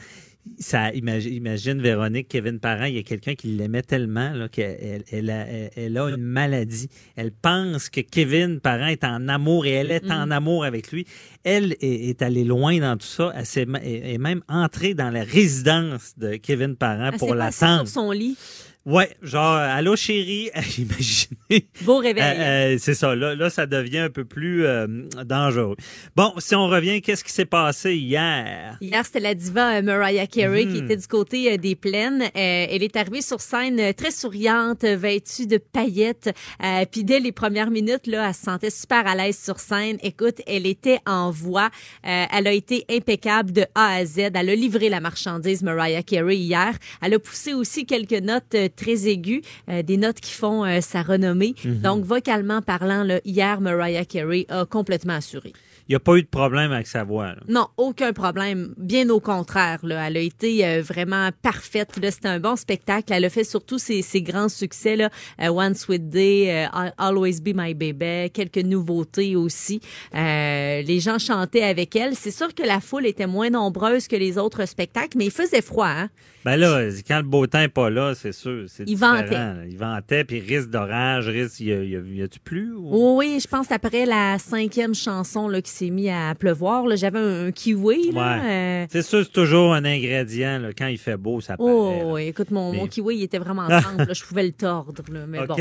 ça 0.58 0.92
imagine, 0.92 1.32
imagine 1.34 1.80
Véronique, 1.80 2.26
Kevin 2.28 2.58
Parent, 2.58 2.86
il 2.86 2.96
y 2.96 2.98
a 2.98 3.02
quelqu'un 3.04 3.34
qui 3.34 3.48
l'aimait 3.48 3.82
tellement 3.82 4.48
qu'elle 4.50 5.04
elle 5.10 5.30
a, 5.30 5.46
elle- 5.76 5.96
a 5.96 6.08
une 6.10 6.16
maladie. 6.16 6.88
Elle 7.14 7.30
pense 7.30 7.88
que 7.88 8.00
Kevin 8.00 8.58
Parent 8.58 8.86
est 8.88 9.04
en 9.04 9.28
amour 9.28 9.66
et 9.66 9.70
elle 9.70 9.90
est 9.92 10.10
en 10.10 10.30
amour 10.32 10.64
avec 10.64 10.90
lui. 10.90 11.06
Elle 11.44 11.76
est, 11.80 12.08
est 12.08 12.22
allée 12.22 12.44
loin 12.44 12.78
dans 12.80 12.96
tout 12.96 13.06
ça. 13.06 13.32
Elle 13.36 13.68
est 13.84 14.14
est 14.14 14.18
même 14.18 14.42
entrée 14.48 14.94
dans 14.94 15.10
la 15.10 15.22
résidence 15.24 16.14
de 16.18 16.34
Kevin 16.36 16.74
Parent 16.76 17.10
Elle 17.12 17.18
pour 17.18 17.34
l'attendre. 17.36 17.86
sur 17.86 18.02
son 18.02 18.10
lit. 18.10 18.36
Ouais, 18.84 19.10
genre, 19.22 19.54
allô 19.54 19.94
chérie, 19.94 20.50
imaginez. 20.78 21.68
Beau 21.82 21.98
réveil. 21.98 22.22
Euh, 22.24 22.74
euh, 22.74 22.76
c'est 22.80 22.94
ça, 22.94 23.14
là, 23.14 23.36
là, 23.36 23.48
ça 23.48 23.66
devient 23.66 23.98
un 23.98 24.10
peu 24.10 24.24
plus 24.24 24.64
euh, 24.66 24.88
dangereux. 25.24 25.76
Bon, 26.16 26.32
si 26.38 26.56
on 26.56 26.66
revient, 26.66 27.00
qu'est-ce 27.00 27.22
qui 27.22 27.30
s'est 27.30 27.44
passé 27.44 27.94
hier? 27.94 28.76
Hier, 28.80 29.06
c'était 29.06 29.20
la 29.20 29.34
diva 29.34 29.76
euh, 29.76 29.82
Mariah 29.82 30.26
Carey 30.26 30.62
qui 30.66 30.78
Mhm. 30.78 30.84
était 30.84 30.96
du 30.96 31.06
côté 31.06 31.52
euh, 31.52 31.56
des 31.58 31.76
plaines. 31.76 32.22
Euh, 32.22 32.28
elle 32.34 32.82
est 32.82 32.96
arrivée 32.96 33.22
sur 33.22 33.40
scène 33.40 33.78
euh, 33.78 33.92
très 33.92 34.10
souriante, 34.10 34.82
euh, 34.82 34.96
vêtue 34.96 35.46
de 35.46 35.58
paillettes. 35.58 36.30
Euh, 36.64 36.84
Puis 36.90 37.04
dès 37.04 37.20
les 37.20 37.30
premières 37.32 37.70
minutes, 37.70 38.08
là, 38.08 38.26
elle 38.28 38.34
se 38.34 38.42
sentait 38.42 38.70
super 38.70 39.06
à 39.06 39.14
l'aise 39.14 39.38
sur 39.40 39.60
scène. 39.60 39.98
Écoute, 40.02 40.40
elle 40.46 40.66
était 40.66 40.98
en 41.06 41.30
voix. 41.30 41.70
Euh, 42.04 42.24
elle 42.32 42.46
a 42.48 42.52
été 42.52 42.84
impeccable 42.90 43.52
de 43.52 43.64
A 43.76 43.94
à 43.94 44.04
Z. 44.04 44.18
Elle 44.34 44.36
a 44.50 44.54
livré 44.56 44.88
la 44.88 44.98
marchandise 44.98 45.62
Mariah 45.62 46.02
Carey 46.02 46.36
hier. 46.36 46.72
Elle 47.00 47.14
a 47.14 47.18
poussé 47.20 47.54
aussi 47.54 47.86
quelques 47.86 48.20
notes 48.20 48.54
euh, 48.56 48.68
très 48.74 49.08
aiguës, 49.08 49.42
euh, 49.68 49.82
des 49.82 49.96
notes 49.96 50.20
qui 50.20 50.32
font 50.32 50.64
euh, 50.64 50.80
sa 50.80 51.02
renommée. 51.02 51.54
Mhm. 51.64 51.80
Donc, 51.80 52.04
vocalement 52.04 52.62
parlant, 52.62 53.04
là, 53.04 53.20
hier, 53.24 53.60
Mariah 53.60 54.04
Carey 54.04 54.46
a 54.48 54.64
complètement 54.64 55.14
assuré. 55.14 55.52
Il 55.88 55.92
n'y 55.92 55.96
a 55.96 56.00
pas 56.00 56.16
eu 56.16 56.22
de 56.22 56.28
problème 56.28 56.72
avec 56.72 56.86
sa 56.86 57.04
voix. 57.04 57.28
là. 57.28 57.40
Non, 57.48 57.68
aucun 57.76 58.12
problème. 58.12 58.72
Bien 58.78 59.08
au 59.10 59.20
contraire, 59.20 59.80
là. 59.82 60.06
elle 60.06 60.16
a 60.16 60.20
été 60.20 60.64
euh, 60.64 60.80
vraiment 60.80 61.30
parfaite. 61.42 61.90
C'était 62.02 62.28
un 62.28 62.40
bon 62.40 62.56
spectacle. 62.56 63.12
Elle 63.12 63.24
a 63.24 63.30
fait 63.30 63.44
surtout 63.44 63.78
ses, 63.78 64.00
ses 64.02 64.22
grands 64.22 64.48
succès, 64.48 64.96
là. 64.96 65.10
Euh, 65.40 65.48
One 65.48 65.74
Sweet 65.74 66.08
Day, 66.08 66.50
euh, 66.50 66.66
I'll 66.72 66.92
Always 66.98 67.40
Be 67.40 67.52
My 67.54 67.74
Baby, 67.74 68.30
quelques 68.30 68.64
nouveautés 68.64 69.34
aussi. 69.36 69.80
Les 70.14 71.00
gens 71.00 71.18
chantaient 71.18 71.64
avec 71.64 71.96
elle. 71.96 72.14
C'est 72.14 72.30
sûr 72.30 72.54
que 72.54 72.62
la 72.62 72.80
foule 72.80 73.06
était 73.06 73.26
moins 73.26 73.50
nombreuse 73.50 74.08
que 74.08 74.16
les 74.16 74.38
autres 74.38 74.66
spectacles, 74.66 75.18
mais 75.18 75.26
il 75.26 75.30
faisait 75.30 75.62
froid. 75.62 75.86
Hein? 75.86 76.10
Ben 76.44 76.56
là, 76.56 76.88
quand 77.06 77.18
le 77.18 77.22
beau 77.22 77.46
temps 77.46 77.58
n'est 77.60 77.68
pas 77.68 77.88
là, 77.90 78.14
c'est 78.14 78.32
sûr. 78.32 78.64
c'est 78.68 78.82
Il 78.82 78.86
différent, 78.94 79.16
ventait. 79.16 79.30
là. 79.34 79.54
Il 79.68 79.78
ventait, 79.78 80.24
puis 80.24 80.40
risque 80.40 80.70
d'orage, 80.70 81.28
risque. 81.28 81.60
Y 81.60 81.72
a- 81.72 81.84
y 81.84 81.96
a- 81.96 82.00
y 82.00 82.22
a-tu 82.22 82.40
plus? 82.40 82.72
ou- 82.74 83.16
Oui, 83.18 83.38
je 83.40 83.46
pense 83.46 83.70
après 83.70 84.06
la 84.06 84.38
cinquième 84.38 84.94
chanson 84.94 85.46
là, 85.48 85.62
qui 85.62 85.70
s'est 85.70 85.90
mis 85.90 86.10
à 86.10 86.34
pleuvoir, 86.34 86.86
là, 86.86 86.96
j'avais 86.96 87.18
un, 87.20 87.46
un 87.46 87.52
kiwi. 87.52 88.10
Là, 88.12 88.20
Ouais. 88.20 88.50
euh, 88.50 88.86
C'est 88.90 89.02
sûr, 89.02 89.22
c'est 89.24 89.32
toujours 89.32 89.72
un 89.74 89.84
ingrédient. 89.84 90.58
là. 90.58 90.70
Quand 90.76 90.88
il 90.88 90.98
fait 90.98 91.16
beau, 91.16 91.40
ça 91.40 91.56
paraît. 91.56 91.70
Oh, 91.70 92.16
là. 92.16 92.22
écoute, 92.22 92.50
mon, 92.50 92.72
Mais- 92.72 92.78
mon 92.78 92.86
kiwi, 92.86 93.16
il 93.18 93.22
était 93.22 93.38
vraiment 93.38 93.66
tendre. 93.68 94.04
là, 94.06 94.12
je 94.12 94.24
pouvais 94.24 94.44
le 94.44 94.52
tordre. 94.52 95.02
Là, 95.12 95.20
mais 95.28 95.38
OK. 95.40 95.46
bon. 95.48 95.56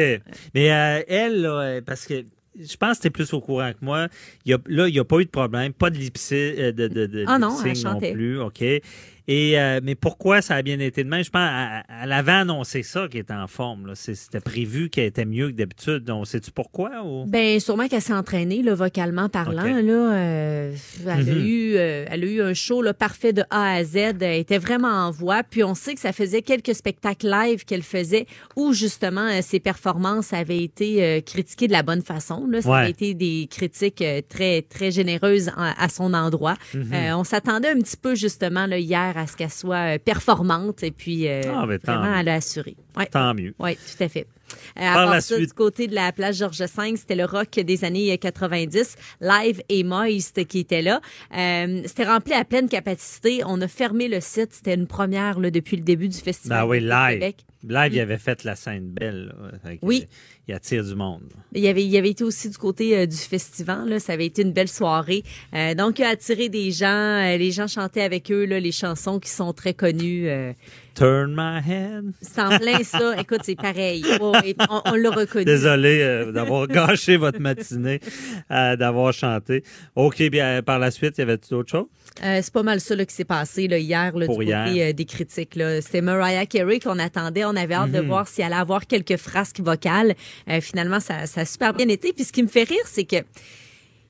Mais 0.55 0.71
euh, 0.71 1.01
elle, 1.07 1.41
là, 1.41 1.59
euh, 1.61 1.81
parce 1.85 2.05
que 2.05 2.23
je 2.59 2.75
pense 2.75 2.97
que 2.97 3.03
tu 3.03 3.07
es 3.07 3.11
plus 3.11 3.31
au 3.33 3.39
courant 3.39 3.71
que 3.71 3.77
moi. 3.85 4.07
Il 4.45 4.51
y 4.51 4.53
a, 4.53 4.57
là, 4.67 4.87
il 4.87 4.91
n'y 4.93 4.99
a 4.99 5.05
pas 5.05 5.19
eu 5.19 5.25
de 5.25 5.29
problème. 5.29 5.71
Pas 5.73 5.89
de 5.89 5.97
lipsy, 5.97 6.35
euh, 6.35 6.71
de, 6.73 6.87
de, 6.89 7.05
de 7.05 7.23
Ah 7.27 7.39
non, 7.39 7.49
lip-sync 7.49 7.65
elle 7.77 7.83
non 7.83 7.91
chantait. 7.93 8.11
plus. 8.13 8.39
OK. 8.41 8.63
Et, 9.31 9.57
euh, 9.59 9.79
mais 9.81 9.95
pourquoi 9.95 10.41
ça 10.41 10.55
a 10.55 10.61
bien 10.61 10.79
été 10.79 11.03
de 11.03 11.09
même? 11.09 11.23
Je 11.23 11.29
pense 11.29 11.47
qu'elle 11.49 11.83
elle 12.03 12.11
avait 12.11 12.31
annoncé 12.33 12.83
ça, 12.83 13.07
qu'elle 13.09 13.21
était 13.21 13.33
en 13.33 13.47
forme. 13.47 13.91
C'était 13.95 14.39
prévu 14.41 14.89
qu'elle 14.89 15.05
était 15.05 15.25
mieux 15.25 15.47
que 15.51 15.55
d'habitude. 15.55 16.03
Donc, 16.03 16.27
sais-tu 16.27 16.51
pourquoi? 16.51 17.03
Ou? 17.05 17.25
Ben 17.27 17.59
sûrement 17.59 17.87
qu'elle 17.87 18.01
s'est 18.01 18.13
entraînée 18.13 18.61
là, 18.61 18.75
vocalement 18.75 19.29
parlant 19.29 19.63
là. 19.63 20.13
euh, 20.13 20.73
elle, 21.03 21.09
a 21.09 21.15
Mhm. 21.17 21.45
eu, 21.45 21.73
euh, 21.75 22.05
elle 22.09 22.23
a 22.23 22.27
eu 22.27 22.41
un 22.41 22.53
show 22.53 22.81
là, 22.81 22.93
parfait 22.93 23.31
de 23.33 23.43
A 23.49 23.75
à 23.75 23.83
Z. 23.83 23.95
Elle 24.21 24.39
était 24.39 24.57
vraiment 24.57 24.89
en 24.89 25.11
voix. 25.11 25.43
Puis 25.43 25.63
on 25.63 25.75
sait 25.75 25.93
que 25.93 25.99
ça 26.01 26.11
faisait 26.11 26.41
quelques 26.41 26.75
spectacles 26.75 27.27
live 27.29 27.63
qu'elle 27.63 27.83
faisait 27.83 28.25
où 28.57 28.73
justement 28.73 29.41
ses 29.41 29.59
performances 29.59 30.33
avaient 30.33 30.63
été 30.63 31.21
critiquées 31.25 31.67
de 31.67 31.73
la 31.73 31.83
bonne 31.83 32.01
façon. 32.01 32.45
Là. 32.49 32.61
Ça 32.61 32.69
Ouais. 32.69 32.77
avait 32.79 32.89
été 32.91 33.13
des 33.13 33.47
critiques 33.49 34.03
très 34.29 34.61
très 34.63 34.91
généreuses 34.91 35.49
à, 35.55 35.81
à 35.83 35.87
son 35.89 36.13
endroit. 36.13 36.55
Mhm. 36.73 36.91
Euh, 36.93 37.15
on 37.17 37.23
s'attendait 37.23 37.69
un 37.69 37.79
petit 37.79 37.97
peu 37.97 38.15
justement 38.15 38.65
là, 38.65 38.77
hier 38.77 39.13
à 39.17 39.20
ce 39.27 39.35
qu'elle 39.37 39.49
soit 39.51 39.95
euh, 39.95 39.97
performante 39.97 40.83
et 40.83 40.91
puis 40.91 41.27
euh, 41.27 41.41
Ah, 41.47 41.65
vraiment 41.65 42.31
assuré. 42.31 42.75
Ouais. 42.97 43.05
Tant 43.07 43.33
mieux. 43.33 43.53
Oui, 43.59 43.75
tout 43.75 44.03
à 44.03 44.09
fait. 44.09 44.27
Euh, 44.77 44.81
Par 44.81 44.91
à 44.91 44.93
part 45.05 45.13
la 45.13 45.21
ça, 45.21 45.35
suite. 45.35 45.47
du 45.47 45.53
côté 45.53 45.87
de 45.87 45.95
la 45.95 46.11
plage 46.11 46.35
Georges 46.35 46.59
V, 46.61 46.95
c'était 46.97 47.15
le 47.15 47.23
rock 47.25 47.51
des 47.51 47.85
années 47.85 48.17
90, 48.17 48.97
live 49.21 49.61
et 49.69 49.83
moist 49.83 50.45
qui 50.45 50.59
était 50.59 50.81
là. 50.81 50.99
Euh, 51.37 51.81
c'était 51.85 52.05
rempli 52.05 52.33
à 52.33 52.43
pleine 52.43 52.67
capacité. 52.67 53.41
On 53.45 53.61
a 53.61 53.67
fermé 53.69 54.07
le 54.09 54.19
site. 54.19 54.49
C'était 54.53 54.73
une 54.73 54.87
première 54.87 55.39
là, 55.39 55.51
depuis 55.51 55.77
le 55.77 55.83
début 55.83 56.09
du 56.09 56.17
festival. 56.17 56.61
Ben 56.63 56.67
oui, 56.67 56.79
live. 56.81 57.19
Québec. 57.19 57.45
Live, 57.67 57.93
il 57.93 57.99
avait 57.99 58.17
fait 58.17 58.43
la 58.43 58.55
scène 58.55 58.89
belle. 58.89 59.33
là. 59.63 59.71
Oui. 59.81 60.05
Il 60.47 60.53
attire 60.53 60.83
du 60.83 60.95
monde. 60.95 61.21
Il 61.53 61.61
y 61.61 61.67
avait, 61.67 61.85
il 61.85 61.95
avait 61.95 62.09
été 62.09 62.23
aussi 62.23 62.49
du 62.49 62.57
côté 62.57 62.97
euh, 62.97 63.05
du 63.05 63.15
festival. 63.15 63.87
Là. 63.87 63.99
Ça 63.99 64.13
avait 64.13 64.25
été 64.25 64.41
une 64.41 64.51
belle 64.51 64.67
soirée. 64.67 65.23
Euh, 65.53 65.75
donc, 65.75 65.99
il 65.99 66.03
a 66.03 66.09
attiré 66.09 66.49
des 66.49 66.71
gens. 66.71 66.87
Euh, 66.87 67.37
les 67.37 67.51
gens 67.51 67.67
chantaient 67.67 68.01
avec 68.01 68.31
eux 68.31 68.45
là, 68.45 68.59
les 68.59 68.71
chansons 68.71 69.19
qui 69.19 69.29
sont 69.29 69.53
très 69.53 69.73
connues. 69.73 70.27
Turn 70.93 71.33
my 71.35 71.59
head. 71.65 72.11
c'est 72.21 72.41
en 72.41 72.57
plein 72.59 72.83
ça. 72.83 73.15
Écoute, 73.19 73.41
c'est 73.43 73.55
pareil. 73.55 74.03
Ouais, 74.19 74.55
on 74.69 74.81
on 74.85 74.95
l'a 74.95 75.09
reconnu. 75.09 75.45
Désolé 75.45 76.01
euh, 76.01 76.31
d'avoir 76.31 76.67
gâché 76.67 77.15
votre 77.17 77.39
matinée, 77.39 77.99
euh, 78.51 78.75
d'avoir 78.75 79.13
chanté. 79.13 79.63
OK, 79.95 80.21
bien, 80.29 80.61
par 80.61 80.79
la 80.79 80.91
suite, 80.91 81.17
il 81.17 81.21
y 81.21 81.23
avait 81.23 81.37
d'autres 81.49 81.71
choses? 81.71 81.87
Euh, 82.23 82.39
c'est 82.43 82.53
pas 82.53 82.63
mal 82.63 82.81
ça 82.81 82.95
là, 82.95 83.05
qui 83.05 83.15
s'est 83.15 83.23
passé 83.25 83.67
là, 83.69 83.77
hier 83.77 84.15
là, 84.17 84.25
Pour 84.25 84.39
du 84.39 84.45
hier. 84.45 84.65
côté 84.65 84.83
euh, 84.83 84.93
des 84.93 85.05
critiques. 85.05 85.57
C'était 85.81 86.01
Mariah 86.01 86.45
Carey 86.45 86.79
qu'on 86.79 86.99
attendait. 86.99 87.45
On 87.45 87.55
avait 87.55 87.73
hâte 87.73 87.91
de 87.91 88.01
Mhm. 88.01 88.07
voir 88.07 88.27
si 88.27 88.41
elle 88.41 88.47
allait 88.47 88.61
avoir 88.61 88.85
quelques 88.85 89.15
frasques 89.17 89.61
vocales. 89.61 90.13
Finalement, 90.59 90.99
ça, 90.99 91.25
ça 91.25 91.41
a 91.41 91.45
super 91.45 91.73
bien 91.73 91.87
été. 91.87 92.11
Puis 92.13 92.25
ce 92.25 92.33
qui 92.33 92.43
me 92.43 92.47
fait 92.49 92.63
rire, 92.63 92.83
c'est 92.85 93.05
que 93.05 93.17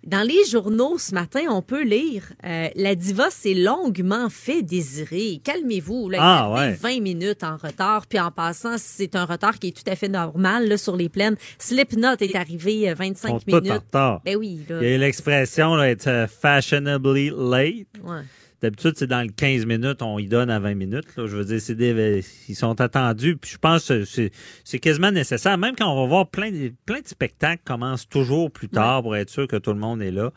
dans 0.05 0.25
les 0.27 0.43
journaux 0.49 0.97
ce 0.97 1.13
matin, 1.13 1.41
on 1.49 1.61
peut 1.61 1.83
lire 1.83 2.23
euh, 2.43 2.69
la 2.75 2.95
diva 2.95 3.29
s'est 3.29 3.53
longuement 3.53 4.29
fait 4.29 4.61
désirer. 4.63 5.39
Calmez-vous. 5.43 6.09
Là, 6.09 6.17
Ah, 6.21 6.47
il 6.49 6.57
y 6.57 6.63
avait 6.63 6.71
ouais. 6.71 6.95
20 6.97 7.01
minutes 7.01 7.43
en 7.43 7.57
retard. 7.57 8.07
Puis 8.07 8.19
en 8.19 8.31
passant, 8.31 8.75
c'est 8.77 9.15
un 9.15 9.25
retard 9.25 9.59
qui 9.59 9.67
est 9.67 9.71
tout 9.71 9.89
à 9.89 9.95
fait 9.95 10.07
normal 10.09 10.67
là, 10.67 10.77
sur 10.77 10.95
les 10.97 11.09
plaines. 11.09 11.35
Slipknot 11.59 12.15
est 12.19 12.35
arrivé 12.35 12.89
euh, 12.89 12.95
25 12.95 13.27
Ils 13.27 13.31
sont 13.31 13.39
tous 13.39 13.53
en 13.55 13.61
minutes. 13.61 13.73
retard. 13.73 14.21
Ben 14.25 14.35
oui. 14.37 14.59
Là. 14.67 14.79
Il 14.81 14.89
y 14.89 14.93
a 14.93 14.97
l'expression, 14.97 15.75
là, 15.75 15.89
être 15.89 16.07
euh, 16.07 16.27
fashionably 16.27 17.29
late. 17.29 17.87
Ouais. 18.03 18.21
D'habitude, 18.61 18.93
c'est 18.95 19.07
dans 19.07 19.21
le 19.21 19.29
15 19.29 19.65
minutes, 19.65 20.03
on 20.03 20.19
y 20.19 20.27
donne 20.27 20.51
à 20.51 20.59
20 20.59 20.75
minutes. 20.75 21.15
là. 21.17 21.25
Je 21.25 21.35
veux 21.35 21.45
dire, 21.45 21.59
c'est 21.59 21.73
des, 21.73 22.23
ils 22.47 22.55
sont 22.55 22.79
attendus. 22.79 23.35
Puis 23.35 23.51
je 23.51 23.57
pense 23.57 23.87
que 23.87 24.05
c'est, 24.05 24.31
c'est 24.63 24.77
quasiment 24.77 25.11
nécessaire. 25.11 25.57
Même 25.57 25.75
quand 25.75 25.91
on 25.91 25.99
va 26.01 26.07
voir 26.07 26.27
plein 26.27 26.51
de, 26.51 26.71
plein 26.85 27.01
de 27.01 27.07
spectacles 27.07 27.63
commencent 27.65 28.07
toujours 28.07 28.51
plus 28.51 28.69
tard 28.69 29.01
pour 29.01 29.15
être 29.15 29.29
sûr 29.31 29.47
que 29.47 29.55
tout 29.55 29.73
le 29.73 29.79
monde 29.79 30.01
est 30.03 30.11
là. 30.11 30.31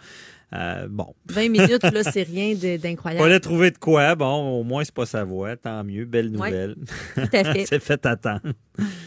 Euh, 0.55 0.87
bon. 0.89 1.15
20 1.31 1.49
minutes, 1.49 1.83
là, 1.83 2.03
c'est 2.05 2.23
rien 2.23 2.55
d'incroyable. 2.79 3.23
Fallait 3.25 3.41
trouver 3.41 3.71
de 3.71 3.79
quoi. 3.79 4.15
Bon, 4.15 4.61
au 4.61 4.63
moins, 4.63 4.85
c'est 4.85 4.95
pas 4.95 5.07
sa 5.07 5.25
voix. 5.25 5.57
Tant 5.57 5.83
mieux. 5.85 6.05
Belle 6.05 6.29
Ouais, 6.37 6.51
nouvelle. 6.51 6.77
tout 7.15 7.21
à 7.37 7.45
fait. 7.55 7.67
c'est 7.69 7.83
fait 7.83 8.07
attendre. 8.07 8.41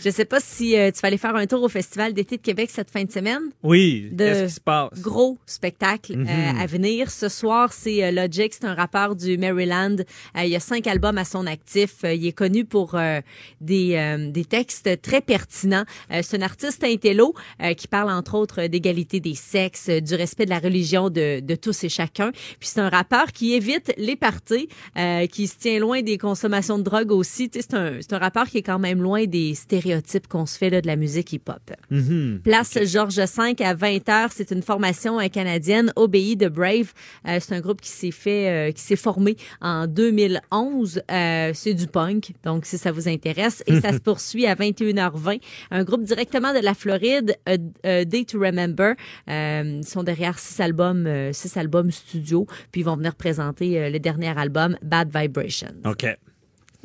Je 0.04 0.10
sais 0.10 0.26
pas 0.26 0.40
si 0.40 0.78
euh, 0.78 0.92
tu 0.92 1.00
vas 1.02 1.08
aller 1.10 1.18
faire 1.18 1.36
un 1.36 1.46
tour 1.46 1.62
au 1.64 1.68
Festival 1.70 2.14
d'été 2.14 2.38
de 2.38 2.42
Québec 2.42 2.70
cette 2.72 2.90
fin 2.90 3.04
de 3.04 3.12
semaine. 3.12 3.42
Oui. 3.64 4.14
Qu'est-ce 4.18 4.44
qui 4.46 4.50
se 4.54 4.62
passe? 4.62 4.90
Gros 5.02 5.38
spectacle 5.46 6.14
euh, 6.14 6.24
Mhm. 6.24 6.60
à 6.60 6.66
venir. 6.66 7.12
Ce 7.12 7.28
soir, 7.30 7.74
c'est 7.74 8.04
euh, 8.04 8.12
Logic, 8.12 8.54
c'est 8.54 8.66
un 8.66 8.74
rappeur 8.74 9.16
du 9.16 9.38
Maryland. 9.38 9.98
Euh, 10.38 10.44
il 10.44 10.50
y 10.50 10.56
a 10.56 10.60
cinq 10.62 10.88
albums 10.88 11.18
à 11.18 11.26
son 11.26 11.46
actif. 11.48 12.04
Euh, 12.06 12.14
il 12.14 12.26
est 12.28 12.32
connu 12.34 12.64
pour 12.66 12.96
euh, 12.96 13.20
des, 13.60 13.96
euh, 13.96 14.32
des 14.32 14.46
textes 14.46 15.02
très 15.02 15.22
pertinents. 15.22 15.84
Euh, 16.12 16.22
c'est 16.24 16.38
un 16.38 16.42
artiste 16.44 16.84
intello 16.84 17.34
euh, 17.62 17.74
qui 17.74 17.88
parle 17.90 18.10
entre 18.10 18.36
autres 18.36 18.68
d'égalité 18.68 19.20
des 19.20 19.36
sexes, 19.36 19.90
euh, 19.90 20.00
du 20.00 20.16
respect 20.16 20.46
de 20.46 20.50
la 20.52 20.60
religion 20.60 21.10
de, 21.10 21.37
de 21.42 21.56
tous 21.56 21.84
et 21.84 21.90
chacun. 21.90 22.32
Puis 22.60 22.70
c'est 22.70 22.80
un 22.80 22.90
rappeur 22.90 23.32
qui 23.32 23.54
évite 23.54 23.94
les 23.98 24.16
parties, 24.16 24.68
euh, 24.98 25.26
qui 25.28 25.48
se 25.48 25.58
tient 25.58 25.80
loin 25.80 26.02
des 26.02 26.18
consommations 26.18 26.78
de 26.78 26.84
drogue 26.84 27.12
aussi. 27.12 27.50
Tu 27.50 27.60
sais, 27.60 27.68
C'est 27.70 27.78
un, 27.78 27.94
c'est 28.02 28.14
un 28.14 28.20
rappeur 28.20 28.48
qui 28.48 28.60
est 28.60 28.64
quand 28.64 28.80
même 28.80 29.02
loin 29.02 29.26
des 29.26 29.56
stéréotypes 29.56 30.28
qu'on 30.28 30.46
se 30.46 30.58
fait 30.58 30.70
là, 30.70 30.82
de 30.82 30.88
la 30.88 30.96
musique 30.96 31.34
hip-hop. 31.34 31.72
Mhm. 31.90 32.42
Place 32.44 32.78
Georges 32.84 33.18
V 33.18 33.64
à 33.64 33.74
20h. 33.76 34.30
C'est 34.34 34.52
une 34.52 34.62
formation 34.62 35.20
euh, 35.20 35.28
canadienne, 35.28 35.92
Obéi 35.96 36.36
de 36.36 36.48
Brave. 36.48 36.94
Euh, 37.28 37.40
c'est 37.40 37.54
un 37.54 37.62
groupe 37.62 37.82
qui 37.82 37.90
s'est 37.90 38.12
fait, 38.12 38.70
euh, 38.70 38.72
qui 38.72 38.82
s'est 38.82 38.96
formé 38.96 39.36
en 39.62 39.88
2011. 39.88 41.02
Euh, 41.12 41.52
c'est 41.54 41.74
du 41.74 41.88
punk, 41.88 42.34
donc 42.44 42.66
si 42.66 42.78
ça 42.78 42.92
vous 42.92 43.08
intéresse. 43.08 43.64
Et 43.68 43.80
ça 43.82 43.94
se 43.98 44.00
poursuit 44.00 44.46
à 44.46 44.56
21h20. 44.56 45.40
Un 45.72 45.84
groupe 45.84 46.04
directement 46.04 46.54
de 46.54 46.60
la 46.60 46.74
Floride, 46.74 47.36
euh, 47.50 48.06
Day 48.06 48.26
to 48.26 48.40
Remember. 48.40 48.94
Euh, 49.30 49.80
ils 49.82 49.88
sont 49.88 50.04
derrière 50.04 50.40
six 50.40 50.60
albums, 50.60 51.27
euh, 51.28 51.34
six 51.34 51.56
albums 51.58 51.92
studio. 51.92 52.46
Puis 52.72 52.82
ils 52.82 52.86
vont 52.86 52.96
venir 52.98 53.16
présenter 53.16 53.80
euh, 53.80 53.90
le 53.90 54.00
dernier 54.00 54.38
album, 54.38 54.78
Bad 54.82 55.10
Vibrations. 55.16 55.74
OK. 55.86 56.06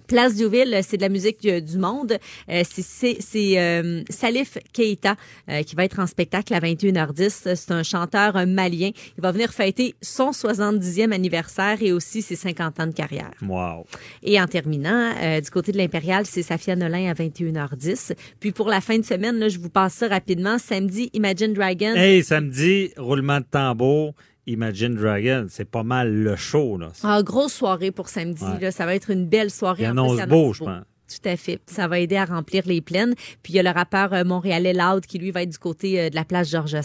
Place 0.09 0.35
Diouville, 0.35 0.79
c'est 0.83 0.99
de 0.99 1.03
la 1.03 1.09
musique 1.09 1.39
euh, 1.47 1.61
du 1.61 1.79
monde. 1.79 2.19
Euh, 2.51 2.63
c'est- 2.67 3.17
euh, 3.59 4.03
Salif 4.11 4.59
Keita 4.73 5.17
qui 5.65 5.75
va 5.75 5.85
être 5.85 6.01
en 6.01 6.07
spectacle 6.07 6.53
à 6.53 6.61
21h10. 6.61 7.55
C'est 7.55 7.71
un 7.71 7.83
chanteur 7.83 8.37
un 8.37 8.45
malien. 8.45 8.91
Il 9.17 9.23
va 9.23 9.33
venir 9.33 9.53
fêter 9.53 9.95
son 10.03 10.33
70e 10.33 11.13
anniversaire 11.13 11.79
et 11.81 11.93
aussi 11.93 12.21
ses 12.21 12.37
50 12.37 12.81
ans 12.81 12.87
de 12.89 12.93
carrière. 12.93 13.31
Wow. 13.43 13.87
Et 14.23 14.39
en 14.41 14.47
terminant, 14.47 15.13
du 15.41 15.51
côté 15.51 15.73
de 15.73 15.79
l'Impérial, 15.79 16.27
c'est 16.27 16.43
Safia 16.43 16.77
Nolin 16.77 17.11
à 17.11 17.15
21h10. 17.15 18.13
Puis 18.41 18.53
pour 18.53 18.69
la 18.69 18.81
fin 18.81 18.99
de 18.99 19.05
semaine, 19.05 19.39
là, 19.39 19.49
je 19.49 19.59
vous 19.59 19.71
passe 19.71 19.95
ça 19.95 20.09
rapidement. 20.09 20.59
Samedi, 20.59 21.11
Imagine 21.15 21.55
Dragons. 21.55 21.95
Hey, 21.95 22.23
samedi, 22.23 22.91
roulement 22.99 23.39
de 23.39 23.47
tambour, 23.51 24.15
Imagine 24.47 24.95
Dragon. 24.95 25.47
C'est 25.49 25.71
pas 25.71 25.83
mal 25.85 26.13
le 26.13 26.37
show, 26.37 26.77
là. 26.79 26.89
Ah, 27.05 27.23
grosse 27.23 27.53
soirée 27.53 27.91
pour 27.93 28.09
samedi. 28.09 28.43
Ouais. 28.45 28.61
là. 28.61 28.71
Ça 28.73 28.87
va 28.87 28.95
être 28.95 29.11
une 29.11 29.27
belle 29.27 29.51
soirée. 29.51 29.85
Il 29.85 29.91
En 29.91 29.93
plus, 29.93 30.01
annonce 30.01 30.29
beau, 30.29 30.43
annonce 30.45 30.57
je 30.57 30.65
pense. 30.65 30.83
Tout 31.23 31.29
à 31.29 31.37
fait. 31.37 31.61
Ça 31.67 31.89
va 31.89 31.99
aider 31.99 32.17
à 32.17 32.25
remplir 32.25 32.63
les 32.65 32.81
plaines. 32.81 33.15
Puis 33.43 33.53
il 33.53 33.57
y 33.57 33.59
a 33.59 33.63
le 33.63 33.69
rappeur 33.71 34.15
euh, 34.15 34.25
montréalais 34.25 34.73
Loud 34.73 35.05
qui 35.05 35.19
lui 35.19 35.31
va 35.31 35.43
être 35.43 35.51
du 35.51 35.59
côté 35.59 36.01
euh, 36.01 36.09
de 36.11 36.15
la 36.15 36.25
place 36.25 36.49
Georges 36.51 36.73
V. 36.73 36.81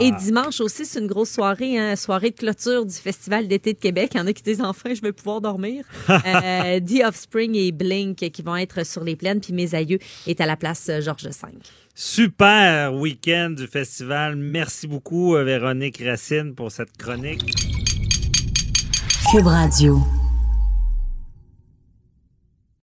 Et 0.00 0.10
Ah. 0.12 0.18
dimanche 0.20 0.60
aussi, 0.60 0.84
c'est 0.84 1.00
une 1.00 1.06
grosse 1.06 1.30
soirée, 1.30 1.78
hein, 1.78 1.96
soirée 1.96 2.30
de 2.30 2.36
clôture 2.36 2.84
du 2.84 2.92
Festival 2.94 3.48
d'été 3.48 3.72
de 3.72 3.78
Québec. 3.78 4.10
Il 4.14 4.18
y 4.18 4.20
en 4.20 4.26
a 4.26 4.34
qui 4.34 4.42
disent 4.42 4.60
enfin, 4.60 4.92
je 4.94 5.00
vais 5.00 5.12
pouvoir 5.12 5.40
dormir. 5.40 5.86
euh, 6.10 6.78
The 6.80 7.04
Offspring 7.06 7.54
et 7.56 7.72
Blink 7.72 8.16
qui 8.16 8.42
vont 8.42 8.56
être 8.56 8.84
sur 8.84 9.02
les 9.02 9.16
plaines. 9.16 9.40
Puis 9.40 9.54
Mes 9.54 9.74
Aïeux 9.74 9.98
est 10.26 10.42
à 10.42 10.46
la 10.46 10.56
place 10.56 10.90
Georges 11.00 11.24
V. 11.24 11.32
Super 11.96 12.92
week-end 12.92 13.50
du 13.50 13.68
festival. 13.68 14.34
Merci 14.34 14.88
beaucoup, 14.88 15.36
euh, 15.36 15.44
Véronique 15.44 16.02
Racine, 16.04 16.52
pour 16.52 16.72
cette 16.72 16.96
chronique. 16.96 17.54
Cube 19.30 19.46
Radio. 19.46 20.02